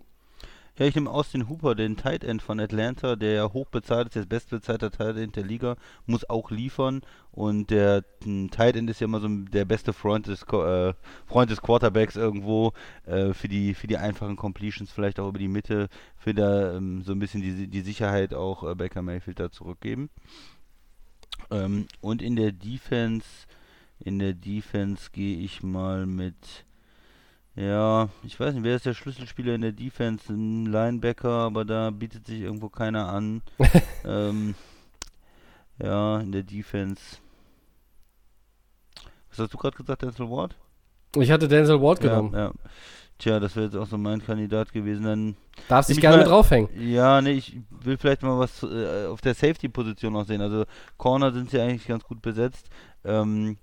Ja, 0.78 0.86
ich 0.86 0.96
nehme 0.96 1.10
Austin 1.10 1.48
Hooper, 1.48 1.74
den 1.74 1.96
Tight 1.96 2.26
End 2.26 2.42
von 2.42 2.60
Atlanta, 2.60 3.16
der 3.16 3.32
ja 3.32 3.54
hochbezahlt 3.54 4.08
ist, 4.08 4.16
der 4.16 4.26
bestbezahlter 4.26 4.92
Tight 4.92 5.16
End 5.16 5.38
der 5.38 5.46
Liga, 5.46 5.78
muss 6.06 6.30
auch 6.30 6.52
liefern. 6.52 7.02
Und 7.32 7.70
der 7.70 8.04
m, 8.26 8.52
Tight 8.52 8.76
End 8.76 8.90
ist 8.90 9.00
ja 9.00 9.06
immer 9.06 9.22
so 9.22 9.30
der 9.30 9.64
beste 9.64 9.94
Freund 9.94 10.28
des, 10.28 10.44
äh, 10.44 10.94
Freund 11.28 11.50
des 11.50 11.62
Quarterbacks 11.62 12.18
irgendwo 12.18 12.74
äh, 13.06 13.32
für, 13.34 13.48
die, 13.48 13.74
für 13.74 13.88
die 13.88 13.98
einfachen 13.98 14.36
Completions, 14.36 14.92
vielleicht 14.92 15.18
auch 15.22 15.30
über 15.30 15.40
die 15.40 15.48
Mitte, 15.48 15.88
für 16.18 16.34
da 16.34 16.76
ähm, 16.76 17.04
so 17.04 17.14
ein 17.14 17.20
bisschen 17.20 17.42
die, 17.42 17.68
die 17.68 17.82
Sicherheit 17.82 18.34
auch 18.34 18.70
äh, 18.70 18.76
Baker 18.76 19.02
Mayfield 19.02 19.40
da 19.40 19.50
zurückgeben. 19.52 20.10
Ähm, 21.52 21.88
und 22.02 22.22
in 22.22 22.36
der 22.36 22.52
Defense, 22.52 23.48
in 24.00 24.20
der 24.20 24.34
Defense 24.34 25.10
gehe 25.14 25.38
ich 25.38 25.64
mal 25.64 26.06
mit. 26.06 26.66
Ja, 27.56 28.10
ich 28.24 28.38
weiß 28.39 28.53
nicht, 28.53 28.64
wer 28.64 28.76
ist 28.76 28.86
der 28.86 28.93
Schlüsselspieler 28.93 29.56
in 29.56 29.62
der 29.62 29.72
Defense? 29.72 30.32
Ein 30.32 30.66
Linebacker, 30.66 31.30
aber 31.30 31.64
da 31.64 31.89
bietet 31.89 32.28
sich 32.28 32.41
irgendwo 32.41 32.68
keiner 32.70 33.08
an. 33.08 33.41
ähm, 34.06 34.56
ja, 35.82 36.20
in 36.20 36.32
der 36.34 36.43
Defense. 36.43 37.01
Was 39.30 39.39
hast 39.39 39.53
du 39.53 39.58
gerade 39.58 39.78
gesagt, 39.78 40.01
Denzel 40.01 40.30
Ward? 40.30 40.56
Ich 41.18 41.32
hatte 41.32 41.47
Denzel 41.47 41.82
Ward 41.82 42.03
Ja, 42.03 42.10
genommen. 42.10 42.34
ja. 42.34 42.51
Tja, 43.18 43.39
das 43.39 43.56
wäre 43.56 43.68
jetzt 43.68 43.78
auch 43.78 43.88
so 43.88 43.97
mein 43.97 44.22
Kandidat 44.22 44.74
gewesen. 44.74 45.03
Dann, 45.06 45.38
Darfst 45.70 45.89
dich 45.89 46.01
gerne 46.01 46.18
mal- 46.18 46.24
mit 46.24 46.32
draufhängen. 46.32 46.70
ja, 46.78 47.22
nee, 47.22 47.32
ich 47.32 47.58
will 47.70 47.97
vielleicht 47.97 48.22
mal 48.24 48.38
was 48.38 48.62
äh, 48.64 49.06
auf 49.08 49.22
der 49.22 49.34
Safety-Position 49.34 50.12
noch 50.12 50.26
sehen. 50.26 50.41
Also 50.41 50.66
Corner 50.97 51.32
sind 51.32 51.49
sie 51.49 51.62
eigentlich 51.62 51.88
ganz 51.88 52.03
gut 52.03 52.22
besetzt. 52.22 52.68
Ähm, 53.06 53.58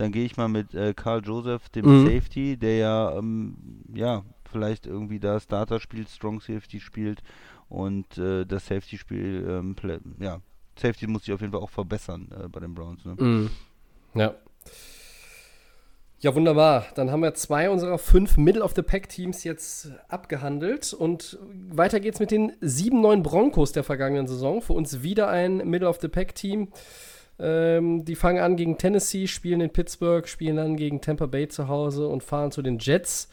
dann 0.00 0.12
gehe 0.12 0.24
ich 0.24 0.38
mal 0.38 0.48
mit 0.48 0.74
äh, 0.74 0.94
Karl 0.94 1.22
Joseph, 1.22 1.68
dem 1.68 1.84
Mhm. 1.84 2.06
Safety, 2.06 2.56
der 2.56 2.76
ja, 2.78 3.18
ähm, 3.18 3.82
ja, 3.94 4.24
vielleicht 4.50 4.86
irgendwie 4.86 5.20
da 5.20 5.38
Starter 5.38 5.78
spielt, 5.78 6.08
Strong 6.08 6.40
Safety 6.40 6.80
spielt 6.80 7.22
und 7.68 8.16
äh, 8.16 8.46
das 8.46 8.66
Safety-Spiel, 8.66 9.46
ähm, 9.46 9.76
ja, 10.18 10.40
Safety 10.76 11.06
muss 11.06 11.24
sich 11.24 11.34
auf 11.34 11.42
jeden 11.42 11.52
Fall 11.52 11.60
auch 11.60 11.70
verbessern 11.70 12.28
äh, 12.32 12.48
bei 12.48 12.60
den 12.60 12.74
Browns. 12.74 13.04
Ne? 13.04 13.14
Mhm. 13.18 13.50
Ja. 14.14 14.34
Ja, 16.20 16.34
wunderbar. 16.34 16.86
Dann 16.94 17.10
haben 17.10 17.22
wir 17.22 17.34
zwei 17.34 17.70
unserer 17.70 17.96
fünf 17.98 18.36
Middle-of-the-Pack-Teams 18.36 19.44
jetzt 19.44 19.90
abgehandelt. 20.08 20.92
Und 20.92 21.38
weiter 21.70 22.00
geht's 22.00 22.20
mit 22.20 22.30
den 22.30 22.52
sieben 22.60 23.00
neuen 23.00 23.22
Broncos 23.22 23.72
der 23.72 23.84
vergangenen 23.84 24.26
Saison. 24.26 24.60
Für 24.60 24.74
uns 24.74 25.02
wieder 25.02 25.28
ein 25.28 25.58
Middle-of-the-Pack-Team. 25.58 26.68
Ähm, 27.40 28.04
die 28.04 28.16
fangen 28.16 28.42
an 28.42 28.56
gegen 28.56 28.76
Tennessee, 28.76 29.26
spielen 29.26 29.60
in 29.60 29.70
Pittsburgh, 29.70 30.28
spielen 30.28 30.56
dann 30.56 30.76
gegen 30.76 31.00
Tampa 31.00 31.26
Bay 31.26 31.48
zu 31.48 31.68
Hause 31.68 32.08
und 32.08 32.22
fahren 32.22 32.52
zu 32.52 32.60
den 32.60 32.78
Jets. 32.78 33.28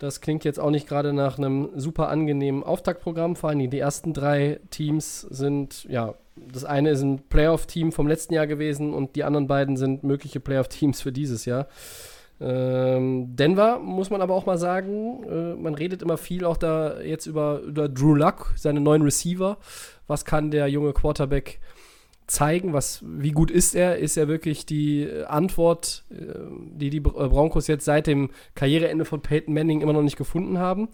Das 0.00 0.20
klingt 0.20 0.44
jetzt 0.44 0.58
auch 0.58 0.70
nicht 0.70 0.88
gerade 0.88 1.12
nach 1.12 1.38
einem 1.38 1.70
super 1.76 2.08
angenehmen 2.08 2.64
Auftaktprogramm. 2.64 3.36
Vor 3.36 3.50
allem 3.50 3.70
die 3.70 3.78
ersten 3.78 4.12
drei 4.12 4.60
Teams 4.70 5.20
sind, 5.20 5.84
ja, 5.88 6.14
das 6.36 6.64
eine 6.64 6.90
ist 6.90 7.02
ein 7.02 7.20
Playoff-Team 7.28 7.92
vom 7.92 8.08
letzten 8.08 8.34
Jahr 8.34 8.48
gewesen 8.48 8.92
und 8.92 9.14
die 9.14 9.22
anderen 9.22 9.46
beiden 9.46 9.76
sind 9.76 10.02
mögliche 10.02 10.40
Playoff-Teams 10.40 11.00
für 11.00 11.12
dieses 11.12 11.44
Jahr. 11.44 11.68
Ähm, 12.40 13.36
Denver 13.36 13.78
muss 13.78 14.10
man 14.10 14.20
aber 14.20 14.34
auch 14.34 14.46
mal 14.46 14.58
sagen, 14.58 15.22
äh, 15.24 15.54
man 15.54 15.74
redet 15.74 16.02
immer 16.02 16.16
viel 16.16 16.44
auch 16.44 16.56
da 16.56 17.00
jetzt 17.00 17.26
über, 17.26 17.60
über 17.60 17.88
Drew 17.88 18.14
Luck, 18.14 18.52
seine 18.56 18.80
neuen 18.80 19.02
Receiver. 19.02 19.58
Was 20.08 20.24
kann 20.24 20.50
der 20.50 20.66
junge 20.66 20.92
Quarterback 20.92 21.60
zeigen? 22.26 22.72
Was, 22.72 23.02
wie 23.06 23.32
gut 23.32 23.50
ist 23.50 23.74
er? 23.74 23.98
Ist 23.98 24.16
er 24.16 24.28
wirklich 24.28 24.66
die 24.66 25.02
äh, 25.02 25.24
Antwort, 25.24 26.04
äh, 26.10 26.38
die 26.72 26.90
die 26.90 26.98
äh, 26.98 27.00
Broncos 27.00 27.66
jetzt 27.66 27.84
seit 27.84 28.06
dem 28.06 28.30
Karriereende 28.54 29.04
von 29.04 29.20
Peyton 29.20 29.52
Manning 29.52 29.80
immer 29.80 29.92
noch 29.92 30.02
nicht 30.02 30.16
gefunden 30.16 30.58
haben? 30.58 30.88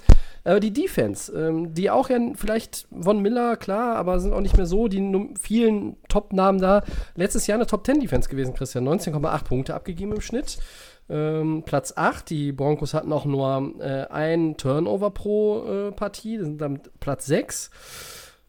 Aber 0.45 0.61
die 0.61 0.72
Defense, 0.72 1.33
ähm, 1.33 1.72
die 1.74 1.91
auch 1.91 2.11
ja 2.11 2.18
vielleicht 2.35 2.89
Von 2.91 3.20
Miller, 3.20 3.57
klar, 3.57 3.97
aber 3.97 4.18
sind 4.18 4.33
auch 4.33 4.41
nicht 4.41 4.57
mehr 4.57 4.66
so, 4.66 4.89
die 4.89 5.31
vielen 5.41 5.97
Top-Namen 6.09 6.61
da. 6.61 6.83
Letztes 7.14 7.47
Jahr 7.47 7.59
eine 7.59 7.66
Top-10-Defense 7.66 8.28
gewesen, 8.28 8.55
Christian. 8.55 8.89
19,8 8.89 9.45
Punkte 9.45 9.74
abgegeben 9.74 10.12
im 10.12 10.20
Schnitt. 10.20 10.59
Ähm, 11.09 11.62
Platz 11.64 11.93
8. 11.97 12.28
Die 12.31 12.53
Broncos 12.53 12.95
hatten 12.95 13.12
auch 13.12 13.24
nur 13.24 13.72
ein 14.11 14.57
Turnover 14.57 15.11
pro 15.11 15.93
Partie, 15.95 16.39
das 16.39 16.47
sind 16.47 16.61
dann 16.61 16.81
Platz 16.99 17.26
6. 17.26 17.70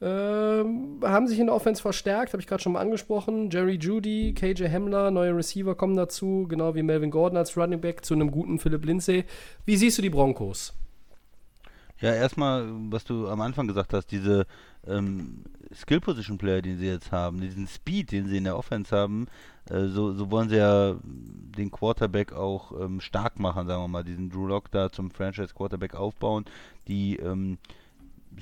Ähm, 0.04 1.00
haben 1.04 1.28
sich 1.28 1.38
in 1.38 1.46
der 1.46 1.56
Offense 1.56 1.80
verstärkt, 1.80 2.34
habe 2.34 2.42
ich 2.42 2.48
gerade 2.48 2.64
schon 2.64 2.74
mal 2.74 2.80
angesprochen. 2.80 3.52
Jerry 3.52 3.76
Judy, 3.76 4.34
KJ 4.34 4.68
Hamler, 4.68 5.12
neue 5.12 5.36
Receiver 5.36 5.76
kommen 5.76 5.96
dazu, 5.96 6.48
genau 6.50 6.74
wie 6.74 6.82
Melvin 6.82 7.12
Gordon 7.12 7.38
als 7.38 7.56
Running 7.56 7.80
Back 7.80 8.04
zu 8.04 8.16
einem 8.16 8.32
guten 8.32 8.58
Philipp 8.58 8.84
Lindsay. 8.84 9.26
Wie 9.66 9.78
siehst 9.78 10.00
du 10.00 10.02
die 10.02 10.10
Broncos? 10.10 10.74
Ja, 12.00 12.16
erstmal, 12.16 12.68
was 12.90 13.04
du 13.04 13.28
am 13.28 13.42
Anfang 13.42 13.68
gesagt 13.68 13.94
hast, 13.94 14.08
diese 14.08 14.48
ähm, 14.88 15.44
Skill-Position-Player, 15.72 16.64
die 16.64 16.76
sie 16.76 16.88
jetzt 16.88 17.12
haben, 17.12 17.40
diesen 17.40 17.68
Speed, 17.68 18.12
den 18.12 18.28
sie 18.28 18.38
in 18.38 18.46
der 18.46 18.58
Offense 18.58 18.96
haben, 18.96 19.28
äh, 19.70 19.86
so, 19.86 20.14
so 20.14 20.32
wollen 20.32 20.50
sie 20.50 20.58
ja 20.58 20.96
den 21.04 21.70
Quarterback 21.70 22.34
auch 22.34 22.72
ähm, 22.82 23.02
stark 23.02 23.40
machen, 23.40 23.68
sagen 23.68 23.84
wir 23.84 23.88
mal, 23.88 24.04
diesen 24.04 24.32
Drew 24.32 24.48
Lock 24.48 24.72
da 24.72 24.92
zum 24.92 25.12
Franchise-Quarterback 25.12 25.94
aufbauen. 25.94 26.46
Die 26.88 27.18
ähm, 27.18 27.60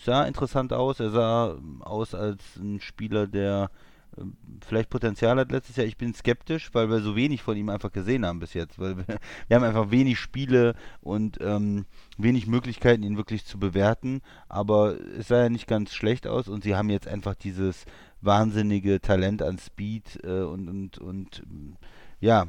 sah 0.04 0.26
interessant 0.26 0.74
aus, 0.74 1.00
er 1.00 1.10
sah 1.10 1.58
aus 1.82 2.14
als 2.14 2.43
ein 2.58 2.80
Spieler, 2.82 3.28
der 3.28 3.70
ähm, 4.18 4.36
vielleicht 4.66 4.89
Potenzial 4.89 5.38
hat 5.38 5.52
letztes 5.52 5.76
Jahr. 5.76 5.88
Ich 5.88 5.97
bin 5.97 6.14
skeptisch, 6.14 6.74
weil 6.74 6.89
wir 6.89 7.02
so 7.02 7.16
wenig 7.16 7.41
von 7.41 7.58
ihm 7.58 7.70
einfach 7.70 7.91
gesehen 7.91 8.26
haben 8.26 8.39
bis 8.39 8.54
jetzt, 8.54 8.80
weil 8.80 8.97
wir, 9.08 9.20
wir 9.47 9.56
haben 9.56 9.64
einfach 9.64 9.91
wenig 9.91 10.20
Spiele 10.20 10.76
und 11.02 11.38
ähm, 11.41 11.86
wenig 12.18 12.47
Möglichkeiten, 12.47 13.04
ihn 13.04 13.18
wirklich 13.18 13.45
zu 13.45 13.60
bewerten. 13.60 14.22
Aber 14.47 14.95
es 15.18 15.28
sah 15.28 15.43
ja 15.43 15.50
nicht 15.50 15.68
ganz 15.68 15.93
schlecht 15.93 16.28
aus 16.28 16.47
und 16.47 16.64
sie 16.64 16.76
haben 16.76 16.89
jetzt 16.89 17.08
einfach 17.08 17.36
dieses 17.36 17.86
wahnsinnige 18.22 19.00
Talent 19.00 19.41
an 19.41 19.58
Speed 19.58 20.20
äh, 20.24 20.41
und, 20.41 20.68
und, 20.68 20.97
und 20.97 21.43
ähm, 21.45 21.78
ja, 22.20 22.47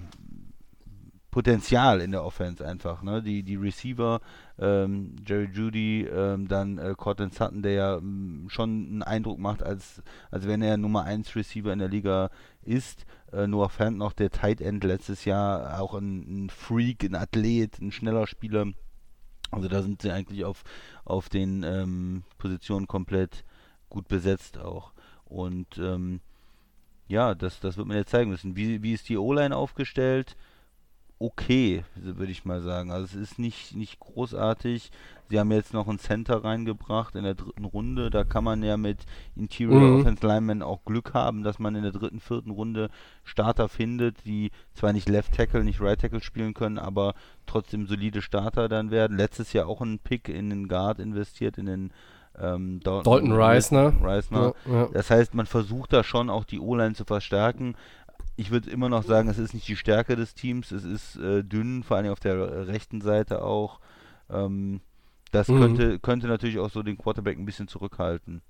Potenzial 1.30 2.00
in 2.00 2.10
der 2.10 2.24
Offense 2.24 2.66
einfach. 2.66 3.02
Ne? 3.02 3.22
Die, 3.22 3.42
die 3.42 3.56
Receiver, 3.56 4.20
ähm, 4.58 5.14
Jerry 5.26 5.48
Judy, 5.52 6.02
ähm, 6.02 6.48
dann 6.48 6.78
äh, 6.78 6.94
Cortland 6.96 7.34
Sutton, 7.34 7.62
der 7.62 7.72
ja 7.72 7.96
ähm, 7.98 8.46
schon 8.48 8.70
einen 8.70 9.02
Eindruck 9.02 9.38
macht, 9.38 9.62
als, 9.62 10.02
als 10.30 10.46
wenn 10.46 10.62
er 10.62 10.76
Nummer 10.76 11.04
1 11.04 11.36
Receiver 11.36 11.72
in 11.72 11.78
der 11.78 11.88
Liga 11.88 12.30
ist. 12.62 13.06
Äh, 13.32 13.46
Noah 13.46 13.68
Fant 13.68 13.96
noch 13.96 14.12
der 14.12 14.30
Tight 14.30 14.60
End 14.60 14.82
letztes 14.82 15.24
Jahr, 15.24 15.80
auch 15.80 15.94
ein, 15.94 16.46
ein 16.46 16.50
Freak, 16.50 17.04
ein 17.04 17.14
Athlet, 17.14 17.80
ein 17.80 17.92
schneller 17.92 18.26
Spieler. 18.26 18.66
Also 19.52 19.68
da 19.68 19.82
sind 19.82 20.02
sie 20.02 20.10
eigentlich 20.10 20.44
auf, 20.44 20.64
auf 21.04 21.28
den 21.28 21.62
ähm, 21.62 22.24
Positionen 22.38 22.86
komplett 22.86 23.44
gut 23.88 24.08
besetzt 24.08 24.58
auch. 24.58 24.92
Und 25.24 25.78
ähm, 25.78 26.20
ja, 27.08 27.34
das, 27.34 27.60
das 27.60 27.76
wird 27.76 27.86
man 27.86 27.96
jetzt 27.96 28.10
zeigen 28.10 28.30
müssen. 28.30 28.56
Wie, 28.56 28.82
wie 28.82 28.92
ist 28.92 29.08
die 29.08 29.16
O-Line 29.16 29.54
aufgestellt? 29.54 30.36
Okay, 31.20 31.84
würde 31.94 32.32
ich 32.32 32.44
mal 32.44 32.62
sagen. 32.62 32.90
Also 32.90 33.04
es 33.04 33.14
ist 33.14 33.38
nicht, 33.38 33.76
nicht 33.76 34.00
großartig. 34.00 34.90
Sie 35.28 35.38
haben 35.38 35.52
jetzt 35.52 35.72
noch 35.74 35.86
einen 35.86 35.98
Center 36.00 36.42
reingebracht 36.42 37.14
in 37.14 37.22
der 37.22 37.34
dritten 37.34 37.64
Runde. 37.66 38.10
Da 38.10 38.24
kann 38.24 38.42
man 38.42 38.62
ja 38.64 38.76
mit 38.76 39.04
Interior 39.36 39.80
Mhm. 39.80 40.00
Offense 40.00 40.26
Linemen 40.26 40.62
auch 40.62 40.84
Glück 40.84 41.14
haben, 41.14 41.44
dass 41.44 41.58
man 41.58 41.76
in 41.76 41.82
der 41.82 41.92
dritten, 41.92 42.20
vierten 42.20 42.50
Runde 42.50 42.88
Starter 43.22 43.68
findet, 43.68 44.24
die 44.24 44.50
zwar 44.74 44.92
nicht 44.92 45.08
Left 45.08 45.34
Tackle, 45.34 45.62
nicht 45.62 45.80
Right 45.80 46.00
Tackle 46.00 46.22
spielen 46.22 46.54
können, 46.54 46.78
aber 46.78 47.14
trotzdem 47.46 47.86
solide 47.86 48.22
Starter 48.22 48.68
dann 48.68 48.90
werden. 48.90 49.16
Letztes 49.16 49.52
Jahr 49.52 49.68
auch 49.68 49.82
einen 49.82 49.98
Pick 49.98 50.28
in 50.28 50.50
den 50.50 50.68
Guard 50.68 50.98
investiert, 50.98 51.58
in 51.58 51.66
den 51.66 51.92
ähm, 52.40 52.80
Dal- 52.82 53.02
Dalton 53.02 53.32
Reisner. 53.32 53.92
Reisner. 54.02 54.54
Ja, 54.64 54.72
ja. 54.72 54.88
Das 54.92 55.10
heißt, 55.10 55.34
man 55.34 55.46
versucht 55.46 55.92
da 55.92 56.02
schon 56.02 56.30
auch 56.30 56.44
die 56.44 56.60
O-Line 56.60 56.94
zu 56.94 57.04
verstärken. 57.04 57.74
Ich 58.40 58.50
würde 58.50 58.70
immer 58.70 58.88
noch 58.88 59.02
sagen, 59.02 59.28
es 59.28 59.38
ist 59.38 59.52
nicht 59.52 59.68
die 59.68 59.76
Stärke 59.76 60.16
des 60.16 60.32
Teams, 60.34 60.70
es 60.72 60.82
ist 60.84 61.16
äh, 61.16 61.44
dünn, 61.44 61.82
vor 61.82 61.98
allem 61.98 62.10
auf 62.10 62.20
der 62.20 62.36
äh, 62.36 62.60
rechten 62.62 63.02
Seite 63.02 63.42
auch. 63.44 63.80
Ähm, 64.30 64.80
das 65.30 65.48
Mhm. 65.48 65.58
könnte, 65.58 65.98
könnte 65.98 66.26
natürlich 66.26 66.58
auch 66.58 66.70
so 66.70 66.82
den 66.82 66.96
Quarterback 66.96 67.36
ein 67.38 67.44
bisschen 67.44 67.68
zurückhalten. 67.68 68.40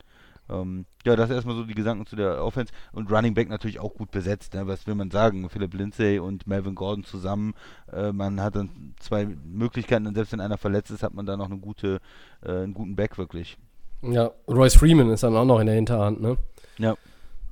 Ähm, 0.48 0.84
ja, 1.04 1.16
das 1.16 1.30
erstmal 1.30 1.56
so 1.56 1.64
die 1.64 1.74
Gedanken 1.74 2.06
zu 2.06 2.14
der 2.14 2.44
Offense 2.44 2.72
und 2.92 3.10
Running 3.10 3.34
Back 3.34 3.48
natürlich 3.48 3.80
auch 3.80 3.92
gut 3.94 4.12
besetzt. 4.12 4.54
Ne? 4.54 4.64
Was 4.68 4.86
will 4.86 4.94
man 4.94 5.10
sagen? 5.10 5.50
Philip 5.50 5.74
Lindsay 5.74 6.20
und 6.20 6.46
Melvin 6.46 6.76
Gordon 6.76 7.02
zusammen. 7.02 7.54
Äh, 7.92 8.12
man 8.12 8.40
hat 8.40 8.54
dann 8.54 8.94
zwei 9.00 9.26
Möglichkeiten 9.26 10.06
und 10.06 10.14
selbst 10.14 10.32
wenn 10.32 10.40
einer 10.40 10.56
verletzt 10.56 10.92
ist, 10.92 11.02
hat 11.02 11.14
man 11.14 11.26
da 11.26 11.36
noch 11.36 11.46
eine 11.50 11.58
gute, 11.58 12.00
äh, 12.44 12.50
einen 12.62 12.74
guten 12.74 12.94
Back 12.94 13.18
wirklich. 13.18 13.58
Ja, 14.02 14.30
Royce 14.46 14.76
Freeman 14.76 15.10
ist 15.10 15.24
dann 15.24 15.34
auch 15.36 15.44
noch 15.44 15.58
in 15.58 15.66
der 15.66 15.74
Hinterhand, 15.74 16.20
ne? 16.20 16.36
Ja. 16.78 16.94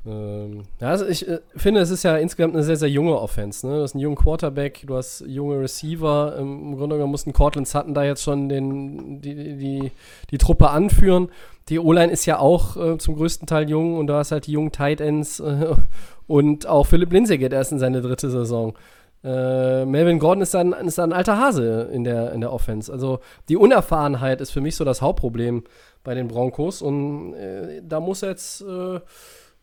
Ähm, 0.08 0.62
also 0.80 1.06
ich 1.06 1.28
äh, 1.28 1.40
finde, 1.54 1.80
es 1.80 1.90
ist 1.90 2.02
ja 2.02 2.16
insgesamt 2.16 2.54
eine 2.54 2.62
sehr, 2.62 2.76
sehr 2.76 2.88
junge 2.88 3.18
Offense. 3.18 3.66
Ne? 3.66 3.76
Du 3.76 3.82
hast 3.82 3.94
einen 3.94 4.02
jungen 4.02 4.16
Quarterback, 4.16 4.84
du 4.86 4.96
hast 4.96 5.20
junge 5.26 5.60
Receiver. 5.60 6.36
Ähm, 6.38 6.72
Im 6.72 6.76
Grunde 6.76 6.96
genommen 6.96 7.12
mussten 7.12 7.32
Cortland 7.32 7.68
Sutton 7.68 7.94
da 7.94 8.04
jetzt 8.04 8.22
schon 8.22 8.48
den, 8.48 9.20
die, 9.20 9.56
die, 9.56 9.92
die 10.30 10.38
Truppe 10.38 10.70
anführen. 10.70 11.28
Die 11.68 11.78
O-Line 11.78 12.10
ist 12.10 12.24
ja 12.24 12.38
auch 12.38 12.76
äh, 12.76 12.98
zum 12.98 13.16
größten 13.16 13.46
Teil 13.46 13.68
jung 13.68 13.98
und 13.98 14.06
du 14.06 14.14
hast 14.14 14.32
halt 14.32 14.46
die 14.46 14.52
jungen 14.52 14.72
Tight 14.72 15.00
Ends 15.00 15.40
äh, 15.40 15.74
und 16.26 16.66
auch 16.66 16.86
Philipp 16.86 17.12
Lindsay 17.12 17.36
geht 17.36 17.52
erst 17.52 17.72
in 17.72 17.78
seine 17.78 18.00
dritte 18.00 18.30
Saison. 18.30 18.74
Äh, 19.22 19.84
Melvin 19.84 20.20
Gordon 20.20 20.42
ist 20.42 20.54
dann, 20.54 20.72
ist 20.72 20.98
ein 20.98 21.12
alter 21.12 21.38
Hase 21.38 21.90
in 21.92 22.04
der, 22.04 22.32
in 22.32 22.40
der 22.40 22.52
Offense. 22.52 22.90
Also 22.90 23.18
die 23.48 23.56
Unerfahrenheit 23.56 24.40
ist 24.40 24.52
für 24.52 24.60
mich 24.60 24.76
so 24.76 24.84
das 24.84 25.02
Hauptproblem 25.02 25.64
bei 26.04 26.14
den 26.14 26.28
Broncos 26.28 26.80
und 26.80 27.34
äh, 27.34 27.82
da 27.86 28.00
muss 28.00 28.20
jetzt 28.20 28.62
äh, 28.62 29.00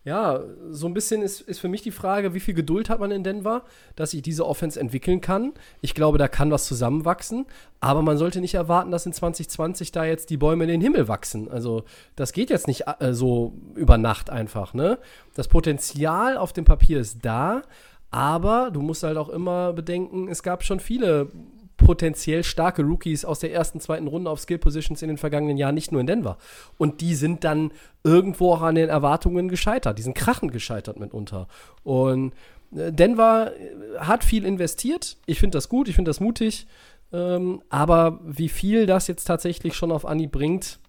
ja, 0.06 0.40
so 0.70 0.86
ein 0.86 0.94
bisschen 0.94 1.24
ist, 1.24 1.42
ist 1.42 1.60
für 1.60 1.68
mich 1.68 1.82
die 1.82 1.92
Frage, 1.92 2.36
wie 2.36 2.40
viel 2.40 2.54
Geduld 2.54 2.90
hat 2.90 3.00
man 3.00 3.10
in 3.10 3.24
Denver, 3.24 3.64
dass 3.96 4.12
sich 4.12 4.22
diese 4.22 4.46
Offense 4.46 4.80
entwickeln 4.80 5.20
kann. 5.20 5.54
Ich 5.82 5.96
glaube, 5.96 6.20
da 6.20 6.28
kann 6.28 6.52
was 6.52 6.66
zusammenwachsen, 6.66 7.48
aber 7.80 8.04
man 8.04 8.20
sollte 8.20 8.40
nicht 8.40 8.54
erwarten, 8.54 8.92
dass 8.92 9.08
in 9.08 9.14
2020 9.14 9.92
da 9.92 10.06
jetzt 10.06 10.30
die 10.30 10.38
Bäume 10.38 10.66
in 10.66 10.70
den 10.70 10.82
Himmel 10.82 11.08
wachsen. 11.08 11.50
Also, 11.50 11.86
das 12.16 12.34
geht 12.34 12.52
jetzt 12.52 12.68
nicht 12.68 12.84
äh, 13.00 13.14
so 13.14 13.54
über 13.74 13.98
Nacht 13.98 14.30
einfach, 14.30 14.76
ne? 14.76 15.00
Das 15.34 15.48
Potenzial 15.48 16.38
auf 16.38 16.54
dem 16.54 16.66
Papier 16.66 17.00
ist 17.00 17.26
da, 17.26 17.64
aber 18.12 18.70
du 18.72 18.82
musst 18.82 19.02
halt 19.02 19.18
auch 19.18 19.30
immer 19.30 19.74
bedenken, 19.74 20.28
es 20.28 20.44
gab 20.44 20.64
schon 20.64 20.80
viele 20.80 21.32
potenziell 21.78 22.44
starke 22.44 22.84
Rookies 22.84 23.26
aus 23.26 23.40
der 23.40 23.54
ersten, 23.54 23.80
zweiten 23.80 24.08
Runde 24.08 24.30
auf 24.30 24.40
Skill 24.40 24.58
Positions 24.58 25.02
in 25.02 25.10
den 25.10 25.18
vergangenen 25.18 25.58
Jahren, 25.58 25.76
nicht 25.76 25.92
nur 25.92 26.02
in 26.02 26.08
Denver. 26.08 26.38
Und 26.78 27.02
die 27.02 27.16
sind 27.16 27.44
dann 27.44 27.72
irgendwo 28.04 28.54
auch 28.54 28.62
an 28.62 28.76
den 28.76 28.90
Erwartungen 28.90 29.50
gescheitert. 29.50 29.98
Die 29.98 30.04
sind 30.04 30.16
krachend 30.16 30.52
gescheitert 30.52 31.00
mitunter. 31.00 31.48
Und 31.84 32.34
äh, 32.76 32.92
Denver 32.92 33.52
äh, 33.56 34.00
hat 34.00 34.24
viel 34.24 34.46
investiert. 34.46 35.18
Ich 35.26 35.40
finde 35.40 35.58
das 35.58 35.70
gut, 35.70 35.88
ich 35.88 35.96
finde 35.96 36.10
das 36.10 36.20
mutig. 36.20 36.68
Ähm, 37.12 37.62
aber 37.70 38.20
wie 38.24 38.50
viel 38.50 38.86
das 38.86 39.08
jetzt 39.08 39.26
tatsächlich 39.26 39.76
schon 39.76 39.92
auf 39.92 40.06
Anni 40.06 40.28
bringt, 40.28 40.80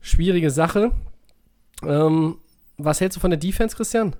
schwierige 0.00 0.50
Sache. 0.50 0.92
Ähm, 1.84 2.38
was 2.76 3.00
hältst 3.00 3.16
du 3.16 3.20
von 3.20 3.30
der 3.30 3.38
Defense, 3.38 3.76
Christian? 3.76 4.16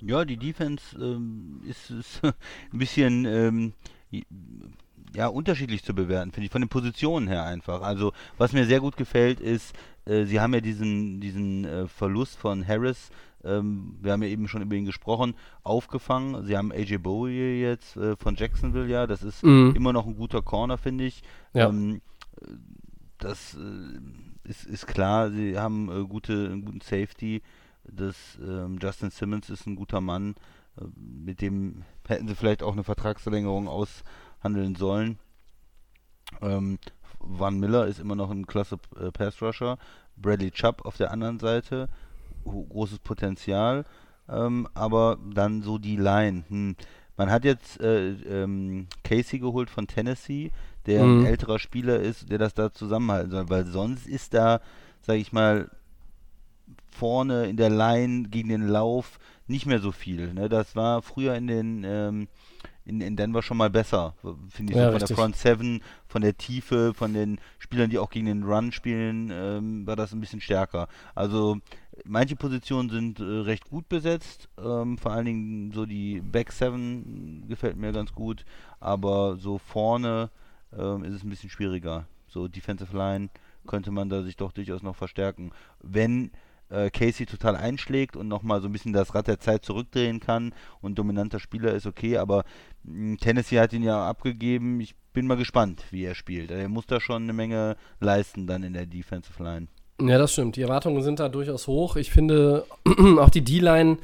Ja, 0.00 0.24
die 0.24 0.36
Defense 0.36 0.96
ähm, 0.96 1.62
ist, 1.68 1.90
ist 1.90 2.20
ein 2.22 2.78
bisschen 2.78 3.24
ähm, 3.24 3.72
ja, 5.14 5.26
unterschiedlich 5.28 5.82
zu 5.84 5.94
bewerten, 5.94 6.32
finde 6.32 6.46
ich, 6.46 6.52
von 6.52 6.62
den 6.62 6.68
Positionen 6.68 7.28
her 7.28 7.44
einfach. 7.44 7.82
Also, 7.82 8.12
was 8.36 8.52
mir 8.52 8.66
sehr 8.66 8.80
gut 8.80 8.96
gefällt, 8.96 9.40
ist, 9.40 9.74
äh, 10.04 10.24
sie 10.24 10.40
haben 10.40 10.54
ja 10.54 10.60
diesen, 10.60 11.20
diesen 11.20 11.64
äh, 11.64 11.88
Verlust 11.88 12.36
von 12.38 12.66
Harris, 12.66 13.10
ähm, 13.44 13.96
wir 14.00 14.12
haben 14.12 14.22
ja 14.22 14.28
eben 14.28 14.48
schon 14.48 14.62
über 14.62 14.74
ihn 14.74 14.84
gesprochen, 14.84 15.34
aufgefangen. 15.62 16.44
Sie 16.44 16.56
haben 16.56 16.72
AJ 16.72 16.98
Bowie 16.98 17.60
jetzt 17.60 17.96
äh, 17.96 18.16
von 18.16 18.34
Jacksonville, 18.34 18.88
ja, 18.88 19.06
das 19.06 19.22
ist 19.22 19.44
Mhm. 19.44 19.74
immer 19.76 19.92
noch 19.92 20.06
ein 20.06 20.16
guter 20.16 20.42
Corner, 20.42 20.76
finde 20.76 21.04
ich. 21.04 21.22
Ja. 21.54 21.68
Ähm, 21.68 22.00
äh, 22.40 22.46
das 23.18 23.54
äh, 23.54 24.48
ist, 24.48 24.64
ist 24.66 24.86
klar, 24.86 25.30
sie 25.30 25.56
haben 25.58 25.88
äh, 25.90 26.04
gute, 26.06 26.32
einen 26.50 26.64
guten 26.64 26.80
Safety. 26.80 27.42
Das, 27.84 28.16
ähm, 28.46 28.78
Justin 28.82 29.10
Simmons 29.10 29.48
ist 29.50 29.66
ein 29.66 29.76
guter 29.76 30.00
Mann. 30.00 30.34
Äh, 30.80 30.84
mit 30.96 31.40
dem 31.40 31.82
hätten 32.08 32.28
sie 32.28 32.34
vielleicht 32.34 32.62
auch 32.62 32.72
eine 32.72 32.84
Vertragsverlängerung 32.84 33.68
aushandeln 33.68 34.74
sollen. 34.74 35.18
Ähm, 36.40 36.78
Van 37.20 37.58
Miller 37.58 37.86
ist 37.86 37.98
immer 38.00 38.14
noch 38.14 38.30
ein 38.30 38.46
klasse 38.46 38.78
äh, 38.98 39.10
Pass 39.10 39.40
Rusher. 39.42 39.78
Bradley 40.16 40.50
Chubb 40.50 40.84
auf 40.84 40.96
der 40.96 41.10
anderen 41.12 41.38
Seite, 41.38 41.88
großes 42.44 42.98
Potenzial. 43.00 43.84
Ähm, 44.28 44.68
aber 44.74 45.18
dann 45.32 45.62
so 45.62 45.78
die 45.78 45.96
Line. 45.96 46.44
Hm. 46.48 46.76
Man 47.16 47.30
hat 47.30 47.44
jetzt 47.44 47.80
äh, 47.80 48.10
ähm, 48.10 48.86
Casey 49.02 49.38
geholt 49.38 49.70
von 49.70 49.86
Tennessee, 49.86 50.52
der 50.86 51.04
Mhm. 51.04 51.20
ein 51.20 51.26
älterer 51.26 51.58
Spieler 51.58 51.98
ist, 51.98 52.30
der 52.30 52.38
das 52.38 52.54
da 52.54 52.72
zusammenhalten 52.72 53.30
soll, 53.32 53.48
weil 53.50 53.66
sonst 53.66 54.06
ist 54.06 54.34
da, 54.34 54.60
sage 55.02 55.18
ich 55.18 55.32
mal, 55.32 55.70
vorne 56.90 57.46
in 57.46 57.56
der 57.56 57.70
Line 57.70 58.28
gegen 58.28 58.48
den 58.48 58.68
Lauf 58.68 59.18
nicht 59.48 59.66
mehr 59.66 59.80
so 59.80 59.92
viel. 59.92 60.32
Ne? 60.34 60.48
Das 60.48 60.76
war 60.76 61.02
früher 61.02 61.34
in 61.34 61.46
den 61.46 61.84
ähm, 61.84 62.28
in, 62.88 63.02
in 63.02 63.16
Denver 63.16 63.42
schon 63.42 63.58
mal 63.58 63.68
besser, 63.68 64.14
finde 64.48 64.72
ich, 64.72 64.78
Ja, 64.78 64.84
so 64.86 64.90
von 64.92 64.94
richtig. 64.94 65.08
der 65.08 65.16
Front 65.16 65.36
Seven, 65.36 65.82
von 66.06 66.22
der 66.22 66.38
Tiefe, 66.38 66.94
von 66.94 67.12
den 67.12 67.38
Spielern, 67.58 67.90
die 67.90 67.98
auch 67.98 68.08
gegen 68.08 68.26
den 68.26 68.44
Run 68.44 68.72
spielen, 68.72 69.30
ähm, 69.30 69.86
war 69.86 69.94
das 69.94 70.12
ein 70.12 70.20
bisschen 70.20 70.40
stärker. 70.40 70.88
Also 71.14 71.58
manche 72.06 72.34
Positionen 72.34 72.88
sind 72.88 73.20
äh, 73.20 73.22
recht 73.22 73.68
gut 73.68 73.88
besetzt, 73.90 74.48
ähm, 74.58 74.96
vor 74.96 75.12
allen 75.12 75.26
Dingen 75.26 75.72
so 75.72 75.84
die 75.84 76.20
Back 76.20 76.50
Seven 76.50 77.44
gefällt 77.46 77.76
mir 77.76 77.92
ganz 77.92 78.14
gut, 78.14 78.46
aber 78.80 79.36
so 79.36 79.58
vorne 79.58 80.30
ähm, 80.76 81.04
ist 81.04 81.12
es 81.14 81.24
ein 81.24 81.30
bisschen 81.30 81.50
schwieriger. 81.50 82.06
So 82.26 82.48
Defensive 82.48 82.96
Line 82.96 83.28
könnte 83.66 83.90
man 83.90 84.08
da 84.08 84.22
sich 84.22 84.36
doch 84.36 84.52
durchaus 84.52 84.82
noch 84.82 84.96
verstärken. 84.96 85.50
Wenn 85.82 86.30
äh, 86.70 86.90
Casey 86.90 87.26
total 87.26 87.56
einschlägt 87.56 88.16
und 88.16 88.28
nochmal 88.28 88.60
so 88.60 88.68
ein 88.68 88.72
bisschen 88.72 88.92
das 88.92 89.14
Rad 89.14 89.28
der 89.28 89.40
Zeit 89.40 89.64
zurückdrehen 89.64 90.20
kann 90.20 90.54
und 90.80 90.98
dominanter 90.98 91.40
Spieler 91.40 91.72
ist 91.72 91.86
okay, 91.86 92.18
aber 92.18 92.44
mh, 92.84 93.16
Tennessee 93.20 93.58
hat 93.60 93.72
ihn 93.72 93.82
ja 93.82 94.08
abgegeben. 94.08 94.80
Ich 94.80 94.94
bin 95.12 95.26
mal 95.26 95.36
gespannt, 95.36 95.84
wie 95.90 96.04
er 96.04 96.14
spielt. 96.14 96.50
Er 96.50 96.68
muss 96.68 96.86
da 96.86 97.00
schon 97.00 97.24
eine 97.24 97.32
Menge 97.32 97.76
leisten 98.00 98.46
dann 98.46 98.62
in 98.62 98.72
der 98.72 98.86
Defensive 98.86 99.42
Line. 99.42 99.68
Ja, 100.00 100.18
das 100.18 100.32
stimmt. 100.32 100.56
Die 100.56 100.62
Erwartungen 100.62 101.02
sind 101.02 101.18
da 101.18 101.28
durchaus 101.28 101.66
hoch. 101.66 101.96
Ich 101.96 102.10
finde 102.10 102.64
auch 103.18 103.30
die 103.30 103.42
D-Line 103.42 103.98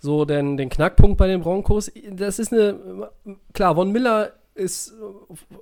so 0.00 0.24
den, 0.24 0.56
den 0.56 0.68
Knackpunkt 0.68 1.16
bei 1.16 1.28
den 1.28 1.42
Broncos. 1.42 1.92
Das 2.10 2.40
ist 2.40 2.52
eine, 2.52 3.08
klar, 3.52 3.76
Von 3.76 3.92
Miller 3.92 4.32
ist, 4.54 4.92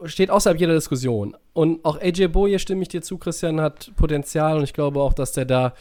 steht 0.05 0.31
außerhalb 0.31 0.59
jeder 0.59 0.74
Diskussion. 0.74 1.37
Und 1.53 1.85
auch 1.85 2.01
AJ 2.01 2.28
Boye, 2.28 2.59
stimme 2.59 2.83
ich 2.83 2.89
dir 2.89 3.03
zu, 3.03 3.18
Christian, 3.18 3.61
hat 3.61 3.93
Potenzial 3.97 4.57
und 4.57 4.64
ich 4.64 4.72
glaube 4.72 5.01
auch, 5.01 5.12
dass 5.12 5.33
der 5.33 5.45
da 5.45 5.74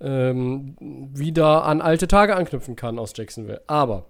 ähm, 0.00 0.76
wieder 0.80 1.64
an 1.64 1.80
alte 1.80 2.08
Tage 2.08 2.36
anknüpfen 2.36 2.76
kann 2.76 2.98
aus 2.98 3.12
Jacksonville. 3.14 3.62
Aber 3.66 4.06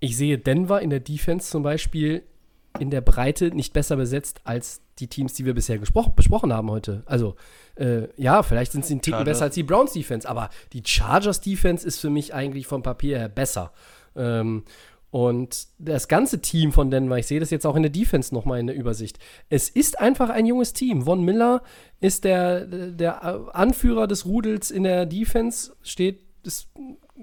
ich 0.00 0.16
sehe 0.16 0.38
Denver 0.38 0.80
in 0.80 0.90
der 0.90 1.00
Defense 1.00 1.50
zum 1.50 1.62
Beispiel 1.62 2.22
in 2.78 2.90
der 2.90 3.00
Breite 3.00 3.54
nicht 3.54 3.72
besser 3.72 3.96
besetzt 3.96 4.40
als 4.44 4.80
die 4.98 5.08
Teams, 5.08 5.32
die 5.34 5.44
wir 5.44 5.54
bisher 5.54 5.78
besprochen 5.78 6.52
haben 6.52 6.70
heute. 6.70 7.02
Also, 7.06 7.36
äh, 7.76 8.08
ja, 8.16 8.42
vielleicht 8.42 8.72
sind 8.72 8.84
sie 8.84 8.94
einen 8.94 9.02
Ticken 9.02 9.18
Chargers. 9.18 9.38
besser 9.38 9.44
als 9.44 9.54
die 9.54 9.62
Browns 9.62 9.92
Defense, 9.92 10.28
aber 10.28 10.50
die 10.72 10.82
Chargers 10.84 11.40
Defense 11.40 11.86
ist 11.86 12.00
für 12.00 12.10
mich 12.10 12.34
eigentlich 12.34 12.66
vom 12.66 12.82
Papier 12.82 13.18
her 13.18 13.28
besser. 13.28 13.72
Ähm, 14.16 14.64
und 15.14 15.68
das 15.78 16.08
ganze 16.08 16.40
Team 16.40 16.72
von 16.72 16.90
Denver, 16.90 17.16
ich 17.16 17.28
sehe 17.28 17.38
das 17.38 17.50
jetzt 17.50 17.68
auch 17.68 17.76
in 17.76 17.84
der 17.84 17.92
Defense 17.92 18.34
nochmal 18.34 18.58
in 18.58 18.66
der 18.66 18.74
Übersicht. 18.74 19.20
Es 19.48 19.68
ist 19.68 20.00
einfach 20.00 20.28
ein 20.28 20.44
junges 20.44 20.72
Team. 20.72 21.02
Von 21.02 21.22
Miller 21.22 21.62
ist 22.00 22.24
der, 22.24 22.66
der 22.66 23.54
Anführer 23.54 24.08
des 24.08 24.26
Rudels 24.26 24.72
in 24.72 24.82
der 24.82 25.06
Defense, 25.06 25.72
steht, 25.84 26.18
ist 26.42 26.66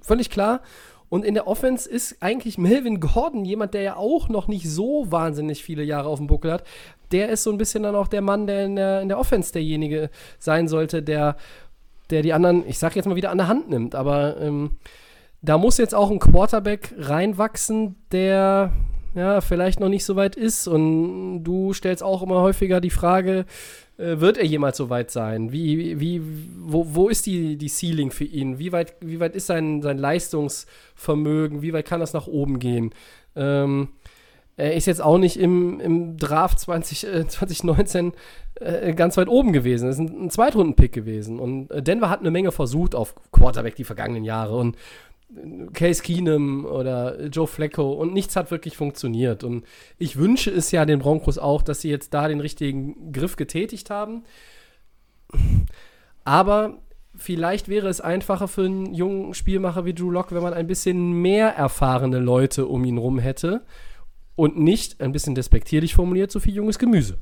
völlig 0.01 0.29
klar. 0.29 0.61
Und 1.09 1.25
in 1.25 1.33
der 1.33 1.47
Offense 1.47 1.89
ist 1.89 2.23
eigentlich 2.23 2.57
Melvin 2.57 3.01
Gordon 3.01 3.43
jemand, 3.43 3.73
der 3.73 3.81
ja 3.81 3.97
auch 3.97 4.29
noch 4.29 4.47
nicht 4.47 4.69
so 4.69 5.11
wahnsinnig 5.11 5.61
viele 5.61 5.83
Jahre 5.83 6.07
auf 6.07 6.19
dem 6.19 6.27
Buckel 6.27 6.53
hat. 6.53 6.63
Der 7.11 7.27
ist 7.27 7.43
so 7.43 7.51
ein 7.51 7.57
bisschen 7.57 7.83
dann 7.83 7.95
auch 7.95 8.07
der 8.07 8.21
Mann, 8.21 8.47
der 8.47 8.63
in 8.67 8.77
der, 8.77 9.01
in 9.01 9.09
der 9.09 9.19
Offense 9.19 9.51
derjenige 9.51 10.09
sein 10.39 10.69
sollte, 10.69 11.03
der, 11.03 11.35
der 12.09 12.21
die 12.21 12.31
anderen, 12.31 12.65
ich 12.65 12.79
sag 12.79 12.95
jetzt 12.95 13.07
mal 13.07 13.17
wieder 13.17 13.31
an 13.31 13.37
der 13.37 13.49
Hand 13.49 13.69
nimmt. 13.69 13.95
Aber 13.95 14.39
ähm, 14.39 14.77
da 15.41 15.57
muss 15.57 15.77
jetzt 15.77 15.95
auch 15.95 16.11
ein 16.11 16.19
Quarterback 16.19 16.93
reinwachsen, 16.97 17.95
der 18.11 18.71
ja, 19.15 19.41
vielleicht 19.41 19.79
noch 19.79 19.89
nicht 19.89 20.05
so 20.05 20.15
weit 20.15 20.35
ist. 20.35 20.67
Und 20.67 21.43
du 21.43 21.73
stellst 21.73 22.03
auch 22.03 22.21
immer 22.21 22.41
häufiger 22.41 22.79
die 22.79 22.89
Frage, 22.89 23.45
äh, 23.97 24.19
wird 24.19 24.37
er 24.37 24.45
jemals 24.45 24.77
so 24.77 24.89
weit 24.89 25.11
sein? 25.11 25.51
Wie, 25.51 25.99
wie, 25.99 26.21
wo, 26.59 26.85
wo 26.93 27.09
ist 27.09 27.25
die, 27.25 27.57
die 27.57 27.69
Ceiling 27.69 28.11
für 28.11 28.23
ihn? 28.23 28.59
Wie 28.59 28.71
weit, 28.71 28.95
wie 29.01 29.19
weit 29.19 29.35
ist 29.35 29.47
sein, 29.47 29.81
sein 29.81 29.97
Leistungsvermögen? 29.97 31.61
Wie 31.61 31.73
weit 31.73 31.85
kann 31.85 31.99
das 31.99 32.13
nach 32.13 32.27
oben 32.27 32.59
gehen? 32.59 32.93
Ähm, 33.35 33.89
er 34.57 34.75
ist 34.75 34.85
jetzt 34.85 35.01
auch 35.01 35.17
nicht 35.17 35.37
im, 35.37 35.79
im 35.79 36.17
Draft 36.17 36.59
20, 36.59 37.07
äh, 37.07 37.27
2019 37.27 38.13
äh, 38.55 38.93
ganz 38.93 39.17
weit 39.17 39.27
oben 39.27 39.53
gewesen. 39.53 39.87
Das 39.87 39.95
ist 39.95 40.01
ein, 40.01 40.25
ein 40.25 40.29
Zweitrunden-Pick 40.29 40.91
gewesen. 40.91 41.39
Und 41.39 41.71
äh, 41.71 41.81
Denver 41.81 42.09
hat 42.09 42.19
eine 42.19 42.31
Menge 42.31 42.51
versucht 42.51 42.95
auf 42.95 43.15
Quarterback 43.31 43.75
die 43.75 43.83
vergangenen 43.83 44.23
Jahre. 44.23 44.57
Und 44.57 44.77
Case 45.73 46.03
Keenum 46.03 46.65
oder 46.65 47.25
Joe 47.27 47.47
Flacco 47.47 47.93
und 47.93 48.13
nichts 48.13 48.35
hat 48.35 48.51
wirklich 48.51 48.75
funktioniert. 48.75 49.43
Und 49.43 49.65
ich 49.97 50.17
wünsche 50.17 50.51
es 50.51 50.71
ja 50.71 50.85
den 50.85 50.99
Broncos 50.99 51.37
auch, 51.37 51.61
dass 51.61 51.81
sie 51.81 51.89
jetzt 51.89 52.13
da 52.13 52.27
den 52.27 52.41
richtigen 52.41 53.11
Griff 53.11 53.35
getätigt 53.35 53.89
haben. 53.89 54.23
Aber 56.23 56.79
vielleicht 57.15 57.67
wäre 57.69 57.87
es 57.87 58.01
einfacher 58.01 58.47
für 58.47 58.65
einen 58.65 58.93
jungen 58.93 59.33
Spielmacher 59.33 59.85
wie 59.85 59.93
Drew 59.93 60.11
Locke, 60.11 60.35
wenn 60.35 60.43
man 60.43 60.53
ein 60.53 60.67
bisschen 60.67 61.13
mehr 61.21 61.55
erfahrene 61.55 62.19
Leute 62.19 62.65
um 62.67 62.83
ihn 62.83 62.97
rum 62.97 63.19
hätte 63.19 63.65
und 64.35 64.57
nicht, 64.57 65.01
ein 65.01 65.11
bisschen 65.11 65.35
despektierlich 65.35 65.93
formuliert, 65.93 66.31
so 66.31 66.39
viel 66.39 66.55
junges 66.55 66.79
Gemüse. 66.79 67.17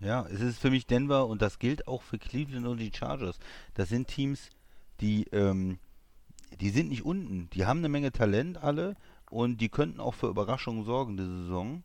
Ja, 0.00 0.26
es 0.30 0.40
ist 0.40 0.58
für 0.58 0.70
mich 0.70 0.86
Denver 0.86 1.26
und 1.26 1.40
das 1.40 1.58
gilt 1.58 1.88
auch 1.88 2.02
für 2.02 2.18
Cleveland 2.18 2.66
und 2.66 2.78
die 2.78 2.92
Chargers. 2.94 3.38
Das 3.72 3.88
sind 3.88 4.08
Teams, 4.08 4.50
die, 5.04 5.24
ähm, 5.32 5.78
die 6.60 6.70
sind 6.70 6.88
nicht 6.88 7.04
unten. 7.04 7.50
Die 7.50 7.66
haben 7.66 7.80
eine 7.80 7.90
Menge 7.90 8.10
Talent 8.10 8.56
alle 8.62 8.96
und 9.30 9.60
die 9.60 9.68
könnten 9.68 10.00
auch 10.00 10.14
für 10.14 10.28
Überraschungen 10.28 10.84
sorgen 10.84 11.16
diese 11.16 11.42
Saison. 11.42 11.82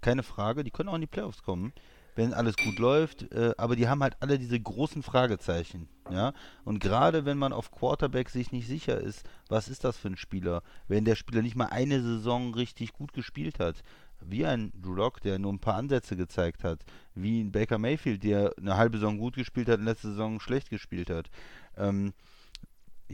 Keine 0.00 0.22
Frage, 0.22 0.64
die 0.64 0.70
können 0.70 0.88
auch 0.88 0.94
in 0.94 1.02
die 1.02 1.06
Playoffs 1.06 1.42
kommen, 1.42 1.72
wenn 2.14 2.32
alles 2.32 2.56
gut 2.56 2.78
läuft. 2.78 3.30
Äh, 3.32 3.52
aber 3.58 3.76
die 3.76 3.88
haben 3.88 4.02
halt 4.02 4.16
alle 4.20 4.38
diese 4.38 4.58
großen 4.58 5.02
Fragezeichen. 5.02 5.88
Ja? 6.10 6.32
Und 6.64 6.80
gerade 6.80 7.26
wenn 7.26 7.36
man 7.36 7.52
auf 7.52 7.70
Quarterback 7.70 8.30
sich 8.30 8.50
nicht 8.50 8.66
sicher 8.66 8.98
ist, 8.98 9.28
was 9.48 9.68
ist 9.68 9.84
das 9.84 9.98
für 9.98 10.08
ein 10.08 10.16
Spieler? 10.16 10.62
Wenn 10.88 11.04
der 11.04 11.16
Spieler 11.16 11.42
nicht 11.42 11.56
mal 11.56 11.66
eine 11.66 12.00
Saison 12.02 12.54
richtig 12.54 12.94
gut 12.94 13.12
gespielt 13.12 13.58
hat, 13.58 13.82
wie 14.20 14.46
ein 14.46 14.72
Drew 14.80 14.94
Lock, 14.94 15.20
der 15.20 15.38
nur 15.38 15.52
ein 15.52 15.58
paar 15.58 15.74
Ansätze 15.74 16.16
gezeigt 16.16 16.64
hat, 16.64 16.82
wie 17.14 17.42
ein 17.42 17.52
Baker 17.52 17.76
Mayfield, 17.76 18.22
der 18.22 18.54
eine 18.56 18.78
halbe 18.78 18.96
Saison 18.96 19.18
gut 19.18 19.34
gespielt 19.34 19.68
hat 19.68 19.80
und 19.80 19.84
letzte 19.84 20.08
Saison 20.08 20.40
schlecht 20.40 20.70
gespielt 20.70 21.10
hat. 21.10 21.28
Ähm, 21.76 22.14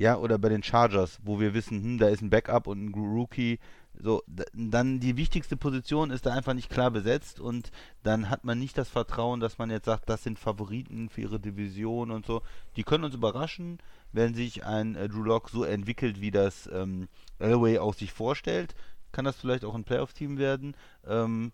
ja, 0.00 0.16
oder 0.16 0.38
bei 0.38 0.48
den 0.48 0.62
Chargers, 0.62 1.18
wo 1.24 1.40
wir 1.40 1.52
wissen, 1.52 1.82
hm, 1.82 1.98
da 1.98 2.08
ist 2.08 2.22
ein 2.22 2.30
Backup 2.30 2.66
und 2.66 2.86
ein 2.86 2.94
Rookie. 2.94 3.58
So, 4.02 4.22
dann 4.54 4.98
die 4.98 5.18
wichtigste 5.18 5.58
Position 5.58 6.10
ist 6.10 6.24
da 6.24 6.32
einfach 6.32 6.54
nicht 6.54 6.70
klar 6.70 6.90
besetzt 6.90 7.38
und 7.38 7.70
dann 8.02 8.30
hat 8.30 8.42
man 8.42 8.58
nicht 8.58 8.78
das 8.78 8.88
Vertrauen, 8.88 9.40
dass 9.40 9.58
man 9.58 9.68
jetzt 9.68 9.84
sagt, 9.84 10.08
das 10.08 10.22
sind 10.22 10.38
Favoriten 10.38 11.10
für 11.10 11.20
ihre 11.20 11.38
Division 11.38 12.10
und 12.10 12.24
so. 12.24 12.40
Die 12.76 12.82
können 12.82 13.04
uns 13.04 13.14
überraschen, 13.14 13.76
wenn 14.10 14.32
sich 14.32 14.64
ein 14.64 14.96
äh, 14.96 15.06
Drew 15.06 15.22
Lock 15.22 15.50
so 15.50 15.64
entwickelt, 15.64 16.22
wie 16.22 16.30
das 16.30 16.66
ähm, 16.72 17.08
Elway 17.38 17.78
auch 17.78 17.92
sich 17.92 18.10
vorstellt. 18.10 18.74
Kann 19.12 19.26
das 19.26 19.36
vielleicht 19.36 19.66
auch 19.66 19.74
ein 19.74 19.84
Playoff-Team 19.84 20.38
werden? 20.38 20.74
Ähm, 21.06 21.52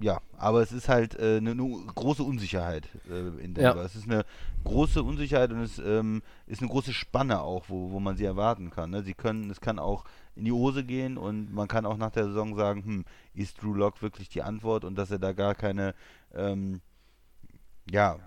ja, 0.00 0.20
aber 0.36 0.62
es 0.62 0.70
ist 0.70 0.88
halt 0.88 1.18
eine 1.18 1.38
äh, 1.38 1.40
ne, 1.40 1.54
ne 1.54 1.86
große 1.94 2.22
Unsicherheit 2.22 2.88
äh, 3.10 3.42
in 3.42 3.54
Denver. 3.54 3.80
Ja. 3.80 3.82
Es 3.82 3.96
ist 3.96 4.04
eine 4.04 4.24
große 4.64 5.02
Unsicherheit 5.02 5.50
und 5.50 5.60
es 5.60 5.78
ähm, 5.78 6.22
ist 6.46 6.62
eine 6.62 6.70
große 6.70 6.92
Spanne 6.92 7.40
auch, 7.40 7.64
wo, 7.68 7.90
wo 7.90 7.98
man 7.98 8.16
sie 8.16 8.24
erwarten 8.24 8.70
kann. 8.70 8.90
Ne? 8.90 9.02
Sie 9.02 9.14
können, 9.14 9.50
es 9.50 9.60
kann 9.60 9.80
auch 9.80 10.04
in 10.36 10.44
die 10.44 10.52
Hose 10.52 10.84
gehen 10.84 11.18
und 11.18 11.52
man 11.52 11.66
kann 11.66 11.84
auch 11.84 11.96
nach 11.96 12.12
der 12.12 12.26
Saison 12.26 12.54
sagen, 12.54 12.84
hm, 12.84 13.04
ist 13.34 13.60
Drew 13.60 13.74
Lock 13.74 14.00
wirklich 14.00 14.28
die 14.28 14.42
Antwort 14.42 14.84
und 14.84 14.96
dass 14.96 15.10
er 15.10 15.18
da 15.18 15.32
gar 15.32 15.56
keine, 15.56 15.94
ähm, 16.32 16.80
ja, 17.90 18.18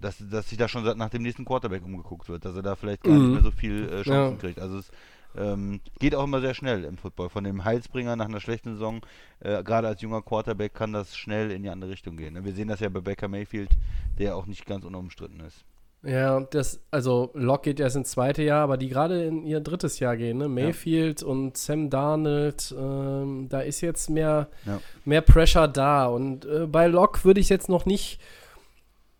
dass, 0.00 0.22
dass 0.30 0.48
sich 0.48 0.56
da 0.56 0.68
schon 0.68 0.84
nach 0.96 1.10
dem 1.10 1.22
nächsten 1.22 1.44
Quarterback 1.44 1.84
umgeguckt 1.84 2.30
wird, 2.30 2.46
dass 2.46 2.56
er 2.56 2.62
da 2.62 2.76
vielleicht 2.76 3.02
gar 3.02 3.12
mhm. 3.12 3.22
nicht 3.24 3.32
mehr 3.34 3.42
so 3.42 3.50
viel 3.50 3.88
äh, 3.90 4.02
Chancen 4.02 4.36
ja. 4.36 4.40
kriegt. 4.40 4.58
Also 4.58 4.78
es 4.78 4.90
ähm, 5.38 5.80
geht 5.98 6.14
auch 6.14 6.24
immer 6.24 6.40
sehr 6.40 6.54
schnell 6.54 6.84
im 6.84 6.96
Football. 6.96 7.28
Von 7.28 7.44
dem 7.44 7.64
Heilsbringer 7.64 8.16
nach 8.16 8.28
einer 8.28 8.40
schlechten 8.40 8.74
Saison, 8.74 9.00
äh, 9.40 9.62
gerade 9.62 9.88
als 9.88 10.02
junger 10.02 10.22
Quarterback, 10.22 10.74
kann 10.74 10.92
das 10.92 11.16
schnell 11.16 11.50
in 11.50 11.62
die 11.62 11.70
andere 11.70 11.90
Richtung 11.90 12.16
gehen. 12.16 12.34
Ne? 12.34 12.44
Wir 12.44 12.52
sehen 12.52 12.68
das 12.68 12.80
ja 12.80 12.88
bei 12.88 13.00
Baker 13.00 13.28
Mayfield, 13.28 13.70
der 14.18 14.36
auch 14.36 14.46
nicht 14.46 14.66
ganz 14.66 14.84
unumstritten 14.84 15.40
ist. 15.40 15.64
Ja, 16.04 16.40
das, 16.40 16.80
also 16.92 17.30
Locke 17.34 17.70
geht 17.70 17.80
erst 17.80 17.96
ins 17.96 18.12
zweite 18.12 18.42
Jahr, 18.44 18.62
aber 18.62 18.76
die 18.76 18.88
gerade 18.88 19.24
in 19.24 19.44
ihr 19.44 19.58
drittes 19.58 19.98
Jahr 19.98 20.16
gehen, 20.16 20.38
ne? 20.38 20.48
Mayfield 20.48 21.22
ja. 21.22 21.26
und 21.26 21.56
Sam 21.56 21.90
Darnold, 21.90 22.72
ähm, 22.78 23.48
da 23.48 23.60
ist 23.60 23.80
jetzt 23.80 24.08
mehr, 24.08 24.48
ja. 24.64 24.80
mehr 25.04 25.22
Pressure 25.22 25.66
da. 25.66 26.06
Und 26.06 26.44
äh, 26.44 26.66
bei 26.66 26.86
Locke 26.86 27.24
würde 27.24 27.40
ich 27.40 27.48
jetzt 27.48 27.68
noch 27.68 27.84
nicht 27.84 28.20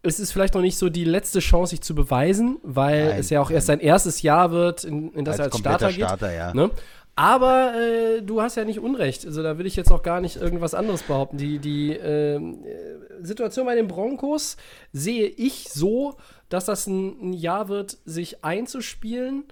es 0.02 0.20
ist 0.20 0.32
vielleicht 0.32 0.54
noch 0.54 0.60
nicht 0.60 0.78
so 0.78 0.88
die 0.88 1.04
letzte 1.04 1.40
Chance, 1.40 1.70
sich 1.70 1.80
zu 1.80 1.94
beweisen, 1.94 2.58
weil 2.62 3.08
nein, 3.08 3.18
es 3.18 3.30
ja 3.30 3.40
auch 3.40 3.48
nein. 3.48 3.56
erst 3.56 3.66
sein 3.66 3.80
erstes 3.80 4.22
Jahr 4.22 4.52
wird, 4.52 4.84
in, 4.84 5.12
in 5.12 5.24
das 5.24 5.40
als 5.40 5.40
er 5.40 5.52
als 5.52 5.58
Starter 5.58 5.88
geht. 5.88 5.96
Starter, 5.96 6.32
ja. 6.32 6.54
ne? 6.54 6.70
Aber 7.16 7.74
äh, 7.74 8.22
du 8.22 8.40
hast 8.40 8.56
ja 8.56 8.64
nicht 8.64 8.78
Unrecht. 8.78 9.26
Also 9.26 9.42
da 9.42 9.58
will 9.58 9.66
ich 9.66 9.74
jetzt 9.74 9.90
auch 9.90 10.04
gar 10.04 10.20
nicht 10.20 10.36
irgendwas 10.36 10.72
anderes 10.72 11.02
behaupten. 11.02 11.36
Die, 11.36 11.58
die 11.58 11.90
ähm, 11.94 12.64
äh, 12.64 13.24
Situation 13.24 13.66
bei 13.66 13.74
den 13.74 13.88
Broncos 13.88 14.56
sehe 14.92 15.26
ich 15.26 15.68
so, 15.68 16.14
dass 16.48 16.66
das 16.66 16.86
ein, 16.86 17.30
ein 17.30 17.32
Jahr 17.32 17.68
wird, 17.68 17.98
sich 18.04 18.44
einzuspielen. 18.44 19.44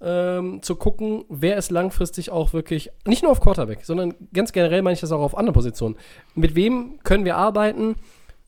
Ähm, 0.00 0.60
zu 0.60 0.74
gucken, 0.74 1.24
wer 1.28 1.56
ist 1.56 1.70
langfristig 1.70 2.30
auch 2.30 2.52
wirklich, 2.52 2.90
nicht 3.06 3.22
nur 3.22 3.30
auf 3.30 3.40
Quarterback, 3.40 3.84
sondern 3.84 4.14
ganz 4.34 4.52
generell 4.52 4.82
meine 4.82 4.94
ich 4.94 5.00
das 5.00 5.12
auch 5.12 5.20
auf 5.20 5.38
andere 5.38 5.54
Positionen. 5.54 5.96
Mit 6.34 6.56
wem 6.56 6.98
können 7.04 7.24
wir 7.24 7.36
arbeiten? 7.36 7.94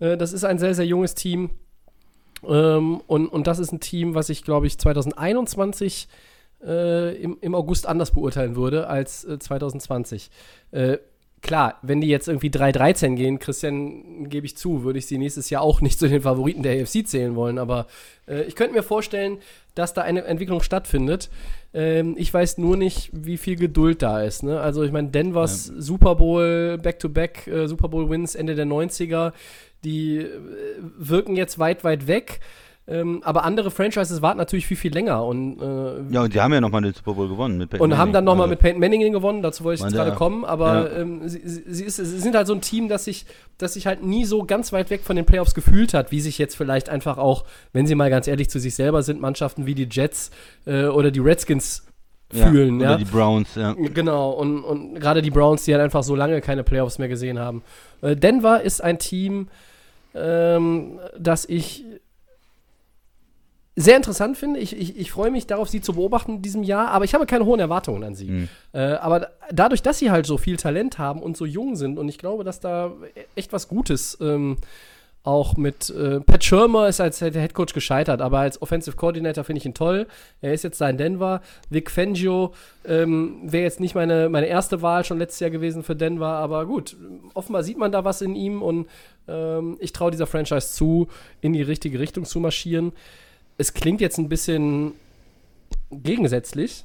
Äh, 0.00 0.16
das 0.16 0.32
ist 0.32 0.44
ein 0.44 0.58
sehr, 0.58 0.74
sehr 0.74 0.86
junges 0.86 1.14
Team. 1.14 1.50
Ähm, 2.46 3.00
und, 3.06 3.28
und 3.28 3.46
das 3.46 3.58
ist 3.58 3.72
ein 3.72 3.80
Team, 3.80 4.14
was 4.14 4.28
ich, 4.28 4.44
glaube 4.44 4.66
ich, 4.66 4.78
2021 4.78 6.08
äh, 6.64 7.14
im, 7.16 7.38
im 7.40 7.54
August 7.54 7.86
anders 7.86 8.10
beurteilen 8.10 8.56
würde 8.56 8.88
als 8.88 9.24
äh, 9.24 9.38
2020. 9.38 10.30
Äh, 10.72 10.98
klar, 11.42 11.78
wenn 11.82 12.00
die 12.00 12.08
jetzt 12.08 12.28
irgendwie 12.28 12.50
3-13 12.50 13.14
gehen, 13.14 13.38
Christian, 13.38 14.28
gebe 14.28 14.46
ich 14.46 14.56
zu, 14.56 14.82
würde 14.82 14.98
ich 14.98 15.06
sie 15.06 15.18
nächstes 15.18 15.50
Jahr 15.50 15.62
auch 15.62 15.80
nicht 15.80 15.98
zu 15.98 16.08
den 16.08 16.22
Favoriten 16.22 16.62
der 16.62 16.82
AFC 16.82 17.06
zählen 17.06 17.36
wollen. 17.36 17.58
Aber 17.58 17.86
äh, 18.26 18.42
ich 18.42 18.56
könnte 18.56 18.74
mir 18.74 18.82
vorstellen, 18.82 19.38
dass 19.74 19.94
da 19.94 20.02
eine 20.02 20.24
Entwicklung 20.24 20.62
stattfindet. 20.62 21.30
Ähm, 21.74 22.14
ich 22.18 22.32
weiß 22.32 22.58
nur 22.58 22.76
nicht, 22.76 23.10
wie 23.12 23.36
viel 23.36 23.56
Geduld 23.56 24.02
da 24.02 24.22
ist. 24.22 24.42
Ne? 24.42 24.60
Also 24.60 24.82
ich 24.82 24.92
meine, 24.92 25.08
Denvers 25.08 25.68
ja. 25.68 25.80
Super 25.80 26.16
Bowl, 26.16 26.78
Back-to-Back, 26.78 27.46
äh, 27.46 27.68
Super 27.68 27.88
Bowl 27.88 28.08
Wins 28.10 28.34
Ende 28.34 28.54
der 28.54 28.66
90er 28.66 29.32
die 29.84 30.18
äh, 30.18 30.28
wirken 30.96 31.36
jetzt 31.36 31.58
weit, 31.58 31.84
weit 31.84 32.06
weg. 32.06 32.40
Ähm, 32.88 33.20
aber 33.24 33.42
andere 33.42 33.72
Franchises 33.72 34.22
warten 34.22 34.38
natürlich 34.38 34.66
viel, 34.66 34.76
viel 34.76 34.92
länger. 34.92 35.24
Und, 35.24 35.60
äh, 35.60 36.14
ja, 36.14 36.22
und 36.22 36.32
die 36.32 36.40
haben 36.40 36.52
ja 36.52 36.60
nochmal 36.60 36.82
den 36.82 36.92
Super 36.92 37.14
Bowl 37.14 37.28
gewonnen 37.28 37.58
mit 37.58 37.70
Peyton 37.70 37.82
Und 37.82 37.90
Manning. 37.90 38.00
haben 38.00 38.12
dann 38.12 38.24
nochmal 38.24 38.44
also, 38.44 38.50
mit 38.50 38.60
Peyton 38.60 38.78
Manning 38.78 39.12
gewonnen, 39.12 39.42
dazu 39.42 39.64
wollte 39.64 39.80
ich 39.80 39.84
jetzt 39.84 39.94
gerade 39.94 40.12
kommen. 40.12 40.44
Aber 40.44 40.92
ja. 40.92 40.98
ähm, 40.98 41.28
sie, 41.28 41.40
sie, 41.44 41.84
ist, 41.84 41.96
sie, 41.96 42.04
sind 42.04 42.36
halt 42.36 42.46
so 42.46 42.54
ein 42.54 42.60
Team, 42.60 42.88
das 42.88 43.04
sich, 43.04 43.26
das 43.58 43.74
sich 43.74 43.88
halt 43.88 44.04
nie 44.04 44.24
so 44.24 44.44
ganz 44.44 44.72
weit 44.72 44.90
weg 44.90 45.00
von 45.02 45.16
den 45.16 45.26
Playoffs 45.26 45.54
gefühlt 45.54 45.94
hat, 45.94 46.12
wie 46.12 46.20
sich 46.20 46.38
jetzt 46.38 46.56
vielleicht 46.56 46.88
einfach 46.88 47.18
auch, 47.18 47.44
wenn 47.72 47.88
sie 47.88 47.96
mal 47.96 48.08
ganz 48.08 48.28
ehrlich 48.28 48.50
zu 48.50 48.60
sich 48.60 48.76
selber 48.76 49.02
sind, 49.02 49.20
Mannschaften 49.20 49.66
wie 49.66 49.74
die 49.74 49.88
Jets 49.90 50.30
äh, 50.64 50.84
oder 50.86 51.10
die 51.10 51.20
Redskins 51.20 51.85
fühlen. 52.30 52.80
Ja, 52.80 52.86
oder 52.86 52.98
ja? 52.98 53.04
die 53.04 53.10
Browns, 53.10 53.54
ja. 53.54 53.72
Genau, 53.72 54.30
und, 54.30 54.64
und 54.64 55.00
gerade 55.00 55.22
die 55.22 55.30
Browns, 55.30 55.64
die 55.64 55.72
halt 55.72 55.82
einfach 55.82 56.02
so 56.02 56.14
lange 56.14 56.40
keine 56.40 56.64
Playoffs 56.64 56.98
mehr 56.98 57.08
gesehen 57.08 57.38
haben. 57.38 57.62
Äh, 58.02 58.16
Denver 58.16 58.62
ist 58.62 58.82
ein 58.82 58.98
Team, 58.98 59.48
ähm, 60.14 60.98
das 61.18 61.44
ich 61.48 61.84
sehr 63.78 63.96
interessant 63.96 64.38
finde. 64.38 64.58
Ich, 64.58 64.74
ich, 64.74 64.98
ich 64.98 65.10
freue 65.12 65.30
mich 65.30 65.46
darauf, 65.46 65.68
sie 65.68 65.82
zu 65.82 65.92
beobachten 65.92 66.36
in 66.36 66.42
diesem 66.42 66.62
Jahr, 66.62 66.88
aber 66.88 67.04
ich 67.04 67.14
habe 67.14 67.26
keine 67.26 67.44
hohen 67.44 67.60
Erwartungen 67.60 68.02
an 68.02 68.14
sie. 68.14 68.30
Mhm. 68.30 68.48
Äh, 68.72 68.94
aber 68.94 69.28
dadurch, 69.52 69.82
dass 69.82 69.98
sie 69.98 70.10
halt 70.10 70.24
so 70.24 70.38
viel 70.38 70.56
Talent 70.56 70.98
haben 70.98 71.22
und 71.22 71.36
so 71.36 71.44
jung 71.44 71.76
sind, 71.76 71.98
und 71.98 72.08
ich 72.08 72.16
glaube, 72.16 72.42
dass 72.42 72.58
da 72.58 72.92
echt 73.34 73.52
was 73.52 73.68
Gutes 73.68 74.16
ähm, 74.22 74.56
auch 75.26 75.56
mit 75.56 75.90
äh, 75.90 76.20
Pat 76.20 76.44
Schirmer 76.44 76.88
ist 76.88 77.00
als 77.00 77.18
Head 77.18 77.52
Coach 77.52 77.74
gescheitert, 77.74 78.20
aber 78.20 78.38
als 78.38 78.62
Offensive 78.62 78.96
Coordinator 78.96 79.42
finde 79.42 79.58
ich 79.58 79.66
ihn 79.66 79.74
toll. 79.74 80.06
Er 80.40 80.54
ist 80.54 80.62
jetzt 80.62 80.80
da 80.80 80.88
in 80.88 80.98
Denver. 80.98 81.42
Vic 81.68 81.90
Fangio 81.90 82.54
ähm, 82.84 83.40
wäre 83.42 83.64
jetzt 83.64 83.80
nicht 83.80 83.96
meine, 83.96 84.28
meine 84.28 84.46
erste 84.46 84.82
Wahl 84.82 85.04
schon 85.04 85.18
letztes 85.18 85.40
Jahr 85.40 85.50
gewesen 85.50 85.82
für 85.82 85.96
Denver, 85.96 86.28
aber 86.28 86.64
gut, 86.66 86.96
offenbar 87.34 87.64
sieht 87.64 87.76
man 87.76 87.90
da 87.90 88.04
was 88.04 88.22
in 88.22 88.36
ihm 88.36 88.62
und 88.62 88.86
ähm, 89.26 89.76
ich 89.80 89.92
traue 89.92 90.12
dieser 90.12 90.28
Franchise 90.28 90.72
zu, 90.72 91.08
in 91.40 91.52
die 91.52 91.62
richtige 91.62 91.98
Richtung 91.98 92.24
zu 92.24 92.38
marschieren. 92.38 92.92
Es 93.58 93.74
klingt 93.74 94.00
jetzt 94.00 94.18
ein 94.18 94.28
bisschen 94.28 94.92
gegensätzlich, 95.90 96.84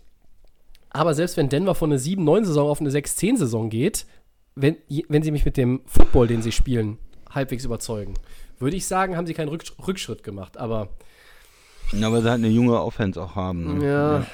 aber 0.90 1.14
selbst 1.14 1.38
wenn 1.38 1.50
Denver 1.50 1.76
von 1.76 1.92
einer 1.92 2.02
7-9-Saison 2.02 2.70
auf 2.70 2.82
eine 2.82 2.90
6-10-Saison 2.90 3.70
geht, 3.70 4.08
wenn, 4.56 4.78
wenn 5.10 5.22
sie 5.22 5.32
mich 5.32 5.46
mit 5.46 5.58
dem 5.58 5.82
Football, 5.86 6.26
den 6.26 6.42
sie 6.42 6.52
spielen, 6.52 6.98
halbwegs 7.32 7.66
überzeugen, 7.66 8.14
würde 8.60 8.78
ich 8.78 8.86
sagen, 8.86 9.18
haben 9.18 9.28
sie 9.28 9.34
keinen 9.34 9.50
Rückschritt 9.50 10.24
gemacht, 10.24 10.58
aber. 10.58 10.90
Ja, 11.92 12.08
aber 12.08 12.22
sie 12.22 12.30
halt 12.30 12.40
eine 12.40 12.48
junge 12.48 12.82
Offense 12.82 13.22
auch 13.22 13.36
haben. 13.36 13.80
Ne? 13.80 13.86
Ja. 13.86 14.18
ja. 14.20 14.26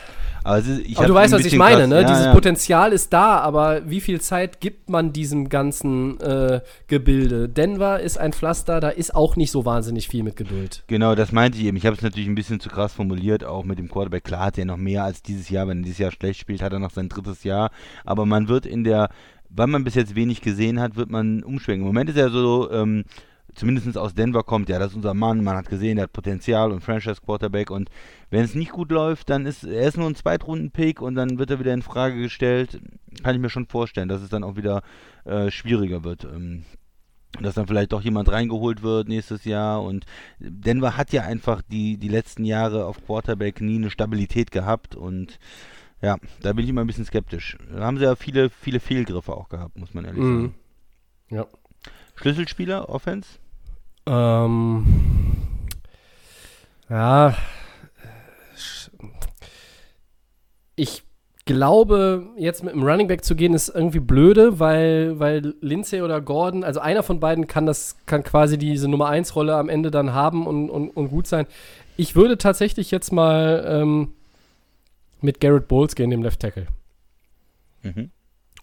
Aber, 0.47 0.59
ist, 0.59 0.79
ich 0.79 0.97
aber 0.97 1.07
du 1.07 1.13
weißt, 1.13 1.33
was 1.33 1.43
ich 1.43 1.57
meine, 1.57 1.79
krass, 1.81 1.89
ne? 1.89 2.01
Ja, 2.01 2.07
Dieses 2.07 2.25
ja. 2.25 2.33
Potenzial 2.33 2.93
ist 2.93 3.11
da, 3.11 3.39
aber 3.39 3.81
wie 3.89 3.99
viel 3.99 4.21
Zeit 4.21 4.61
gibt 4.61 4.89
man 4.89 5.11
diesem 5.11 5.49
ganzen 5.49 6.21
äh, 6.21 6.61
Gebilde? 6.87 7.49
Denver 7.49 7.99
ist 7.99 8.17
ein 8.17 8.31
Pflaster, 8.31 8.79
da 8.79 8.87
ist 8.87 9.13
auch 9.13 9.35
nicht 9.35 9.51
so 9.51 9.65
wahnsinnig 9.65 10.07
viel 10.07 10.23
mit 10.23 10.37
Geduld. 10.37 10.83
Genau, 10.87 11.15
das 11.15 11.33
meinte 11.33 11.57
ich 11.57 11.65
eben. 11.65 11.75
Ich 11.75 11.85
habe 11.85 11.97
es 11.97 12.01
natürlich 12.01 12.29
ein 12.29 12.35
bisschen 12.35 12.61
zu 12.61 12.69
krass 12.69 12.93
formuliert, 12.93 13.43
auch 13.43 13.65
mit 13.65 13.77
dem 13.77 13.89
Quarterback. 13.89 14.23
Klar 14.23 14.45
hat 14.45 14.57
er 14.57 14.63
noch 14.63 14.77
mehr 14.77 15.03
als 15.03 15.21
dieses 15.21 15.49
Jahr. 15.49 15.67
Wenn 15.67 15.79
er 15.79 15.83
dieses 15.83 15.99
Jahr 15.99 16.11
schlecht 16.11 16.39
spielt, 16.39 16.61
hat 16.61 16.71
er 16.71 16.79
noch 16.79 16.91
sein 16.91 17.09
drittes 17.09 17.43
Jahr. 17.43 17.69
Aber 18.05 18.25
man 18.25 18.47
wird 18.47 18.65
in 18.65 18.85
der, 18.85 19.09
weil 19.49 19.67
man 19.67 19.83
bis 19.83 19.95
jetzt 19.95 20.15
wenig 20.15 20.41
gesehen 20.41 20.79
hat, 20.79 20.95
wird 20.95 21.09
man 21.09 21.43
umschwenken. 21.43 21.83
Im 21.83 21.87
Moment 21.87 22.09
ist 22.09 22.17
er 22.17 22.29
so, 22.29 22.71
ähm, 22.71 23.03
zumindest 23.55 23.97
aus 23.97 24.13
Denver 24.13 24.43
kommt, 24.43 24.69
ja, 24.69 24.79
das 24.79 24.91
ist 24.91 24.95
unser 24.95 25.13
Mann, 25.13 25.43
man 25.43 25.57
hat 25.57 25.69
gesehen, 25.69 25.97
er 25.97 26.03
hat 26.03 26.13
Potenzial 26.13 26.71
und 26.71 26.81
Franchise 26.81 27.21
Quarterback 27.21 27.71
und 27.71 27.89
wenn 28.29 28.43
es 28.43 28.55
nicht 28.55 28.71
gut 28.71 28.91
läuft, 28.91 29.29
dann 29.29 29.45
ist 29.45 29.63
er 29.63 29.87
ist 29.87 29.97
nur 29.97 30.07
ein 30.07 30.15
Zweitrunden-Pick 30.15 31.01
und 31.01 31.15
dann 31.15 31.39
wird 31.39 31.49
er 31.49 31.59
wieder 31.59 31.73
in 31.73 31.81
Frage 31.81 32.21
gestellt. 32.21 32.79
Kann 33.23 33.35
ich 33.35 33.41
mir 33.41 33.49
schon 33.49 33.67
vorstellen, 33.67 34.09
dass 34.09 34.21
es 34.21 34.29
dann 34.29 34.43
auch 34.43 34.55
wieder 34.55 34.83
äh, 35.25 35.49
schwieriger 35.49 36.03
wird. 36.03 36.23
Ähm, 36.25 36.63
dass 37.41 37.55
dann 37.55 37.67
vielleicht 37.67 37.91
doch 37.91 38.01
jemand 38.01 38.31
reingeholt 38.31 38.81
wird 38.81 39.09
nächstes 39.09 39.43
Jahr 39.43 39.83
und 39.83 40.05
Denver 40.39 40.97
hat 40.97 41.11
ja 41.11 41.23
einfach 41.23 41.61
die, 41.61 41.97
die 41.97 42.07
letzten 42.07 42.45
Jahre 42.45 42.85
auf 42.85 43.05
Quarterback 43.05 43.61
nie 43.61 43.75
eine 43.75 43.89
Stabilität 43.89 44.49
gehabt 44.49 44.95
und 44.95 45.37
ja, 46.01 46.17
da 46.41 46.53
bin 46.53 46.63
ich 46.63 46.69
immer 46.69 46.81
ein 46.81 46.87
bisschen 46.87 47.05
skeptisch. 47.05 47.57
Da 47.73 47.81
haben 47.81 47.97
sie 47.97 48.03
ja 48.03 48.15
viele, 48.15 48.49
viele 48.49 48.79
Fehlgriffe 48.79 49.33
auch 49.33 49.49
gehabt, 49.49 49.77
muss 49.77 49.93
man 49.93 50.05
ehrlich 50.05 50.23
Mhm. 50.23 50.41
sagen. 50.41 50.55
Ja. 51.29 51.45
Schlüsselspieler, 52.15 52.89
Offense? 52.89 53.27
Ähm, 54.05 54.85
ja, 56.89 57.35
ich 60.75 61.03
glaube, 61.45 62.27
jetzt 62.37 62.63
mit 62.63 62.73
dem 62.73 62.83
Running 62.83 63.07
Back 63.07 63.23
zu 63.23 63.35
gehen, 63.35 63.53
ist 63.53 63.69
irgendwie 63.69 63.99
blöde, 63.99 64.59
weil, 64.59 65.19
weil 65.19 65.55
Lindsay 65.61 66.01
oder 66.01 66.21
Gordon, 66.21 66.63
also 66.63 66.79
einer 66.79 67.03
von 67.03 67.19
beiden 67.19 67.47
kann 67.47 67.65
das, 67.65 67.97
kann 68.05 68.23
quasi 68.23 68.57
diese 68.57 68.87
Nummer 68.87 69.07
1 69.07 69.35
Rolle 69.35 69.55
am 69.55 69.69
Ende 69.69 69.91
dann 69.91 70.13
haben 70.13 70.45
und, 70.45 70.69
und, 70.69 70.89
und 70.89 71.09
gut 71.09 71.25
sein. 71.27 71.47
Ich 71.95 72.15
würde 72.15 72.37
tatsächlich 72.37 72.91
jetzt 72.91 73.11
mal 73.11 73.65
ähm, 73.67 74.13
mit 75.21 75.39
Garrett 75.39 75.67
Bowles 75.67 75.95
gehen, 75.95 76.09
dem 76.09 76.23
Left 76.23 76.39
Tackle. 76.39 76.67
Mhm. 77.83 78.11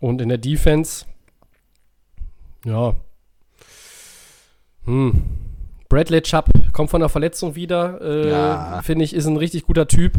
Und 0.01 0.21
in 0.21 0.29
der 0.29 0.39
Defense, 0.39 1.07
ja. 2.65 2.95
Hm. 4.85 5.25
Bradley 5.89 6.23
Chubb 6.23 6.47
kommt 6.73 6.91
von 6.91 7.01
der 7.01 7.09
Verletzung 7.09 7.55
wieder. 7.55 8.01
Äh, 8.01 8.31
Ja. 8.31 8.83
Finde 8.83 9.05
ich, 9.05 9.15
ist 9.15 9.27
ein 9.27 9.37
richtig 9.37 9.67
guter 9.67 9.87
Typ. 9.87 10.13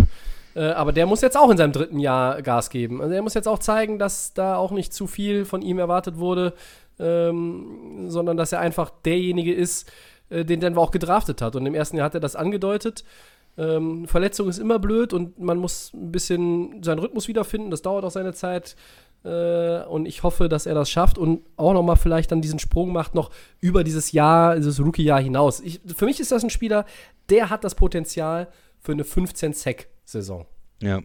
Äh, 0.55 0.69
aber 0.69 0.93
der 0.93 1.05
muss 1.05 1.21
jetzt 1.21 1.37
auch 1.37 1.49
in 1.49 1.57
seinem 1.57 1.73
dritten 1.73 1.99
Jahr 1.99 2.41
Gas 2.41 2.69
geben. 2.69 3.01
Also 3.01 3.13
er 3.13 3.21
muss 3.21 3.33
jetzt 3.33 3.47
auch 3.47 3.59
zeigen, 3.59 3.99
dass 3.99 4.33
da 4.33 4.55
auch 4.55 4.71
nicht 4.71 4.93
zu 4.93 5.05
viel 5.05 5.43
von 5.45 5.61
ihm 5.61 5.79
erwartet 5.79 6.17
wurde, 6.17 6.53
ähm, 6.97 8.05
sondern 8.09 8.37
dass 8.37 8.53
er 8.53 8.59
einfach 8.61 8.89
derjenige 9.03 9.53
ist, 9.53 9.91
äh, 10.29 10.45
den 10.45 10.61
Denver 10.61 10.79
auch 10.79 10.91
gedraftet 10.91 11.41
hat. 11.41 11.55
Und 11.57 11.65
im 11.65 11.75
ersten 11.75 11.97
Jahr 11.97 12.05
hat 12.05 12.13
er 12.13 12.21
das 12.21 12.37
angedeutet. 12.37 13.03
Ähm, 13.57 14.07
Verletzung 14.07 14.49
ist 14.49 14.57
immer 14.57 14.79
blöd 14.79 15.13
und 15.13 15.39
man 15.39 15.57
muss 15.57 15.93
ein 15.93 16.11
bisschen 16.11 16.83
seinen 16.83 16.99
Rhythmus 16.99 17.27
wiederfinden. 17.27 17.71
Das 17.71 17.81
dauert 17.81 18.03
auch 18.03 18.11
seine 18.11 18.33
Zeit. 18.33 18.75
Äh, 19.23 19.83
und 19.85 20.05
ich 20.05 20.23
hoffe, 20.23 20.49
dass 20.49 20.65
er 20.65 20.75
das 20.75 20.89
schafft 20.89 21.17
und 21.17 21.41
auch 21.57 21.73
nochmal 21.73 21.95
vielleicht 21.95 22.31
dann 22.31 22.41
diesen 22.41 22.59
Sprung 22.59 22.91
macht, 22.91 23.15
noch 23.15 23.31
über 23.59 23.83
dieses 23.83 24.11
Jahr, 24.11 24.55
dieses 24.55 24.79
Rookie-Jahr 24.79 25.21
hinaus. 25.21 25.61
Ich, 25.61 25.81
für 25.95 26.05
mich 26.05 26.19
ist 26.19 26.31
das 26.31 26.43
ein 26.43 26.49
Spieler, 26.49 26.85
der 27.29 27.49
hat 27.49 27.63
das 27.63 27.75
Potenzial 27.75 28.47
für 28.79 28.91
eine 28.91 29.03
15-Sack-Saison. 29.03 30.45
Ja. 30.81 31.01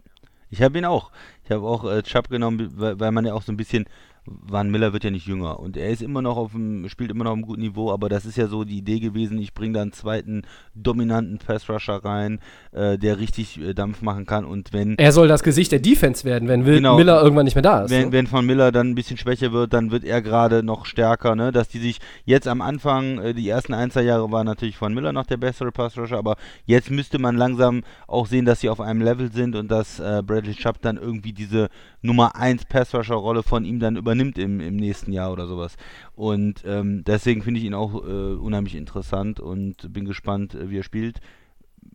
Ich 0.49 0.61
habe 0.61 0.77
ihn 0.77 0.85
auch. 0.85 1.11
Ich 1.45 1.51
habe 1.51 1.65
auch 1.65 1.85
äh, 1.89 2.03
Chubb 2.03 2.29
genommen, 2.29 2.71
weil, 2.75 2.99
weil 2.99 3.11
man 3.11 3.25
ja 3.25 3.33
auch 3.33 3.41
so 3.41 3.51
ein 3.51 3.57
bisschen. 3.57 3.85
Van 4.25 4.69
Miller 4.69 4.93
wird 4.93 5.03
ja 5.03 5.09
nicht 5.09 5.25
jünger 5.25 5.59
und 5.59 5.77
er 5.77 5.89
ist 5.89 6.01
immer 6.01 6.21
noch 6.21 6.37
auf 6.37 6.51
dem, 6.51 6.87
spielt 6.89 7.09
immer 7.09 7.23
noch 7.23 7.31
auf 7.31 7.37
einem 7.37 7.45
guten 7.45 7.61
Niveau, 7.61 7.91
aber 7.91 8.07
das 8.07 8.25
ist 8.25 8.37
ja 8.37 8.47
so 8.47 8.63
die 8.63 8.77
Idee 8.77 8.99
gewesen, 8.99 9.39
ich 9.39 9.53
bringe 9.53 9.73
da 9.73 9.81
einen 9.81 9.93
zweiten 9.93 10.43
dominanten 10.75 11.39
Pass-Rusher 11.39 12.05
rein, 12.05 12.39
äh, 12.71 12.97
der 12.99 13.17
richtig 13.19 13.59
äh, 13.59 13.73
Dampf 13.73 14.01
machen 14.03 14.25
kann 14.27 14.45
und 14.45 14.73
wenn 14.73 14.95
Er 14.97 15.11
soll 15.11 15.27
das 15.27 15.41
Gesicht 15.41 15.71
der 15.71 15.79
Defense 15.79 16.23
werden, 16.23 16.47
wenn 16.47 16.65
Will 16.65 16.75
Genau. 16.75 16.97
Miller 16.97 17.21
irgendwann 17.21 17.45
nicht 17.45 17.55
mehr 17.55 17.63
da 17.63 17.83
ist. 17.83 17.91
Wenn, 17.91 18.07
ne? 18.07 18.11
wenn 18.11 18.31
Van 18.31 18.45
Miller 18.45 18.71
dann 18.71 18.89
ein 18.91 18.95
bisschen 18.95 19.17
schwächer 19.17 19.51
wird, 19.53 19.73
dann 19.73 19.91
wird 19.91 20.03
er 20.03 20.21
gerade 20.21 20.61
noch 20.63 20.85
stärker, 20.85 21.35
ne? 21.35 21.51
Dass 21.51 21.67
die 21.67 21.79
sich 21.79 21.99
jetzt 22.25 22.47
am 22.47 22.61
Anfang, 22.61 23.19
äh, 23.19 23.33
die 23.33 23.49
ersten 23.49 23.73
ein, 23.73 23.89
zwei 23.91 24.03
Jahre 24.03 24.31
war 24.31 24.43
natürlich 24.43 24.79
Van 24.79 24.93
Miller 24.93 25.13
noch 25.13 25.25
der 25.25 25.37
bessere 25.37 25.71
Pass-Rusher, 25.71 26.17
aber 26.17 26.37
jetzt 26.65 26.91
müsste 26.91 27.17
man 27.19 27.37
langsam 27.37 27.83
auch 28.07 28.27
sehen, 28.27 28.45
dass 28.45 28.59
sie 28.61 28.69
auf 28.69 28.81
einem 28.81 29.01
Level 29.01 29.31
sind 29.31 29.55
und 29.55 29.69
dass 29.69 29.99
äh, 29.99 30.21
Bradley 30.25 30.53
Chubb 30.53 30.81
dann 30.81 30.97
irgendwie 30.97 31.33
diese 31.33 31.69
Nummer 32.01 32.35
1 32.35 32.65
Pass-Rusher-Rolle 32.65 33.43
von 33.43 33.63
ihm 33.63 33.79
dann 33.79 33.95
übernimmt 33.95 34.37
im, 34.37 34.59
im 34.59 34.75
nächsten 34.75 35.11
Jahr 35.11 35.31
oder 35.31 35.47
sowas. 35.47 35.77
Und 36.15 36.63
ähm, 36.65 37.03
deswegen 37.03 37.43
finde 37.43 37.59
ich 37.59 37.65
ihn 37.65 37.73
auch 37.73 37.95
äh, 37.95 38.33
unheimlich 38.33 38.75
interessant 38.75 39.39
und 39.39 39.93
bin 39.93 40.05
gespannt, 40.05 40.55
äh, 40.55 40.69
wie 40.69 40.79
er 40.79 40.83
spielt. 40.83 41.19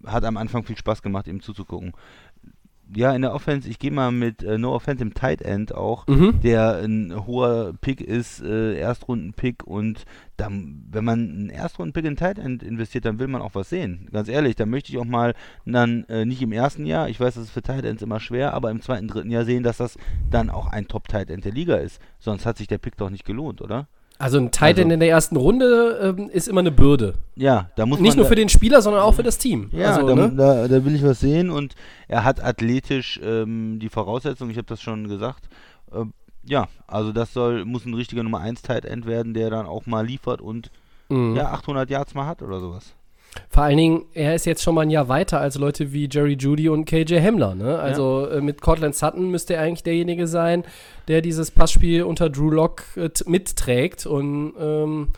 Hat 0.05 0.25
am 0.25 0.37
Anfang 0.37 0.65
viel 0.65 0.77
Spaß 0.77 1.03
gemacht, 1.03 1.27
ihm 1.27 1.41
zuzugucken. 1.41 1.93
Ja, 2.95 3.13
in 3.15 3.23
der 3.23 3.35
Offense, 3.35 3.69
ich 3.69 3.79
gehe 3.81 3.91
mal 3.91 4.13
mit 4.13 4.45
äh, 4.45 4.59
No 4.59 4.73
Offense 4.73 5.03
im 5.03 5.13
Tight 5.13 5.43
End 5.43 5.75
auch, 5.75 6.07
Mhm. 6.07 6.41
der 6.43 6.77
ein 6.85 7.27
hoher 7.27 7.73
Pick 7.81 8.01
ist, 8.01 8.41
äh, 8.43 8.79
Erstrunden-Pick 8.79 9.65
und 9.67 10.05
dann, 10.37 10.85
wenn 10.91 11.05
man 11.05 11.19
einen 11.19 11.51
Erstrunden-Pick 11.51 12.05
in 12.05 12.17
Tight 12.17 12.39
End 12.39 12.63
investiert, 12.63 13.05
dann 13.05 13.19
will 13.19 13.27
man 13.27 13.43
auch 13.43 13.55
was 13.57 13.71
sehen. 13.71 14.09
Ganz 14.13 14.29
ehrlich, 14.29 14.55
da 14.55 14.67
möchte 14.67 14.93
ich 14.93 14.99
auch 14.99 15.05
mal 15.05 15.35
dann 15.65 16.05
äh, 16.09 16.25
nicht 16.25 16.43
im 16.43 16.53
ersten 16.53 16.87
Jahr, 16.87 17.09
ich 17.09 17.19
weiß, 17.19 17.35
das 17.35 17.45
ist 17.45 17.51
für 17.51 17.63
Tight 17.63 17.85
Ends 17.85 18.03
immer 18.03 18.21
schwer, 18.21 18.55
aber 18.55 18.71
im 18.71 18.81
zweiten, 18.81 19.09
dritten 19.09 19.31
Jahr 19.31 19.45
sehen, 19.45 19.65
dass 19.65 19.79
das 19.79 19.99
dann 20.31 20.49
auch 20.49 20.69
ein 20.69 20.87
Top-Tight 20.87 21.31
End 21.31 21.45
der 21.45 21.53
Liga 21.53 21.77
ist. 21.77 22.01
Sonst 22.21 22.47
hat 22.47 22.57
sich 22.57 22.69
der 22.69 22.79
Pick 22.79 22.97
doch 22.97 23.11
nicht 23.11 23.25
gelohnt, 23.25 23.63
oder? 23.63 23.89
Also 24.19 24.39
ein 24.39 24.51
Tight 24.51 24.79
End 24.79 24.87
Also- 24.87 24.95
in 24.95 25.01
der 25.01 25.09
ersten 25.11 25.37
Runde 25.37 26.15
ähm, 26.19 26.31
ist 26.31 26.49
immer 26.49 26.61
eine 26.61 26.71
Bürde. 26.73 27.15
Ja, 27.35 27.71
da 27.77 27.85
muss 27.87 28.01
Nicht 28.01 28.17
nur 28.17 28.25
da- 28.25 28.29
für 28.31 28.35
den 28.35 28.49
Spieler, 28.49 28.81
sondern 28.81 29.03
auch 29.03 29.13
für 29.15 29.23
das 29.23 29.37
Team. 29.39 29.69
Ja, 29.73 29.95
also, 29.95 30.07
da, 30.09 30.15
ne? 30.15 30.33
da, 30.35 30.69
da 30.69 30.85
will 30.85 30.95
ich 30.95 31.03
was 31.05 31.21
sehen 31.21 31.51
und 31.51 31.75
er 32.09 32.25
hat 32.25 32.43
athletisch 32.43 33.21
ähm, 33.23 33.79
die 33.79 33.89
Voraussetzungen, 33.91 34.51
ich 34.51 34.57
habe 34.57 34.67
das 34.67 34.81
schon 34.81 35.09
gesagt. 35.09 35.49
Ähm, 35.95 36.13
ja, 36.49 36.69
also 36.87 37.13
das 37.13 37.33
soll 37.33 37.65
muss 37.67 37.85
ein 37.85 37.95
richtiger 37.95 38.23
Nummer 38.23 38.41
1 38.41 38.63
Tight 38.63 38.85
End 38.87 39.05
werden, 39.07 39.35
der 39.35 39.51
dann 39.51 39.67
auch 39.67 39.85
mal 39.87 40.07
liefert 40.07 40.41
und 40.41 40.71
Mhm. 41.09 41.37
ja 41.37 41.53
800 41.53 41.89
Yards 41.89 42.15
mal 42.15 42.27
hat 42.27 42.43
oder 42.43 42.59
sowas. 42.59 42.96
Vor 43.49 43.65
allen 43.65 43.77
Dingen, 43.77 44.05
er 44.15 44.35
ist 44.35 44.47
jetzt 44.47 44.63
schon 44.63 44.75
mal 44.75 44.83
ein 44.83 44.91
Jahr 44.91 45.09
weiter 45.09 45.41
als 45.41 45.57
Leute 45.57 45.93
wie 45.93 46.09
Jerry 46.11 46.35
Judy 46.35 46.69
und 46.69 46.85
KJ 46.85 47.21
Hamler. 47.21 47.55
Ne? 47.55 47.79
Also 47.79 48.27
äh, 48.27 48.41
mit 48.41 48.61
Cortland 48.61 48.95
Sutton 48.95 49.31
müsste 49.31 49.55
er 49.55 49.63
eigentlich 49.63 49.83
derjenige 49.83 50.27
sein, 50.27 50.65
der 51.09 51.21
dieses 51.21 51.51
Passspiel 51.51 52.03
unter 52.03 52.31
Drew 52.31 52.51
Lock 52.51 52.85
äh, 52.97 53.11
mitträgt. 53.27 54.07
Und 54.07 54.55
ähm, 54.59 55.09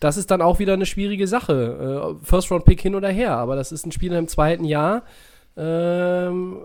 das 0.00 0.16
ist 0.16 0.30
dann 0.30 0.42
auch 0.42 0.58
wieder 0.58 0.74
eine 0.74 0.86
schwierige 0.86 1.26
Sache. 1.26 2.16
Äh, 2.20 2.24
First-Round-Pick 2.24 2.80
hin 2.80 2.94
oder 2.94 3.08
her, 3.08 3.36
aber 3.36 3.56
das 3.56 3.72
ist 3.72 3.86
ein 3.86 3.92
Spieler 3.92 4.18
im 4.18 4.28
zweiten 4.28 4.64
Jahr. 4.64 5.02
Ähm, 5.56 6.58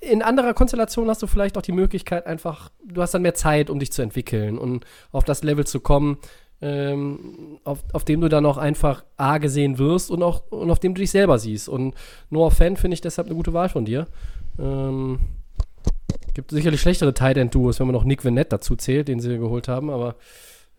in 0.00 0.20
anderer 0.20 0.52
Konstellation 0.52 1.08
hast 1.08 1.22
du 1.22 1.28
vielleicht 1.28 1.56
auch 1.56 1.62
die 1.62 1.72
Möglichkeit, 1.72 2.26
einfach, 2.26 2.70
du 2.84 3.00
hast 3.02 3.14
dann 3.14 3.22
mehr 3.22 3.34
Zeit, 3.34 3.70
um 3.70 3.78
dich 3.78 3.92
zu 3.92 4.02
entwickeln 4.02 4.58
und 4.58 4.84
auf 5.12 5.22
das 5.22 5.44
Level 5.44 5.64
zu 5.64 5.78
kommen, 5.78 6.18
ähm, 6.62 7.58
auf, 7.64 7.84
auf 7.92 8.04
dem 8.04 8.20
du 8.20 8.28
dann 8.28 8.46
auch 8.46 8.56
einfach 8.56 9.04
A 9.16 9.38
gesehen 9.38 9.78
wirst 9.78 10.10
und 10.10 10.22
auch 10.22 10.50
und 10.50 10.70
auf 10.70 10.78
dem 10.78 10.94
du 10.94 11.00
dich 11.00 11.10
selber 11.10 11.38
siehst. 11.38 11.68
Und 11.68 11.94
Noah 12.30 12.52
Fan 12.52 12.76
finde 12.76 12.94
ich 12.94 13.00
deshalb 13.00 13.26
eine 13.26 13.36
gute 13.36 13.52
Wahl 13.52 13.68
von 13.68 13.84
dir. 13.84 14.06
Ähm, 14.58 15.18
gibt 16.34 16.50
sicherlich 16.50 16.80
schlechtere 16.80 17.14
Tight 17.14 17.36
End 17.36 17.54
Duos, 17.54 17.80
wenn 17.80 17.88
man 17.88 17.94
noch 17.94 18.04
Nick 18.04 18.24
Vanette 18.24 18.50
dazu 18.50 18.76
zählt, 18.76 19.08
den 19.08 19.20
sie 19.20 19.36
geholt 19.38 19.68
haben, 19.68 19.90
aber 19.90 20.14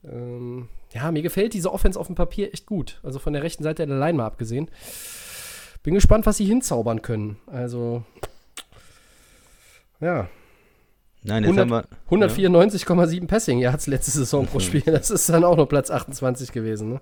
ähm, 0.03 0.69
ja, 0.93 1.11
mir 1.11 1.22
gefällt 1.22 1.53
diese 1.53 1.72
Offense 1.72 1.99
auf 1.99 2.07
dem 2.07 2.15
Papier 2.15 2.53
echt 2.53 2.65
gut. 2.65 2.99
Also 3.03 3.19
von 3.19 3.34
der 3.34 3.43
rechten 3.43 3.64
Seite 3.64 3.85
der 3.85 3.97
Line 3.97 4.18
mal 4.18 4.26
abgesehen. 4.26 4.69
Bin 5.84 5.93
gespannt, 5.93 6.26
was 6.26 6.38
sie 6.38 6.45
hinzaubern 6.45 7.01
können. 7.01 7.38
Also 7.47 8.03
ja, 9.99 10.30
Nein, 11.24 11.44
jetzt 11.44 11.58
100 11.58 11.88
haben 12.10 12.30
wir 12.41 12.50
194,7 12.50 13.28
Passing 13.28 13.60
Yards 13.60 13.88
letzte 13.88 14.12
Saison 14.12 14.45
pro 14.45 14.60
Spiel. 14.60 14.82
Das 14.86 15.10
ist 15.10 15.30
dann 15.30 15.44
auch 15.44 15.56
nur 15.56 15.68
Platz 15.70 15.90
28 15.90 16.52
gewesen. 16.52 16.90
Ne? 16.94 17.02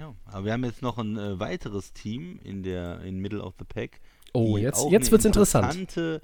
ja, 0.00 0.14
aber 0.26 0.44
wir 0.46 0.52
haben 0.52 0.64
jetzt 0.64 0.82
noch 0.82 0.98
ein 0.98 1.16
äh, 1.16 1.38
weiteres 1.38 1.92
Team 1.92 2.40
in 2.42 2.62
der 2.62 3.00
in 3.02 3.18
Middle 3.20 3.42
of 3.42 3.54
the 3.58 3.64
Pack. 3.64 4.00
Oh, 4.32 4.56
die 4.56 4.62
jetzt, 4.62 4.84
jetzt 4.90 5.04
eine 5.04 5.10
wird's 5.12 5.24
interessant. 5.24 5.74
interessante 5.74 6.20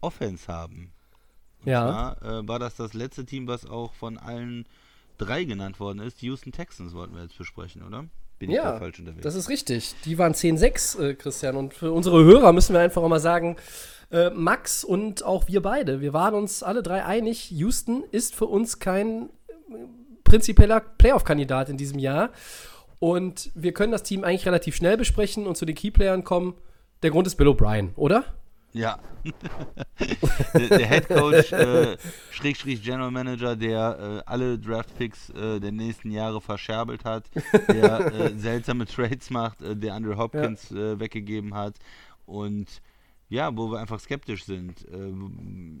Offense 0.00 0.46
haben. 0.48 0.92
Und 1.64 1.70
Ja. 1.70 2.16
zwar 2.18 2.22
äh, 2.40 2.48
war 2.48 2.58
das 2.58 2.76
das 2.76 2.94
letzte 2.94 3.24
Team, 3.24 3.48
was 3.48 3.66
auch 3.66 3.94
von 3.94 4.18
allen 4.18 4.66
drei 5.18 5.44
genannt 5.44 5.80
worden 5.80 6.00
ist. 6.00 6.20
Die 6.22 6.26
Houston 6.26 6.52
Texans 6.52 6.94
wollten 6.94 7.14
wir 7.14 7.22
jetzt 7.22 7.36
besprechen, 7.38 7.82
oder? 7.82 8.04
Bin 8.38 8.50
ich 8.50 8.56
da 8.56 8.72
Ja, 8.74 8.78
falsch 8.78 8.98
unterwegs? 8.98 9.22
das 9.22 9.34
ist 9.34 9.48
richtig. 9.48 9.94
Die 10.04 10.18
waren 10.18 10.34
10-6, 10.34 11.00
äh, 11.00 11.14
Christian. 11.14 11.56
Und 11.56 11.74
für 11.74 11.92
unsere 11.92 12.22
Hörer 12.24 12.52
müssen 12.52 12.74
wir 12.74 12.80
einfach 12.80 13.02
auch 13.02 13.08
mal 13.08 13.20
sagen, 13.20 13.56
äh, 14.10 14.30
Max 14.30 14.84
und 14.84 15.24
auch 15.24 15.48
wir 15.48 15.62
beide, 15.62 16.00
wir 16.00 16.12
waren 16.12 16.34
uns 16.34 16.62
alle 16.62 16.82
drei 16.82 17.04
einig, 17.04 17.50
Houston 17.50 18.04
ist 18.12 18.34
für 18.34 18.46
uns 18.46 18.78
kein 18.78 19.30
äh, 19.68 19.74
prinzipieller 20.24 20.80
Playoff-Kandidat 20.80 21.68
in 21.70 21.76
diesem 21.76 21.98
Jahr. 21.98 22.30
Und 22.98 23.50
wir 23.54 23.72
können 23.72 23.92
das 23.92 24.02
Team 24.02 24.24
eigentlich 24.24 24.46
relativ 24.46 24.76
schnell 24.76 24.96
besprechen 24.96 25.46
und 25.46 25.56
zu 25.56 25.64
den 25.66 25.74
Keyplayern 25.74 26.24
kommen. 26.24 26.54
Der 27.02 27.10
Grund 27.10 27.26
ist 27.26 27.36
Bill 27.36 27.48
O'Brien, 27.48 27.90
oder? 27.96 28.24
Ja. 28.76 28.98
der, 30.54 30.68
der 30.78 30.86
Head 30.88 31.08
Coach, 31.08 31.52
äh, 31.52 31.96
Schrägstrich 32.30 32.82
General 32.82 33.10
Manager, 33.10 33.56
der 33.56 34.22
äh, 34.26 34.30
alle 34.30 34.58
Draft 34.58 34.96
Picks 34.96 35.30
äh, 35.30 35.58
der 35.60 35.72
nächsten 35.72 36.10
Jahre 36.10 36.40
verscherbelt 36.40 37.04
hat, 37.04 37.24
der 37.68 38.12
äh, 38.12 38.34
seltsame 38.36 38.86
Trades 38.86 39.30
macht, 39.30 39.60
äh, 39.62 39.74
der 39.76 39.94
Andrew 39.94 40.16
Hopkins 40.16 40.70
äh, 40.70 40.98
weggegeben 41.00 41.54
hat 41.54 41.74
und 42.26 42.66
ja, 43.28 43.56
wo 43.56 43.72
wir 43.72 43.80
einfach 43.80 43.98
skeptisch 43.98 44.44
sind. 44.44 44.86
Ähm, 44.92 45.80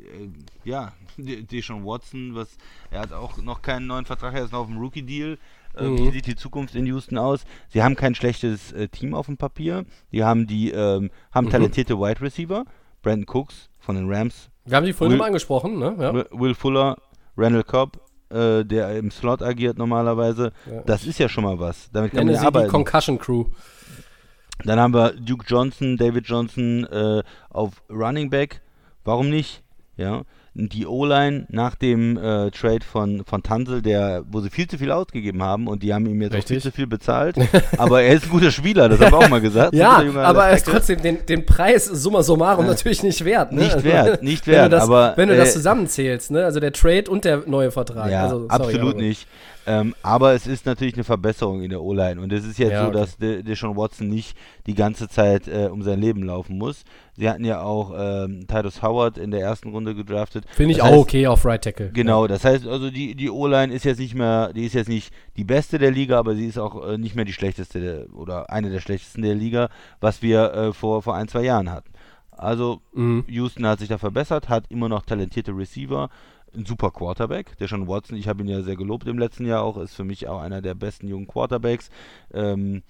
äh, 0.64 0.68
ja, 0.68 0.92
Deshaun 1.16 1.84
Watson, 1.84 2.34
was, 2.34 2.56
er 2.90 3.00
hat 3.02 3.12
auch 3.12 3.36
noch 3.38 3.62
keinen 3.62 3.86
neuen 3.86 4.04
Vertrag, 4.04 4.34
er 4.34 4.44
ist 4.44 4.52
noch 4.52 4.60
auf 4.60 4.66
dem 4.66 4.78
Rookie-Deal. 4.78 5.34
Äh, 5.34 5.38
Mhm. 5.78 5.98
Wie 5.98 6.10
sieht 6.10 6.26
die 6.26 6.36
Zukunft 6.36 6.74
in 6.74 6.86
Houston 6.86 7.18
aus? 7.18 7.44
Sie 7.68 7.82
haben 7.82 7.96
kein 7.96 8.14
schlechtes 8.14 8.72
äh, 8.72 8.88
Team 8.88 9.12
auf 9.12 9.26
dem 9.26 9.36
Papier. 9.36 9.84
Die 10.10 10.24
haben 10.24 10.46
die 10.46 10.70
ähm, 10.70 11.10
haben 11.30 11.44
Mhm. 11.46 11.50
talentierte 11.50 11.98
Wide 11.98 12.22
Receiver. 12.22 12.64
Brandon 13.06 13.24
Cooks 13.32 13.68
von 13.78 13.94
den 13.94 14.12
Rams, 14.12 14.50
Wir 14.64 14.76
haben 14.76 14.84
die 14.84 14.92
vorhin 14.92 15.12
Will- 15.12 15.18
mal 15.18 15.26
angesprochen, 15.26 15.78
ne? 15.78 15.94
Ja. 15.96 16.12
Will- 16.40 16.54
Fuller, 16.56 16.96
Randall 17.36 17.62
Cobb, 17.62 18.00
äh, 18.30 18.64
der 18.64 18.96
im 18.98 19.12
Slot 19.12 19.42
agiert 19.42 19.78
normalerweise. 19.78 20.52
Ja. 20.68 20.82
Das 20.82 21.06
ist 21.06 21.20
ja 21.20 21.28
schon 21.28 21.44
mal 21.44 21.60
was. 21.60 21.88
Damit 21.92 22.10
kann 22.10 22.26
Nenne 22.26 22.32
man 22.32 22.34
ja 22.34 22.40
sie 22.40 22.42
die 22.42 22.46
arbeiten. 22.48 22.70
Concussion 22.72 23.18
Crew. 23.20 23.44
Dann 24.64 24.80
haben 24.80 24.92
wir 24.92 25.12
Duke 25.12 25.44
Johnson, 25.46 25.96
David 25.96 26.26
Johnson 26.26 26.84
äh, 26.86 27.22
auf 27.50 27.80
Running 27.88 28.28
Back. 28.28 28.60
Warum 29.04 29.30
nicht? 29.30 29.62
Ja. 29.96 30.22
Die 30.58 30.86
O-Line 30.86 31.46
nach 31.50 31.74
dem 31.74 32.16
äh, 32.16 32.50
Trade 32.50 32.80
von, 32.90 33.24
von 33.26 33.42
Tansel, 33.42 33.82
der, 33.82 34.24
wo 34.30 34.40
sie 34.40 34.48
viel 34.48 34.66
zu 34.66 34.78
viel 34.78 34.90
ausgegeben 34.90 35.42
haben 35.42 35.68
und 35.68 35.82
die 35.82 35.92
haben 35.92 36.06
ihm 36.06 36.22
jetzt 36.22 36.34
auch 36.34 36.42
viel 36.42 36.62
zu 36.62 36.72
viel 36.72 36.86
bezahlt. 36.86 37.36
aber 37.76 38.02
er 38.02 38.14
ist 38.14 38.24
ein 38.24 38.30
guter 38.30 38.50
Spieler, 38.50 38.88
das 38.88 38.98
haben 39.00 39.12
wir 39.12 39.18
auch 39.18 39.28
mal 39.28 39.40
gesagt. 39.42 39.74
Ja, 39.74 40.02
aber 40.22 40.46
er 40.46 40.56
ist 40.56 40.66
trotzdem 40.66 41.02
den, 41.02 41.26
den 41.26 41.44
Preis 41.44 41.84
summa 41.84 42.22
summarum 42.22 42.66
natürlich 42.66 43.02
nicht 43.02 43.24
wert. 43.24 43.52
Ne? 43.52 43.64
Nicht 43.64 43.74
Also, 43.74 43.84
wert, 43.84 44.22
nicht 44.22 44.46
wenn 44.46 44.54
wert, 44.54 44.66
Du 44.72 44.76
das, 44.76 44.84
aber, 44.84 45.12
wenn 45.16 45.28
du 45.28 45.36
das 45.36 45.50
äh, 45.50 45.52
zusammenzählst, 45.52 46.30
ne? 46.30 46.44
also 46.44 46.58
der 46.58 46.72
Trade 46.72 47.10
und 47.10 47.26
der 47.26 47.42
neue 47.46 47.70
Vertrag. 47.70 48.10
Ja, 48.10 48.24
also, 48.24 48.48
sorry, 48.48 48.50
absolut 48.50 48.96
nicht. 48.96 49.26
Ähm, 49.66 49.94
aber 50.02 50.32
es 50.34 50.46
ist 50.46 50.64
natürlich 50.64 50.94
eine 50.94 51.02
Verbesserung 51.04 51.62
in 51.62 51.70
der 51.70 51.82
O-Line. 51.82 52.20
Und 52.20 52.32
es 52.32 52.44
ist 52.44 52.58
jetzt 52.58 52.72
Ja, 52.72 52.82
so, 52.82 52.88
okay. 52.90 52.98
dass 52.98 53.16
De 53.16 53.42
Deshaun 53.42 53.76
Watson 53.76 54.08
nicht 54.08 54.36
die 54.66 54.74
ganze 54.74 55.08
Zeit 55.08 55.48
äh, 55.48 55.68
um 55.72 55.82
sein 55.82 56.00
Leben 56.00 56.22
laufen 56.22 56.56
muss. 56.56 56.84
Sie 57.16 57.28
hatten 57.28 57.44
ja 57.44 57.62
auch 57.62 57.92
ähm, 57.96 58.46
Titus 58.46 58.82
Howard 58.82 59.18
in 59.18 59.30
der 59.30 59.40
ersten 59.40 59.70
Runde 59.70 59.94
gedraftet. 59.94 60.44
Finde 60.54 60.72
ich 60.72 60.78
Das 60.78 60.86
auch 60.86 60.90
heißt, 60.92 61.00
okay 61.00 61.26
auf 61.26 61.44
Right 61.44 61.64
Tackle. 61.64 61.90
Genau, 61.92 62.26
das 62.26 62.44
heißt 62.44 62.66
also 62.66 62.90
die, 62.90 63.14
die 63.16 63.30
O-Line 63.30 63.72
ist 63.74 63.84
jetzt 63.84 63.98
nicht 63.98 64.14
mehr, 64.14 64.52
die 64.52 64.64
ist 64.66 64.74
jetzt 64.74 64.88
nicht 64.88 65.12
die 65.36 65.44
beste 65.44 65.78
der 65.78 65.90
Liga, 65.90 66.18
aber 66.18 66.36
sie 66.36 66.46
ist 66.46 66.58
auch 66.58 66.86
äh, 66.86 66.96
nicht 66.98 67.16
mehr 67.16 67.24
die 67.24 67.32
schlechteste 67.32 67.80
der, 67.80 68.14
oder 68.14 68.50
eine 68.50 68.70
der 68.70 68.80
schlechtesten 68.80 69.22
der 69.22 69.34
Liga, 69.34 69.68
was 70.00 70.22
wir 70.22 70.52
äh, 70.54 70.72
vor, 70.72 71.02
vor 71.02 71.14
ein, 71.16 71.26
zwei 71.28 71.42
Jahren 71.42 71.72
hatten. 71.72 71.90
Also 72.30 72.80
Mhm. 72.92 73.24
Houston 73.28 73.66
hat 73.66 73.78
sich 73.78 73.88
da 73.88 73.98
verbessert, 73.98 74.48
hat 74.48 74.64
immer 74.68 74.88
noch 74.88 75.06
talentierte 75.06 75.56
Receiver, 75.56 76.10
ein 76.56 76.64
super 76.66 76.90
Quarterback, 76.90 77.56
der 77.58 77.68
schon 77.68 77.86
Watson, 77.88 78.16
ich 78.16 78.28
habe 78.28 78.42
ihn 78.42 78.48
ja 78.48 78.62
sehr 78.62 78.76
gelobt 78.76 79.06
im 79.06 79.18
letzten 79.18 79.46
Jahr 79.46 79.62
auch, 79.62 79.76
ist 79.76 79.94
für 79.94 80.04
mich 80.04 80.26
auch 80.28 80.40
einer 80.40 80.62
der 80.62 80.74
besten 80.74 81.06
jungen 81.08 81.26
Quarterbacks, 81.26 81.90
ähm, 82.32 82.82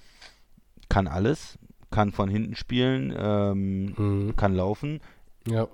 kann 0.88 1.08
alles, 1.08 1.58
kann 1.90 2.12
von 2.12 2.28
hinten 2.28 2.54
spielen, 2.54 3.14
ähm, 3.18 3.94
Mhm. 3.96 4.36
kann 4.36 4.54
laufen, 4.54 5.00
Ja. 5.48 5.68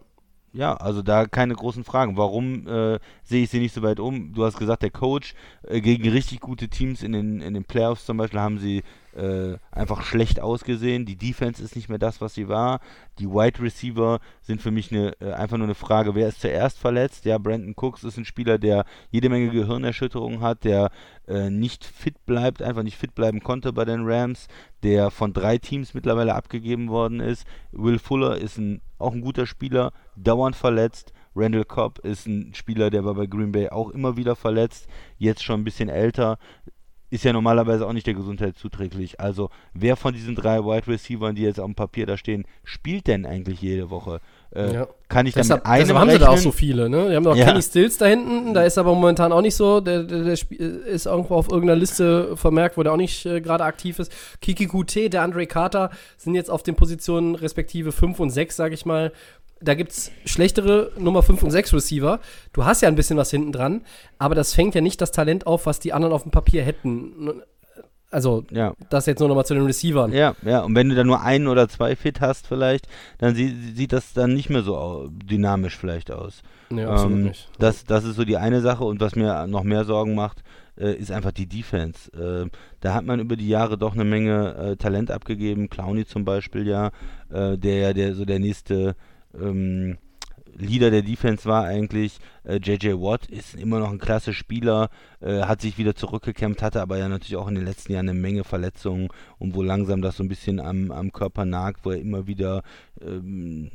ja, 0.53 0.75
also 0.75 1.03
da 1.03 1.27
keine 1.27 1.55
großen 1.55 1.85
Fragen. 1.85 2.17
Warum 2.17 2.67
äh, 2.67 2.99
sehe 3.23 3.45
ich 3.45 3.51
sie 3.51 3.59
nicht 3.61 3.75
so 3.75 3.83
weit 3.83 4.01
um? 4.01 4.33
Du 4.35 4.45
hast 4.45 4.59
gesagt, 4.59 4.83
der 4.83 4.91
Coach 4.91 5.35
äh, 5.67 5.81
gegen 5.81 6.09
richtig 6.09 6.41
gute 6.41 6.69
Teams 6.69 7.03
in 7.03 7.13
den, 7.13 7.41
in 7.41 7.55
den 7.55 7.65
Playoffs 7.65 8.05
zum 8.07 8.17
Beispiel 8.19 8.41
haben 8.41 8.59
sie 8.59 8.83
äh, 9.15 9.59
einfach 9.71 10.03
schlecht 10.03 10.41
ausgesehen. 10.41 11.07
Die 11.07 11.17
Defense 11.17 11.63
ist 11.63 11.77
nicht 11.77 11.89
mehr 11.89 11.99
das, 11.99 12.21
was 12.21 12.35
sie 12.35 12.49
war. 12.49 12.81
Die 13.19 13.29
Wide 13.29 13.61
Receiver 13.61 14.21
sind 14.41 14.63
für 14.63 14.71
mich 14.71 14.91
eine, 14.93 15.13
äh, 15.21 15.33
einfach 15.33 15.59
nur 15.59 15.67
eine 15.67 15.75
Frage, 15.75 16.15
wer 16.15 16.29
ist 16.29 16.41
zuerst 16.41 16.79
verletzt? 16.79 17.25
Ja, 17.25 17.39
Brandon 17.39 17.75
Cooks 17.77 18.05
ist 18.05 18.17
ein 18.17 18.25
Spieler, 18.25 18.59
der 18.59 18.85
jede 19.11 19.29
Menge 19.29 19.51
Gehirnerschütterungen 19.51 20.41
hat, 20.41 20.65
der 20.65 20.91
äh, 21.29 21.51
nicht 21.51 21.85
fit 21.85 22.25
bleibt, 22.27 22.63
einfach 22.63 22.83
nicht 22.83 22.97
fit 22.97 23.15
bleiben 23.15 23.43
konnte 23.43 23.73
bei 23.73 23.85
den 23.85 24.05
Rams, 24.05 24.49
der 24.83 25.11
von 25.11 25.33
drei 25.33 25.59
Teams 25.59 25.95
mittlerweile 25.95 26.35
abgegeben 26.35 26.89
worden 26.89 27.21
ist. 27.21 27.47
Will 27.73 27.99
Fuller 27.99 28.39
ist 28.39 28.59
ein, 28.59 28.81
auch 28.99 29.13
ein 29.13 29.21
guter 29.21 29.47
Spieler, 29.47 29.93
dauernd 30.17 30.57
verletzt. 30.57 31.13
Randall 31.35 31.65
Cobb 31.65 31.99
ist 32.01 32.27
ein 32.27 32.53
Spieler, 32.55 32.91
der 32.91 33.05
war 33.05 33.15
bei 33.15 33.27
Green 33.27 33.53
Bay 33.53 33.71
auch 33.71 33.91
immer 33.91 34.17
wieder 34.17 34.37
verletzt, 34.37 34.87
jetzt 35.17 35.43
schon 35.43 35.61
ein 35.61 35.65
bisschen 35.65 35.89
älter, 35.89 36.39
ist 37.13 37.25
ja 37.25 37.33
normalerweise 37.33 37.87
auch 37.87 37.93
nicht 37.93 38.07
der 38.07 38.15
Gesundheit 38.15 38.57
zuträglich. 38.57 39.21
Also 39.21 39.51
wer 39.75 39.97
von 39.97 40.15
diesen 40.15 40.35
drei 40.35 40.61
Wide 40.65 40.87
Receivers, 40.89 41.35
die 41.35 41.43
jetzt 41.43 41.61
auf 41.61 41.67
dem 41.67 41.75
Papier 41.75 42.07
da 42.07 42.17
stehen, 42.17 42.45
spielt 42.65 43.07
denn 43.07 43.27
eigentlich 43.27 43.61
jede 43.61 43.91
Woche? 43.91 44.21
Äh, 44.55 44.73
Ja. 44.75 44.87
Kann 45.09 45.27
ich 45.27 45.35
Deshalb, 45.35 45.65
damit 45.65 45.83
deshalb 45.83 45.99
haben 45.99 46.09
sie 46.09 46.13
rechnen? 46.15 46.27
da 46.27 46.33
auch 46.33 46.39
so 46.39 46.53
viele, 46.53 46.89
ne? 46.89 47.11
Die 47.11 47.15
haben 47.17 47.23
noch 47.25 47.37
Ja. 47.37 47.45
Kenny 47.45 47.61
Stills 47.63 47.99
da 47.99 48.07
hinten, 48.07 48.55
da 48.55 48.63
ist 48.63 48.79
aber 48.79 48.95
momentan 48.95 49.31
auch 49.31 49.43
nicht 49.43 49.55
so, 49.55 49.81
der, 49.81 50.05
der, 50.05 50.25
der 50.25 50.33
Sp- 50.41 50.57
ist 50.57 51.05
irgendwo 51.05 51.35
auf 51.35 51.49
irgendeiner 51.51 51.79
Liste 51.79 52.35
vermerkt, 52.37 52.79
wo 52.79 52.83
der 52.83 52.93
auch 52.93 52.97
nicht 52.97 53.27
äh, 53.27 53.43
gerade 53.43 53.65
aktiv 53.65 53.99
ist. 53.99 54.11
Kiki 54.41 54.67
QT, 54.67 55.13
der 55.13 55.21
Andre 55.23 55.47
Carter 55.47 55.91
sind 56.17 56.35
jetzt 56.35 56.51
auf 56.51 56.63
den 56.63 56.77
Positionen 56.77 57.35
respektive 57.35 57.93
5 57.93 58.19
und 58.21 58.31
6, 58.31 58.57
sag 58.57 58.73
ich 58.73 58.87
mal. 58.87 59.13
Da 59.63 59.75
gibt 59.75 59.93
es 59.93 60.11
schlechtere 60.25 60.93
Nummer 60.99 61.23
5 61.23 61.43
und 61.43 61.51
6 61.51 61.73
Receiver. 61.75 62.21
Du 62.53 62.65
hast 62.65 62.83
ja 62.83 62.89
ein 62.89 62.97
bisschen 62.97 63.17
was 63.17 63.31
hinten 63.31 63.53
dran, 63.53 63.83
aber 64.19 64.35
das 64.35 64.55
fängt 64.55 64.75
ja 64.75 64.81
nicht 64.81 65.01
das 65.01 65.13
Talent 65.13 65.47
auf, 65.47 65.67
was 65.67 65.79
die 65.81 65.93
anderen 65.93 66.13
auf 66.15 66.23
dem 66.23 66.33
Papier 66.33 66.63
hätten. 66.63 67.43
Also, 68.11 68.45
Ja. 68.51 68.75
das 68.91 69.07
jetzt 69.07 69.21
nur 69.21 69.29
nochmal 69.31 69.47
zu 69.47 69.55
den 69.55 69.65
Receivern. 69.65 70.13
Ja, 70.13 70.35
ja, 70.43 70.61
und 70.61 70.75
wenn 70.75 70.91
du 70.91 70.95
da 70.95 71.03
nur 71.03 71.23
einen 71.23 71.47
oder 71.47 71.67
zwei 71.69 71.97
fit 71.97 72.21
hast 72.21 72.47
vielleicht, 72.47 72.87
dann 73.17 73.35
sie, 73.35 73.49
sieht 73.75 73.93
das 73.95 74.13
dann 74.13 74.35
nicht 74.35 74.51
mehr 74.51 74.63
so 74.63 75.09
dynamisch 75.11 75.79
vielleicht 75.79 76.11
aus. 76.11 76.43
Nee, 76.69 76.85
absolut 76.85 77.13
Ähm, 77.19 77.23
nicht. 77.25 77.49
Das, 77.59 77.87
das 77.87 78.05
ist 78.05 78.17
so 78.17 78.25
die 78.27 78.37
eine 78.37 78.61
Sache 78.61 78.85
und 78.85 79.01
was 79.01 79.17
mir 79.17 79.47
noch 79.47 79.63
mehr 79.63 79.87
Sorgen 79.87 80.15
macht, 80.15 80.43
äh, 80.79 80.93
ist 80.95 81.11
einfach 81.11 81.33
die 81.33 81.47
Defense. 81.49 82.11
Äh, 82.13 82.51
da 82.81 82.93
hat 82.93 83.07
man 83.07 83.19
über 83.19 83.37
die 83.37 83.49
Jahre 83.49 83.79
doch 83.79 83.95
eine 83.95 84.05
Menge 84.05 84.55
äh, 84.57 84.77
Talent 84.77 85.11
abgegeben, 85.11 85.71
Clowny 85.71 86.05
zum 86.05 86.27
Beispiel 86.27 86.67
ja, 86.69 86.91
äh, 87.31 87.57
der 87.57 87.77
ja 87.79 87.93
der, 87.95 88.15
so 88.15 88.27
der 88.27 88.41
nächste 88.41 88.95
ähm, 89.41 89.99
Leader 90.57 90.91
der 90.91 91.03
Defense 91.03 91.49
war 91.49 91.65
eigentlich. 91.65 92.19
Äh, 92.45 92.57
JJ 92.57 92.95
Watt 92.95 93.27
ist 93.27 93.55
immer 93.55 93.79
noch 93.79 93.91
ein 93.91 93.99
klasse 93.99 94.33
Spieler, 94.35 94.91
äh, 95.21 95.43
hat 95.43 95.61
sich 95.61 95.79
wieder 95.79 95.95
zurückgekämpft, 95.95 96.63
hatte 96.63 96.83
aber 96.83 96.99
ja 96.99 97.09
natürlich 97.09 97.37
auch 97.37 97.49
in 97.49 97.55
den 97.55 97.65
letzten 97.65 97.93
Jahren 97.93 98.09
eine 98.09 98.19
Menge 98.19 98.45
Verletzungen 98.45 99.09
und 99.39 99.55
wo 99.55 99.63
langsam 99.63 100.03
das 100.03 100.17
so 100.17 100.23
ein 100.23 100.29
bisschen 100.29 100.61
am, 100.61 100.91
am 100.91 101.13
Körper 101.13 101.45
nagt, 101.45 101.85
wo 101.85 101.91
er 101.91 102.01
immer 102.01 102.27
wieder 102.27 102.63
ähm, 103.01 103.71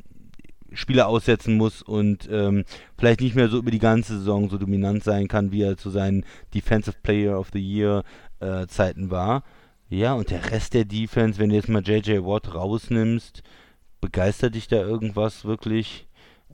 Spieler 0.72 1.08
aussetzen 1.08 1.56
muss 1.56 1.82
und 1.82 2.28
ähm, 2.30 2.64
vielleicht 2.98 3.20
nicht 3.20 3.34
mehr 3.34 3.48
so 3.48 3.58
über 3.58 3.70
die 3.70 3.78
ganze 3.78 4.18
Saison 4.18 4.50
so 4.50 4.58
dominant 4.58 5.02
sein 5.02 5.26
kann, 5.26 5.50
wie 5.50 5.62
er 5.62 5.76
zu 5.76 5.90
seinen 5.90 6.24
Defensive 6.54 6.96
Player 7.02 7.38
of 7.38 7.48
the 7.52 7.60
Year 7.60 8.04
äh, 8.40 8.66
Zeiten 8.66 9.10
war. 9.10 9.44
Ja, 9.88 10.12
und 10.12 10.30
der 10.30 10.50
Rest 10.50 10.74
der 10.74 10.84
Defense, 10.84 11.38
wenn 11.38 11.48
du 11.48 11.56
jetzt 11.56 11.70
mal 11.70 11.82
JJ 11.82 12.18
Watt 12.18 12.54
rausnimmst, 12.54 13.42
begeistert 14.00 14.54
dich 14.54 14.68
da 14.68 14.76
irgendwas 14.76 15.44
wirklich? 15.44 16.06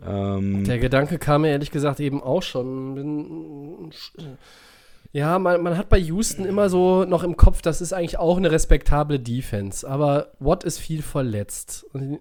Ähm, 0.04 0.64
Der 0.64 0.78
Gedanke 0.78 1.18
kam 1.18 1.42
mir 1.42 1.50
ehrlich 1.50 1.70
gesagt 1.70 2.00
eben 2.00 2.22
auch 2.22 2.42
schon. 2.42 2.94
Bin, 2.94 3.90
ja, 5.12 5.38
man, 5.38 5.62
man 5.62 5.78
hat 5.78 5.88
bei 5.88 5.98
Houston 5.98 6.44
immer 6.44 6.68
so 6.68 7.04
noch 7.04 7.22
im 7.22 7.36
Kopf, 7.36 7.62
das 7.62 7.80
ist 7.80 7.92
eigentlich 7.92 8.18
auch 8.18 8.36
eine 8.36 8.50
respektable 8.50 9.20
Defense. 9.20 9.88
Aber 9.88 10.32
Watt 10.40 10.64
ist 10.64 10.78
viel 10.78 11.02
verletzt. 11.02 11.86
Und 11.92 12.18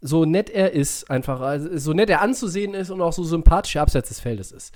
So 0.00 0.24
nett 0.24 0.48
er 0.48 0.70
ist, 0.72 1.10
einfach, 1.10 1.40
also 1.40 1.76
so 1.76 1.92
nett 1.92 2.08
er 2.08 2.22
anzusehen 2.22 2.74
ist 2.74 2.90
und 2.90 3.00
auch 3.00 3.12
so 3.12 3.24
sympathisch 3.24 3.74
er 3.74 3.82
abseits 3.82 4.10
des 4.10 4.20
Feldes 4.20 4.52
ist. 4.52 4.72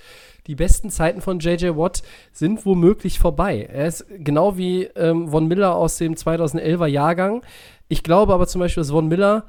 Die 0.47 0.55
besten 0.55 0.89
Zeiten 0.89 1.21
von 1.21 1.39
JJ 1.39 1.77
Watt 1.77 2.03
sind 2.33 2.65
womöglich 2.65 3.19
vorbei. 3.19 3.69
Er 3.71 3.87
ist 3.87 4.05
genau 4.09 4.57
wie 4.57 4.83
ähm, 4.97 5.29
Von 5.29 5.47
Miller 5.47 5.75
aus 5.75 5.97
dem 5.97 6.15
2011er 6.15 6.87
Jahrgang. 6.87 7.41
Ich 7.87 8.03
glaube 8.03 8.33
aber 8.33 8.47
zum 8.47 8.59
Beispiel, 8.59 8.81
dass 8.81 8.91
Von 8.91 9.07
Miller 9.07 9.45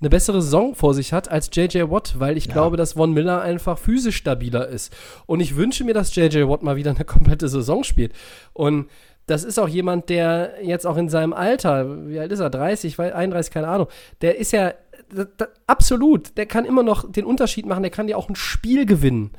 eine 0.00 0.10
bessere 0.10 0.40
Saison 0.40 0.74
vor 0.74 0.94
sich 0.94 1.12
hat 1.12 1.28
als 1.30 1.50
JJ 1.52 1.90
Watt, 1.90 2.16
weil 2.18 2.36
ich 2.36 2.48
glaube, 2.48 2.76
dass 2.76 2.92
Von 2.92 3.12
Miller 3.12 3.40
einfach 3.40 3.78
physisch 3.78 4.16
stabiler 4.16 4.68
ist. 4.68 4.94
Und 5.26 5.40
ich 5.40 5.56
wünsche 5.56 5.84
mir, 5.84 5.94
dass 5.94 6.14
JJ 6.14 6.48
Watt 6.48 6.62
mal 6.62 6.76
wieder 6.76 6.90
eine 6.92 7.04
komplette 7.04 7.48
Saison 7.48 7.82
spielt. 7.82 8.12
Und 8.52 8.88
das 9.26 9.44
ist 9.44 9.58
auch 9.58 9.68
jemand, 9.68 10.08
der 10.08 10.54
jetzt 10.62 10.86
auch 10.86 10.96
in 10.96 11.08
seinem 11.08 11.32
Alter, 11.32 12.08
wie 12.08 12.18
alt 12.18 12.32
ist 12.32 12.40
er, 12.40 12.48
30, 12.50 12.96
weil- 12.98 13.12
31, 13.12 13.52
keine 13.52 13.68
Ahnung, 13.68 13.88
der 14.22 14.38
ist 14.38 14.52
ja 14.52 14.72
da, 15.14 15.24
da, 15.36 15.48
absolut, 15.66 16.36
der 16.36 16.46
kann 16.46 16.64
immer 16.64 16.82
noch 16.82 17.10
den 17.10 17.24
Unterschied 17.24 17.66
machen, 17.66 17.82
der 17.82 17.90
kann 17.90 18.06
dir 18.06 18.18
auch 18.18 18.28
ein 18.28 18.36
Spiel 18.36 18.86
gewinnen. 18.86 19.32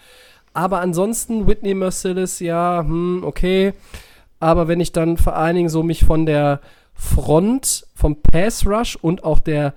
Aber 0.53 0.81
ansonsten, 0.81 1.47
Whitney 1.47 1.73
Merciless, 1.73 2.39
ja, 2.39 2.83
hm, 2.85 3.23
okay. 3.23 3.73
Aber 4.39 4.67
wenn 4.67 4.79
ich 4.79 4.91
dann 4.91 5.17
vor 5.17 5.35
allen 5.35 5.55
Dingen 5.55 5.69
so 5.69 5.83
mich 5.83 6.05
von 6.05 6.25
der 6.25 6.59
Front, 6.93 7.85
vom 7.95 8.21
Pass 8.21 8.65
Rush 8.65 8.95
und 8.95 9.23
auch 9.23 9.39
der, 9.39 9.73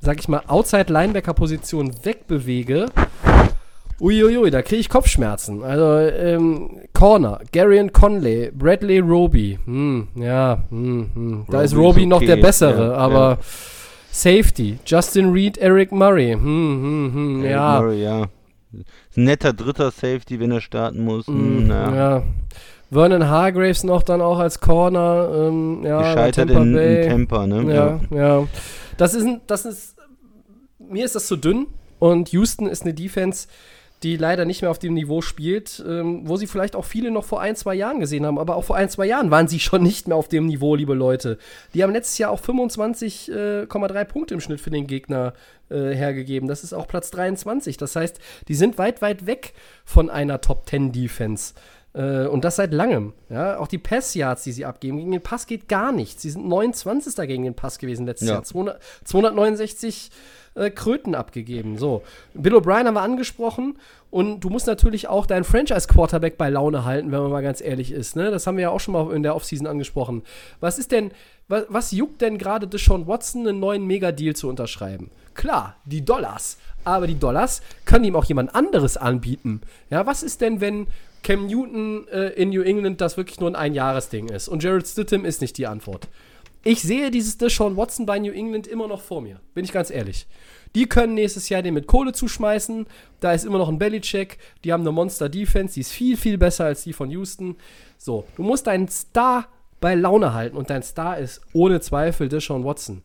sag 0.00 0.20
ich 0.20 0.28
mal, 0.28 0.42
Outside-Linebacker-Position 0.46 2.04
wegbewege, 2.04 2.86
uiuiui, 4.00 4.50
da 4.50 4.62
kriege 4.62 4.80
ich 4.80 4.88
Kopfschmerzen. 4.88 5.62
Also, 5.62 5.98
ähm, 5.98 6.80
Corner, 6.92 7.40
Garion 7.52 7.92
Conley, 7.92 8.50
Bradley 8.52 8.98
Roby, 8.98 9.58
hm, 9.64 10.08
ja, 10.16 10.64
hm, 10.70 11.10
hm. 11.14 11.44
da 11.48 11.62
ist 11.62 11.74
Roby 11.74 11.80
ist 11.80 11.86
Roby 11.86 12.06
noch 12.06 12.20
der 12.20 12.34
okay, 12.34 12.42
Bessere, 12.42 12.88
ja, 12.88 12.94
aber 12.94 13.38
Safety, 14.10 14.78
Justin 14.86 15.30
Reed, 15.32 15.58
Eric 15.58 15.92
Murray. 15.92 16.32
Hm, 16.32 16.42
hm, 16.42 17.10
hm, 17.12 17.40
Eric 17.44 17.50
ja. 17.50 17.80
Murray, 17.80 18.02
ja. 18.02 18.26
Netter 19.14 19.52
dritter 19.52 19.90
Safety, 19.90 20.38
wenn 20.40 20.52
er 20.52 20.60
starten 20.60 21.04
muss. 21.04 21.26
Mm, 21.26 21.32
Hm, 21.32 21.66
na. 21.66 21.96
ja. 21.96 22.22
Vernon 22.90 23.28
Hargraves 23.28 23.84
noch 23.84 24.02
dann 24.02 24.20
auch 24.20 24.38
als 24.38 24.60
Corner. 24.60 25.48
Ähm, 25.48 25.82
ja, 25.84 25.98
Gescheitert 25.98 26.48
Tampa 26.48 26.62
in, 26.62 26.72
Bay. 26.74 27.04
in 27.04 27.10
Tampa, 27.10 27.46
ne? 27.46 27.74
Ja, 27.74 28.00
ja. 28.10 28.46
Das 28.96 29.14
ist, 29.14 29.26
das 29.46 29.64
ist, 29.64 29.96
mir 30.78 31.04
ist 31.04 31.14
das 31.14 31.26
zu 31.26 31.36
dünn 31.36 31.66
und 31.98 32.30
Houston 32.32 32.66
ist 32.66 32.82
eine 32.82 32.94
Defense, 32.94 33.48
die 34.02 34.16
leider 34.16 34.44
nicht 34.44 34.60
mehr 34.60 34.70
auf 34.70 34.78
dem 34.78 34.94
Niveau 34.94 35.22
spielt, 35.22 35.82
ähm, 35.86 36.22
wo 36.24 36.36
sie 36.36 36.46
vielleicht 36.46 36.76
auch 36.76 36.84
viele 36.84 37.10
noch 37.10 37.24
vor 37.24 37.40
ein, 37.40 37.56
zwei 37.56 37.74
Jahren 37.74 37.98
gesehen 37.98 38.26
haben. 38.26 38.38
Aber 38.38 38.56
auch 38.56 38.64
vor 38.64 38.76
ein, 38.76 38.90
zwei 38.90 39.06
Jahren 39.06 39.30
waren 39.30 39.48
sie 39.48 39.58
schon 39.58 39.82
nicht 39.82 40.06
mehr 40.06 40.16
auf 40.16 40.28
dem 40.28 40.46
Niveau, 40.46 40.74
liebe 40.74 40.94
Leute. 40.94 41.38
Die 41.72 41.82
haben 41.82 41.92
letztes 41.92 42.18
Jahr 42.18 42.30
auch 42.30 42.40
25,3 42.40 44.04
Punkte 44.04 44.34
im 44.34 44.40
Schnitt 44.40 44.60
für 44.60 44.70
den 44.70 44.86
Gegner 44.86 45.32
äh, 45.70 45.94
hergegeben. 45.94 46.46
Das 46.46 46.62
ist 46.62 46.74
auch 46.74 46.86
Platz 46.86 47.10
23. 47.10 47.78
Das 47.78 47.96
heißt, 47.96 48.20
die 48.48 48.54
sind 48.54 48.76
weit, 48.76 49.00
weit 49.00 49.26
weg 49.26 49.54
von 49.84 50.10
einer 50.10 50.40
Top 50.42 50.68
10 50.68 50.92
Defense. 50.92 51.54
Äh, 51.96 52.26
und 52.26 52.44
das 52.44 52.56
seit 52.56 52.74
langem. 52.74 53.14
Ja? 53.30 53.58
Auch 53.58 53.68
die 53.68 53.78
Pass-Yards, 53.78 54.44
die 54.44 54.52
sie 54.52 54.66
abgeben, 54.66 54.98
gegen 54.98 55.10
den 55.12 55.22
Pass 55.22 55.46
geht 55.46 55.66
gar 55.66 55.92
nichts. 55.92 56.22
Sie 56.22 56.30
sind 56.30 56.46
29. 56.46 57.16
gegen 57.26 57.44
den 57.44 57.54
Pass 57.54 57.78
gewesen 57.78 58.04
letztes 58.06 58.28
Ja. 58.28 58.34
Jahr. 58.34 58.42
200, 58.42 58.80
269 59.04 60.10
äh, 60.54 60.70
Kröten 60.70 61.14
abgegeben. 61.14 61.78
So. 61.78 62.02
Bill 62.34 62.54
O'Brien 62.54 62.86
haben 62.86 62.94
wir 62.94 63.00
angesprochen. 63.02 63.78
Und 64.10 64.40
du 64.40 64.50
musst 64.50 64.66
natürlich 64.66 65.08
auch 65.08 65.26
deinen 65.26 65.44
Franchise-Quarterback 65.44 66.36
bei 66.38 66.50
Laune 66.50 66.84
halten, 66.84 67.12
wenn 67.12 67.20
man 67.22 67.30
mal 67.30 67.42
ganz 67.42 67.60
ehrlich 67.60 67.92
ist. 67.92 68.14
Ne? 68.14 68.30
Das 68.30 68.46
haben 68.46 68.56
wir 68.56 68.62
ja 68.62 68.70
auch 68.70 68.80
schon 68.80 68.92
mal 68.92 69.12
in 69.14 69.22
der 69.22 69.34
Offseason 69.34 69.66
angesprochen. 69.66 70.22
Was 70.60 70.78
ist 70.78 70.92
denn, 70.92 71.12
was, 71.48 71.64
was 71.68 71.92
juckt 71.92 72.20
denn 72.20 72.38
gerade 72.38 72.66
Deshaun 72.68 73.06
Watson, 73.06 73.48
einen 73.48 73.58
neuen 73.58 73.86
Mega-Deal 73.86 74.36
zu 74.36 74.48
unterschreiben? 74.48 75.10
Klar, 75.34 75.76
die 75.84 76.04
Dollars. 76.04 76.58
Aber 76.84 77.06
die 77.06 77.18
Dollars 77.18 77.62
können 77.84 78.04
ihm 78.04 78.16
auch 78.16 78.24
jemand 78.24 78.54
anderes 78.54 78.96
anbieten. 78.96 79.60
Ja, 79.90 80.06
was 80.06 80.22
ist 80.22 80.40
denn, 80.40 80.60
wenn 80.60 80.86
Cam 81.22 81.46
Newton 81.46 82.06
äh, 82.08 82.28
in 82.30 82.50
New 82.50 82.62
England 82.62 83.00
das 83.00 83.16
wirklich 83.16 83.40
nur 83.40 83.50
ein 83.50 83.56
Einjahresding 83.56 84.28
ist? 84.28 84.48
Und 84.48 84.62
Jared 84.62 84.86
Stidham 84.86 85.24
ist 85.24 85.40
nicht 85.40 85.58
die 85.58 85.66
Antwort. 85.66 86.08
Ich 86.64 86.82
sehe 86.82 87.12
dieses 87.12 87.38
Deshaun 87.38 87.76
Watson 87.76 88.06
bei 88.06 88.18
New 88.18 88.32
England 88.32 88.66
immer 88.66 88.88
noch 88.88 89.00
vor 89.00 89.20
mir. 89.20 89.40
Bin 89.54 89.64
ich 89.64 89.72
ganz 89.72 89.90
ehrlich. 89.90 90.26
Die 90.74 90.86
können 90.86 91.14
nächstes 91.14 91.48
Jahr 91.48 91.62
den 91.62 91.74
mit 91.74 91.86
Kohle 91.86 92.12
zuschmeißen. 92.12 92.86
Da 93.20 93.32
ist 93.32 93.44
immer 93.44 93.58
noch 93.58 93.68
ein 93.68 93.78
Bellycheck. 93.78 94.38
Die 94.64 94.72
haben 94.72 94.80
eine 94.80 94.90
Monster-Defense. 94.90 95.74
Die 95.74 95.80
ist 95.80 95.92
viel, 95.92 96.16
viel 96.16 96.38
besser 96.38 96.64
als 96.64 96.82
die 96.82 96.92
von 96.92 97.08
Houston. 97.10 97.56
So, 97.98 98.24
du 98.36 98.42
musst 98.42 98.66
deinen 98.66 98.88
Star 98.88 99.46
bei 99.80 99.94
Laune 99.94 100.34
halten. 100.34 100.56
Und 100.56 100.70
dein 100.70 100.82
Star 100.82 101.18
ist 101.18 101.40
ohne 101.52 101.80
Zweifel 101.80 102.28
Deshaun 102.28 102.64
Watson. 102.64 103.02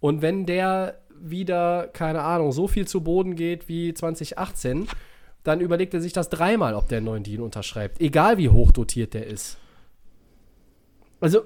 Und 0.00 0.22
wenn 0.22 0.46
der 0.46 0.98
wieder, 1.14 1.88
keine 1.92 2.22
Ahnung, 2.22 2.52
so 2.52 2.68
viel 2.68 2.88
zu 2.88 3.02
Boden 3.02 3.36
geht 3.36 3.68
wie 3.68 3.92
2018, 3.92 4.88
dann 5.44 5.60
überlegt 5.60 5.94
er 5.94 6.00
sich 6.00 6.12
das 6.12 6.28
dreimal, 6.28 6.74
ob 6.74 6.88
der 6.88 6.98
einen 6.98 7.06
neuen 7.06 7.22
Deal 7.22 7.40
unterschreibt. 7.42 8.00
Egal 8.00 8.38
wie 8.38 8.48
hoch 8.48 8.72
dotiert 8.72 9.14
der 9.14 9.26
ist. 9.26 9.58
Also, 11.20 11.42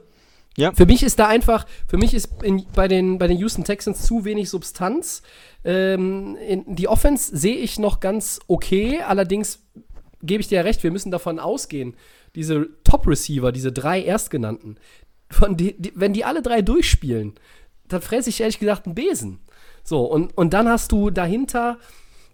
Ja. 0.57 0.73
für 0.73 0.87
mich 0.87 1.03
ist 1.03 1.19
da 1.19 1.29
einfach, 1.29 1.67
für 1.87 1.99
mich 1.99 2.15
ist 2.15 2.43
in, 2.43 2.65
bei, 2.75 2.89
den, 2.89 3.19
bei 3.19 3.27
den 3.27 3.39
Houston 3.39 3.65
Texans 3.65 4.05
zu 4.07 4.25
wenig 4.25 4.49
Substanz. 4.51 5.23
Ähm, 5.65 6.37
in, 6.37 6.77
die 6.77 6.89
Offense 6.89 7.37
sehe 7.37 7.57
ich 7.57 7.79
noch 7.79 8.01
ganz 8.01 8.41
okay, 8.47 9.01
allerdings 9.03 9.61
gebe 10.23 10.41
ich 10.41 10.49
dir 10.49 10.57
ja 10.57 10.63
recht, 10.63 10.83
wir 10.83 10.91
müssen 10.91 11.11
davon 11.11 11.39
ausgehen, 11.39 11.95
diese 12.35 12.69
Top-Receiver, 12.85 13.53
diese 13.53 13.73
drei 13.73 14.03
Erstgenannten, 14.03 14.77
von 15.31 15.57
die, 15.57 15.81
die, 15.81 15.93
wenn 15.95 16.13
die 16.13 16.25
alle 16.25 16.43
drei 16.43 16.63
durchspielen, 16.63 17.35
dann 17.89 18.01
fresse 18.01 18.31
ich 18.31 18.41
ehrlich 18.41 18.59
gesagt 18.59 18.87
einen 18.87 18.95
Besen. 18.95 19.41
So, 19.85 20.05
und, 20.05 20.37
und 20.37 20.55
dann 20.55 20.69
hast 20.69 20.93
du 20.93 21.11
dahinter, 21.11 21.79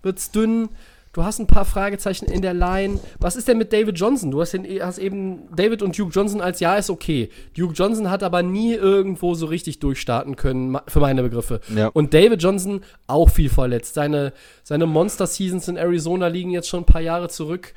wird's 0.03 0.31
dünn, 0.31 0.71
du 1.15 1.25
hast 1.25 1.39
ein 1.39 1.47
paar 1.47 1.65
Fragezeichen 1.65 2.27
in 2.27 2.43
der 2.43 2.53
Line. 2.53 3.01
Was 3.19 3.37
ist 3.37 3.49
denn 3.49 3.57
mit 3.57 3.73
David 3.73 3.99
Johnson? 3.99 4.31
Du 4.31 4.41
hast, 4.41 4.53
den, 4.53 4.67
hast 4.83 4.99
eben 4.99 5.49
David 5.55 5.83
und 5.83 5.99
Duke 5.99 6.13
Johnson 6.13 6.41
als 6.41 6.61
Ja 6.61 6.77
ist 6.77 6.91
okay. 6.91 7.31
Duke 7.57 7.73
Johnson 7.73 8.11
hat 8.11 8.23
aber 8.23 8.43
nie 8.43 8.75
irgendwo 8.75 9.35
so 9.35 9.47
richtig 9.47 9.79
durchstarten 9.79 10.37
können, 10.37 10.77
für 10.89 11.01
meine 11.01 11.23
Begriffe. 11.23 11.61
Ja. 11.75 11.89
Und 11.89 12.13
David 12.13 12.43
Johnson 12.43 12.83
auch 13.07 13.31
viel 13.31 13.49
verletzt. 13.49 13.95
Seine, 13.95 14.33
seine 14.63 14.87
Monster-Seasons 14.87 15.69
in 15.69 15.77
Arizona 15.77 16.27
liegen 16.27 16.51
jetzt 16.51 16.69
schon 16.69 16.81
ein 16.81 16.87
paar 16.87 17.01
Jahre 17.01 17.29
zurück. 17.29 17.73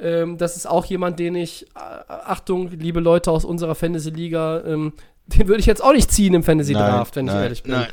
Ähm, 0.00 0.36
das 0.36 0.56
ist 0.56 0.66
auch 0.66 0.84
jemand, 0.86 1.18
den 1.18 1.36
ich, 1.36 1.66
äh, 1.76 1.78
Achtung, 2.08 2.70
liebe 2.70 3.00
Leute 3.00 3.30
aus 3.30 3.44
unserer 3.44 3.74
Fantasy-Liga, 3.74 4.64
ähm, 4.66 4.92
den 5.26 5.46
würde 5.46 5.60
ich 5.60 5.66
jetzt 5.66 5.82
auch 5.82 5.92
nicht 5.92 6.10
ziehen 6.10 6.34
im 6.34 6.42
Fantasy-Draft, 6.42 7.14
wenn 7.16 7.26
ich 7.26 7.32
nein, 7.32 7.42
ehrlich 7.42 7.62
bin. 7.62 7.72
Nein. 7.72 7.88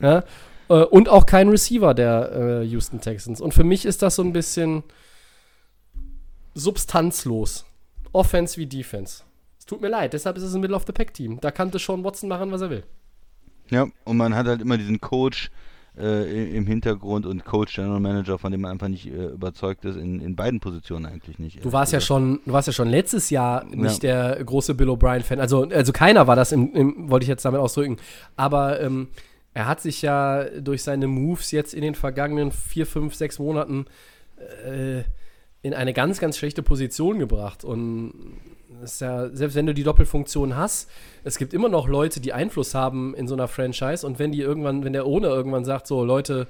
Ja? 0.00 0.24
Äh, 0.70 0.84
und 0.84 1.08
auch 1.08 1.26
kein 1.26 1.48
Receiver 1.48 1.92
der 1.92 2.32
äh, 2.32 2.62
Houston 2.64 3.00
Texans. 3.00 3.40
Und 3.42 3.52
für 3.52 3.64
mich 3.64 3.84
ist 3.84 4.00
das 4.00 4.16
so 4.16 4.22
ein 4.22 4.32
bisschen 4.32 4.84
substanzlos. 6.54 7.66
Offense 8.12 8.56
wie 8.56 8.66
Defense. 8.66 9.24
Es 9.58 9.66
tut 9.66 9.80
mir 9.80 9.88
leid, 9.88 10.14
deshalb 10.14 10.36
ist 10.36 10.42
es 10.42 10.54
ein 10.54 10.60
Middle-of-the-Pack-Team. 10.60 11.38
Da 11.40 11.50
kann 11.50 11.70
Sean 11.72 12.02
Watson 12.02 12.28
machen, 12.28 12.50
was 12.50 12.60
er 12.62 12.70
will. 12.70 12.84
Ja, 13.68 13.86
und 14.04 14.16
man 14.16 14.34
hat 14.34 14.46
halt 14.46 14.62
immer 14.62 14.76
diesen 14.76 15.00
Coach 15.00 15.50
äh, 15.96 16.56
im 16.56 16.66
Hintergrund 16.66 17.24
und 17.26 17.44
Coach, 17.44 17.76
General 17.76 18.00
Manager, 18.00 18.38
von 18.38 18.50
dem 18.50 18.62
man 18.62 18.72
einfach 18.72 18.88
nicht 18.88 19.06
äh, 19.06 19.26
überzeugt 19.26 19.84
ist, 19.84 19.96
in, 19.96 20.20
in 20.20 20.34
beiden 20.34 20.58
Positionen 20.58 21.06
eigentlich 21.06 21.38
nicht. 21.38 21.64
Du 21.64 21.72
warst 21.72 21.92
ja 21.92 21.98
Also, 21.98 22.06
schon, 22.06 22.40
du 22.44 22.52
warst 22.52 22.66
ja 22.66 22.72
schon 22.72 22.88
letztes 22.88 23.30
Jahr 23.30 23.64
nicht 23.64 24.02
der 24.02 24.42
große 24.44 24.74
Bill 24.74 24.88
O'Brien-Fan. 24.88 25.40
Also, 25.40 25.68
also 25.68 25.92
keiner 25.92 26.26
war 26.26 26.34
das, 26.34 26.50
im, 26.50 26.74
im, 26.74 27.10
wollte 27.10 27.24
ich 27.24 27.28
jetzt 27.28 27.44
damit 27.44 27.60
ausdrücken. 27.60 27.96
Aber 28.36 28.80
ähm, 28.80 29.08
er 29.54 29.66
hat 29.66 29.80
sich 29.80 30.02
ja 30.02 30.44
durch 30.60 30.82
seine 30.82 31.06
Moves 31.06 31.50
jetzt 31.50 31.74
in 31.74 31.82
den 31.82 31.94
vergangenen 31.94 32.52
vier, 32.52 32.86
fünf, 32.86 33.14
sechs 33.14 33.38
Monaten 33.38 33.86
äh, 34.64 35.02
in 35.62 35.74
eine 35.74 35.92
ganz, 35.92 36.20
ganz 36.20 36.38
schlechte 36.38 36.62
Position 36.62 37.18
gebracht. 37.18 37.64
Und 37.64 38.14
ja, 39.00 39.28
selbst 39.28 39.54
wenn 39.56 39.66
du 39.66 39.74
die 39.74 39.82
Doppelfunktion 39.82 40.56
hast, 40.56 40.88
es 41.24 41.36
gibt 41.36 41.52
immer 41.52 41.68
noch 41.68 41.88
Leute, 41.88 42.20
die 42.20 42.32
Einfluss 42.32 42.74
haben 42.74 43.14
in 43.14 43.26
so 43.28 43.34
einer 43.34 43.48
Franchise. 43.48 44.06
Und 44.06 44.18
wenn 44.18 44.32
die 44.32 44.40
irgendwann, 44.40 44.84
wenn 44.84 44.92
der 44.92 45.04
Owner 45.04 45.28
irgendwann 45.28 45.64
sagt, 45.64 45.86
so 45.86 46.04
Leute, 46.04 46.46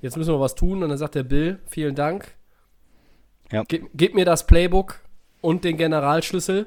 jetzt 0.00 0.16
müssen 0.16 0.32
wir 0.32 0.40
was 0.40 0.54
tun, 0.54 0.82
und 0.82 0.88
dann 0.88 0.98
sagt 0.98 1.14
der 1.14 1.22
Bill, 1.22 1.60
vielen 1.66 1.94
Dank, 1.94 2.34
Ja. 3.52 3.62
gib, 3.68 3.88
gib 3.94 4.14
mir 4.14 4.24
das 4.24 4.46
Playbook 4.46 5.00
und 5.40 5.64
den 5.64 5.76
Generalschlüssel, 5.76 6.66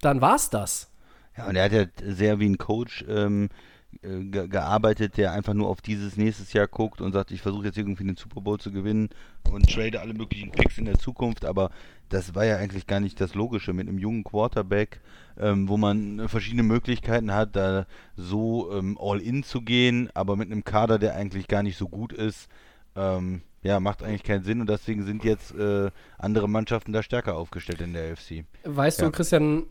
dann 0.00 0.20
war's 0.20 0.48
das. 0.50 0.90
Ja, 1.36 1.48
und 1.48 1.56
er 1.56 1.64
hat 1.64 1.72
ja 1.72 1.84
sehr 2.14 2.38
wie 2.38 2.48
ein 2.48 2.58
Coach 2.58 3.04
ähm, 3.08 3.50
äh, 3.50 3.73
ge 4.02 4.48
gearbeitet, 4.48 5.16
der 5.16 5.32
einfach 5.32 5.54
nur 5.54 5.68
auf 5.68 5.80
dieses 5.80 6.16
nächstes 6.16 6.52
Jahr 6.52 6.66
guckt 6.66 7.00
und 7.00 7.12
sagt, 7.12 7.30
ich 7.30 7.40
versuche 7.42 7.66
jetzt 7.66 7.78
irgendwie 7.78 8.04
den 8.04 8.16
Super 8.16 8.40
Bowl 8.40 8.58
zu 8.58 8.72
gewinnen 8.72 9.08
und 9.50 9.70
trade 9.72 10.00
alle 10.00 10.14
möglichen 10.14 10.50
Picks 10.52 10.78
in 10.78 10.84
der 10.84 10.98
Zukunft, 10.98 11.44
aber 11.44 11.70
das 12.08 12.34
war 12.34 12.44
ja 12.44 12.56
eigentlich 12.56 12.86
gar 12.86 13.00
nicht 13.00 13.20
das 13.20 13.34
Logische 13.34 13.72
mit 13.72 13.88
einem 13.88 13.98
jungen 13.98 14.24
Quarterback, 14.24 15.00
ähm, 15.38 15.68
wo 15.68 15.76
man 15.76 16.28
verschiedene 16.28 16.62
Möglichkeiten 16.62 17.32
hat, 17.32 17.56
da 17.56 17.86
so 18.16 18.72
ähm, 18.72 18.98
all 19.00 19.20
in 19.20 19.42
zu 19.42 19.62
gehen, 19.62 20.10
aber 20.14 20.36
mit 20.36 20.50
einem 20.50 20.64
Kader, 20.64 20.98
der 20.98 21.14
eigentlich 21.16 21.48
gar 21.48 21.62
nicht 21.62 21.76
so 21.76 21.88
gut 21.88 22.12
ist, 22.12 22.48
ähm, 22.96 23.42
ja, 23.62 23.80
macht 23.80 24.02
eigentlich 24.02 24.22
keinen 24.22 24.44
Sinn 24.44 24.60
und 24.60 24.68
deswegen 24.68 25.04
sind 25.04 25.24
jetzt 25.24 25.54
äh, 25.54 25.90
andere 26.18 26.48
Mannschaften 26.48 26.92
da 26.92 27.02
stärker 27.02 27.34
aufgestellt 27.36 27.80
in 27.80 27.94
der 27.94 28.12
AFC. 28.12 28.44
Weißt 28.64 29.00
Ja. 29.00 29.06
du, 29.06 29.12
Christian, 29.12 29.64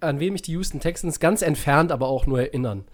an 0.00 0.20
wem 0.20 0.34
mich 0.34 0.42
die 0.42 0.52
Houston 0.52 0.80
Texans 0.80 1.18
ganz 1.18 1.40
entfernt 1.40 1.90
aber 1.90 2.08
auch 2.08 2.26
nur 2.26 2.40
erinnern? 2.40 2.84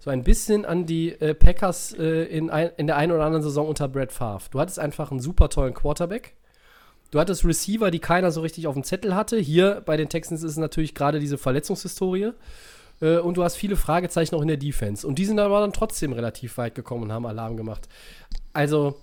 So 0.00 0.08
ein 0.08 0.24
bisschen 0.24 0.64
an 0.64 0.86
die 0.86 1.10
äh, 1.20 1.34
Packers 1.34 1.92
äh, 1.92 2.24
in, 2.24 2.48
ein, 2.48 2.70
in 2.78 2.86
der 2.86 2.96
einen 2.96 3.12
oder 3.12 3.24
anderen 3.24 3.42
Saison 3.42 3.68
unter 3.68 3.86
Brad 3.86 4.12
Favre. 4.12 4.48
Du 4.50 4.58
hattest 4.58 4.78
einfach 4.78 5.10
einen 5.10 5.20
super 5.20 5.50
tollen 5.50 5.74
Quarterback. 5.74 6.34
Du 7.10 7.20
hattest 7.20 7.44
Receiver, 7.44 7.90
die 7.90 7.98
keiner 7.98 8.30
so 8.30 8.40
richtig 8.40 8.66
auf 8.66 8.74
dem 8.74 8.82
Zettel 8.82 9.14
hatte. 9.14 9.36
Hier 9.36 9.82
bei 9.84 9.98
den 9.98 10.08
Texans 10.08 10.42
ist 10.42 10.52
es 10.52 10.56
natürlich 10.56 10.94
gerade 10.94 11.20
diese 11.20 11.36
Verletzungshistorie. 11.36 12.32
Äh, 13.02 13.18
und 13.18 13.36
du 13.36 13.44
hast 13.44 13.56
viele 13.56 13.76
Fragezeichen 13.76 14.34
auch 14.34 14.40
in 14.42 14.48
der 14.48 14.56
Defense. 14.56 15.06
Und 15.06 15.18
die 15.18 15.26
sind 15.26 15.38
aber 15.38 15.60
dann 15.60 15.74
trotzdem 15.74 16.14
relativ 16.14 16.56
weit 16.56 16.74
gekommen 16.74 17.02
und 17.04 17.12
haben 17.12 17.26
Alarm 17.26 17.58
gemacht. 17.58 17.86
Also, 18.54 18.96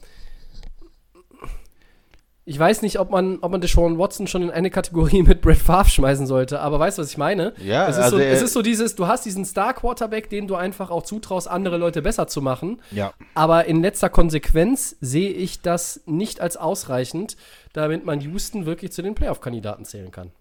ich 2.48 2.58
weiß 2.58 2.82
nicht, 2.82 2.98
ob 2.98 3.12
man, 3.12 3.40
ob 3.42 3.52
man 3.52 3.60
Deshaun 3.60 4.00
Watson 4.00 4.26
schon 4.26 4.42
in 4.42 4.50
eine 4.50 4.70
Kategorie 4.70 5.22
mit 5.28 5.42
Brett 5.42 5.58
Favre 5.58 5.90
schmeißen 5.90 6.26
sollte, 6.26 6.62
aber 6.62 6.80
weißt 6.80 6.98
du, 6.98 7.02
was 7.02 7.12
ich 7.12 7.18
meine? 7.18 7.54
Ja, 7.62 7.90
es 7.90 7.98
ist, 7.98 8.04
also 8.04 8.18
so, 8.18 8.24
es 8.24 8.42
ist 8.42 8.54
so 8.54 8.62
dieses, 8.62 8.96
du 8.96 9.06
hast 9.06 9.26
diesen 9.26 9.44
Star-Quarterback, 9.44 10.30
den 10.30 10.48
du 10.48 10.56
einfach 10.56 10.90
auch 10.90 11.04
zutraust, 11.04 11.50
andere 11.50 11.76
Leute 11.76 12.02
besser 12.02 12.28
zu 12.28 12.42
machen. 12.42 12.82
Ja. 12.92 13.14
Aber 13.34 13.66
in 13.66 13.82
letzter 13.82 14.10
Konsequenz 14.10 14.96
sehe 15.02 15.32
ich 15.32 15.62
das 15.62 16.00
nicht 16.06 16.40
als 16.40 16.56
ausreichend, 16.56 17.36
damit 17.74 18.06
man 18.06 18.22
Houston 18.22 18.66
wirklich 18.66 18.94
zu 18.94 19.02
den 19.02 19.14
Playoff-Kandidaten 19.14 19.84
zählen 19.84 20.12
kann. 20.12 20.32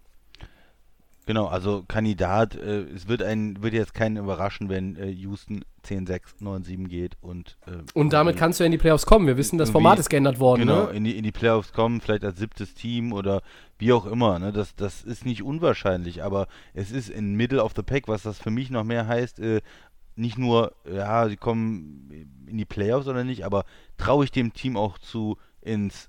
Genau, 1.27 1.47
also 1.47 1.85
Kandidat, 1.89 2.55
äh, 2.55 2.82
es 2.82 3.09
wird 3.09 3.20
einen, 3.20 3.61
wird 3.61 3.74
jetzt 3.74 3.94
keinen 3.94 4.16
überraschen, 4.16 4.69
wenn 4.69 4.94
äh, 4.94 5.09
Houston 5.09 5.65
10-6, 5.85 6.20
9-7 6.40 6.86
geht 6.86 7.16
und 7.20 7.59
äh, 7.66 7.82
Und 7.94 8.12
damit 8.12 8.36
kannst 8.36 8.61
du 8.61 8.65
ja 8.65 8.66
in 8.66 8.73
die 8.73 8.78
Playoffs 8.78 9.07
kommen. 9.07 9.27
Wir 9.27 9.36
wissen, 9.36 9.59
das 9.59 9.70
Format 9.70 9.98
ist 9.98 10.09
geändert 10.09 10.39
worden. 10.39 10.61
genau, 10.61 10.86
Ne? 10.86 10.93
in, 10.93 11.03
die, 11.03 11.19
in 11.19 11.24
die 11.24 11.32
Playoffs 11.32 11.73
kommen, 11.73 12.01
vielleicht 12.01 12.24
als 12.24 12.39
siebtes 12.39 12.74
Team 12.74 13.12
oder 13.12 13.43
wie 13.77 13.93
auch 13.93 14.07
immer. 14.07 14.39
Ne? 14.39 14.53
Das, 14.53 14.77
das 14.77 15.03
ist 15.03 15.27
nicht 15.27 15.43
unwahrscheinlich, 15.43 16.23
aber 16.23 16.47
es 16.74 16.93
ist 16.93 17.11
in 17.11 17.35
Middle 17.35 17.62
of 17.62 17.73
the 17.74 17.82
Pack, 17.82 18.07
was 18.07 18.23
das 18.23 18.39
für 18.39 18.51
mich 18.51 18.70
noch 18.70 18.85
mehr 18.85 19.09
heißt, 19.09 19.40
äh, 19.40 19.62
nicht 20.15 20.39
nur, 20.39 20.74
ja, 20.90 21.28
sie 21.28 21.36
kommen 21.36 22.09
in 22.47 22.57
die 22.57 22.65
Playoffs 22.65 23.09
oder 23.09 23.24
nicht, 23.24 23.44
aber 23.44 23.65
traue 23.98 24.24
ich 24.24 24.31
dem 24.31 24.53
Team 24.53 24.77
auch 24.77 24.97
zu, 24.98 25.36
ins 25.61 26.09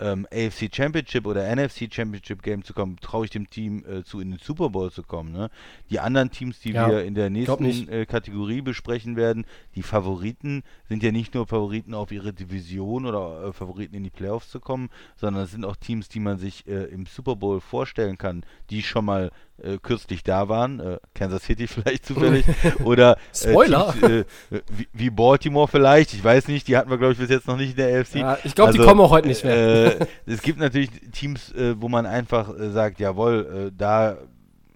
ähm, 0.00 0.26
AFC 0.32 0.74
Championship 0.74 1.26
oder 1.26 1.54
NFC 1.54 1.88
Championship 1.92 2.42
Game 2.42 2.64
zu 2.64 2.72
kommen, 2.72 2.96
traue 3.00 3.26
ich 3.26 3.30
dem 3.30 3.48
Team 3.48 3.84
äh, 3.84 4.02
zu, 4.02 4.20
in 4.20 4.30
den 4.30 4.38
Super 4.40 4.70
Bowl 4.70 4.90
zu 4.90 5.02
kommen. 5.02 5.32
Ne? 5.32 5.50
Die 5.90 6.00
anderen 6.00 6.30
Teams, 6.30 6.58
die 6.60 6.72
Ja, 6.72 6.88
wir 6.88 7.04
in 7.04 7.14
der 7.14 7.30
nächsten 7.30 7.88
äh, 7.88 8.06
Kategorie 8.06 8.62
besprechen 8.62 9.16
werden, 9.16 9.44
die 9.74 9.82
Favoriten 9.82 10.62
sind 10.88 11.02
ja 11.02 11.12
nicht 11.12 11.34
nur 11.34 11.46
Favoriten 11.46 11.94
auf 11.94 12.12
ihre 12.12 12.32
Division 12.32 13.06
oder 13.06 13.48
äh, 13.48 13.52
Favoriten 13.52 13.94
in 13.94 14.02
die 14.04 14.10
Playoffs 14.10 14.50
zu 14.50 14.60
kommen, 14.60 14.88
sondern 15.16 15.44
es 15.44 15.50
sind 15.50 15.64
auch 15.64 15.76
Teams, 15.76 16.08
die 16.08 16.20
man 16.20 16.38
sich 16.38 16.66
äh, 16.66 16.84
im 16.84 17.06
Super 17.06 17.36
Bowl 17.36 17.60
vorstellen 17.60 18.18
kann, 18.18 18.44
die 18.70 18.82
schon 18.82 19.04
mal 19.04 19.30
äh, 19.62 19.76
kürzlich 19.82 20.22
da 20.22 20.48
waren, 20.48 20.80
äh, 20.80 20.98
Kansas 21.14 21.42
City 21.42 21.66
vielleicht 21.68 22.06
zufällig, 22.06 22.46
oder 22.84 23.18
Spoiler. 23.34 23.92
Teams, 23.92 24.24
wie, 24.70 24.88
wie 24.92 25.10
Baltimore 25.10 25.68
vielleicht, 25.68 26.14
ich 26.14 26.24
weiß 26.24 26.48
nicht, 26.48 26.66
die 26.68 26.76
hatten 26.76 26.88
wir 26.90 26.96
glaube 26.96 27.12
ich 27.12 27.18
bis 27.18 27.28
jetzt 27.28 27.46
noch 27.46 27.56
nicht 27.56 27.70
in 27.70 27.76
der 27.76 28.00
AFC. 28.00 28.16
Ja, 28.16 28.38
ich 28.44 28.54
glaube, 28.54 28.72
die 28.72 28.78
Also, 28.78 28.88
kommen 28.88 29.00
auch 29.02 29.10
heute 29.10 29.28
nicht 29.28 29.44
mehr. 29.44 29.89
Äh, 29.98 30.06
es 30.26 30.42
gibt 30.42 30.58
natürlich 30.58 30.90
Teams, 31.12 31.52
äh, 31.52 31.80
wo 31.80 31.88
man 31.88 32.06
einfach 32.06 32.56
äh, 32.56 32.70
sagt, 32.70 33.00
jawohl, 33.00 33.68
äh, 33.68 33.76
da, 33.76 34.18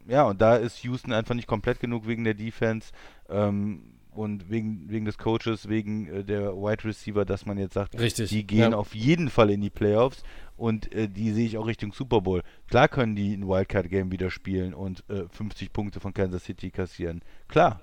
ja, 0.06 0.24
und 0.24 0.40
da 0.40 0.56
ist 0.56 0.82
Houston 0.84 1.12
einfach 1.12 1.34
nicht 1.34 1.48
komplett 1.48 1.80
genug 1.80 2.06
wegen 2.06 2.24
der 2.24 2.34
Defense. 2.34 2.92
Ähm, 3.28 3.93
und 4.14 4.50
wegen, 4.50 4.88
wegen 4.88 5.04
des 5.04 5.18
Coaches, 5.18 5.68
wegen 5.68 6.06
äh, 6.06 6.24
der 6.24 6.54
Wide 6.54 6.84
Receiver, 6.84 7.24
dass 7.24 7.46
man 7.46 7.58
jetzt 7.58 7.74
sagt, 7.74 7.98
Richtig, 7.98 8.30
die 8.30 8.46
gehen 8.46 8.72
ja. 8.72 8.76
auf 8.76 8.94
jeden 8.94 9.28
Fall 9.28 9.50
in 9.50 9.60
die 9.60 9.70
Playoffs 9.70 10.22
und 10.56 10.92
äh, 10.94 11.08
die 11.08 11.32
sehe 11.32 11.46
ich 11.46 11.58
auch 11.58 11.66
Richtung 11.66 11.92
Super 11.92 12.20
Bowl. 12.20 12.42
Klar 12.68 12.88
können 12.88 13.16
die 13.16 13.34
ein 13.34 13.48
Wildcard-Game 13.48 14.12
wieder 14.12 14.30
spielen 14.30 14.72
und 14.72 15.04
äh, 15.10 15.24
50 15.28 15.72
Punkte 15.72 16.00
von 16.00 16.14
Kansas 16.14 16.44
City 16.44 16.70
kassieren. 16.70 17.22
Klar, 17.48 17.80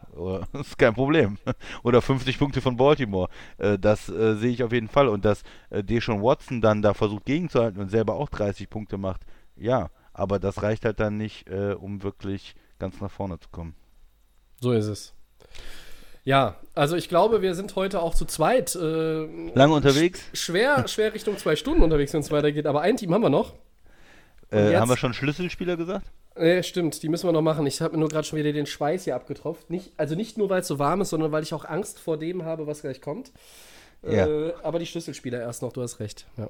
das 0.53 0.67
ist 0.67 0.77
kein 0.77 0.93
Problem. 0.93 1.37
Oder 1.83 2.01
50 2.01 2.39
Punkte 2.39 2.61
von 2.61 2.77
Baltimore. 2.77 3.29
Äh, 3.57 3.77
das 3.77 4.07
äh, 4.09 4.35
sehe 4.35 4.51
ich 4.51 4.63
auf 4.63 4.71
jeden 4.71 4.87
Fall. 4.87 5.09
Und 5.09 5.25
dass 5.25 5.43
äh, 5.69 5.83
Deshaun 5.83 6.21
Watson 6.21 6.61
dann 6.61 6.81
da 6.81 6.93
versucht 6.93 7.25
gegenzuhalten 7.25 7.81
und 7.81 7.89
selber 7.89 8.15
auch 8.15 8.29
30 8.29 8.69
Punkte 8.69 8.97
macht, 8.97 9.25
ja. 9.55 9.89
Aber 10.13 10.39
das 10.39 10.61
reicht 10.61 10.85
halt 10.85 10.99
dann 10.99 11.17
nicht, 11.17 11.47
äh, 11.47 11.73
um 11.73 12.03
wirklich 12.03 12.55
ganz 12.79 12.99
nach 12.99 13.11
vorne 13.11 13.39
zu 13.39 13.49
kommen. 13.49 13.75
So 14.59 14.73
ist 14.73 14.87
es. 14.87 15.13
Ja, 16.23 16.55
also 16.75 16.95
ich 16.95 17.09
glaube, 17.09 17.41
wir 17.41 17.55
sind 17.55 17.75
heute 17.75 18.01
auch 18.01 18.13
zu 18.13 18.25
zweit. 18.25 18.75
Äh, 18.75 19.25
Lange 19.53 19.73
unterwegs? 19.73 20.21
schwer, 20.33 20.87
schwer 20.87 21.13
Richtung 21.13 21.37
zwei 21.37 21.55
Stunden 21.55 21.81
unterwegs, 21.81 22.13
wenn 22.13 22.21
es 22.21 22.31
weitergeht. 22.31 22.67
Aber 22.67 22.81
ein 22.81 22.97
Team 22.97 23.13
haben 23.13 23.23
wir 23.23 23.29
noch. 23.29 23.53
Äh, 24.51 24.75
haben 24.75 24.89
wir 24.89 24.97
schon 24.97 25.13
Schlüsselspieler 25.13 25.77
gesagt? 25.77 26.05
Äh, 26.35 26.63
stimmt, 26.63 27.01
die 27.03 27.09
müssen 27.09 27.27
wir 27.27 27.33
noch 27.33 27.41
machen. 27.41 27.65
Ich 27.65 27.81
habe 27.81 27.93
mir 27.93 27.99
nur 27.99 28.09
gerade 28.09 28.25
schon 28.25 28.37
wieder 28.37 28.53
den 28.53 28.65
Schweiß 28.65 29.05
hier 29.05 29.15
abgetropft. 29.15 29.69
Nicht, 29.69 29.91
also 29.97 30.15
nicht 30.15 30.37
nur, 30.37 30.49
weil 30.49 30.61
es 30.61 30.67
so 30.67 30.77
warm 30.77 31.01
ist, 31.01 31.09
sondern 31.09 31.31
weil 31.31 31.43
ich 31.43 31.53
auch 31.53 31.65
Angst 31.65 31.99
vor 31.99 32.17
dem 32.17 32.43
habe, 32.43 32.67
was 32.67 32.81
gleich 32.81 33.01
kommt. 33.01 33.31
Ja. 34.03 34.27
Äh, 34.27 34.53
aber 34.63 34.79
die 34.79 34.85
Schlüsselspieler 34.85 35.39
erst 35.39 35.61
noch, 35.61 35.73
du 35.73 35.81
hast 35.81 35.99
recht. 35.99 36.25
Ja, 36.37 36.49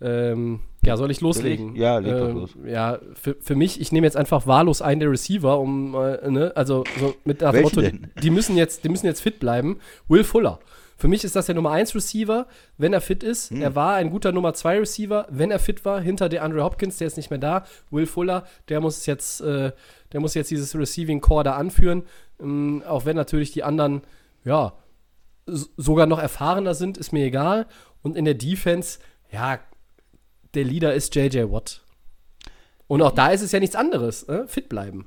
ähm, 0.00 0.60
ja 0.84 0.96
soll 0.96 1.10
ich 1.10 1.20
loslegen? 1.20 1.74
ich? 1.74 1.80
Ja, 1.80 1.98
leg 1.98 2.12
doch 2.12 2.28
Ähm, 2.28 2.34
los. 2.36 2.56
Ja, 2.66 2.98
für, 3.14 3.36
für 3.40 3.54
mich, 3.54 3.80
ich 3.80 3.92
nehme 3.92 4.06
jetzt 4.06 4.16
einfach 4.16 4.46
wahllos 4.46 4.82
einen 4.82 5.00
der 5.00 5.10
Receiver, 5.10 5.58
um, 5.58 5.94
äh, 5.94 6.30
ne, 6.30 6.52
also 6.54 6.84
so 6.98 7.14
mit 7.24 7.40
dem 7.40 7.62
Motto, 7.62 7.80
denn? 7.80 8.08
die, 8.22 8.30
müssen 8.30 8.56
jetzt, 8.56 8.84
die 8.84 8.88
müssen 8.88 9.06
jetzt 9.06 9.20
fit 9.20 9.38
bleiben. 9.38 9.80
Will 10.08 10.24
Fuller. 10.24 10.58
Für 10.98 11.08
mich 11.08 11.24
ist 11.24 11.36
das 11.36 11.46
der 11.46 11.54
Nummer 11.54 11.72
1 11.72 11.94
Receiver, 11.94 12.46
wenn 12.78 12.94
er 12.94 13.02
fit 13.02 13.22
ist. 13.22 13.50
Hm. 13.50 13.60
Er 13.60 13.74
war 13.74 13.96
ein 13.96 14.10
guter 14.10 14.32
Nummer 14.32 14.54
2 14.54 14.78
Receiver, 14.78 15.26
wenn 15.30 15.50
er 15.50 15.58
fit 15.58 15.84
war, 15.84 16.00
hinter 16.00 16.30
der 16.30 16.42
Andre 16.42 16.64
Hopkins, 16.64 16.96
der 16.96 17.06
ist 17.06 17.18
nicht 17.18 17.28
mehr 17.28 17.38
da. 17.38 17.64
Will 17.90 18.06
Fuller, 18.06 18.46
der 18.70 18.80
muss 18.80 19.04
jetzt, 19.04 19.42
äh, 19.42 19.72
der 20.12 20.20
muss 20.20 20.32
jetzt 20.34 20.50
dieses 20.50 20.74
Receiving 20.74 21.20
Core 21.20 21.44
da 21.44 21.56
anführen. 21.56 22.04
Ähm, 22.40 22.82
auch 22.88 23.04
wenn 23.04 23.16
natürlich 23.16 23.52
die 23.52 23.62
anderen, 23.62 24.02
ja, 24.44 24.72
sogar 25.46 26.06
noch 26.06 26.18
erfahrener 26.18 26.74
sind, 26.74 26.96
ist 26.96 27.12
mir 27.12 27.26
egal. 27.26 27.66
Und 28.02 28.16
in 28.16 28.24
der 28.24 28.34
Defense, 28.34 28.98
ja, 29.30 29.58
der 30.56 30.64
Leader 30.64 30.94
ist 30.94 31.14
JJ 31.14 31.50
Watt. 31.50 31.82
Und 32.88 33.02
auch 33.02 33.12
da 33.12 33.28
ist 33.28 33.42
es 33.42 33.52
ja 33.52 33.60
nichts 33.60 33.76
anderes. 33.76 34.28
Äh? 34.28 34.46
Fit 34.48 34.68
bleiben. 34.68 35.06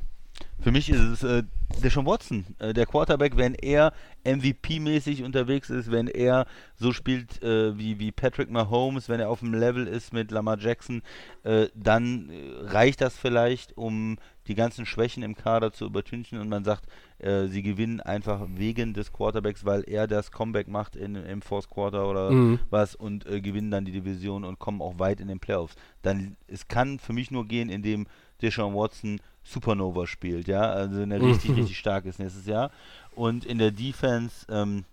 Für 0.62 0.72
mich 0.72 0.90
ist 0.90 1.00
es 1.00 1.24
äh, 1.24 1.44
Deshaun 1.82 2.06
Watson, 2.06 2.46
äh, 2.60 2.74
der 2.74 2.86
Quarterback, 2.86 3.38
wenn 3.38 3.56
er 3.56 3.94
MVP-mäßig 4.26 5.24
unterwegs 5.24 5.70
ist, 5.70 5.90
wenn 5.90 6.08
er 6.08 6.48
so 6.76 6.92
spielt 6.92 7.42
äh, 7.42 7.78
wie, 7.78 8.00
wie 8.00 8.12
Patrick 8.12 8.50
Mahomes, 8.50 9.08
wenn 9.08 9.22
er 9.22 9.30
auf 9.30 9.40
dem 9.40 9.54
Level 9.54 9.88
ist 9.88 10.12
mit 10.12 10.32
Lamar 10.32 10.60
Jackson, 10.60 11.02
äh, 11.44 11.68
dann 11.76 12.30
äh, 12.30 12.72
reicht 12.72 13.00
das 13.00 13.18
vielleicht, 13.18 13.78
um 13.78 14.18
die 14.50 14.56
ganzen 14.56 14.86
Schwächen 14.86 15.24
im 15.24 15.36
Kader 15.36 15.72
zu 15.72 15.86
übertünchen 15.86 16.40
und 16.40 16.50
man 16.50 16.66
sagt, 16.66 16.88
äh, 17.20 17.48
sie 17.48 17.62
gewinnen 17.62 18.02
einfach 18.02 18.42
wegen 18.50 18.94
des 18.94 19.14
Quarterbacks, 19.14 19.64
weil 19.64 19.84
er 19.88 20.08
das 20.08 20.32
Comeback 20.32 20.68
macht 20.68 20.96
in, 20.96 21.16
im 21.16 21.42
Fourth 21.42 21.70
Quarter 21.70 22.10
oder 22.10 22.32
Mhm. 22.32 22.60
was 22.70 22.96
und 22.96 23.26
äh, 23.28 23.40
gewinnen 23.42 23.72
dann 23.72 23.86
die 23.86 23.92
Division 23.92 24.44
und 24.44 24.60
kommen 24.60 24.82
auch 24.82 25.00
weit 25.00 25.22
in 25.22 25.28
den 25.28 25.40
Playoffs. 25.40 25.76
Dann 26.02 26.36
es 26.48 26.68
kann 26.68 27.00
für 27.00 27.14
mich 27.14 27.32
nur 27.32 27.48
gehen, 27.48 27.70
indem 27.70 28.08
Deshaun 28.42 28.74
Watson 28.74 29.22
Supernova 29.44 30.08
spielt, 30.08 30.48
ja, 30.48 30.62
also 30.62 31.02
eine 31.02 31.22
richtig, 31.22 31.52
richtig 31.56 31.78
stark 31.78 32.06
ist 32.06 32.20
nächstes 32.20 32.46
Jahr. 32.46 32.72
Und 33.16 33.46
in 33.46 33.58
der 33.60 33.72
Defense, 33.72 34.46
ähm, 34.50 34.86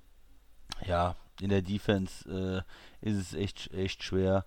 ja, 0.86 1.16
in 1.40 1.48
der 1.48 1.62
Defense 1.62 2.64
äh, 3.02 3.08
ist 3.08 3.16
es 3.16 3.34
echt, 3.34 3.72
echt 3.72 4.02
schwer. 4.02 4.44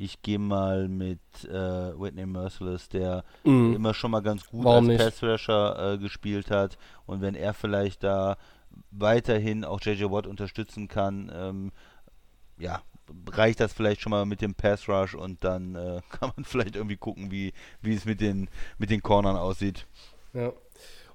Ich 0.00 0.22
gehe 0.22 0.38
mal 0.38 0.88
mit 0.88 1.18
äh, 1.44 1.52
Whitney 2.00 2.24
Merciless, 2.24 2.88
der 2.88 3.24
Mhm. 3.42 3.74
immer 3.74 3.94
schon 3.94 4.12
mal 4.12 4.22
ganz 4.22 4.46
gut 4.46 4.64
Warum 4.64 4.88
als? 4.90 4.98
Pass-Rusher 5.02 5.94
äh, 5.94 5.98
gespielt 5.98 6.52
hat. 6.52 6.78
Und 7.04 7.20
wenn 7.20 7.34
er 7.34 7.52
vielleicht 7.52 8.04
da 8.04 8.36
weiterhin 8.92 9.64
auch 9.64 9.80
JJ 9.82 10.04
Watt 10.04 10.28
unterstützen 10.28 10.86
kann, 10.86 11.32
ähm, 11.34 11.72
ja, 12.58 12.80
reicht 13.32 13.58
das 13.58 13.72
vielleicht 13.72 14.00
schon 14.00 14.10
mal 14.10 14.24
mit 14.24 14.40
dem 14.40 14.54
Pass 14.54 14.88
Rush 14.88 15.14
und 15.14 15.42
dann 15.42 15.74
äh, 15.74 16.00
kann 16.10 16.32
man 16.36 16.44
vielleicht 16.44 16.76
irgendwie 16.76 16.96
gucken, 16.96 17.32
wie, 17.32 17.52
wie 17.82 17.94
es 17.94 18.04
mit 18.04 18.20
den, 18.20 18.48
mit 18.78 18.90
den 18.90 19.02
Cornern 19.02 19.36
aussieht. 19.36 19.84
Ja. 20.32 20.52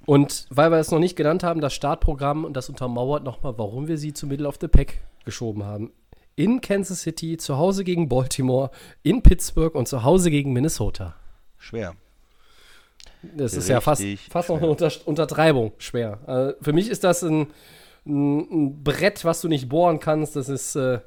Und 0.05 0.45
weil 0.49 0.69
wir 0.71 0.79
es 0.79 0.91
noch 0.91 0.99
nicht 0.99 1.15
genannt 1.15 1.43
haben, 1.43 1.61
das 1.61 1.73
Startprogramm 1.73 2.43
und 2.43 2.57
das 2.57 2.67
untermauert 2.67 3.23
nochmal, 3.23 3.57
warum 3.57 3.87
wir 3.87 3.97
sie 3.97 4.11
zu 4.11 4.27
Middle 4.27 4.47
of 4.47 4.57
the 4.59 4.67
Pack 4.67 5.01
geschoben 5.23 5.63
haben. 5.63 5.93
In 6.35 6.61
Kansas 6.61 7.01
City, 7.01 7.37
zu 7.37 7.57
Hause 7.57 7.83
gegen 7.83 8.09
Baltimore, 8.09 8.71
in 9.03 9.21
Pittsburgh 9.21 9.75
und 9.75 9.87
zu 9.87 10.03
Hause 10.03 10.31
gegen 10.31 10.51
Minnesota. 10.53 11.15
Schwer. 11.57 11.95
Das 13.21 13.53
ist 13.53 13.69
ja 13.69 13.79
fast, 13.79 14.01
Richtig 14.01 14.29
fast 14.31 14.49
noch 14.49 14.57
eine 14.57 14.67
Unter 14.67 14.91
Untertreibung 15.05 15.73
schwer. 15.77 16.55
Äh, 16.59 16.63
für 16.63 16.73
mich 16.73 16.89
ist 16.89 17.03
das 17.03 17.23
ein, 17.23 17.47
ein, 18.05 18.39
ein 18.39 18.83
Brett, 18.83 19.23
was 19.23 19.41
du 19.41 19.47
nicht 19.47 19.69
bohren 19.69 19.99
kannst. 19.99 20.35
Das 20.35 20.49
ist, 20.49 20.75
äh, 20.75 20.99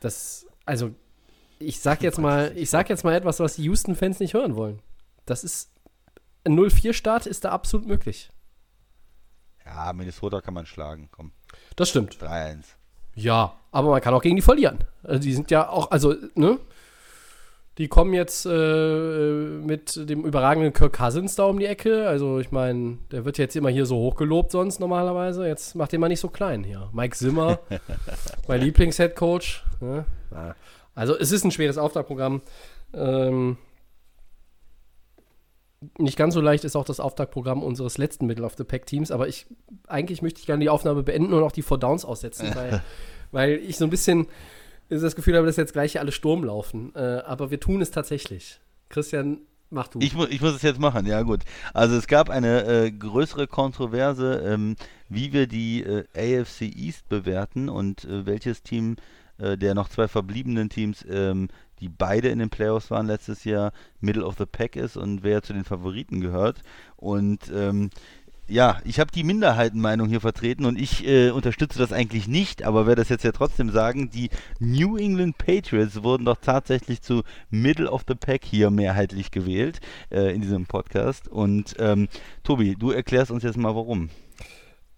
das, 0.00 0.46
also, 0.66 0.90
ich 1.58 1.80
sag 1.80 2.02
jetzt 2.02 2.18
mal, 2.18 2.52
ich 2.56 2.68
sag 2.68 2.90
jetzt 2.90 3.04
mal 3.04 3.14
etwas, 3.14 3.40
was 3.40 3.56
die 3.56 3.62
Houston-Fans 3.62 4.20
nicht 4.20 4.34
hören 4.34 4.56
wollen. 4.56 4.82
Das 5.24 5.42
ist, 5.44 5.70
ein 6.44 6.58
0-4-Start 6.58 7.26
ist 7.26 7.44
da 7.46 7.50
absolut 7.50 7.86
möglich. 7.86 8.30
Ja, 9.64 9.92
Minnesota 9.94 10.42
kann 10.42 10.52
man 10.52 10.66
schlagen. 10.66 11.08
Komm, 11.10 11.32
Das 11.76 11.88
stimmt. 11.88 12.16
3-1. 12.16 12.64
Ja, 13.14 13.58
aber 13.74 13.90
man 13.90 14.00
kann 14.00 14.14
auch 14.14 14.22
gegen 14.22 14.36
die 14.36 14.42
verlieren. 14.42 14.78
Also 15.02 15.20
die 15.20 15.34
sind 15.34 15.50
ja 15.50 15.68
auch, 15.68 15.90
also, 15.90 16.14
ne? 16.34 16.58
Die 17.76 17.88
kommen 17.88 18.14
jetzt 18.14 18.46
äh, 18.46 18.48
mit 18.48 20.08
dem 20.08 20.24
überragenden 20.24 20.72
Kirk 20.72 20.92
Cousins 20.92 21.34
da 21.34 21.46
um 21.46 21.58
die 21.58 21.66
Ecke. 21.66 22.06
Also, 22.06 22.38
ich 22.38 22.52
meine, 22.52 22.98
der 23.10 23.24
wird 23.24 23.36
jetzt 23.36 23.56
immer 23.56 23.68
hier 23.68 23.84
so 23.84 23.96
hochgelobt 23.96 24.52
sonst 24.52 24.78
normalerweise. 24.78 25.48
Jetzt 25.48 25.74
macht 25.74 25.90
den 25.90 26.00
mal 26.00 26.06
nicht 26.06 26.20
so 26.20 26.28
klein 26.28 26.62
hier. 26.62 26.88
Mike 26.92 27.16
Zimmer, 27.16 27.58
mein 28.48 28.60
Lieblings-Headcoach. 28.60 29.64
Ne? 29.80 30.04
Also, 30.94 31.18
es 31.18 31.32
ist 31.32 31.44
ein 31.44 31.50
schweres 31.50 31.76
Auftaktprogramm. 31.76 32.42
Ähm, 32.92 33.56
nicht 35.98 36.16
ganz 36.16 36.34
so 36.34 36.40
leicht 36.40 36.64
ist 36.64 36.76
auch 36.76 36.84
das 36.84 37.00
Auftaktprogramm 37.00 37.62
unseres 37.62 37.98
letzten 37.98 38.26
Middle 38.26 38.44
of 38.44 38.54
the 38.56 38.64
Pack 38.64 38.86
Teams, 38.86 39.10
aber 39.10 39.28
ich 39.28 39.46
eigentlich 39.86 40.22
möchte 40.22 40.40
ich 40.40 40.46
gerne 40.46 40.62
die 40.62 40.70
Aufnahme 40.70 41.02
beenden 41.02 41.32
und 41.32 41.42
auch 41.42 41.52
die 41.52 41.62
Four 41.62 41.78
Downs 41.78 42.04
aussetzen, 42.04 42.50
weil, 42.54 42.82
weil 43.34 43.60
ich 43.66 43.76
so 43.76 43.84
ein 43.84 43.90
bisschen 43.90 44.26
das 44.88 45.16
Gefühl 45.16 45.36
habe, 45.36 45.46
dass 45.46 45.56
jetzt 45.56 45.72
gleich 45.72 45.98
alle 45.98 46.12
Sturm 46.12 46.44
laufen. 46.44 46.92
Äh, 46.94 46.98
aber 46.98 47.50
wir 47.50 47.60
tun 47.60 47.82
es 47.82 47.90
tatsächlich. 47.90 48.60
Christian, 48.88 49.40
mach 49.70 49.88
du. 49.88 49.98
Ich, 50.00 50.14
mu 50.14 50.24
ich 50.26 50.40
muss 50.40 50.54
es 50.54 50.62
jetzt 50.62 50.78
machen, 50.78 51.04
ja 51.06 51.22
gut. 51.22 51.40
Also 51.72 51.96
es 51.96 52.06
gab 52.06 52.30
eine 52.30 52.64
äh, 52.64 52.90
größere 52.92 53.46
Kontroverse, 53.46 54.42
ähm, 54.46 54.76
wie 55.08 55.32
wir 55.32 55.46
die 55.46 55.82
äh, 55.82 56.04
AFC 56.14 56.62
East 56.62 57.08
bewerten 57.08 57.68
und 57.68 58.04
äh, 58.04 58.24
welches 58.24 58.62
Team 58.62 58.96
äh, 59.38 59.58
der 59.58 59.74
noch 59.74 59.88
zwei 59.88 60.06
verbliebenen 60.06 60.68
Teams, 60.68 61.04
ähm, 61.08 61.48
die 61.80 61.88
beide 61.88 62.28
in 62.28 62.38
den 62.38 62.50
Playoffs 62.50 62.90
waren 62.92 63.06
letztes 63.06 63.42
Jahr, 63.44 63.72
Middle 64.00 64.24
of 64.24 64.36
the 64.38 64.46
Pack 64.46 64.76
ist 64.76 64.96
und 64.96 65.24
wer 65.24 65.42
zu 65.42 65.52
den 65.52 65.64
Favoriten 65.64 66.20
gehört. 66.20 66.62
Und 66.96 67.50
ähm, 67.52 67.90
ja, 68.46 68.80
ich 68.84 69.00
habe 69.00 69.10
die 69.10 69.24
Minderheitenmeinung 69.24 70.08
hier 70.08 70.20
vertreten 70.20 70.66
und 70.66 70.78
ich 70.78 71.06
äh, 71.06 71.30
unterstütze 71.30 71.78
das 71.78 71.92
eigentlich 71.92 72.28
nicht, 72.28 72.62
aber 72.62 72.86
werde 72.86 73.02
das 73.02 73.08
jetzt 73.08 73.24
ja 73.24 73.32
trotzdem 73.32 73.70
sagen, 73.70 74.10
die 74.10 74.30
New 74.60 74.96
England 74.96 75.38
Patriots 75.38 76.02
wurden 76.02 76.24
doch 76.24 76.36
tatsächlich 76.40 77.00
zu 77.00 77.22
Middle 77.50 77.90
of 77.90 78.04
the 78.06 78.14
Pack 78.14 78.44
hier 78.44 78.70
mehrheitlich 78.70 79.30
gewählt 79.30 79.80
äh, 80.10 80.34
in 80.34 80.42
diesem 80.42 80.66
Podcast. 80.66 81.28
Und 81.28 81.74
ähm, 81.78 82.08
Tobi, 82.42 82.76
du 82.76 82.90
erklärst 82.90 83.30
uns 83.30 83.42
jetzt 83.42 83.56
mal 83.56 83.74
warum. 83.74 84.10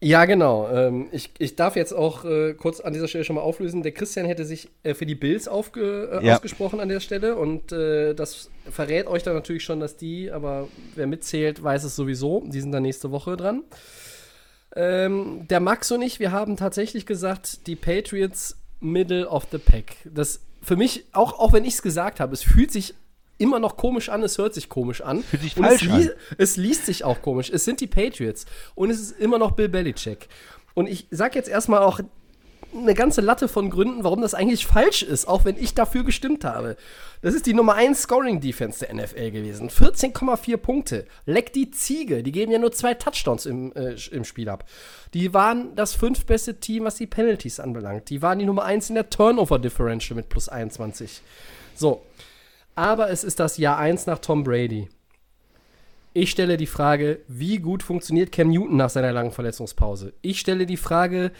Ja, 0.07 0.25
genau. 0.25 0.69
Ähm, 0.73 1.09
ich, 1.11 1.31
ich 1.39 1.57
darf 1.57 1.75
jetzt 1.75 1.93
auch 1.93 2.25
äh, 2.25 2.55
kurz 2.55 2.79
an 2.79 2.93
dieser 2.93 3.09
Stelle 3.09 3.25
schon 3.25 3.35
mal 3.35 3.43
auflösen. 3.43 3.83
Der 3.83 3.91
Christian 3.91 4.25
hätte 4.25 4.45
sich 4.45 4.69
äh, 4.85 4.95
für 4.95 5.05
die 5.05 5.17
Bills 5.17 5.49
aufge, 5.49 6.21
äh, 6.23 6.25
Ja. 6.25 6.37
ausgesprochen 6.37 6.79
an 6.79 6.89
der 6.89 7.01
Stelle 7.01 7.35
und 7.35 7.73
äh, 7.73 8.15
das 8.15 8.49
verrät 8.71 9.09
euch 9.09 9.25
dann 9.25 9.35
natürlich 9.35 9.65
schon, 9.65 9.81
dass 9.81 9.97
die, 9.97 10.31
aber 10.31 10.69
wer 10.95 11.09
mitzählt, 11.09 11.61
weiß 11.61 11.83
es 11.83 11.97
sowieso. 11.97 12.45
Die 12.47 12.61
sind 12.61 12.71
dann 12.71 12.85
nächste 12.85 13.11
Woche 13.11 13.37
dran. 13.37 13.65
Ähm, 14.77 15.49
der 15.51 15.59
Max 15.59 15.91
und 15.91 16.03
ich, 16.03 16.21
wir 16.21 16.31
haben 16.31 16.57
tatsächlich 16.57 17.05
gesagt, 17.05 17.67
die 17.67 17.75
Patriots 17.75 18.57
Middle 18.79 19.29
of 19.29 19.49
the 19.51 19.59
Pack. 19.59 19.97
Das 20.05 20.41
für 20.63 20.77
mich, 20.77 21.07
auch, 21.11 21.37
auch 21.41 21.53
wenn 21.53 21.65
ich 21.65 21.75
es 21.75 21.83
gesagt 21.83 22.21
habe, 22.21 22.33
es 22.33 22.45
fühlt 22.45 22.71
sich 22.71 22.95
immer 23.39 23.59
noch 23.59 23.77
komisch 23.77 24.09
an, 24.09 24.23
es 24.23 24.39
hört 24.39 24.55
sich 24.55 24.69
komisch 24.69 25.01
an. 25.01 25.23
Fühlt 25.23 25.43
sich 25.43 25.57
Und 25.57 25.65
falsch 25.65 25.85
es, 25.85 25.91
an. 25.91 26.11
es 26.39 26.57
liest 26.57 26.87
sich 26.87 27.05
auch 27.05 27.23
komisch. 27.23 27.51
Es 27.51 27.65
sind 27.65 27.81
die 27.81 27.87
Patriots 27.87 28.47
und 28.75 28.91
es 28.91 29.01
ist 29.01 29.19
immer 29.19 29.39
noch 29.39 29.53
Bill 29.53 29.69
Belichick. 29.69 30.29
Und 30.75 30.89
ich 30.89 31.07
sag 31.11 31.35
jetzt 31.35 31.49
erstmal 31.49 31.83
auch 31.83 32.01
eine 32.75 32.95
ganze 32.95 33.21
Latte 33.21 33.49
von 33.49 33.71
Gründen, 33.71 34.05
warum 34.05 34.21
das 34.21 34.35
eigentlich 34.35 34.67
falsch 34.67 35.03
ist, 35.03 35.27
auch 35.27 35.45
wenn 35.45 35.57
ich 35.57 35.75
dafür 35.75 36.05
gestimmt 36.05 36.45
habe. 36.45 36.77
Das 37.23 37.35
ist 37.35 37.47
die 37.47 37.55
Nummer 37.55 37.75
1 37.75 38.03
Scoring 38.03 38.41
Defense 38.41 38.85
der 38.85 38.95
NFL 38.95 39.31
gewesen. 39.31 39.71
14,4 39.71 40.57
Punkte. 40.59 41.07
Leck 41.25 41.53
die 41.53 41.71
Ziege. 41.71 42.23
Die 42.23 42.33
geben 42.33 42.53
ja 42.53 42.59
nur 42.59 42.73
zwei 42.73 42.95
Touchdowns 42.95 43.47
im, 43.47 43.73
äh, 43.75 43.97
im 44.11 44.25
Spiel 44.25 44.49
ab. 44.49 44.65
Die 45.15 45.33
waren 45.33 45.75
das 45.75 45.95
fünftbeste 45.95 46.61
Team, 46.61 46.85
was 46.85 46.97
die 46.97 47.07
Penalties 47.07 47.61
anbelangt. 47.61 48.11
Die 48.11 48.21
waren 48.21 48.39
die 48.39 48.45
Nummer 48.45 48.65
1 48.65 48.91
in 48.91 48.97
der 48.97 49.09
Turnover 49.11 49.59
Differential 49.59 50.17
mit 50.17 50.29
plus 50.29 50.49
21. 50.49 51.23
So. 51.75 52.03
Aber 52.77 53.11
es 53.11 53.25
ist 53.25 53.41
das 53.41 53.57
Jahr 53.59 53.79
1 53.79 54.07
nach 54.07 54.19
Tom 54.21 54.45
Brady. 54.45 54.89
Ich 56.13 56.31
stelle 56.31 56.57
die 56.57 56.67
Frage, 56.67 57.21
wie 57.29 57.59
gut 57.59 57.83
funktioniert 57.83 58.33
Cam 58.33 58.49
Newton 58.49 58.77
nach 58.77 58.91
seiner 58.91 59.13
langen 59.13 59.33
Verletzungspause? 59.33 60.15
Ich 60.23 60.39
stelle 60.41 60.65
die 60.67 60.77
Frage, 60.79 61.31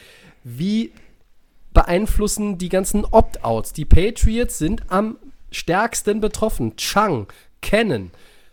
wie 0.45 0.93
beeinflussen 1.73 2.59
die 2.59 2.69
ganzen 2.69 3.05
Opt-outs? 3.05 3.73
Die 3.73 3.85
Patriots 3.85 4.59
sind 4.59 4.83
am 4.91 5.19
stärksten 5.51 6.21
betroffen. 6.21 6.77
Chang, 6.77 7.27
Cannon, 7.63 8.11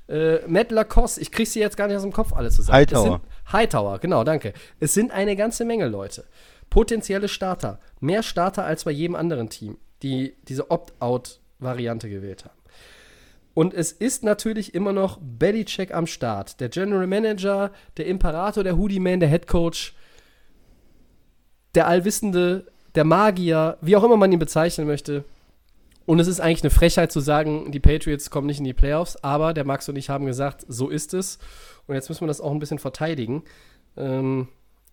äh, 0.08 0.40
Matt 0.48 0.72
Lacoste, 0.72 1.20
ich 1.22 1.32
kriege 1.32 1.50
sie 1.50 1.60
jetzt 1.60 1.76
gar 1.78 1.88
nicht 1.88 1.98
aus 1.98 2.04
dem 2.04 2.14
Kopf 2.14 2.32
alle 2.34 2.52
zusammen. 2.52 2.76
Hightower. 2.78 3.04
Sind- 3.04 3.22
Hightower, 3.54 4.00
genau, 4.00 4.24
danke. 4.24 4.54
Es 4.80 4.94
sind 4.94 5.12
eine 5.12 5.36
ganze 5.36 5.66
Menge 5.66 5.88
Leute. 5.88 6.26
Potenzielle 6.70 7.28
Starter. 7.28 7.80
Mehr 8.00 8.24
Starter 8.24 8.64
als 8.66 8.86
bei 8.86 8.92
jedem 8.92 9.16
anderen 9.16 9.50
Team, 9.50 9.78
die 10.02 10.36
diese 10.48 10.72
Opt-out-Variante 10.72 12.10
gewählt 12.10 12.46
haben. 12.46 12.53
Und 13.54 13.74
es 13.74 13.92
ist 13.92 14.24
natürlich 14.24 14.74
immer 14.74 14.94
noch 14.94 15.20
Belichick 15.22 15.94
am 15.94 16.08
Start. 16.08 16.60
Der 16.60 16.70
General 16.70 17.06
Manager, 17.06 17.72
der 17.98 18.08
Imperator, 18.08 18.64
der 18.64 18.78
Hoodie 18.78 19.00
Man, 19.00 19.20
der 19.20 19.30
Head 19.30 19.48
Coach, 19.48 19.96
der 21.76 21.88
Allwissende, 21.88 22.66
der 22.96 23.04
Magier, 23.04 23.78
wie 23.82 23.96
auch 23.96 24.04
immer 24.04 24.18
man 24.18 24.32
ihn 24.32 24.40
bezeichnen 24.40 24.88
möchte. 24.88 25.24
Und 26.06 26.20
es 26.20 26.28
ist 26.28 26.42
eigentlich 26.42 26.64
eine 26.64 26.70
Frechheit 26.70 27.12
zu 27.12 27.20
sagen, 27.20 27.72
die 27.72 27.80
Patriots 27.80 28.30
kommen 28.30 28.48
nicht 28.48 28.60
in 28.60 28.66
die 28.66 28.74
Playoffs, 28.74 29.16
aber 29.18 29.54
der 29.54 29.66
Max 29.66 29.88
und 29.88 29.96
ich 29.96 30.10
haben 30.10 30.26
gesagt, 30.26 30.66
so 30.68 30.90
ist 30.90 31.14
es. 31.14 31.40
Und 31.88 31.96
jetzt 31.96 32.10
müssen 32.10 32.22
wir 32.22 32.28
das 32.28 32.42
auch 32.42 32.52
ein 32.52 32.60
bisschen 32.60 32.80
verteidigen. 32.80 33.44
Ähm, 33.96 34.50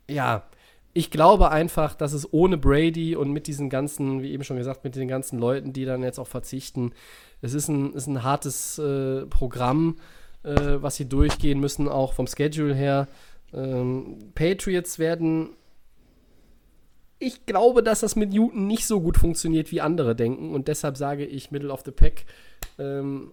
ja, 0.08 0.44
ich 0.92 1.10
glaube 1.10 1.50
einfach, 1.50 1.94
dass 1.94 2.12
es 2.12 2.32
ohne 2.32 2.58
Brady 2.58 3.16
und 3.16 3.32
mit 3.32 3.46
diesen 3.46 3.70
ganzen, 3.70 4.22
wie 4.22 4.32
eben 4.32 4.44
schon 4.44 4.56
gesagt, 4.56 4.84
mit 4.84 4.96
den 4.96 5.08
ganzen 5.08 5.38
Leuten, 5.38 5.72
die 5.72 5.84
dann 5.84 6.02
jetzt 6.02 6.18
auch 6.18 6.26
verzichten, 6.26 6.92
es 7.42 7.54
ist 7.54 7.68
ein, 7.68 7.94
ist 7.94 8.06
ein 8.06 8.22
hartes 8.22 8.78
äh, 8.78 9.26
Programm, 9.26 9.96
äh, 10.42 10.76
was 10.80 10.96
sie 10.96 11.08
durchgehen 11.08 11.60
müssen, 11.60 11.88
auch 11.88 12.12
vom 12.12 12.26
Schedule 12.26 12.74
her. 12.74 13.08
Ähm, 13.52 14.18
Patriots 14.34 14.98
werden. 14.98 15.50
Ich 17.18 17.46
glaube, 17.46 17.82
dass 17.82 18.00
das 18.00 18.16
mit 18.16 18.32
Newton 18.32 18.66
nicht 18.66 18.86
so 18.86 19.00
gut 19.00 19.18
funktioniert, 19.18 19.72
wie 19.72 19.80
andere 19.80 20.14
denken. 20.16 20.54
Und 20.54 20.68
deshalb 20.68 20.96
sage 20.96 21.26
ich 21.26 21.50
Middle 21.50 21.70
of 21.72 21.82
the 21.84 21.90
Pack. 21.90 22.24
Ähm, 22.78 23.32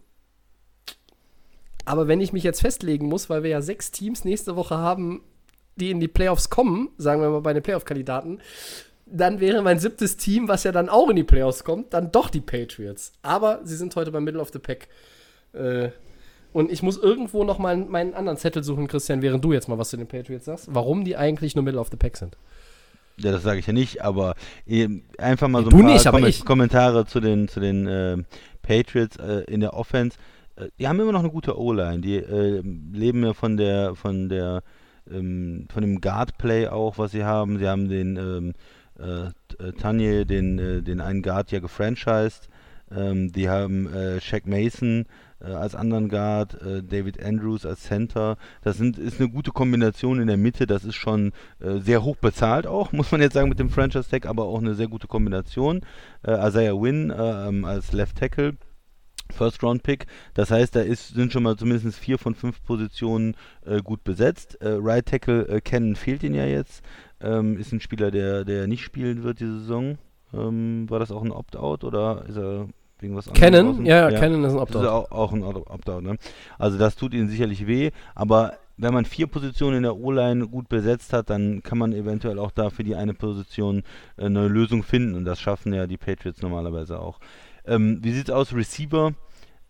aber 1.86 2.10
wenn 2.10 2.20
ich 2.20 2.34
mich 2.34 2.44
jetzt 2.44 2.62
festlegen 2.62 3.08
muss, 3.08 3.30
weil 3.30 3.44
wir 3.44 3.50
ja 3.50 3.62
sechs 3.62 3.92
Teams 3.92 4.26
nächste 4.26 4.58
Woche 4.58 4.78
haben, 4.78 5.22
die 5.78 5.92
in 5.92 6.02
die 6.02 6.10
Playoffs 6.10 6.50
kommen, 6.50 6.90
sagen 6.98 7.22
wir 7.22 7.30
mal 7.30 7.42
bei 7.42 7.54
den 7.54 7.64
Playoff-Kandidaten, 7.64 8.42
dann 9.12 9.40
wäre 9.40 9.62
mein 9.62 9.80
siebtes 9.80 10.18
Team, 10.18 10.48
was 10.48 10.64
ja 10.64 10.72
dann 10.72 10.90
auch 10.90 11.10
in 11.10 11.16
die 11.16 11.24
Playoffs 11.24 11.64
kommt, 11.64 11.94
dann 11.94 12.12
doch 12.12 12.30
die 12.30 12.42
Patriots. 12.42 13.14
Aber 13.22 13.62
sie 13.64 13.76
sind 13.76 13.96
heute 13.96 14.12
beim 14.12 14.24
Middle 14.24 14.42
of 14.42 14.50
the 14.52 14.60
Pack. 14.60 14.88
Äh, 15.54 15.90
und 16.54 16.72
ich 16.72 16.82
muss 16.82 16.98
irgendwo 16.98 17.44
noch 17.44 17.60
mal 17.60 17.78
meinen 17.78 18.14
anderen 18.14 18.38
Zettel 18.38 18.64
suchen, 18.64 18.88
Christian, 18.88 19.22
während 19.22 19.44
du 19.44 19.54
jetzt 19.54 19.68
mal 19.68 19.78
was 19.78 19.90
zu 19.90 19.98
den 19.98 20.08
Patriots 20.08 20.46
sagst, 20.46 20.68
warum 20.72 21.04
die 21.06 21.16
eigentlich 21.16 21.56
nur 21.56 21.64
Middle 21.64 21.80
of 21.80 21.90
the 21.92 21.98
Pack 21.98 22.18
sind. 22.18 22.38
Ja, 23.20 23.32
das 23.32 23.44
sage 23.44 23.60
ich 23.60 23.68
ja 23.68 23.74
nicht, 23.74 24.04
aber 24.04 24.36
eben 24.68 25.04
einfach 25.18 25.48
mal 25.48 25.64
so 25.64 25.70
ein 25.72 26.06
paar 26.06 26.20
nicht, 26.20 26.40
ich. 26.40 26.46
Kommentare 26.46 27.06
zu 27.06 27.20
den, 27.20 27.48
zu 27.48 27.60
den 27.60 27.88
äh, 27.88 28.18
Patriots 28.62 29.18
äh, 29.18 29.44
in 29.48 29.60
der 29.60 29.74
Offense. 29.74 30.18
Äh, 30.56 30.68
die 30.80 30.88
haben 30.88 31.00
immer 31.00 31.12
noch 31.12 31.22
eine 31.22 31.32
gute 31.32 31.60
O-Line. 31.60 32.00
Die 32.00 32.18
äh, 32.18 32.62
leben 32.94 33.24
ja 33.24 33.34
von 33.34 33.58
der, 33.58 33.96
von 33.96 34.30
der, 34.30 34.62
ähm, 35.12 35.68
von 35.72 35.82
dem 35.82 36.00
Guard-Play 36.00 36.68
auch, 36.68 36.98
was 37.00 37.12
sie 37.12 37.24
haben. 37.24 37.58
Sie 37.58 37.68
haben 37.68 37.90
den 37.90 38.18
ähm, 38.18 38.54
äh, 39.00 39.28
äh, 39.64 39.72
Tanje, 39.74 40.26
den, 40.26 40.60
äh, 40.60 40.82
den 40.82 41.02
einen 41.02 41.22
Guard 41.22 41.52
ja 41.52 41.60
gefranchised. 41.60 42.50
Ähm, 42.90 43.32
die 43.32 43.50
haben 43.50 43.94
äh, 43.94 44.22
Shaq 44.22 44.48
Mason 44.48 45.06
äh, 45.42 45.52
als 45.52 45.76
anderen 45.76 46.10
Guard, 46.10 46.62
äh, 46.62 46.82
David 46.84 47.22
Andrews 47.24 47.66
als 47.66 47.84
Center. 47.84 48.38
Das 48.64 48.78
sind, 48.78 48.98
ist 48.98 49.20
eine 49.20 49.30
gute 49.30 49.52
Kombination 49.52 50.22
in 50.22 50.28
der 50.28 50.38
Mitte. 50.38 50.68
Das 50.68 50.86
ist 50.86 50.96
schon 50.96 51.34
äh, 51.60 51.80
sehr 51.80 52.04
hoch 52.04 52.16
bezahlt 52.16 52.66
auch, 52.66 52.92
muss 52.94 53.12
man 53.12 53.22
jetzt 53.22 53.34
sagen 53.34 53.50
mit 53.50 53.60
dem 53.60 53.70
Franchise 53.70 54.10
Tag, 54.10 54.26
aber 54.26 54.46
auch 54.46 54.60
eine 54.60 54.76
sehr 54.76 54.88
gute 54.88 55.08
Kombination. 55.08 55.82
Isaiah 56.26 56.80
Wynn 56.80 57.10
äh, 57.10 57.48
ähm, 57.48 57.66
als 57.66 57.92
Left 57.92 58.18
Tackle. 58.18 58.56
First 59.32 59.64
Round 59.64 59.84
Pick. 59.84 60.08
Das 60.34 60.52
heißt, 60.52 60.76
da 60.76 60.82
ist, 60.82 61.10
sind 61.10 61.34
schon 61.34 61.44
mal 61.44 61.58
zumindest 61.58 61.98
vier 61.98 62.18
von 62.18 62.36
fünf 62.36 62.64
Positionen 62.64 63.36
äh, 63.66 63.82
gut 63.82 64.04
besetzt. 64.04 64.62
Äh, 64.62 64.70
right 64.80 65.06
Tackle 65.06 65.48
äh, 65.48 65.62
Cannon 65.62 65.96
fehlt 65.96 66.24
ihn 66.24 66.34
ja 66.34 66.46
jetzt. 66.46 66.82
Ähm, 67.22 67.58
ist 67.58 67.72
ein 67.72 67.80
Spieler, 67.82 68.12
der, 68.12 68.46
der 68.46 68.68
nicht 68.68 68.84
spielen 68.84 69.24
wird 69.24 69.40
diese 69.40 69.60
Saison. 69.60 69.98
Ähm, 70.34 70.90
war 70.90 71.00
das 71.00 71.12
auch 71.12 71.24
ein 71.24 71.32
Opt-out 71.32 71.84
oder 71.84 72.26
ist 72.28 72.38
er 72.38 72.68
wegen 73.00 73.16
was 73.16 73.28
anderem 73.28 73.42
Cannon, 73.52 73.66
draußen? 73.68 73.86
ja, 73.86 74.10
ja, 74.10 74.20
Cannon 74.20 74.44
ist 74.44 74.52
ein 74.54 74.58
Das 74.60 74.70
ist 74.70 74.76
Opt-out. 74.76 74.86
auch, 74.88 75.12
auch 75.12 75.34
ein 75.34 75.44
Opt- 75.44 75.70
Opt-out. 75.70 76.04
Ne? 76.04 76.18
Also 76.60 76.78
das 76.78 76.96
tut 76.96 77.14
ihnen 77.14 77.30
sicherlich 77.30 77.66
weh, 77.68 77.92
aber 78.16 78.54
wenn 78.80 78.94
man 78.94 79.06
vier 79.06 79.26
Positionen 79.28 79.78
in 79.78 79.84
der 79.84 79.98
O-Line 79.98 80.48
gut 80.48 80.70
besetzt 80.70 81.12
hat, 81.14 81.30
dann 81.32 81.64
kann 81.64 81.80
man 81.80 81.94
eventuell 81.94 82.38
auch 82.38 82.52
da 82.52 82.70
für 82.70 82.84
die 82.84 82.96
eine 82.96 83.14
Position 83.16 83.84
äh, 84.18 84.26
eine 84.26 84.48
Lösung 84.48 84.84
finden 84.84 85.16
und 85.16 85.26
das 85.26 85.40
schaffen 85.40 85.74
ja 85.74 85.88
die 85.88 85.98
Patriots 85.98 86.42
normalerweise 86.42 87.00
auch. 87.00 87.20
Ähm, 87.66 88.00
wie 88.04 88.12
sieht's 88.12 88.30
aus, 88.30 88.54
Receiver? 88.54 89.14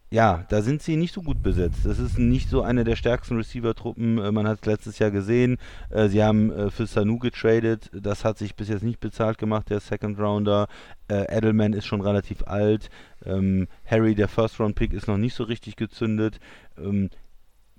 Ja, 0.09 0.45
da 0.47 0.61
sind 0.61 0.81
sie 0.81 0.95
nicht 0.95 1.13
so 1.13 1.21
gut 1.21 1.43
besetzt. 1.43 1.85
Das 1.85 1.99
ist 1.99 2.17
nicht 2.17 2.49
so 2.49 2.61
eine 2.61 2.85
der 2.85 2.95
stärksten 2.95 3.35
Receiver-Truppen. 3.35 4.19
Äh, 4.19 4.31
man 4.31 4.47
hat 4.47 4.59
es 4.61 4.65
letztes 4.65 4.99
Jahr 4.99 5.11
gesehen. 5.11 5.57
Äh, 5.89 6.07
sie 6.07 6.23
haben 6.23 6.49
äh, 6.49 6.69
für 6.69 6.85
Sanu 6.85 7.19
getradet. 7.19 7.89
Das 7.91 8.23
hat 8.23 8.38
sich 8.38 8.55
bis 8.55 8.69
jetzt 8.69 8.84
nicht 8.84 9.01
bezahlt 9.01 9.38
gemacht, 9.38 9.69
der 9.69 9.81
Second 9.81 10.17
Rounder. 10.17 10.67
Edelman 11.09 11.71
ist 11.71 11.85
schon 11.85 12.01
relativ 12.01 12.43
alt. 12.47 12.89
Ähm, 13.25 13.67
Harry, 13.85 14.13
der 14.13 14.27
First-Round-Pick, 14.27 14.91
ist 14.91 15.07
noch 15.07 15.17
nicht 15.17 15.35
so 15.35 15.43
richtig 15.45 15.77
gezündet. 15.77 16.39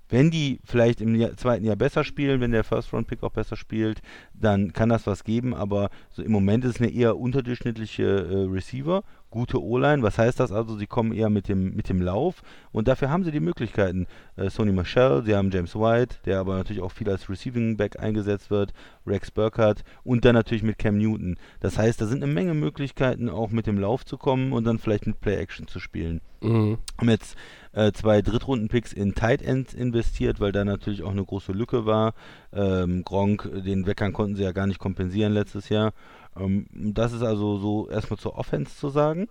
Wenn 0.09 0.31
die 0.31 0.59
vielleicht 0.65 1.01
im 1.01 1.13
Jahr, 1.15 1.37
zweiten 1.37 1.63
Jahr 1.63 1.75
besser 1.75 2.03
spielen, 2.03 2.41
wenn 2.41 2.51
der 2.51 2.63
First-Round-Pick 2.63 3.21
auch 3.23 3.31
besser 3.31 3.55
spielt, 3.55 4.01
dann 4.33 4.73
kann 4.73 4.89
das 4.89 5.05
was 5.05 5.23
geben, 5.23 5.53
aber 5.53 5.89
so 6.09 6.23
im 6.23 6.31
Moment 6.31 6.65
ist 6.65 6.75
es 6.75 6.81
eine 6.81 6.91
eher 6.91 7.17
unterdurchschnittliche 7.17 8.03
äh, 8.03 8.51
Receiver, 8.51 9.03
gute 9.29 9.61
O-Line. 9.61 10.01
Was 10.01 10.17
heißt 10.17 10.39
das 10.39 10.51
also? 10.51 10.75
Sie 10.77 10.87
kommen 10.87 11.13
eher 11.13 11.29
mit 11.29 11.47
dem, 11.47 11.75
mit 11.75 11.89
dem 11.89 12.01
Lauf 12.01 12.41
und 12.71 12.87
dafür 12.87 13.11
haben 13.11 13.23
sie 13.23 13.31
die 13.31 13.39
Möglichkeiten. 13.39 14.07
Äh, 14.35 14.49
Sony 14.49 14.71
Michel, 14.71 15.23
sie 15.23 15.35
haben 15.35 15.51
James 15.51 15.75
White, 15.75 16.17
der 16.25 16.39
aber 16.39 16.57
natürlich 16.57 16.81
auch 16.81 16.91
viel 16.91 17.09
als 17.09 17.29
Receiving 17.29 17.77
Back 17.77 17.99
eingesetzt 17.99 18.49
wird, 18.49 18.73
Rex 19.05 19.29
Burkhardt 19.29 19.83
und 20.03 20.25
dann 20.25 20.33
natürlich 20.33 20.63
mit 20.63 20.79
Cam 20.79 20.97
Newton. 20.97 21.37
Das 21.59 21.77
heißt, 21.77 22.01
da 22.01 22.07
sind 22.07 22.23
eine 22.23 22.33
Menge 22.33 22.55
Möglichkeiten, 22.55 23.29
auch 23.29 23.51
mit 23.51 23.67
dem 23.67 23.79
Lauf 23.79 24.05
zu 24.05 24.17
kommen 24.17 24.53
und 24.53 24.63
dann 24.63 24.79
vielleicht 24.79 25.05
mit 25.05 25.19
Play-Action 25.21 25.67
zu 25.67 25.79
spielen 25.79 26.21
Mhm. 26.41 26.77
haben 26.97 27.09
jetzt 27.09 27.35
äh, 27.71 27.91
zwei 27.91 28.21
Drittrunden-Picks 28.21 28.93
in 28.93 29.15
Tight 29.15 29.41
Ends 29.41 29.73
investiert, 29.73 30.39
weil 30.39 30.51
da 30.51 30.65
natürlich 30.65 31.03
auch 31.03 31.11
eine 31.11 31.25
große 31.25 31.51
Lücke 31.51 31.85
war. 31.85 32.13
Ähm, 32.51 33.03
Gronk, 33.03 33.49
den 33.65 33.85
Weckern 33.85 34.13
konnten 34.13 34.35
sie 34.35 34.43
ja 34.43 34.51
gar 34.51 34.67
nicht 34.67 34.79
kompensieren 34.79 35.33
letztes 35.33 35.69
Jahr. 35.69 35.93
Ähm, 36.37 36.67
das 36.71 37.13
ist 37.13 37.23
also 37.23 37.57
so 37.57 37.89
erstmal 37.89 38.19
zur 38.19 38.37
Offense 38.37 38.75
zu 38.75 38.89
sagen. 38.89 39.27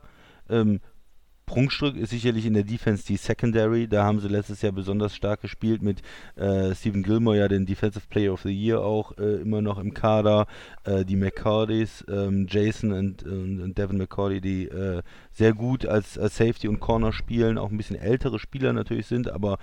Ähm, 0.49 0.81
Prunkstück 1.49 1.97
ist 1.97 2.11
sicherlich 2.11 2.47
in 2.47 2.55
der 2.55 2.63
Defense 2.63 3.05
die 3.05 3.17
Secondary. 3.17 3.89
Da 3.89 4.05
haben 4.05 4.21
sie 4.21 4.29
letztes 4.29 4.63
Jahr 4.63 4.73
besonders 4.73 5.17
stark 5.17 5.41
gespielt 5.41 5.83
mit 5.83 6.03
äh, 6.37 6.75
Stephen 6.75 7.03
Gilmore, 7.03 7.39
ja 7.39 7.49
den 7.49 7.67
Defensive 7.67 8.07
Player 8.09 8.33
of 8.33 8.43
the 8.43 8.53
Year 8.53 8.81
auch 8.81 9.17
äh, 9.19 9.41
immer 9.41 9.63
noch 9.63 9.79
im 9.79 9.95
Kader. 9.95 10.47
Äh, 10.85 11.05
die 11.05 11.17
McCordys, 11.17 12.05
ähm, 12.09 12.47
Jason 12.49 12.93
und, 12.93 13.23
und, 13.25 13.61
und 13.61 13.79
Devin 13.79 13.97
McCordy, 13.99 14.41
die 14.41 14.67
äh, 14.67 15.03
sehr 15.33 15.55
gut 15.55 15.87
als, 15.87 16.19
als 16.19 16.37
Safety 16.37 16.69
und 16.69 16.81
Corner 16.81 17.13
spielen, 17.13 17.59
auch 17.59 17.71
ein 17.71 17.77
bisschen 17.77 17.97
ältere 17.97 18.39
Spieler 18.39 18.73
natürlich 18.73 19.07
sind, 19.07 19.31
aber 19.31 19.59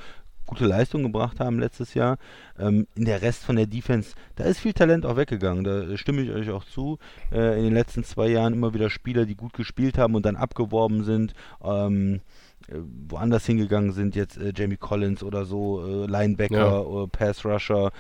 gute 0.46 0.66
Leistung 0.66 1.04
gebracht 1.04 1.40
haben 1.40 1.60
letztes 1.60 1.94
Jahr. 1.94 2.18
Ähm, 2.60 2.88
in 2.96 3.06
der 3.06 3.22
Rest 3.22 3.44
von 3.44 3.56
der 3.56 3.68
Defense, 3.68 4.16
da 4.36 4.44
ist 4.44 4.60
viel 4.60 4.74
Talent 4.74 5.06
auch 5.06 5.18
weggegangen. 5.18 5.64
Da 5.64 5.98
stimme 5.98 6.22
ich 6.22 6.32
euch 6.32 6.50
auch 6.52 6.64
zu. 6.66 6.98
Äh, 7.32 7.58
in 7.58 7.66
den 7.66 7.74
letzten 7.74 8.04
zwei 8.04 8.28
Jahren 8.28 8.54
immer 8.54 8.74
wieder 8.74 8.90
Spieler, 8.90 9.26
die 9.26 9.36
gut 9.36 9.54
gespielt 9.54 9.98
haben 9.98 10.16
und 10.16 10.26
dann 10.26 10.36
abgeworben 10.36 11.04
sind. 11.04 11.34
Ähm, 11.64 12.22
äh, 12.68 12.76
woanders 13.10 13.46
hingegangen 13.46 13.92
sind, 13.92 14.16
jetzt 14.16 14.38
äh, 14.38 14.52
Jamie 14.56 14.78
Collins 14.78 15.24
oder 15.24 15.46
so, 15.46 15.86
äh, 15.86 16.08
Linebacker, 16.08 16.56
ja. 16.56 16.80
oder 16.80 17.08
Pass 17.08 17.46
Rusher 17.46 17.92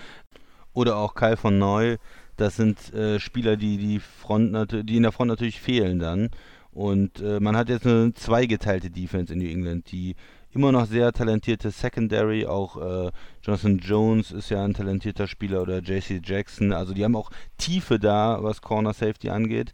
oder 0.74 0.98
auch 0.98 1.16
Kyle 1.16 1.38
von 1.38 1.58
Neu. 1.58 1.98
Das 2.38 2.56
sind 2.56 2.94
äh, 2.94 3.20
Spieler, 3.20 3.58
die 3.58 3.78
die 3.78 4.00
Front 4.00 4.74
die 4.90 4.98
in 4.98 5.04
der 5.04 5.12
Front 5.12 5.30
natürlich 5.30 5.62
fehlen 5.62 6.00
dann. 6.00 6.30
Und 6.72 7.22
äh, 7.22 7.40
man 7.40 7.56
hat 7.56 7.70
jetzt 7.70 7.86
eine 7.86 8.14
zweigeteilte 8.14 8.90
Defense 8.90 9.32
in 9.32 9.40
New 9.40 9.50
England, 9.50 9.92
die 9.92 10.16
immer 10.56 10.72
noch 10.72 10.86
sehr 10.86 11.12
talentierte 11.12 11.70
Secondary, 11.70 12.46
auch 12.46 12.78
äh, 12.78 13.12
Jonathan 13.44 13.78
Jones 13.78 14.32
ist 14.32 14.50
ja 14.50 14.64
ein 14.64 14.74
talentierter 14.74 15.28
Spieler 15.28 15.62
oder 15.62 15.80
JC 15.80 16.22
Jackson, 16.24 16.72
also 16.72 16.94
die 16.94 17.04
haben 17.04 17.16
auch 17.16 17.30
Tiefe 17.58 18.00
da, 18.00 18.40
was 18.42 18.62
Corner 18.62 18.94
Safety 18.94 19.30
angeht, 19.30 19.74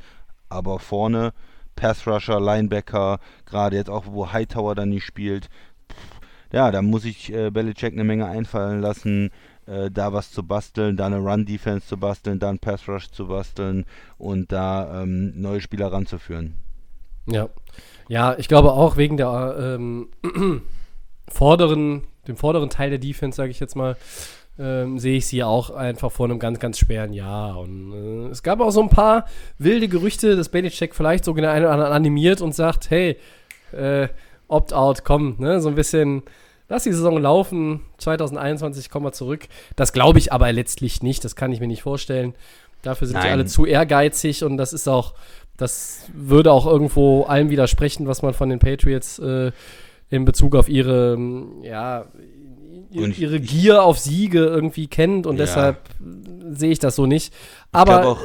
aber 0.49 0.79
vorne 0.79 1.33
Pass 1.75 2.05
Rusher, 2.07 2.39
Linebacker, 2.39 3.19
gerade 3.45 3.75
jetzt 3.75 3.89
auch, 3.89 4.05
wo 4.07 4.31
Hightower 4.31 4.75
dann 4.75 4.89
nicht 4.89 5.05
spielt, 5.05 5.49
ja, 6.51 6.71
da 6.71 6.81
muss 6.81 7.05
ich 7.05 7.31
äh, 7.31 7.49
Belichick 7.49 7.93
eine 7.93 8.03
Menge 8.03 8.25
einfallen 8.25 8.81
lassen, 8.81 9.31
äh, 9.67 9.89
da 9.89 10.11
was 10.11 10.31
zu 10.31 10.43
basteln, 10.43 10.97
da 10.97 11.05
eine 11.05 11.19
Run-Defense 11.19 11.87
zu 11.87 11.97
basteln, 11.97 12.39
da 12.39 12.49
einen 12.49 12.59
Pass-Rush 12.59 13.11
zu 13.11 13.27
basteln 13.27 13.85
und 14.17 14.51
da 14.51 15.03
ähm, 15.03 15.39
neue 15.39 15.61
Spieler 15.61 15.93
ranzuführen. 15.93 16.55
Ja. 17.27 17.49
Ja, 18.11 18.35
ich 18.38 18.49
glaube 18.49 18.73
auch 18.73 18.97
wegen 18.97 19.15
der 19.15 19.55
ähm, 19.57 20.09
vorderen, 21.29 22.03
dem 22.27 22.35
vorderen 22.35 22.69
Teil 22.69 22.89
der 22.89 22.99
Defense, 22.99 23.38
sage 23.38 23.51
ich 23.51 23.61
jetzt 23.61 23.77
mal, 23.77 23.95
ähm, 24.59 24.99
sehe 24.99 25.15
ich 25.15 25.27
sie 25.27 25.45
auch 25.45 25.69
einfach 25.69 26.11
vor 26.11 26.25
einem 26.25 26.38
ganz, 26.38 26.59
ganz 26.59 26.77
schweren 26.77 27.13
Jahr. 27.13 27.57
Und 27.57 27.93
äh, 27.93 28.27
es 28.27 28.43
gab 28.43 28.59
auch 28.59 28.71
so 28.71 28.81
ein 28.81 28.89
paar 28.89 29.27
wilde 29.59 29.88
Gerüchte, 29.88 30.35
dass 30.35 30.49
Belichick 30.49 30.93
vielleicht 30.93 31.23
sogar 31.23 31.53
einen 31.53 31.63
oder 31.63 31.73
anderen 31.73 31.93
animiert 31.93 32.41
und 32.41 32.53
sagt, 32.53 32.89
hey, 32.89 33.15
äh, 33.71 34.09
Opt-out, 34.49 35.05
komm, 35.05 35.38
ne, 35.38 35.61
so 35.61 35.69
ein 35.69 35.75
bisschen, 35.75 36.23
lass 36.67 36.83
die 36.83 36.91
Saison 36.91 37.17
laufen, 37.17 37.79
2021 37.99 38.89
kommen 38.89 39.05
wir 39.05 39.13
zurück. 39.13 39.47
Das 39.77 39.93
glaube 39.93 40.19
ich 40.19 40.33
aber 40.33 40.51
letztlich 40.51 41.01
nicht, 41.01 41.23
das 41.23 41.38
kann 41.38 41.53
ich 41.53 41.61
mir 41.61 41.67
nicht 41.67 41.83
vorstellen. 41.83 42.35
Dafür 42.81 43.07
sind 43.07 43.15
Nein. 43.15 43.25
die 43.25 43.31
alle 43.31 43.45
zu 43.45 43.65
ehrgeizig 43.65 44.43
und 44.43 44.57
das 44.57 44.73
ist 44.73 44.89
auch 44.89 45.13
das 45.61 46.05
würde 46.13 46.51
auch 46.51 46.65
irgendwo 46.65 47.23
allem 47.23 47.51
widersprechen, 47.51 48.07
was 48.07 48.23
man 48.23 48.33
von 48.33 48.49
den 48.49 48.57
Patriots 48.57 49.19
äh, 49.19 49.51
in 50.09 50.25
Bezug 50.25 50.55
auf 50.55 50.67
ihre, 50.67 51.17
ja, 51.61 52.05
ihre 52.89 53.39
Gier 53.39 53.83
auf 53.83 53.99
Siege 53.99 54.39
irgendwie 54.39 54.88
kennt 54.88 55.27
und 55.27 55.38
ja. 55.38 55.45
deshalb 55.45 55.77
sehe 56.51 56.71
ich 56.71 56.79
das 56.79 56.95
so 56.95 57.05
nicht. 57.05 57.31
Aber 57.71 58.05
auch, 58.05 58.21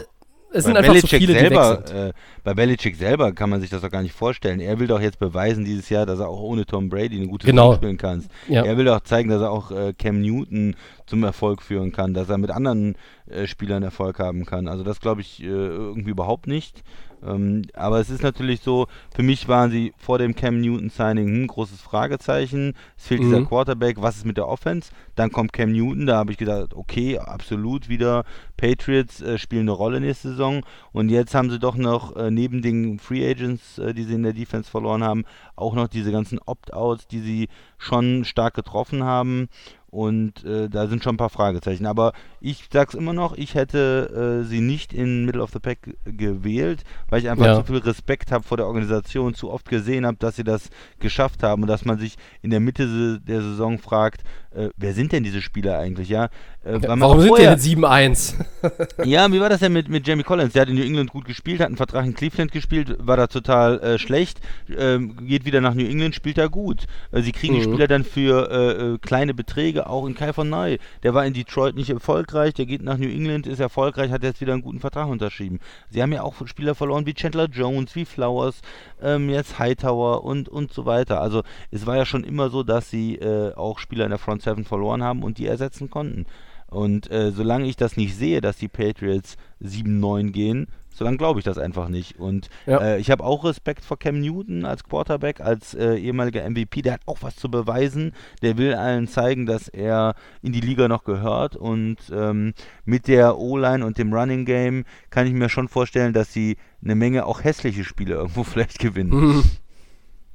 es 0.51 0.65
sind 0.65 0.77
einfach 0.77 0.95
Belichick 0.95 1.11
so 1.11 1.19
viele, 1.19 1.39
selber, 1.39 1.85
die 1.87 1.93
äh, 1.93 2.13
Bei 2.43 2.55
Belichick 2.55 2.97
selber 2.97 3.33
kann 3.33 3.51
man 3.51 3.61
sich 3.61 3.69
das 3.69 3.83
doch 3.83 3.91
gar 3.91 4.03
nicht 4.03 4.15
vorstellen. 4.15 4.61
Er 4.61 4.79
will 4.79 4.87
doch 4.87 5.01
jetzt 5.01 5.19
beweisen 5.19 5.65
dieses 5.65 5.91
Jahr, 5.91 6.07
dass 6.07 6.19
er 6.21 6.29
auch 6.29 6.41
ohne 6.41 6.65
Tom 6.65 6.89
Brady 6.89 7.17
eine 7.17 7.27
gute 7.27 7.47
genau. 7.47 7.73
Saison 7.73 7.77
spielen 7.77 7.97
kann. 7.99 8.25
Ja. 8.49 8.65
Er 8.65 8.79
will 8.79 8.87
doch 8.87 9.01
zeigen, 9.01 9.29
dass 9.29 9.43
er 9.43 9.51
auch 9.51 9.71
äh, 9.71 9.93
Cam 9.93 10.23
Newton 10.23 10.75
zum 11.05 11.23
Erfolg 11.25 11.61
führen 11.61 11.93
kann, 11.93 12.15
dass 12.15 12.31
er 12.31 12.39
mit 12.39 12.51
anderen 12.51 12.97
äh, 13.27 13.47
Spielern 13.47 13.83
Erfolg 13.83 14.19
haben 14.19 14.47
kann. 14.47 14.69
Also 14.69 14.85
das 14.85 15.01
glaube 15.01 15.21
ich 15.21 15.43
äh, 15.43 15.47
irgendwie 15.47 16.11
überhaupt 16.11 16.47
nicht. 16.47 16.83
Ähm, 17.27 17.63
aber 17.75 18.01
es 18.01 18.11
ist 18.11 18.23
natürlich 18.23 18.61
so, 18.61 18.87
für 19.15 19.23
mich 19.23 19.49
waren 19.49 19.71
sie 19.71 19.93
vor 19.97 20.19
dem 20.19 20.35
Cam 20.35 20.61
Newton 20.61 20.91
Signing 20.91 21.43
ein 21.43 21.47
großes 21.47 21.81
Fragezeichen. 21.81 22.75
Es 22.97 23.07
fehlt 23.07 23.23
mhm. 23.23 23.31
dieser 23.31 23.45
Quarterback, 23.45 24.01
was 24.01 24.17
ist 24.17 24.27
mit 24.27 24.37
der 24.37 24.49
Offense? 24.49 24.91
Dann 25.17 25.33
kommt 25.33 25.53
Cam 25.53 25.73
Newton, 25.73 26.07
da 26.07 26.17
habe 26.17 26.31
ich 26.31 26.39
gedacht, 26.39 26.75
okay, 26.75 27.19
absolut 27.19 27.89
wieder 27.89 28.25
Patriots 28.57 29.21
äh, 29.21 29.39
spielen 29.39 29.63
eine 29.63 29.73
Rolle 29.73 30.01
nächste 30.01 30.31
Saison 30.31 30.65
und 30.93 31.09
jetzt 31.09 31.35
haben 31.35 31.51
sie 31.51 31.59
doch 31.59 31.77
noch 31.77 32.15
äh, 32.17 32.31
neben 32.31 32.63
den 32.63 32.99
Free 32.99 33.29
Agents, 33.29 33.79
äh, 33.79 33.93
die 33.93 34.05
sie 34.05 34.15
in 34.15 34.23
der 34.23 34.33
Defense 34.33 34.71
verloren 34.71 35.03
haben, 35.03 35.25
auch 35.57 35.75
noch 35.75 35.89
diese 35.89 36.13
ganzen 36.13 36.39
Opt-outs, 36.39 37.09
die 37.09 37.21
sie 37.21 37.49
schon 37.79 38.25
stark 38.25 38.55
getroffen 38.55 39.05
haben 39.05 39.49
und 39.97 40.45
äh, 40.45 40.69
da 40.69 40.89
sind 40.89 41.03
schon 41.03 41.15
ein 41.15 41.19
paar 41.19 41.31
Fragezeichen. 41.31 41.87
Aber 41.87 42.13
ich 42.41 42.69
sag's 42.71 42.93
immer 42.93 43.15
noch, 43.15 43.35
ich 43.35 43.55
hätte 43.55 44.43
äh, 44.43 44.47
sie 44.47 44.61
nicht 44.61 44.93
in 44.93 45.25
Middle 45.25 45.43
of 45.43 45.53
the 45.53 45.59
Pack 45.59 45.97
gewählt, 46.05 46.85
weil 47.09 47.21
ich 47.21 47.31
einfach 47.31 47.47
ja. 47.47 47.55
zu 47.55 47.73
viel 47.73 47.79
Respekt 47.79 48.31
habe 48.31 48.45
vor 48.45 48.59
der 48.59 48.67
Organisation, 48.67 49.33
zu 49.33 49.51
oft 49.51 49.69
gesehen 49.71 50.05
habe, 50.05 50.19
dass 50.19 50.37
sie 50.37 50.45
das 50.45 50.69
geschafft 50.99 51.43
haben 51.43 51.63
und 51.63 51.69
dass 51.69 51.87
man 51.87 51.99
sich 51.99 52.17
in 52.43 52.51
der 52.51 52.61
Mitte 52.61 53.21
der 53.21 53.41
Saison 53.41 53.79
fragt, 53.79 54.23
äh, 54.57 54.71
wer 54.77 54.95
sind 54.95 55.13
denn 55.13 55.23
diese 55.23 55.43
Spieler 55.43 55.79
eigentlich, 55.79 56.09
ja? 56.09 56.31
Äh, 56.65 56.81
Warum 56.83 57.21
sind 57.21 57.29
vorher, 57.29 57.57
die 57.57 57.75
denn 57.75 57.85
7-1? 57.85 58.35
ja, 59.05 59.31
wie 59.31 59.41
war 59.41 59.49
das 59.49 59.61
denn 59.61 59.73
mit, 59.73 59.89
mit 59.89 60.07
Jamie 60.07 60.23
Collins? 60.23 60.55
Der 60.55 60.63
hat 60.63 60.69
in 60.69 60.77
New 60.77 60.83
England 60.83 61.11
gut 61.11 61.27
gespielt, 61.27 61.61
hat 61.61 61.67
einen 61.67 61.77
Vertrag 61.77 62.07
in 62.07 62.15
Cleveland 62.15 62.53
gespielt, 62.53 62.97
war 62.99 63.17
da 63.17 63.27
total 63.27 63.79
äh, 63.81 63.99
schlecht, 63.99 64.41
ähm, 64.77 65.27
geht 65.27 65.45
wieder 65.45 65.61
nach 65.61 65.75
New 65.75 65.87
England, 65.87 66.15
spielt 66.15 66.39
da 66.39 66.47
gut. 66.47 66.87
Äh, 67.13 67.21
sie 67.21 67.33
kriegen 67.33 67.55
mhm. 67.55 67.59
die 67.59 67.65
Spieler 67.65 67.87
dann 67.87 68.05
für 68.05 68.51
äh, 68.51 68.95
äh, 68.95 68.99
kleine 68.99 69.35
Beträge, 69.35 69.89
auch 69.89 70.07
in 70.07 70.15
Kai 70.15 70.33
von 70.33 70.49
Neu. 70.49 70.79
Der 71.03 71.13
war 71.13 71.27
in 71.27 71.35
Detroit 71.35 71.77
nicht 71.77 71.91
erfolgreich, 71.91 72.55
der 72.55 72.67
geht 72.67 72.83
nach 72.83 72.97
New 72.97 73.11
England, 73.11 73.47
ist 73.47 73.61
erfolgreich, 73.61 74.11
hat 74.11 74.23
jetzt 74.23 74.41
wieder 74.41 74.55
einen 74.55 74.63
guten 74.63 74.81
Vertrag 74.81 75.09
unterschrieben. 75.09 75.61
Sie 75.91 76.03
haben 76.03 76.13
ja 76.13 76.23
auch 76.23 76.35
Spieler 76.47 76.75
verloren 76.75 77.05
wie 77.05 77.15
Chandler 77.15 77.47
Jones, 77.47 77.95
wie 77.95 78.07
Flowers, 78.07 78.61
ähm, 79.03 79.29
jetzt 79.29 79.59
Hightower 79.59 80.25
und, 80.25 80.49
und 80.49 80.73
so 80.73 80.87
weiter. 80.87 81.21
Also 81.21 81.43
es 81.71 81.87
war 81.87 81.97
ja 81.97 82.07
schon 82.07 82.25
immer 82.25 82.49
so, 82.49 82.63
dass 82.63 82.91
sie 82.91 83.21
auch 83.57 83.79
Spieler 83.79 84.05
in 84.05 84.11
der 84.11 84.19
Front 84.19 84.43
Seven 84.47 84.65
verloren 84.65 85.03
haben 85.03 85.23
und 85.23 85.39
die 85.39 85.47
ersetzen 85.47 85.91
konnten. 85.91 86.27
Und 86.69 87.11
äh, 87.11 87.31
solange 87.31 87.67
ich 87.67 87.77
das 87.77 87.97
nicht 87.97 88.17
sehe, 88.17 88.41
dass 88.41 88.57
die 88.57 88.69
Patriots 88.69 89.37
7-9 89.63 90.31
gehen, 90.31 90.67
solange 90.91 91.17
glaube 91.17 91.39
ich 91.39 91.45
das 91.45 91.59
einfach 91.59 91.89
nicht. 91.89 92.19
Und 92.19 92.49
ja. 92.67 92.79
äh, 92.79 92.99
ich 92.99 93.11
habe 93.11 93.23
auch 93.23 93.45
Respekt 93.45 93.85
vor 93.85 93.99
Cam 93.99 94.21
Newton 94.21 94.65
als 94.65 94.83
Quarterback, 94.83 95.41
als 95.41 95.75
äh, 95.75 95.95
ehemaliger 95.95 96.49
MVP. 96.49 96.83
Der 96.83 96.95
hat 96.95 97.03
auch 97.07 97.19
was 97.21 97.37
zu 97.37 97.51
beweisen. 97.51 98.13
Der 98.43 98.59
will 98.59 98.75
allen 98.75 99.07
zeigen, 99.07 99.47
dass 99.47 99.69
er 99.69 100.15
in 100.43 100.53
die 100.53 100.61
Liga 100.61 100.89
noch 100.89 101.05
gehört. 101.05 101.55
Und 101.55 101.99
ähm, 102.13 102.53
mit 102.85 103.07
der 103.07 103.39
O-Line 103.39 103.87
und 103.87 103.99
dem 103.99 104.13
Running 104.13 104.45
Game 104.45 104.85
kann 105.11 105.27
ich 105.27 105.35
mir 105.35 105.49
schon 105.49 105.69
vorstellen, 105.69 106.15
dass 106.15 106.33
sie 106.33 106.57
eine 106.83 106.97
Menge 106.97 107.27
auch 107.27 107.45
hässliche 107.45 107.85
Spiele 107.85 108.15
irgendwo 108.15 108.43
vielleicht 108.45 108.79
gewinnen. 108.79 109.45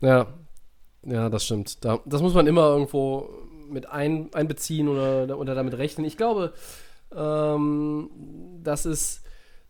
Ja, 0.04 0.26
ja, 1.04 1.30
das 1.30 1.46
stimmt. 1.46 1.86
Da, 1.86 2.00
das 2.08 2.24
muss 2.24 2.34
man 2.34 2.48
immer 2.48 2.70
irgendwo 2.70 3.30
mit 3.72 3.89
ein, 3.89 4.34
einbeziehen 4.34 4.88
oder, 4.88 5.38
oder 5.38 5.56
damit 5.56 5.77
rechnen. 5.77 6.06
Ich 6.06 6.18
glaube, 6.18 6.53
ähm, 7.15 8.10
das 8.64 8.85
ist 8.85 9.22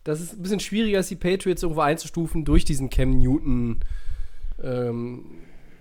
das 0.04 0.20
ist 0.20 0.34
ein 0.34 0.42
bisschen 0.42 0.60
schwieriger, 0.60 0.98
als 0.98 1.10
die 1.10 1.16
Patriots 1.16 1.62
irgendwo 1.62 1.82
einzustufen 1.82 2.44
durch 2.44 2.66
diesen 2.66 2.90
Cam 2.90 3.20
Newton. 3.20 3.82
Ähm, 4.64 5.26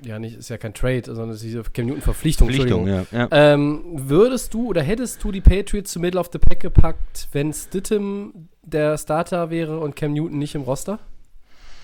ja, 0.04 0.18
nicht, 0.18 0.36
ist 0.36 0.48
ja 0.48 0.58
kein 0.58 0.74
Trade, 0.74 1.02
sondern 1.06 1.30
ist 1.30 1.42
diese 1.42 1.62
Cam 1.62 1.86
Newton 1.86 2.02
Verpflichtung. 2.02 2.48
Verpflichtung, 2.48 2.86
ja. 2.86 3.06
ja. 3.12 3.28
Ähm, 3.30 3.82
würdest 3.94 4.52
du 4.52 4.68
oder 4.68 4.82
hättest 4.82 5.22
du 5.24 5.32
die 5.32 5.40
Patriots 5.40 5.92
zu 5.92 6.00
Middle 6.00 6.20
of 6.20 6.28
the 6.32 6.38
Pack 6.38 6.60
gepackt, 6.60 7.28
wenn 7.32 7.52
Stittem 7.52 8.48
der 8.62 8.98
Starter 8.98 9.50
wäre 9.50 9.80
und 9.80 9.96
Cam 9.96 10.12
Newton 10.12 10.38
nicht 10.38 10.54
im 10.54 10.62
Roster? 10.62 10.98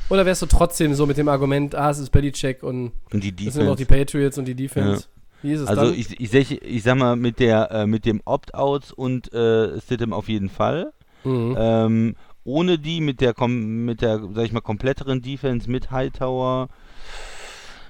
Oder 0.08 0.24
wärst 0.24 0.42
du 0.42 0.46
trotzdem 0.46 0.94
so 0.94 1.06
mit 1.06 1.16
dem 1.16 1.28
Argument, 1.28 1.74
ah, 1.74 1.90
es 1.90 1.98
ist 1.98 2.10
Belichick 2.10 2.62
und, 2.62 2.92
und 3.12 3.24
die 3.24 3.32
Defense. 3.32 3.44
das 3.44 3.54
sind 3.54 3.68
auch 3.68 3.76
die 3.76 3.86
Patriots 3.86 4.38
und 4.38 4.44
die 4.44 4.54
Defense? 4.54 5.02
Ja. 5.02 5.15
Wie 5.42 5.52
ist 5.52 5.60
es 5.60 5.68
also 5.68 5.86
dann? 5.86 5.94
ich, 5.94 6.20
ich, 6.20 6.30
sag, 6.30 6.50
ich 6.50 6.82
sag 6.82 6.96
mal 6.96 7.16
mit 7.16 7.38
der 7.40 7.70
äh, 7.70 7.86
mit 7.86 8.04
dem 8.04 8.20
Opt-outs 8.24 8.92
und 8.92 9.32
äh, 9.32 9.80
Stidham 9.80 10.12
auf 10.12 10.28
jeden 10.28 10.48
Fall. 10.48 10.92
Mhm. 11.24 11.56
Ähm, 11.58 12.16
ohne 12.44 12.78
die 12.78 13.00
mit 13.00 13.20
der 13.20 13.34
mit 13.48 14.00
der 14.02 14.20
sag 14.32 14.44
ich 14.44 14.52
mal 14.52 14.60
kompletteren 14.60 15.20
Defense 15.20 15.68
mit 15.70 15.90
Hightower, 15.90 16.68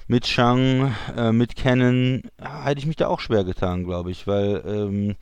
mit 0.08 0.24
Chang, 0.24 0.94
äh, 1.16 1.32
mit 1.32 1.56
Cannon 1.56 2.22
hätte 2.38 2.78
ich 2.78 2.86
mich 2.86 2.96
da 2.96 3.08
auch 3.08 3.20
schwer 3.20 3.44
getan, 3.44 3.84
glaube 3.84 4.10
ich, 4.10 4.26
weil 4.26 4.62
ähm, 4.66 5.16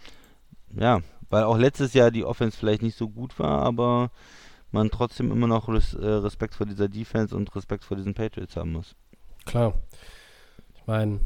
ja, 0.78 1.00
weil 1.30 1.44
auch 1.44 1.58
letztes 1.58 1.94
Jahr 1.94 2.10
die 2.10 2.24
Offense 2.24 2.56
vielleicht 2.56 2.82
nicht 2.82 2.96
so 2.96 3.08
gut 3.08 3.38
war, 3.38 3.62
aber 3.62 4.10
man 4.70 4.90
trotzdem 4.90 5.32
immer 5.32 5.46
noch 5.46 5.68
res, 5.68 5.94
äh, 5.94 6.06
Respekt 6.06 6.54
vor 6.54 6.66
dieser 6.66 6.88
Defense 6.88 7.34
und 7.34 7.54
Respekt 7.56 7.84
vor 7.84 7.96
diesen 7.96 8.14
Patriots 8.14 8.56
haben 8.56 8.72
muss. 8.72 8.94
Klar. 9.46 9.74
Ich 10.74 10.86
meine, 10.86 11.20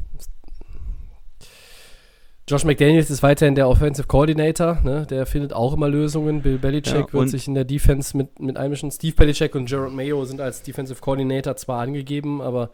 Josh 2.49 2.63
McDaniels 2.63 3.11
ist 3.11 3.21
weiterhin 3.21 3.53
der 3.53 3.69
Offensive 3.69 4.07
Coordinator, 4.07 4.79
ne? 4.83 5.05
der 5.07 5.27
findet 5.27 5.53
auch 5.53 5.71
immer 5.71 5.87
Lösungen. 5.87 6.41
Bill 6.41 6.57
Belichick 6.57 6.95
ja, 6.95 7.13
wird 7.13 7.29
sich 7.29 7.47
in 7.47 7.53
der 7.53 7.63
Defense 7.63 8.17
mit, 8.17 8.39
mit 8.39 8.57
einmischen. 8.57 8.89
Steve 8.89 9.15
Belichick 9.15 9.53
und 9.53 9.69
Gerald 9.69 9.93
Mayo 9.93 10.25
sind 10.25 10.41
als 10.41 10.63
Defensive 10.63 10.99
Coordinator 10.99 11.55
zwar 11.57 11.81
angegeben, 11.81 12.41
aber 12.41 12.71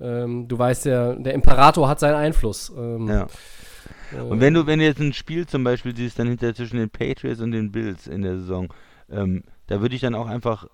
ähm, 0.00 0.48
du 0.48 0.58
weißt 0.58 0.86
ja, 0.86 1.12
der 1.12 1.34
Imperator 1.34 1.88
hat 1.88 2.00
seinen 2.00 2.16
Einfluss. 2.16 2.72
Ähm, 2.76 3.06
ja. 3.06 3.28
Äh, 4.12 4.22
und 4.22 4.40
wenn 4.40 4.54
du, 4.54 4.66
wenn 4.66 4.80
du 4.80 4.86
jetzt 4.86 4.98
ein 4.98 5.12
Spiel 5.12 5.46
zum 5.46 5.62
Beispiel 5.62 5.94
siehst, 5.94 6.18
dann 6.18 6.26
hinter 6.26 6.52
zwischen 6.52 6.78
den 6.78 6.90
Patriots 6.90 7.40
und 7.40 7.52
den 7.52 7.70
Bills 7.70 8.08
in 8.08 8.22
der 8.22 8.38
Saison, 8.38 8.74
ähm, 9.08 9.44
da 9.68 9.80
würde 9.80 9.94
ich 9.94 10.00
dann 10.00 10.16
auch 10.16 10.26
einfach 10.26 10.66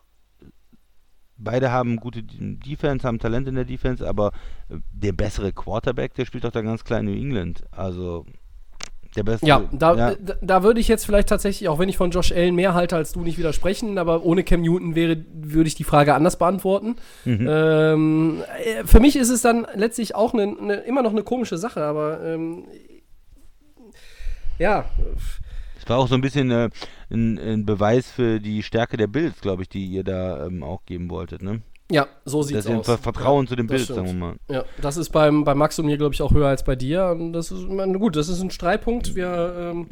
beide 1.39 1.71
haben 1.71 1.97
gute 1.97 2.23
Defense, 2.23 3.07
haben 3.07 3.19
Talent 3.19 3.49
in 3.49 3.55
der 3.55 3.65
Defense, 3.65 4.07
aber 4.07 4.33
äh, 4.69 4.77
der 4.93 5.13
bessere 5.13 5.53
Quarterback, 5.53 6.15
der 6.15 6.27
spielt 6.27 6.45
doch 6.45 6.53
da 6.53 6.61
ganz 6.61 6.85
klar 6.85 7.01
in 7.01 7.07
New 7.07 7.17
England. 7.17 7.65
Also 7.71 8.27
der 9.17 9.23
beste. 9.23 9.47
Ja, 9.47 9.63
da, 9.73 9.97
ja. 9.97 10.15
da, 10.15 10.35
da 10.41 10.63
würde 10.63 10.81
ich 10.81 10.89
jetzt 10.89 11.07
vielleicht 11.07 11.29
tatsächlich, 11.29 11.69
auch 11.69 11.79
wenn 11.79 11.89
ich 11.89 11.97
von 11.97 12.11
Josh 12.11 12.33
Allen 12.33 12.55
mehr 12.55 12.75
halte 12.75 12.97
als 12.97 13.13
du, 13.13 13.21
nicht 13.21 13.39
widersprechen, 13.39 13.99
aber 13.99 14.25
ohne 14.25 14.45
Cam 14.45 14.63
Newton 14.63 14.95
wäre, 14.95 15.25
würde 15.33 15.69
ich 15.69 15.75
die 15.75 15.85
Frage 15.85 16.15
anders 16.15 16.39
beantworten. 16.39 16.97
Mhm. 17.25 17.47
Ähm, 17.49 18.43
äh, 18.63 18.85
für 18.85 19.01
mich 19.01 19.17
ist 19.17 19.31
es 19.31 19.43
dann 19.43 19.67
letztlich 19.75 20.15
auch 20.15 20.35
eine, 20.35 20.57
eine, 20.61 20.75
immer 20.75 21.03
noch 21.03 21.13
eine 21.13 21.23
komische 21.23 21.57
Sache, 21.57 21.83
aber 21.83 22.23
ähm, 22.23 22.65
ja. 24.59 24.85
Es 25.81 25.89
war 25.89 25.99
auch 25.99 26.09
so 26.09 26.15
ein 26.15 26.21
bisschen 26.21 26.51
äh, 26.51 26.71
ein, 27.11 27.39
ein, 27.39 27.67
Beweis 27.67 28.11
für 28.11 28.41
die 28.41 28.63
Stärke 28.63 28.97
der 28.97 29.07
Bills, 29.07 29.41
glaube 29.41 29.63
ich, 29.63 29.69
die 29.69 29.87
ihr 29.87 30.05
da 30.05 30.47
ähm, 30.47 30.63
auch 30.63 30.85
geben 30.85 31.11
wolltet, 31.11 31.43
ne? 31.43 31.63
Ja, 31.91 32.07
so 32.25 32.43
sieht 32.43 32.57
es 32.57 32.67
aus. 32.67 32.87
Vertrauen 33.01 33.47
ja, 33.47 33.49
zu 33.49 33.57
den 33.57 33.67
Bills, 33.67 33.87
sagen 33.87 34.07
wir 34.07 34.13
mal. 34.13 34.37
Ja, 34.51 34.65
das 34.83 34.99
ist 34.99 35.09
beim, 35.09 35.45
bei 35.45 35.55
Max 35.55 35.79
und 35.79 35.87
mir, 35.87 35.97
glaube 35.97 36.15
ich, 36.15 36.21
auch 36.21 36.33
höher 36.33 36.49
als 36.49 36.63
bei 36.63 36.77
dir. 36.77 37.07
Und 37.07 37.33
das 37.33 37.51
ist, 37.51 37.67
meine, 37.67 37.99
gut, 37.99 38.15
das 38.15 38.29
ist 38.29 38.43
ein 38.43 38.51
Streitpunkt. 38.51 39.15
Wir 39.15 39.55
ähm, 39.59 39.87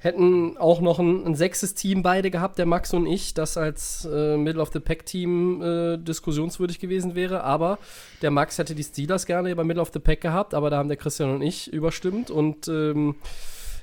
hätten 0.00 0.56
auch 0.58 0.80
noch 0.80 0.98
ein, 0.98 1.24
ein, 1.24 1.34
sechstes 1.36 1.74
Team 1.74 2.02
beide 2.02 2.32
gehabt, 2.32 2.58
der 2.58 2.66
Max 2.66 2.92
und 2.92 3.06
ich, 3.06 3.34
das 3.34 3.56
als 3.56 4.08
äh, 4.12 4.36
Middle 4.36 4.60
of 4.60 4.70
the 4.72 4.80
Pack 4.80 5.06
Team 5.06 5.62
äh, 5.62 5.96
diskussionswürdig 5.98 6.80
gewesen 6.80 7.14
wäre. 7.14 7.44
Aber 7.44 7.78
der 8.20 8.32
Max 8.32 8.58
hätte 8.58 8.74
die 8.74 8.84
Steelers 8.84 9.24
gerne 9.24 9.54
bei 9.54 9.62
Middle 9.62 9.82
of 9.82 9.90
the 9.92 10.00
Pack 10.00 10.20
gehabt, 10.20 10.54
aber 10.54 10.70
da 10.70 10.78
haben 10.78 10.88
der 10.88 10.96
Christian 10.96 11.34
und 11.36 11.42
ich 11.42 11.72
überstimmt 11.72 12.32
und 12.32 12.66
ähm, 12.66 13.14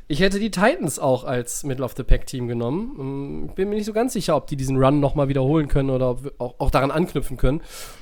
ich 0.07 0.19
hätte 0.19 0.39
die 0.39 0.51
Titans 0.51 0.99
auch 0.99 1.23
als 1.23 1.63
Middle 1.63 1.83
of 1.83 1.93
the 1.97 2.03
Pack 2.03 2.27
Team 2.27 2.47
genommen. 2.47 2.95
Ähm, 2.99 3.45
ich 3.49 3.55
bin 3.55 3.69
mir 3.69 3.75
nicht 3.75 3.85
so 3.85 3.93
ganz 3.93 4.13
sicher, 4.13 4.35
ob 4.35 4.47
die 4.47 4.55
diesen 4.55 4.77
Run 4.77 4.99
nochmal 4.99 5.27
wiederholen 5.27 5.67
können 5.67 5.89
oder 5.89 6.17
auch, 6.37 6.55
auch, 6.59 6.71
daran 6.71 6.91
anknüpfen 6.91 7.37
können. 7.37 7.61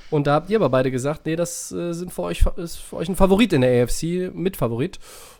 Und 0.09 0.27
da 0.27 0.33
habt 0.33 0.49
ihr 0.49 0.57
aber 0.57 0.69
beide 0.69 0.91
gesagt, 0.91 1.25
nee, 1.25 1.35
das 1.35 1.71
äh, 1.71 1.93
sind 1.93 2.11
für 2.11 2.23
euch, 2.23 2.43
ist 2.57 2.77
für 2.77 2.97
euch 2.97 3.09
ein 3.09 3.15
Favorit 3.15 3.53
in 3.53 3.61
der 3.61 3.83
AFC, 3.83 4.33
Mitfavorit. 4.33 4.99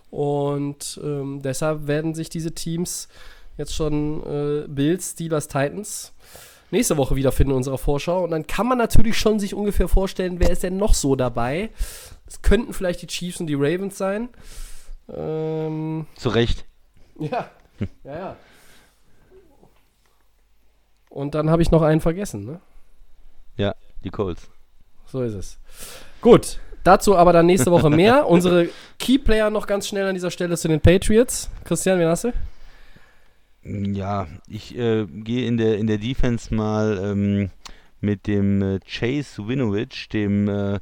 Und 0.10 1.00
ähm, 1.04 1.42
deshalb 1.42 1.88
werden 1.88 2.14
sich 2.14 2.30
diese 2.30 2.54
Teams 2.54 3.08
jetzt 3.58 3.76
schon 3.76 4.24
äh, 4.24 4.68
Bills, 4.68 5.12
Steelers, 5.12 5.48
Titans 5.48 6.14
nächste 6.74 6.98
Woche 6.98 7.16
wiederfinden 7.16 7.52
in 7.52 7.58
unserer 7.58 7.78
Vorschau. 7.78 8.24
Und 8.24 8.32
dann 8.32 8.48
kann 8.48 8.68
man 8.68 8.78
natürlich 8.78 9.18
schon 9.18 9.40
sich 9.40 9.54
ungefähr 9.54 9.88
vorstellen, 9.88 10.40
wer 10.40 10.50
ist 10.50 10.64
denn 10.64 10.78
noch 10.78 10.94
so 10.94 11.16
dabei. 11.16 11.70
Es 12.28 12.42
könnten 12.42 12.74
vielleicht 12.74 13.02
die 13.02 13.08
Chiefs 13.08 13.40
und 13.40 13.48
die 13.48 13.54
Ravens 13.54 13.98
sein. 13.98 14.30
Ähm, 15.10 16.06
Zu 16.16 16.30
Recht. 16.30 16.66
Ja, 17.20 17.50
ja, 18.04 18.16
ja. 18.16 18.36
Und 21.10 21.36
dann 21.36 21.50
habe 21.50 21.62
ich 21.62 21.70
noch 21.70 21.84
einen 21.84 22.02
vergessen, 22.02 22.46
ne? 22.46 22.60
Ja, 23.56 23.76
die 24.04 24.10
Colts. 24.10 24.50
So 25.06 25.22
ist 25.22 25.36
es. 25.36 25.60
Gut, 26.22 26.60
dazu 26.84 27.16
aber 27.16 27.34
dann 27.34 27.46
nächste 27.46 27.72
Woche 27.72 27.90
mehr. 27.90 28.28
Unsere 28.30 28.70
Keyplayer 28.98 29.52
noch 29.52 29.68
ganz 29.68 29.88
schnell 29.88 30.08
an 30.08 30.16
dieser 30.16 30.32
Stelle 30.32 30.58
zu 30.58 30.68
den 30.68 30.82
Patriots. 30.82 31.52
Christian, 31.66 32.00
wen 32.00 32.08
hast 32.08 32.24
du? 32.24 32.34
Ja, 33.64 34.28
ich 34.48 34.76
äh, 34.78 35.06
gehe 35.06 35.48
in 35.48 35.58
der, 35.58 35.78
in 35.78 35.88
der 35.88 35.98
Defense 35.98 36.54
mal 36.54 37.00
ähm, 37.02 37.52
mit 38.02 38.28
dem 38.28 38.62
äh, 38.62 38.80
Chase 38.80 39.48
Winovich, 39.48 40.10
dem 40.10 40.50
äh, 40.50 40.80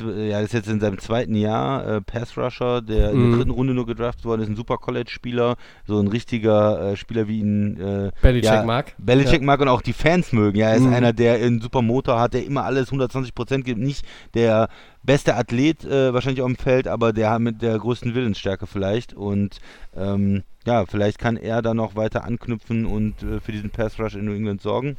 ja, 0.00 0.40
ist 0.40 0.52
jetzt 0.52 0.68
in 0.68 0.80
seinem 0.80 0.98
zweiten 0.98 1.34
Jahr 1.34 1.86
äh, 1.86 2.00
Pass 2.00 2.36
Rusher, 2.36 2.82
der 2.82 3.12
mhm. 3.12 3.14
in 3.14 3.20
der 3.20 3.28
mhm. 3.28 3.36
dritten 3.36 3.50
Runde 3.50 3.74
nur 3.74 3.86
gedraftet 3.86 4.24
worden 4.24 4.42
ist, 4.42 4.48
ein 4.48 4.56
super 4.56 4.78
College-Spieler, 4.78 5.56
so 5.86 5.98
ein 5.98 6.08
richtiger 6.08 6.92
äh, 6.92 6.96
Spieler 6.96 7.28
wie 7.28 7.40
ihn 7.40 7.80
äh, 7.80 8.10
Belichick 8.22 8.50
ja, 8.50 8.62
mag. 8.64 8.94
Belichick 8.98 9.40
ja. 9.40 9.46
mag 9.46 9.60
und 9.60 9.68
auch 9.68 9.82
die 9.82 9.92
Fans 9.92 10.32
mögen. 10.32 10.58
Ja, 10.58 10.70
er 10.70 10.76
ist 10.76 10.82
mhm. 10.82 10.94
einer, 10.94 11.12
der 11.12 11.34
einen 11.34 11.60
super 11.60 11.82
Motor 11.82 12.20
hat, 12.20 12.34
der 12.34 12.44
immer 12.44 12.64
alles 12.64 12.88
120 12.88 13.34
Prozent 13.34 13.64
gibt, 13.64 13.80
nicht 13.80 14.04
der 14.34 14.68
beste 15.02 15.34
Athlet 15.36 15.84
äh, 15.84 16.14
wahrscheinlich 16.14 16.42
auf 16.42 16.48
dem 16.48 16.56
Feld, 16.56 16.88
aber 16.88 17.12
der 17.12 17.38
mit 17.38 17.62
der 17.62 17.78
größten 17.78 18.14
Willensstärke 18.14 18.66
vielleicht 18.66 19.14
und 19.14 19.60
ähm, 19.96 20.44
ja, 20.64 20.86
vielleicht 20.86 21.18
kann 21.18 21.36
er 21.36 21.60
da 21.60 21.74
noch 21.74 21.96
weiter 21.96 22.24
anknüpfen 22.24 22.86
und 22.86 23.22
äh, 23.22 23.40
für 23.40 23.52
diesen 23.52 23.70
Pass 23.70 23.98
Rush 23.98 24.14
in 24.14 24.24
New 24.24 24.34
England 24.34 24.62
sorgen. 24.62 24.96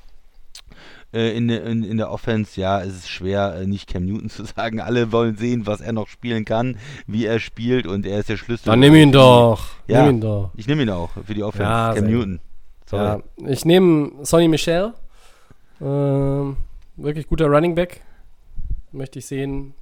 Äh, 1.13 1.37
in, 1.37 1.47
in, 1.47 1.83
in 1.83 1.97
der 1.97 2.09
Offense, 2.09 2.59
ja, 2.59 2.81
es 2.81 2.95
ist 2.95 3.09
schwer, 3.09 3.55
äh, 3.55 3.67
nicht 3.67 3.87
Cam 3.87 4.05
Newton 4.05 4.29
zu 4.29 4.45
sagen. 4.55 4.79
Alle 4.81 5.11
wollen 5.11 5.37
sehen, 5.37 5.67
was 5.67 5.79
er 5.79 5.93
noch 5.93 6.07
spielen 6.07 6.43
kann, 6.43 6.77
wie 7.05 7.25
er 7.25 7.39
spielt 7.39 7.85
und 7.85 8.05
er 8.05 8.19
ist 8.19 8.29
der 8.29 8.37
Schlüssel. 8.37 8.65
Dann 8.65 8.79
nimm 8.79 8.95
ihn 8.95 9.11
doch. 9.11 9.67
Ja, 9.87 10.03
nimm 10.05 10.15
ihn 10.15 10.21
doch. 10.21 10.49
ich 10.55 10.67
nehme 10.67 10.81
ihn 10.81 10.89
auch 10.89 11.11
für 11.25 11.33
die 11.33 11.43
Offense. 11.43 11.63
Ja, 11.63 11.93
Cam 11.93 12.05
Newton. 12.05 12.39
Sorry. 12.87 13.21
Ja, 13.37 13.47
ich 13.47 13.63
nehme 13.63 14.11
Sonny 14.23 14.47
Michel. 14.47 14.93
Ähm, 15.81 16.57
wirklich 16.95 17.27
guter 17.27 17.45
Running 17.47 17.75
Back. 17.75 18.01
Möchte 18.91 19.19
ich 19.19 19.25
sehen, 19.25 19.73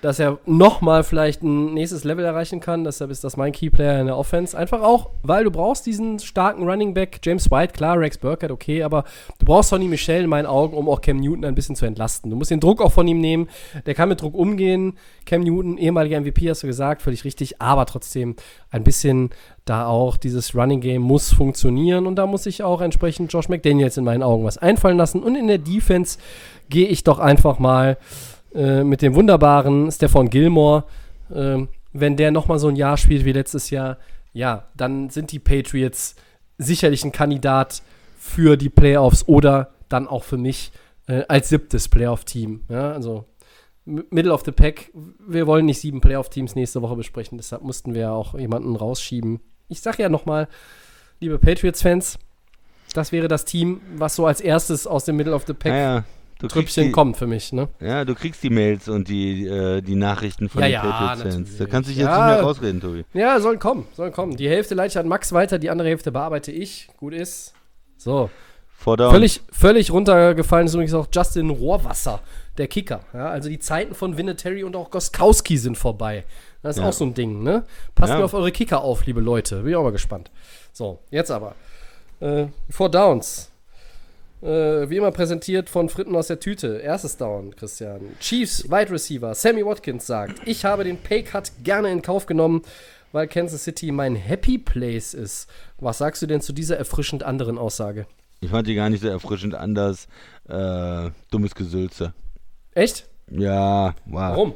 dass 0.00 0.20
er 0.20 0.38
nochmal 0.46 1.02
vielleicht 1.02 1.42
ein 1.42 1.74
nächstes 1.74 2.04
Level 2.04 2.24
erreichen 2.24 2.60
kann. 2.60 2.84
Deshalb 2.84 3.10
ist 3.10 3.24
das 3.24 3.36
mein 3.36 3.52
Keyplayer 3.52 4.00
in 4.00 4.06
der 4.06 4.16
Offense. 4.16 4.56
Einfach 4.56 4.80
auch, 4.82 5.10
weil 5.22 5.44
du 5.44 5.50
brauchst 5.50 5.86
diesen 5.86 6.20
starken 6.20 6.68
Running 6.68 6.94
Back. 6.94 7.18
James 7.22 7.50
White, 7.50 7.72
klar, 7.72 7.98
Rex 7.98 8.18
Burkhardt, 8.18 8.52
okay, 8.52 8.84
aber 8.84 9.04
du 9.38 9.46
brauchst 9.46 9.70
Sonny 9.70 9.88
Michel 9.88 10.24
in 10.24 10.30
meinen 10.30 10.46
Augen, 10.46 10.76
um 10.76 10.88
auch 10.88 11.00
Cam 11.00 11.16
Newton 11.16 11.44
ein 11.44 11.54
bisschen 11.54 11.74
zu 11.74 11.84
entlasten. 11.84 12.30
Du 12.30 12.36
musst 12.36 12.50
den 12.50 12.60
Druck 12.60 12.80
auch 12.80 12.92
von 12.92 13.08
ihm 13.08 13.20
nehmen. 13.20 13.48
Der 13.86 13.94
kann 13.94 14.08
mit 14.08 14.22
Druck 14.22 14.34
umgehen. 14.34 14.94
Cam 15.26 15.42
Newton, 15.42 15.78
ehemaliger 15.78 16.20
MVP, 16.20 16.48
hast 16.48 16.62
du 16.62 16.68
gesagt, 16.68 17.02
völlig 17.02 17.24
richtig, 17.24 17.60
aber 17.60 17.84
trotzdem 17.86 18.36
ein 18.70 18.84
bisschen 18.84 19.30
da 19.64 19.86
auch 19.86 20.16
dieses 20.16 20.54
Running 20.54 20.80
Game 20.80 21.02
muss 21.02 21.32
funktionieren 21.32 22.06
und 22.06 22.16
da 22.16 22.26
muss 22.26 22.46
ich 22.46 22.62
auch 22.62 22.80
entsprechend 22.80 23.32
Josh 23.32 23.48
McDaniels 23.48 23.96
in 23.98 24.04
meinen 24.04 24.22
Augen 24.22 24.44
was 24.44 24.56
einfallen 24.58 24.96
lassen. 24.96 25.22
Und 25.22 25.34
in 25.34 25.48
der 25.48 25.58
Defense 25.58 26.18
gehe 26.70 26.88
ich 26.88 27.04
doch 27.04 27.18
einfach 27.18 27.58
mal 27.58 27.98
äh, 28.54 28.84
mit 28.84 29.02
dem 29.02 29.14
wunderbaren 29.14 29.90
Stefan 29.90 30.30
Gilmore, 30.30 30.84
äh, 31.30 31.58
wenn 31.92 32.16
der 32.16 32.30
nochmal 32.30 32.58
so 32.58 32.68
ein 32.68 32.76
Jahr 32.76 32.96
spielt 32.96 33.24
wie 33.24 33.32
letztes 33.32 33.70
Jahr, 33.70 33.98
ja, 34.32 34.68
dann 34.76 35.10
sind 35.10 35.32
die 35.32 35.38
Patriots 35.38 36.14
sicherlich 36.58 37.04
ein 37.04 37.12
Kandidat 37.12 37.82
für 38.18 38.56
die 38.56 38.68
Playoffs 38.68 39.26
oder 39.26 39.72
dann 39.88 40.06
auch 40.06 40.24
für 40.24 40.36
mich 40.36 40.72
äh, 41.06 41.24
als 41.28 41.48
siebtes 41.48 41.88
Playoff-Team. 41.88 42.62
Ja, 42.68 42.92
also 42.92 43.24
Middle 43.84 44.32
of 44.32 44.42
the 44.44 44.52
Pack. 44.52 44.90
Wir 45.26 45.46
wollen 45.46 45.66
nicht 45.66 45.80
sieben 45.80 46.00
Playoff-Teams 46.00 46.54
nächste 46.54 46.82
Woche 46.82 46.96
besprechen, 46.96 47.38
deshalb 47.38 47.62
mussten 47.62 47.94
wir 47.94 48.12
auch 48.12 48.34
jemanden 48.34 48.76
rausschieben. 48.76 49.40
Ich 49.68 49.80
sage 49.80 50.02
ja 50.02 50.08
nochmal, 50.08 50.48
liebe 51.20 51.38
Patriots-Fans, 51.38 52.18
das 52.94 53.12
wäre 53.12 53.28
das 53.28 53.44
Team, 53.44 53.80
was 53.96 54.16
so 54.16 54.26
als 54.26 54.40
erstes 54.40 54.86
aus 54.86 55.04
dem 55.04 55.16
Middle 55.16 55.34
of 55.34 55.44
the 55.46 55.54
Pack 55.54 55.72
ja, 55.72 55.94
ja. 55.94 56.04
Trüppchen 56.46 56.86
die, 56.86 56.92
kommt 56.92 57.16
für 57.16 57.26
mich, 57.26 57.52
ne? 57.52 57.68
Ja, 57.80 58.04
du 58.04 58.14
kriegst 58.14 58.42
die 58.44 58.50
Mails 58.50 58.88
und 58.88 59.08
die, 59.08 59.46
äh, 59.46 59.80
die 59.80 59.96
Nachrichten 59.96 60.48
von 60.48 60.62
ja, 60.62 60.68
den 60.68 60.72
ja, 60.74 60.82
Patriots-Fans. 60.82 61.58
Da 61.58 61.66
kannst 61.66 61.88
du 61.88 61.92
dich 61.92 61.98
jetzt 61.98 62.08
ja, 62.08 62.26
nicht 62.26 62.36
mehr 62.36 62.44
rausreden, 62.44 62.80
Tobi. 62.80 63.04
Ja, 63.12 63.40
sollen 63.40 63.58
kommen, 63.58 63.88
sollen 63.94 64.12
kommen. 64.12 64.36
Die 64.36 64.48
Hälfte 64.48 64.76
leite 64.76 64.92
ich 64.92 64.98
an 64.98 65.08
Max 65.08 65.32
weiter, 65.32 65.58
die 65.58 65.68
andere 65.68 65.88
Hälfte 65.88 66.12
bearbeite 66.12 66.52
ich. 66.52 66.88
Gut 66.96 67.12
ist. 67.12 67.54
So. 67.96 68.30
Völlig, 68.80 69.42
völlig 69.50 69.90
runtergefallen 69.90 70.68
ist 70.68 70.74
übrigens 70.74 70.94
auch 70.94 71.08
Justin 71.12 71.50
Rohrwasser, 71.50 72.20
der 72.58 72.68
Kicker. 72.68 73.00
Ja, 73.12 73.28
also 73.28 73.48
die 73.48 73.58
Zeiten 73.58 73.92
von 73.92 74.16
Vinatieri 74.16 74.62
und 74.62 74.76
auch 74.76 74.90
Goskowski 74.90 75.58
sind 75.58 75.76
vorbei. 75.76 76.24
Das 76.62 76.76
ist 76.76 76.82
ja. 76.82 76.88
auch 76.88 76.92
so 76.92 77.04
ein 77.04 77.12
Ding, 77.12 77.42
ne? 77.42 77.64
Passt 77.96 78.12
ja. 78.12 78.18
mir 78.18 78.24
auf 78.24 78.34
eure 78.34 78.52
Kicker 78.52 78.82
auf, 78.82 79.04
liebe 79.04 79.20
Leute. 79.20 79.62
Bin 79.62 79.70
ich 79.70 79.76
auch 79.76 79.82
mal 79.82 79.90
gespannt. 79.90 80.30
So, 80.72 81.00
jetzt 81.10 81.32
aber. 81.32 81.56
Äh, 82.20 82.46
Four 82.70 82.88
Downs. 82.88 83.50
Äh, 84.40 84.88
wie 84.88 84.96
immer 84.96 85.10
präsentiert 85.10 85.68
von 85.68 85.88
Fritten 85.88 86.14
aus 86.14 86.28
der 86.28 86.38
Tüte. 86.38 86.78
Erstes 86.78 87.16
Down, 87.16 87.56
Christian. 87.56 88.00
Chiefs 88.20 88.70
Wide 88.70 88.90
Receiver 88.90 89.34
Sammy 89.34 89.64
Watkins 89.64 90.06
sagt: 90.06 90.40
Ich 90.46 90.64
habe 90.64 90.84
den 90.84 90.96
Paycut 90.96 91.50
gerne 91.64 91.90
in 91.90 92.02
Kauf 92.02 92.26
genommen, 92.26 92.62
weil 93.10 93.26
Kansas 93.26 93.64
City 93.64 93.90
mein 93.90 94.14
Happy 94.14 94.58
Place 94.58 95.14
ist. 95.14 95.50
Was 95.78 95.98
sagst 95.98 96.22
du 96.22 96.26
denn 96.26 96.40
zu 96.40 96.52
dieser 96.52 96.76
erfrischend 96.76 97.24
anderen 97.24 97.58
Aussage? 97.58 98.06
Ich 98.40 98.50
fand 98.50 98.68
die 98.68 98.76
gar 98.76 98.88
nicht 98.90 99.02
so 99.02 99.08
erfrischend 99.08 99.54
anders. 99.56 100.06
Äh, 100.48 101.10
dummes 101.30 101.54
Gesülze. 101.56 102.14
Echt? 102.74 103.08
Ja, 103.30 103.94
wow. 104.06 104.30
Warum? 104.30 104.54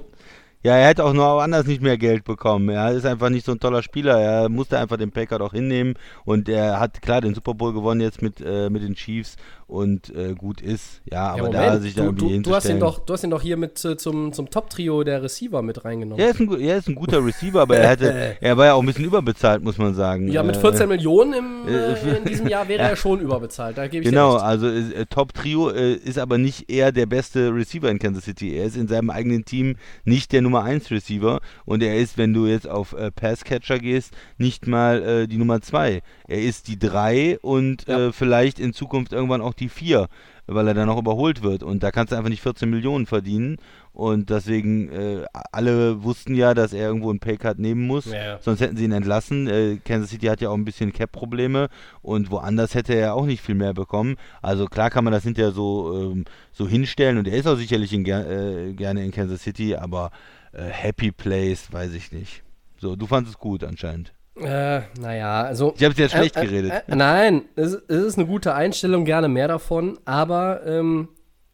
Ja, 0.64 0.76
er 0.76 0.86
hätte 0.86 1.04
auch 1.04 1.12
nur 1.12 1.42
anders 1.42 1.66
nicht 1.66 1.82
mehr 1.82 1.98
Geld 1.98 2.22
bekommen. 2.22 2.68
Er 2.68 2.92
ist 2.92 3.04
einfach 3.04 3.30
nicht 3.30 3.44
so 3.44 3.50
ein 3.50 3.58
toller 3.58 3.82
Spieler. 3.82 4.20
Er 4.20 4.48
musste 4.48 4.78
einfach 4.78 4.96
den 4.96 5.10
Packard 5.10 5.42
auch 5.42 5.52
hinnehmen 5.52 5.94
und 6.24 6.48
er 6.48 6.78
hat 6.78 7.02
klar 7.02 7.20
den 7.20 7.34
Super 7.34 7.54
Bowl 7.54 7.72
gewonnen 7.72 8.00
jetzt 8.00 8.22
mit, 8.22 8.40
äh, 8.40 8.70
mit 8.70 8.84
den 8.84 8.94
Chiefs 8.94 9.36
und 9.72 10.14
äh, 10.14 10.34
gut 10.34 10.60
ist. 10.60 11.00
Ja, 11.10 11.30
aber 11.30 11.44
Moment, 11.44 11.54
da 11.54 11.78
sich 11.80 11.94
da 11.94 12.04
irgendwie 12.04 12.36
du, 12.36 12.42
du 12.42 12.54
hast 12.54 12.68
ihn 12.68 12.78
doch, 12.78 12.98
Du 12.98 13.14
hast 13.14 13.24
ihn 13.24 13.30
doch 13.30 13.40
hier 13.40 13.56
mit 13.56 13.82
äh, 13.84 13.96
zum, 13.96 14.32
zum 14.32 14.50
Top-Trio 14.50 15.02
der 15.02 15.22
Receiver 15.22 15.62
mit 15.62 15.84
reingenommen. 15.84 16.22
Er 16.22 16.30
ist 16.30 16.40
ein, 16.40 16.60
er 16.60 16.76
ist 16.76 16.88
ein 16.88 16.94
guter 16.94 17.24
Receiver, 17.24 17.62
aber 17.62 17.78
er, 17.78 17.88
hatte, 17.88 18.36
er 18.40 18.56
war 18.56 18.66
ja 18.66 18.74
auch 18.74 18.80
ein 18.80 18.86
bisschen 18.86 19.06
überbezahlt, 19.06 19.62
muss 19.64 19.78
man 19.78 19.94
sagen. 19.94 20.28
Ja, 20.28 20.42
mit 20.42 20.56
14 20.56 20.82
äh, 20.82 20.86
Millionen 20.86 21.32
im, 21.32 21.68
äh, 21.68 22.16
in 22.18 22.24
diesem 22.24 22.48
Jahr 22.48 22.68
wäre 22.68 22.82
er 22.82 22.96
schon 22.96 23.20
überbezahlt. 23.20 23.78
Da 23.78 23.86
gebe 23.86 24.04
ich 24.04 24.10
genau, 24.10 24.36
also 24.36 24.68
äh, 24.68 25.06
Top-Trio 25.06 25.70
ist 25.70 26.18
aber 26.18 26.36
nicht 26.36 26.70
er 26.70 26.92
der 26.92 27.06
beste 27.06 27.54
Receiver 27.54 27.90
in 27.90 27.98
Kansas 27.98 28.24
City. 28.24 28.54
Er 28.54 28.66
ist 28.66 28.76
in 28.76 28.88
seinem 28.88 29.08
eigenen 29.08 29.46
Team 29.46 29.76
nicht 30.04 30.32
der 30.32 30.42
Nummer 30.42 30.64
1 30.64 30.90
Receiver 30.90 31.40
und 31.64 31.82
er 31.82 31.96
ist, 31.96 32.18
wenn 32.18 32.34
du 32.34 32.46
jetzt 32.46 32.68
auf 32.68 32.94
Passcatcher 33.16 33.78
gehst, 33.78 34.12
nicht 34.36 34.66
mal 34.66 35.26
die 35.26 35.38
Nummer 35.38 35.60
2. 35.60 36.02
Er 36.28 36.42
ist 36.42 36.68
die 36.68 36.78
3 36.78 37.38
und 37.40 37.86
ja. 37.88 38.12
vielleicht 38.12 38.58
in 38.58 38.72
Zukunft 38.72 39.12
irgendwann 39.12 39.40
auch 39.40 39.54
die 39.54 39.61
die 39.62 39.68
4. 39.68 40.08
weil 40.48 40.66
er 40.66 40.74
dann 40.74 40.88
noch 40.88 40.98
überholt 40.98 41.42
wird. 41.44 41.62
Und 41.62 41.84
da 41.84 41.92
kannst 41.92 42.10
du 42.12 42.16
einfach 42.16 42.28
nicht 42.28 42.42
14 42.42 42.68
Millionen 42.68 43.06
verdienen. 43.06 43.58
Und 43.92 44.28
deswegen, 44.28 44.88
äh, 44.90 45.24
alle 45.52 46.02
wussten 46.02 46.34
ja, 46.34 46.52
dass 46.52 46.72
er 46.72 46.88
irgendwo 46.88 47.10
einen 47.10 47.20
Paycard 47.20 47.60
nehmen 47.60 47.86
muss, 47.86 48.06
Ja. 48.06 48.38
sonst 48.40 48.60
hätten 48.60 48.76
sie 48.76 48.84
ihn 48.84 48.92
entlassen. 48.92 49.46
Äh, 49.46 49.78
Kansas 49.84 50.10
City 50.10 50.26
hat 50.26 50.40
ja 50.40 50.48
auch 50.50 50.54
ein 50.56 50.64
bisschen 50.64 50.92
Cap-Probleme 50.92 51.68
und 52.02 52.32
woanders 52.32 52.74
hätte 52.74 52.92
er 52.92 53.14
auch 53.14 53.24
nicht 53.24 53.40
viel 53.40 53.54
mehr 53.54 53.72
bekommen. 53.72 54.16
Also 54.42 54.66
klar 54.66 54.90
kann 54.90 55.04
man 55.04 55.12
das 55.12 55.22
hinterher 55.22 55.52
so, 55.52 56.10
ähm, 56.12 56.24
so 56.50 56.66
hinstellen 56.66 57.18
und 57.18 57.28
er 57.28 57.36
ist 57.38 57.46
auch 57.46 57.56
sicherlich 57.56 57.92
in, 57.92 58.04
äh, 58.04 58.72
gerne 58.74 59.04
in 59.04 59.12
Kansas 59.12 59.42
City, 59.42 59.76
aber 59.76 60.10
äh, 60.52 60.64
Happy 60.64 61.12
Place, 61.12 61.72
weiß 61.72 61.92
ich 61.94 62.10
nicht. 62.10 62.42
So, 62.78 62.96
du 62.96 63.06
fandest 63.06 63.36
es 63.36 63.40
gut 63.40 63.62
anscheinend. 63.62 64.12
Äh, 64.36 64.80
naja, 64.98 65.42
also. 65.42 65.74
Ich 65.76 65.84
habe 65.84 65.94
jetzt 65.96 66.12
schlecht 66.12 66.36
Äh, 66.36 66.40
äh, 66.40 66.46
geredet. 66.46 66.72
Äh, 66.86 66.96
nein, 66.96 67.42
es, 67.54 67.74
es 67.74 68.04
ist 68.04 68.18
eine 68.18 68.26
gute 68.26 68.54
Einstellung, 68.54 69.04
gerne 69.04 69.28
mehr 69.28 69.48
davon. 69.48 69.98
Aber 70.04 70.66
ähm, 70.66 71.08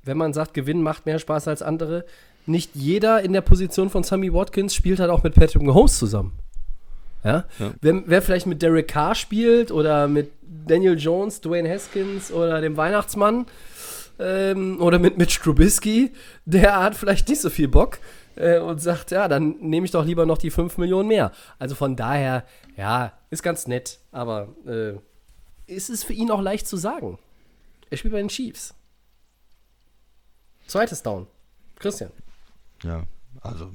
wenn 0.05 0.16
man 0.16 0.32
sagt, 0.32 0.55
Gewinn 0.55 0.82
macht 0.82 1.06
mehr 1.06 1.18
Spaß 1.18 1.48
als 1.48 1.62
andere, 1.62 2.05
nicht 2.46 2.70
jeder 2.74 3.20
in 3.22 3.32
der 3.32 3.42
Position 3.42 3.90
von 3.90 4.05
Sammy 4.05 4.32
Watkins 4.32 4.74
spielt 4.74 5.00
halt 5.00 5.10
auch 5.10 5.22
mit 5.22 5.34
Patrick 5.34 5.62
Mahomes 5.62 5.98
zusammen. 5.98 6.32
Ja? 7.24 7.44
Ja. 7.59 7.72
Wer, 7.80 8.02
wer 8.06 8.22
vielleicht 8.22 8.46
mit 8.46 8.62
Derek 8.62 8.88
Carr 8.88 9.14
spielt 9.14 9.70
oder 9.70 10.09
mit 10.09 10.30
Daniel 10.66 10.96
Jones, 10.98 11.40
Dwayne 11.40 11.68
Haskins 11.68 12.32
oder 12.32 12.60
dem 12.60 12.76
Weihnachtsmann 12.76 13.46
ähm, 14.18 14.80
oder 14.80 14.98
mit 14.98 15.18
Mitch 15.18 15.40
Trubisky, 15.42 16.12
der 16.46 16.80
hat 16.80 16.94
vielleicht 16.94 17.28
nicht 17.28 17.40
so 17.40 17.50
viel 17.50 17.68
Bock 17.68 17.98
äh, 18.39 18.59
und 18.59 18.81
sagt, 18.81 19.10
ja, 19.10 19.28
dann 19.28 19.56
nehme 19.60 19.85
ich 19.85 19.90
doch 19.90 20.05
lieber 20.05 20.27
noch 20.27 20.39
die 20.39 20.51
5 20.51 20.78
Millionen 20.78 21.09
mehr. 21.09 21.32
Also 21.59 21.74
von 21.74 21.97
daher, 21.97 22.44
ja, 22.77 23.12
ist 23.31 23.43
ganz 23.43 23.66
nett, 23.66 23.98
aber 24.12 24.48
äh, 24.66 24.94
ist 25.66 25.90
es 25.90 26.05
für 26.05 26.12
ihn 26.12 26.31
auch 26.31 26.40
leicht 26.40 26.66
zu 26.66 26.77
sagen. 26.77 27.19
Er 27.90 27.97
spielt 27.97 28.12
bei 28.12 28.19
den 28.19 28.28
Chiefs. 28.28 28.74
Zweites 30.66 31.02
Down. 31.02 31.27
Christian. 31.77 32.10
Ja, 32.82 33.05
also 33.40 33.70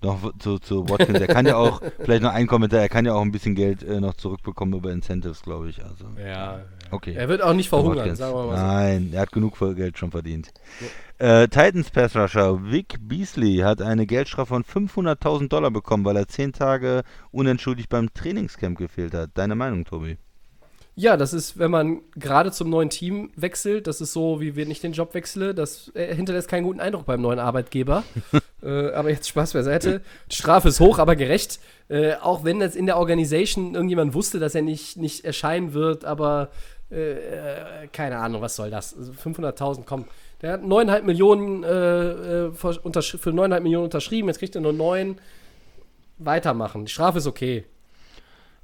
noch 0.00 0.32
zu, 0.38 0.58
zu 0.58 0.88
Watkins. 0.88 1.18
Er 1.20 1.26
kann 1.26 1.46
ja 1.46 1.56
auch, 1.56 1.82
vielleicht 1.98 2.22
noch 2.22 2.32
ein 2.32 2.46
Kommentar, 2.46 2.80
er 2.80 2.88
kann 2.88 3.04
ja 3.04 3.14
auch 3.14 3.22
ein 3.22 3.32
bisschen 3.32 3.54
Geld 3.54 3.82
äh, 3.82 4.00
noch 4.00 4.14
zurückbekommen 4.14 4.74
über 4.74 4.92
Incentives, 4.92 5.42
glaube 5.42 5.68
ich. 5.70 5.84
Also, 5.84 6.06
Ja. 6.16 6.60
Okay. 6.90 7.14
Er 7.14 7.28
wird 7.28 7.42
auch 7.42 7.54
nicht 7.54 7.68
verhungern, 7.68 8.14
sagen 8.16 8.34
wir 8.34 8.46
mal 8.46 8.56
so. 8.56 8.62
Nein, 8.62 9.10
er 9.12 9.22
hat 9.22 9.32
genug 9.32 9.58
Geld 9.58 9.98
schon 9.98 10.10
verdient. 10.10 10.52
Äh, 11.18 11.48
Titans 11.48 11.90
Pass 11.90 12.14
Rusher 12.14 12.70
Vic 12.70 12.96
Beasley 13.00 13.58
hat 13.58 13.82
eine 13.82 14.06
Geldstrafe 14.06 14.62
von 14.62 14.64
500.000 14.64 15.48
Dollar 15.48 15.70
bekommen, 15.70 16.04
weil 16.04 16.16
er 16.16 16.28
zehn 16.28 16.52
Tage 16.52 17.02
unentschuldigt 17.32 17.88
beim 17.88 18.12
Trainingscamp 18.14 18.78
gefehlt 18.78 19.14
hat. 19.14 19.30
Deine 19.34 19.56
Meinung, 19.56 19.84
Tobi? 19.84 20.16
Ja, 21.00 21.16
das 21.16 21.32
ist, 21.32 21.60
wenn 21.60 21.70
man 21.70 22.00
gerade 22.16 22.50
zum 22.50 22.70
neuen 22.70 22.90
Team 22.90 23.30
wechselt, 23.36 23.86
das 23.86 24.00
ist 24.00 24.12
so, 24.12 24.40
wie 24.40 24.56
wenn 24.56 24.68
ich 24.68 24.80
den 24.80 24.92
Job 24.92 25.14
wechsle, 25.14 25.54
das 25.54 25.92
äh, 25.94 26.12
hinterlässt 26.12 26.48
keinen 26.48 26.64
guten 26.64 26.80
Eindruck 26.80 27.06
beim 27.06 27.20
neuen 27.20 27.38
Arbeitgeber. 27.38 28.02
äh, 28.64 28.90
aber 28.90 29.08
jetzt 29.10 29.28
Spaß 29.28 29.52
beiseite. 29.52 30.02
Die 30.28 30.34
Strafe 30.34 30.68
ist 30.68 30.80
hoch, 30.80 30.98
aber 30.98 31.14
gerecht. 31.14 31.60
Äh, 31.88 32.14
auch 32.14 32.42
wenn 32.42 32.58
das 32.58 32.74
in 32.74 32.86
der 32.86 32.96
Organisation 32.96 33.76
irgendjemand 33.76 34.12
wusste, 34.12 34.40
dass 34.40 34.56
er 34.56 34.62
nicht, 34.62 34.96
nicht 34.96 35.24
erscheinen 35.24 35.72
wird, 35.72 36.04
aber 36.04 36.50
äh, 36.90 37.84
äh, 37.84 37.86
keine 37.92 38.18
Ahnung, 38.18 38.40
was 38.40 38.56
soll 38.56 38.70
das? 38.70 38.96
Also 38.96 39.12
500.000, 39.12 39.82
komm. 39.84 40.06
Der 40.40 40.52
hat 40.52 40.62
9,5 40.62 41.02
Millionen 41.02 41.64
äh, 41.64 41.68
äh, 41.68 42.52
für 42.52 42.70
9,5 42.70 43.60
Millionen 43.60 43.84
unterschrieben, 43.84 44.28
jetzt 44.28 44.38
kriegt 44.38 44.54
er 44.54 44.60
nur 44.60 44.72
9. 44.72 45.16
Weitermachen. 46.18 46.84
Die 46.84 46.90
Strafe 46.90 47.18
ist 47.18 47.26
okay. 47.26 47.64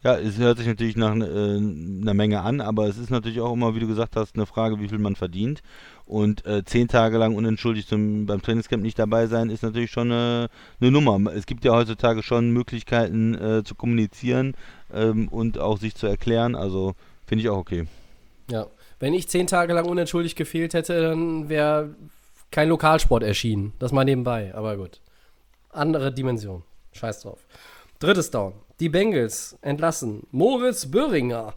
Ja, 0.04 0.18
es 0.18 0.36
hört 0.36 0.58
sich 0.58 0.66
natürlich 0.66 0.96
nach 0.96 1.16
äh, 1.16 1.20
einer 1.20 2.12
Menge 2.12 2.42
an, 2.42 2.60
aber 2.60 2.88
es 2.88 2.98
ist 2.98 3.10
natürlich 3.10 3.40
auch 3.40 3.54
immer, 3.54 3.74
wie 3.74 3.80
du 3.80 3.86
gesagt 3.86 4.16
hast, 4.16 4.36
eine 4.36 4.44
Frage, 4.44 4.78
wie 4.78 4.88
viel 4.88 4.98
man 4.98 5.16
verdient. 5.16 5.62
Und 6.04 6.44
äh, 6.44 6.62
zehn 6.62 6.88
Tage 6.88 7.16
lang 7.16 7.34
unentschuldigt 7.34 7.88
zum, 7.88 8.26
beim 8.26 8.42
Trainingscamp 8.42 8.82
nicht 8.82 8.98
dabei 8.98 9.26
sein, 9.28 9.48
ist 9.48 9.62
natürlich 9.62 9.90
schon 9.90 10.12
eine, 10.12 10.50
eine 10.78 10.90
Nummer. 10.90 11.32
Es 11.32 11.46
gibt 11.46 11.64
ja 11.64 11.72
heutzutage 11.72 12.22
schon 12.22 12.50
Möglichkeiten 12.50 13.34
äh, 13.34 13.64
zu 13.64 13.74
kommunizieren 13.74 14.54
ähm, 14.92 15.28
und 15.28 15.58
auch 15.58 15.78
sich 15.78 15.94
zu 15.94 16.06
erklären. 16.06 16.54
Also 16.54 16.94
finde 17.26 17.42
ich 17.42 17.48
auch 17.48 17.56
okay. 17.56 17.86
Ja. 18.50 18.66
Wenn 18.98 19.14
ich 19.14 19.28
zehn 19.28 19.46
Tage 19.46 19.72
lang 19.72 19.86
unentschuldigt 19.86 20.36
gefehlt 20.36 20.74
hätte, 20.74 21.00
dann 21.00 21.48
wäre 21.48 21.94
kein 22.50 22.68
Lokalsport 22.68 23.22
erschienen. 23.22 23.72
Das 23.78 23.92
mal 23.92 24.04
nebenbei, 24.04 24.54
aber 24.54 24.76
gut. 24.76 25.00
Andere 25.70 26.12
Dimension. 26.12 26.62
Scheiß 26.92 27.22
drauf. 27.22 27.44
Drittes 27.98 28.30
Down. 28.30 28.54
Die 28.80 28.88
Bengals 28.88 29.56
entlassen 29.62 30.26
Moritz 30.30 30.86
Böhringer 30.86 31.54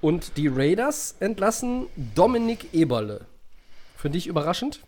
und 0.00 0.36
die 0.36 0.48
Raiders 0.48 1.16
entlassen 1.20 1.86
Dominik 2.14 2.74
Eberle. 2.74 3.26
Für 3.96 4.10
dich 4.10 4.26
überraschend? 4.26 4.80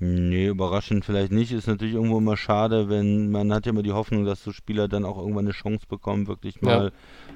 Nee, 0.00 0.46
überraschend 0.46 1.04
vielleicht 1.04 1.30
nicht. 1.30 1.52
Ist 1.52 1.66
natürlich 1.68 1.94
irgendwo 1.94 2.18
immer 2.18 2.36
schade, 2.36 2.88
wenn 2.88 3.30
man 3.30 3.52
hat 3.52 3.66
ja 3.66 3.70
immer 3.70 3.82
die 3.82 3.92
Hoffnung, 3.92 4.24
dass 4.24 4.42
so 4.42 4.50
Spieler 4.50 4.88
dann 4.88 5.04
auch 5.04 5.18
irgendwann 5.18 5.44
eine 5.44 5.52
Chance 5.52 5.86
bekommen, 5.88 6.26
wirklich 6.26 6.62
mal 6.62 6.90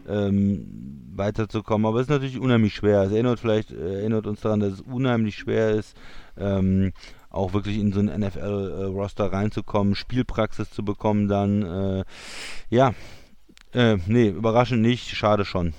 ähm, 0.09 1.11
weiterzukommen. 1.15 1.87
Aber 1.87 1.99
es 1.99 2.07
ist 2.07 2.11
natürlich 2.11 2.41
unheimlich 2.41 2.75
schwer. 2.75 3.03
Es 3.03 3.13
erinnert 3.13 3.41
vielleicht, 3.41 3.71
äh, 3.71 4.01
erinnert 4.01 4.27
uns 4.27 4.41
daran, 4.41 4.61
dass 4.61 4.75
es 4.75 4.81
unheimlich 4.81 5.37
schwer 5.37 5.71
ist, 5.71 5.97
ähm, 6.37 6.93
auch 7.31 7.53
wirklich 7.53 7.79
in 7.79 7.93
so 7.93 8.01
ein 8.01 8.07
NFL-Roster 8.07 9.33
reinzukommen, 9.33 9.95
Spielpraxis 9.95 10.71
zu 10.71 10.85
bekommen 10.85 11.29
dann. 11.29 11.63
Äh, 11.63 12.05
ja, 12.71 12.95
äh, 13.73 13.97
nee, 14.07 14.29
überraschend 14.29 14.83
nicht, 14.83 15.09
schade 15.09 15.45
schon. 15.45 15.75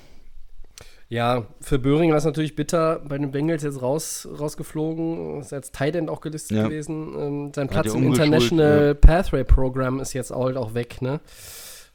Ja, 1.08 1.46
für 1.62 1.78
Böhringer 1.78 2.18
ist 2.18 2.26
natürlich 2.26 2.56
bitter, 2.56 3.00
bei 3.08 3.18
den 3.18 3.32
Bengals 3.32 3.62
jetzt 3.62 3.82
raus, 3.82 4.28
rausgeflogen, 4.40 5.40
ist 5.40 5.54
als 5.54 5.72
Tight 5.72 5.96
End 5.96 6.10
auch 6.10 6.20
gelistet 6.20 6.58
Ja. 6.58 6.64
gewesen. 6.68 7.14
Ähm, 7.18 7.52
sein 7.56 7.68
Platz 7.68 7.94
im 7.94 8.08
International 8.08 8.88
ja. 8.88 8.94
Pathway 8.96 9.44
Program 9.44 10.00
ist 10.00 10.14
jetzt 10.14 10.32
halt 10.32 10.58
auch 10.58 10.74
weg, 10.74 11.02
ne? 11.02 11.20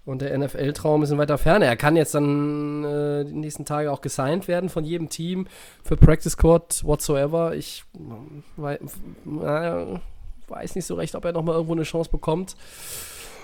Und 0.07 0.23
der 0.23 0.37
NFL-Traum 0.37 1.03
ist 1.03 1.11
in 1.11 1.19
weiter 1.19 1.39
Ferne. 1.39 1.67
Er 1.67 1.77
kann 1.77 1.95
jetzt 1.95 2.15
dann 2.15 2.85
äh, 2.85 3.25
die 3.25 3.35
nächsten 3.35 3.65
Tage 3.65 3.93
auch 3.93 4.01
gesigned 4.01 4.49
werden 4.49 4.71
von 4.71 4.85
jedem 4.85 5.09
Team 5.09 5.47
für 5.85 5.97
Practice 5.97 6.33
Squad 6.33 6.83
whatsoever. 6.85 7.55
Ich 7.55 7.85
äh, 8.59 8.79
weiß 10.49 10.75
nicht 10.75 10.87
so 10.87 10.95
recht, 10.95 11.15
ob 11.15 11.25
er 11.25 11.33
nochmal 11.33 11.55
irgendwo 11.55 11.75
eine 11.75 11.83
Chance 11.83 12.11
bekommt. 12.11 12.57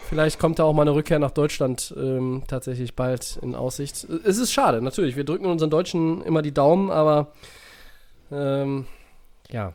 Vielleicht 0.09 0.39
kommt 0.39 0.59
da 0.59 0.65
auch 0.65 0.73
mal 0.73 0.83
eine 0.83 0.95
Rückkehr 0.95 1.19
nach 1.19 1.33
Deutschland 1.33 1.93
ähm, 1.97 2.45
tatsächlich 2.47 2.95
bald 2.95 3.39
in 3.43 3.55
Aussicht. 3.55 4.07
Es 4.25 4.39
ist 4.39 4.53
schade, 4.53 4.81
natürlich. 4.81 5.17
Wir 5.17 5.25
drücken 5.25 5.47
unseren 5.47 5.71
Deutschen 5.71 6.23
immer 6.23 6.43
die 6.43 6.55
Daumen, 6.55 6.91
aber 6.91 7.33
ähm, 8.31 8.87
ja, 9.51 9.75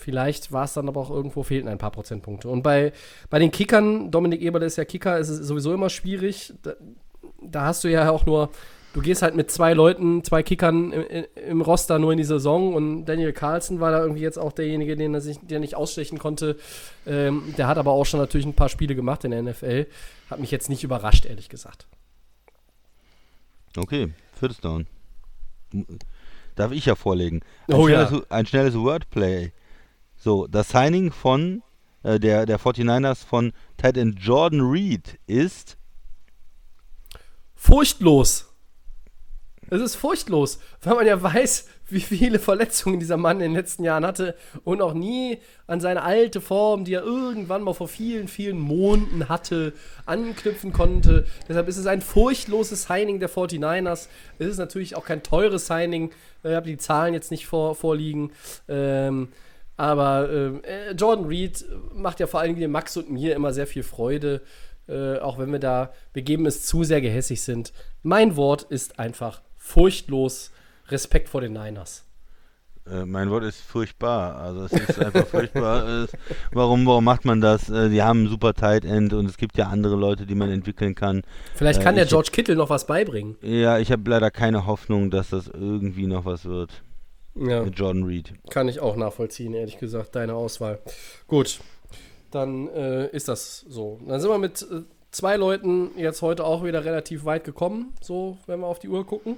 vielleicht 0.00 0.50
war 0.52 0.64
es 0.64 0.72
dann 0.72 0.88
aber 0.88 1.00
auch 1.00 1.10
irgendwo 1.10 1.42
fehlten 1.42 1.68
ein 1.68 1.78
paar 1.78 1.90
Prozentpunkte. 1.92 2.48
Und 2.48 2.62
bei, 2.62 2.92
bei 3.28 3.38
den 3.38 3.50
Kickern, 3.50 4.10
Dominik 4.10 4.40
Eberle 4.40 4.66
ist 4.66 4.76
ja 4.76 4.84
Kicker, 4.84 5.18
ist 5.18 5.28
es 5.28 5.46
sowieso 5.46 5.72
immer 5.72 5.90
schwierig. 5.90 6.52
Da, 6.62 6.72
da 7.42 7.62
hast 7.66 7.84
du 7.84 7.88
ja 7.88 8.10
auch 8.10 8.26
nur, 8.26 8.50
du 8.94 9.00
gehst 9.02 9.22
halt 9.22 9.34
mit 9.36 9.50
zwei 9.50 9.72
Leuten, 9.74 10.24
zwei 10.24 10.42
Kickern 10.42 10.92
im, 10.92 11.24
im- 11.48 11.60
Roster 11.62 11.98
nur 11.98 12.12
in 12.12 12.18
die 12.18 12.24
Saison 12.24 12.74
und 12.74 13.04
Daniel 13.04 13.32
Carlson 13.32 13.78
war 13.80 13.90
da 13.92 14.00
irgendwie 14.00 14.22
jetzt 14.22 14.38
auch 14.38 14.52
derjenige, 14.52 14.96
den 14.96 15.14
er 15.14 15.20
sich, 15.20 15.38
der 15.42 15.60
nicht 15.60 15.74
ausstechen 15.76 16.18
konnte. 16.18 16.56
Ähm, 17.06 17.54
der 17.56 17.66
hat 17.68 17.78
aber 17.78 17.92
auch 17.92 18.04
schon 18.06 18.20
natürlich 18.20 18.46
ein 18.46 18.54
paar 18.54 18.68
Spiele 18.68 18.94
gemacht 18.94 19.24
in 19.24 19.30
der 19.30 19.42
NFL. 19.42 19.86
Hat 20.30 20.40
mich 20.40 20.50
jetzt 20.50 20.68
nicht 20.70 20.82
überrascht, 20.84 21.26
ehrlich 21.26 21.48
gesagt. 21.48 21.86
Okay, 23.76 24.08
viertes 24.38 24.58
Down. 24.60 24.86
Darf 26.56 26.72
ich 26.72 26.86
ja 26.86 26.94
vorlegen. 26.96 27.40
Ein, 27.68 27.74
Oh 27.74 27.88
ja. 27.88 28.06
schnelles, 28.08 28.30
ein 28.30 28.46
schnelles 28.46 28.74
Wordplay. 28.74 29.52
So, 30.22 30.46
das 30.46 30.68
Signing 30.68 31.12
von 31.12 31.62
äh, 32.02 32.20
der, 32.20 32.44
der 32.44 32.60
49ers 32.60 33.24
von 33.24 33.54
Tight 33.78 33.96
End 33.96 34.20
Jordan 34.20 34.60
Reed 34.60 35.18
ist 35.26 35.78
Furchtlos. 37.54 38.46
Es 39.70 39.80
ist 39.80 39.94
furchtlos, 39.94 40.58
weil 40.82 40.96
man 40.96 41.06
ja 41.06 41.22
weiß, 41.22 41.68
wie 41.88 42.00
viele 42.00 42.38
Verletzungen 42.38 43.00
dieser 43.00 43.16
Mann 43.16 43.38
in 43.38 43.52
den 43.52 43.54
letzten 43.54 43.84
Jahren 43.84 44.04
hatte 44.04 44.34
und 44.62 44.82
auch 44.82 44.92
nie 44.92 45.38
an 45.66 45.80
seine 45.80 46.02
alte 46.02 46.42
Form, 46.42 46.84
die 46.84 46.94
er 46.94 47.02
irgendwann 47.02 47.62
mal 47.62 47.72
vor 47.72 47.88
vielen, 47.88 48.28
vielen 48.28 48.58
Monaten 48.58 49.30
hatte, 49.30 49.72
anknüpfen 50.04 50.74
konnte. 50.74 51.24
Deshalb 51.48 51.66
ist 51.66 51.78
es 51.78 51.86
ein 51.86 52.02
furchtloses 52.02 52.82
Signing 52.82 53.20
der 53.20 53.30
49ers. 53.30 54.08
Es 54.38 54.46
ist 54.46 54.58
natürlich 54.58 54.96
auch 54.96 55.06
kein 55.06 55.22
teures 55.22 55.66
Signing. 55.66 56.10
Ich 56.42 56.52
habe 56.52 56.66
die 56.66 56.76
Zahlen 56.76 57.14
jetzt 57.14 57.30
nicht 57.30 57.46
vor, 57.46 57.74
vorliegen. 57.74 58.32
Ähm, 58.68 59.28
aber 59.80 60.30
ähm, 60.30 60.60
äh, 60.62 60.92
Jordan 60.92 61.24
Reed 61.24 61.64
macht 61.94 62.20
ja 62.20 62.26
vor 62.26 62.40
allen 62.40 62.54
Dingen 62.54 62.70
Max 62.70 62.98
und 62.98 63.10
mir 63.10 63.34
immer 63.34 63.54
sehr 63.54 63.66
viel 63.66 63.82
Freude, 63.82 64.42
äh, 64.86 65.16
auch 65.18 65.38
wenn 65.38 65.50
wir 65.52 65.58
da, 65.58 65.94
wir 66.12 66.20
geben 66.20 66.44
es 66.44 66.66
zu 66.66 66.84
sehr 66.84 67.00
gehässig 67.00 67.40
sind. 67.40 67.72
Mein 68.02 68.36
Wort 68.36 68.62
ist 68.64 68.98
einfach 68.98 69.40
furchtlos 69.56 70.50
Respekt 70.88 71.30
vor 71.30 71.40
den 71.40 71.54
Niners. 71.54 72.04
Äh, 72.90 73.06
mein 73.06 73.30
Wort 73.30 73.42
ist 73.44 73.62
furchtbar. 73.62 74.36
Also 74.36 74.64
es 74.64 74.72
ist 74.72 74.98
einfach 75.02 75.26
furchtbar. 75.26 76.06
Warum, 76.52 76.84
warum 76.84 77.04
macht 77.04 77.24
man 77.24 77.40
das? 77.40 77.70
Äh, 77.70 77.88
die 77.88 78.02
haben 78.02 78.20
einen 78.20 78.28
super 78.28 78.52
Tight 78.52 78.84
End 78.84 79.14
und 79.14 79.24
es 79.30 79.38
gibt 79.38 79.56
ja 79.56 79.68
andere 79.68 79.96
Leute, 79.96 80.26
die 80.26 80.34
man 80.34 80.50
entwickeln 80.50 80.94
kann. 80.94 81.22
Vielleicht 81.54 81.80
Äh, 81.80 81.84
kann 81.84 81.94
der 81.94 82.04
George 82.04 82.30
Kittle 82.32 82.54
noch 82.54 82.68
was 82.68 82.86
beibringen. 82.86 83.38
Ja, 83.40 83.78
ich 83.78 83.90
habe 83.90 84.10
leider 84.10 84.30
keine 84.30 84.66
Hoffnung, 84.66 85.10
dass 85.10 85.30
das 85.30 85.48
irgendwie 85.48 86.06
noch 86.06 86.26
was 86.26 86.44
wird. 86.44 86.82
Ja, 87.34 87.62
mit 87.62 87.78
Jordan 87.78 88.04
Reed. 88.04 88.34
kann 88.50 88.68
ich 88.68 88.80
auch 88.80 88.96
nachvollziehen, 88.96 89.54
ehrlich 89.54 89.78
gesagt, 89.78 90.16
deine 90.16 90.34
Auswahl. 90.34 90.80
Gut, 91.28 91.60
dann 92.30 92.68
äh, 92.68 93.08
ist 93.08 93.28
das 93.28 93.64
so. 93.68 94.00
Dann 94.06 94.20
sind 94.20 94.30
wir 94.30 94.38
mit 94.38 94.62
äh, 94.62 94.82
zwei 95.10 95.36
Leuten 95.36 95.90
jetzt 95.96 96.22
heute 96.22 96.44
auch 96.44 96.64
wieder 96.64 96.84
relativ 96.84 97.24
weit 97.24 97.44
gekommen, 97.44 97.94
so, 98.00 98.38
wenn 98.46 98.60
wir 98.60 98.66
auf 98.66 98.78
die 98.78 98.88
Uhr 98.88 99.06
gucken. 99.06 99.36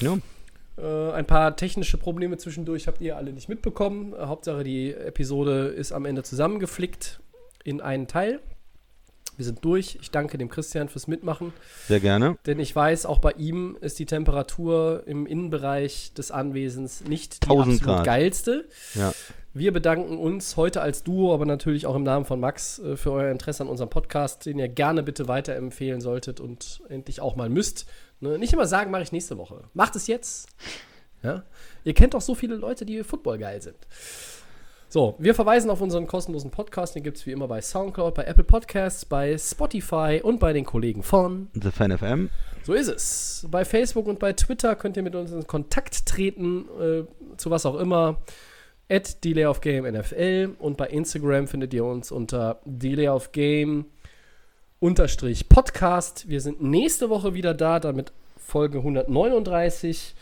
Ja. 0.00 0.18
Äh, 0.78 1.12
ein 1.12 1.26
paar 1.26 1.56
technische 1.56 1.98
Probleme 1.98 2.38
zwischendurch 2.38 2.86
habt 2.86 3.00
ihr 3.00 3.16
alle 3.16 3.32
nicht 3.32 3.48
mitbekommen. 3.48 4.14
Hauptsache, 4.18 4.64
die 4.64 4.92
Episode 4.92 5.68
ist 5.68 5.92
am 5.92 6.04
Ende 6.04 6.22
zusammengeflickt 6.22 7.20
in 7.64 7.80
einen 7.80 8.06
Teil. 8.06 8.40
Wir 9.40 9.46
sind 9.46 9.64
durch. 9.64 9.96
Ich 10.02 10.10
danke 10.10 10.36
dem 10.36 10.50
Christian 10.50 10.90
fürs 10.90 11.06
Mitmachen, 11.06 11.54
Sehr 11.88 11.98
gerne. 11.98 12.36
denn 12.44 12.60
ich 12.60 12.76
weiß, 12.76 13.06
auch 13.06 13.20
bei 13.20 13.32
ihm 13.32 13.74
ist 13.80 13.98
die 13.98 14.04
Temperatur 14.04 15.04
im 15.06 15.24
Innenbereich 15.24 16.12
des 16.12 16.30
Anwesens 16.30 17.04
nicht 17.04 17.42
die 17.42 17.48
1000 17.48 17.76
absolut 17.76 17.96
Grad. 17.96 18.04
geilste. 18.04 18.68
Ja. 18.96 19.14
Wir 19.54 19.72
bedanken 19.72 20.18
uns 20.18 20.58
heute 20.58 20.82
als 20.82 21.04
Duo, 21.04 21.32
aber 21.32 21.46
natürlich 21.46 21.86
auch 21.86 21.94
im 21.96 22.02
Namen 22.02 22.26
von 22.26 22.38
Max 22.38 22.80
äh, 22.80 22.98
für 22.98 23.12
euer 23.12 23.30
Interesse 23.30 23.62
an 23.62 23.70
unserem 23.70 23.88
Podcast, 23.88 24.44
den 24.44 24.58
ihr 24.58 24.68
gerne 24.68 25.02
bitte 25.02 25.26
weiterempfehlen 25.26 26.02
solltet 26.02 26.38
und 26.38 26.82
endlich 26.90 27.22
auch 27.22 27.34
mal 27.34 27.48
müsst. 27.48 27.86
Ne? 28.20 28.38
Nicht 28.38 28.52
immer 28.52 28.66
sagen, 28.66 28.90
mache 28.90 29.04
ich 29.04 29.12
nächste 29.12 29.38
Woche. 29.38 29.64
Macht 29.72 29.96
es 29.96 30.06
jetzt. 30.06 30.50
Ja? 31.22 31.44
Ihr 31.84 31.94
kennt 31.94 32.12
doch 32.12 32.20
so 32.20 32.34
viele 32.34 32.56
Leute, 32.56 32.84
die 32.84 33.02
Football 33.04 33.38
geil 33.38 33.62
sind. 33.62 33.78
So, 34.92 35.14
wir 35.20 35.36
verweisen 35.36 35.70
auf 35.70 35.80
unseren 35.80 36.08
kostenlosen 36.08 36.50
Podcast. 36.50 36.96
Den 36.96 37.04
gibt 37.04 37.16
es 37.16 37.24
wie 37.24 37.30
immer 37.30 37.46
bei 37.46 37.62
Soundcloud, 37.62 38.12
bei 38.12 38.24
Apple 38.24 38.42
Podcasts, 38.42 39.04
bei 39.04 39.38
Spotify 39.38 40.20
und 40.20 40.40
bei 40.40 40.52
den 40.52 40.64
Kollegen 40.64 41.04
von 41.04 41.46
The 41.54 41.70
Fan 41.70 41.96
FM. 41.96 42.28
so 42.64 42.74
ist 42.74 42.88
es. 42.88 43.46
Bei 43.48 43.64
Facebook 43.64 44.08
und 44.08 44.18
bei 44.18 44.32
Twitter 44.32 44.74
könnt 44.74 44.96
ihr 44.96 45.04
mit 45.04 45.14
uns 45.14 45.30
in 45.30 45.46
Kontakt 45.46 46.06
treten, 46.06 46.64
äh, 46.80 47.04
zu 47.36 47.52
was 47.52 47.66
auch 47.66 47.76
immer. 47.78 48.16
At 48.88 49.22
Delay 49.22 49.46
of 49.46 49.60
Game 49.60 49.84
NFL 49.84 50.56
und 50.58 50.76
bei 50.76 50.88
Instagram 50.88 51.46
findet 51.46 51.72
ihr 51.72 51.84
uns 51.84 52.10
unter 52.10 52.58
Delay 52.64 53.06
of 53.06 53.30
Game 53.30 53.84
unterstrich 54.80 55.48
Podcast. 55.48 56.28
Wir 56.28 56.40
sind 56.40 56.64
nächste 56.64 57.10
Woche 57.10 57.32
wieder 57.34 57.54
da, 57.54 57.78
damit 57.78 58.10
Folge 58.36 58.78
139. 58.78 60.16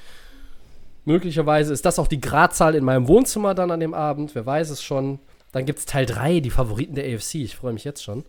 Möglicherweise 1.09 1.72
ist 1.72 1.86
das 1.86 1.98
auch 1.98 2.06
die 2.06 2.20
Gradzahl 2.20 2.74
in 2.74 2.85
meinem 2.85 3.09
Wohnzimmer 3.09 3.55
dann 3.55 3.70
an 3.70 3.80
dem 3.80 3.94
Abend, 3.94 4.35
wer 4.35 4.44
weiß 4.44 4.68
es 4.68 4.82
schon. 4.82 5.20
Dann 5.52 5.64
gibt 5.64 5.78
es 5.78 5.86
Teil 5.86 6.05
3, 6.05 6.40
die 6.40 6.51
Favoriten 6.51 6.94
der 6.94 7.06
AFC. 7.06 7.36
Ich 7.36 7.56
freue 7.56 7.72
mich 7.72 7.85
jetzt 7.85 8.05
schon. 8.05 8.26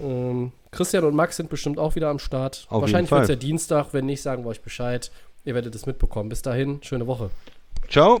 Ähm, 0.00 0.52
Christian 0.70 1.02
und 1.02 1.16
Max 1.16 1.36
sind 1.36 1.50
bestimmt 1.50 1.76
auch 1.76 1.96
wieder 1.96 2.10
am 2.10 2.20
Start. 2.20 2.66
Auf 2.70 2.82
Wahrscheinlich 2.82 3.10
wird 3.10 3.24
es 3.24 3.28
ja 3.30 3.34
Dienstag. 3.34 3.88
Wenn 3.90 4.06
nicht, 4.06 4.22
sagen 4.22 4.44
wir 4.44 4.50
euch 4.50 4.62
Bescheid. 4.62 5.10
Ihr 5.44 5.56
werdet 5.56 5.74
es 5.74 5.86
mitbekommen. 5.86 6.28
Bis 6.28 6.42
dahin, 6.42 6.78
schöne 6.84 7.08
Woche. 7.08 7.30
Ciao. 7.90 8.20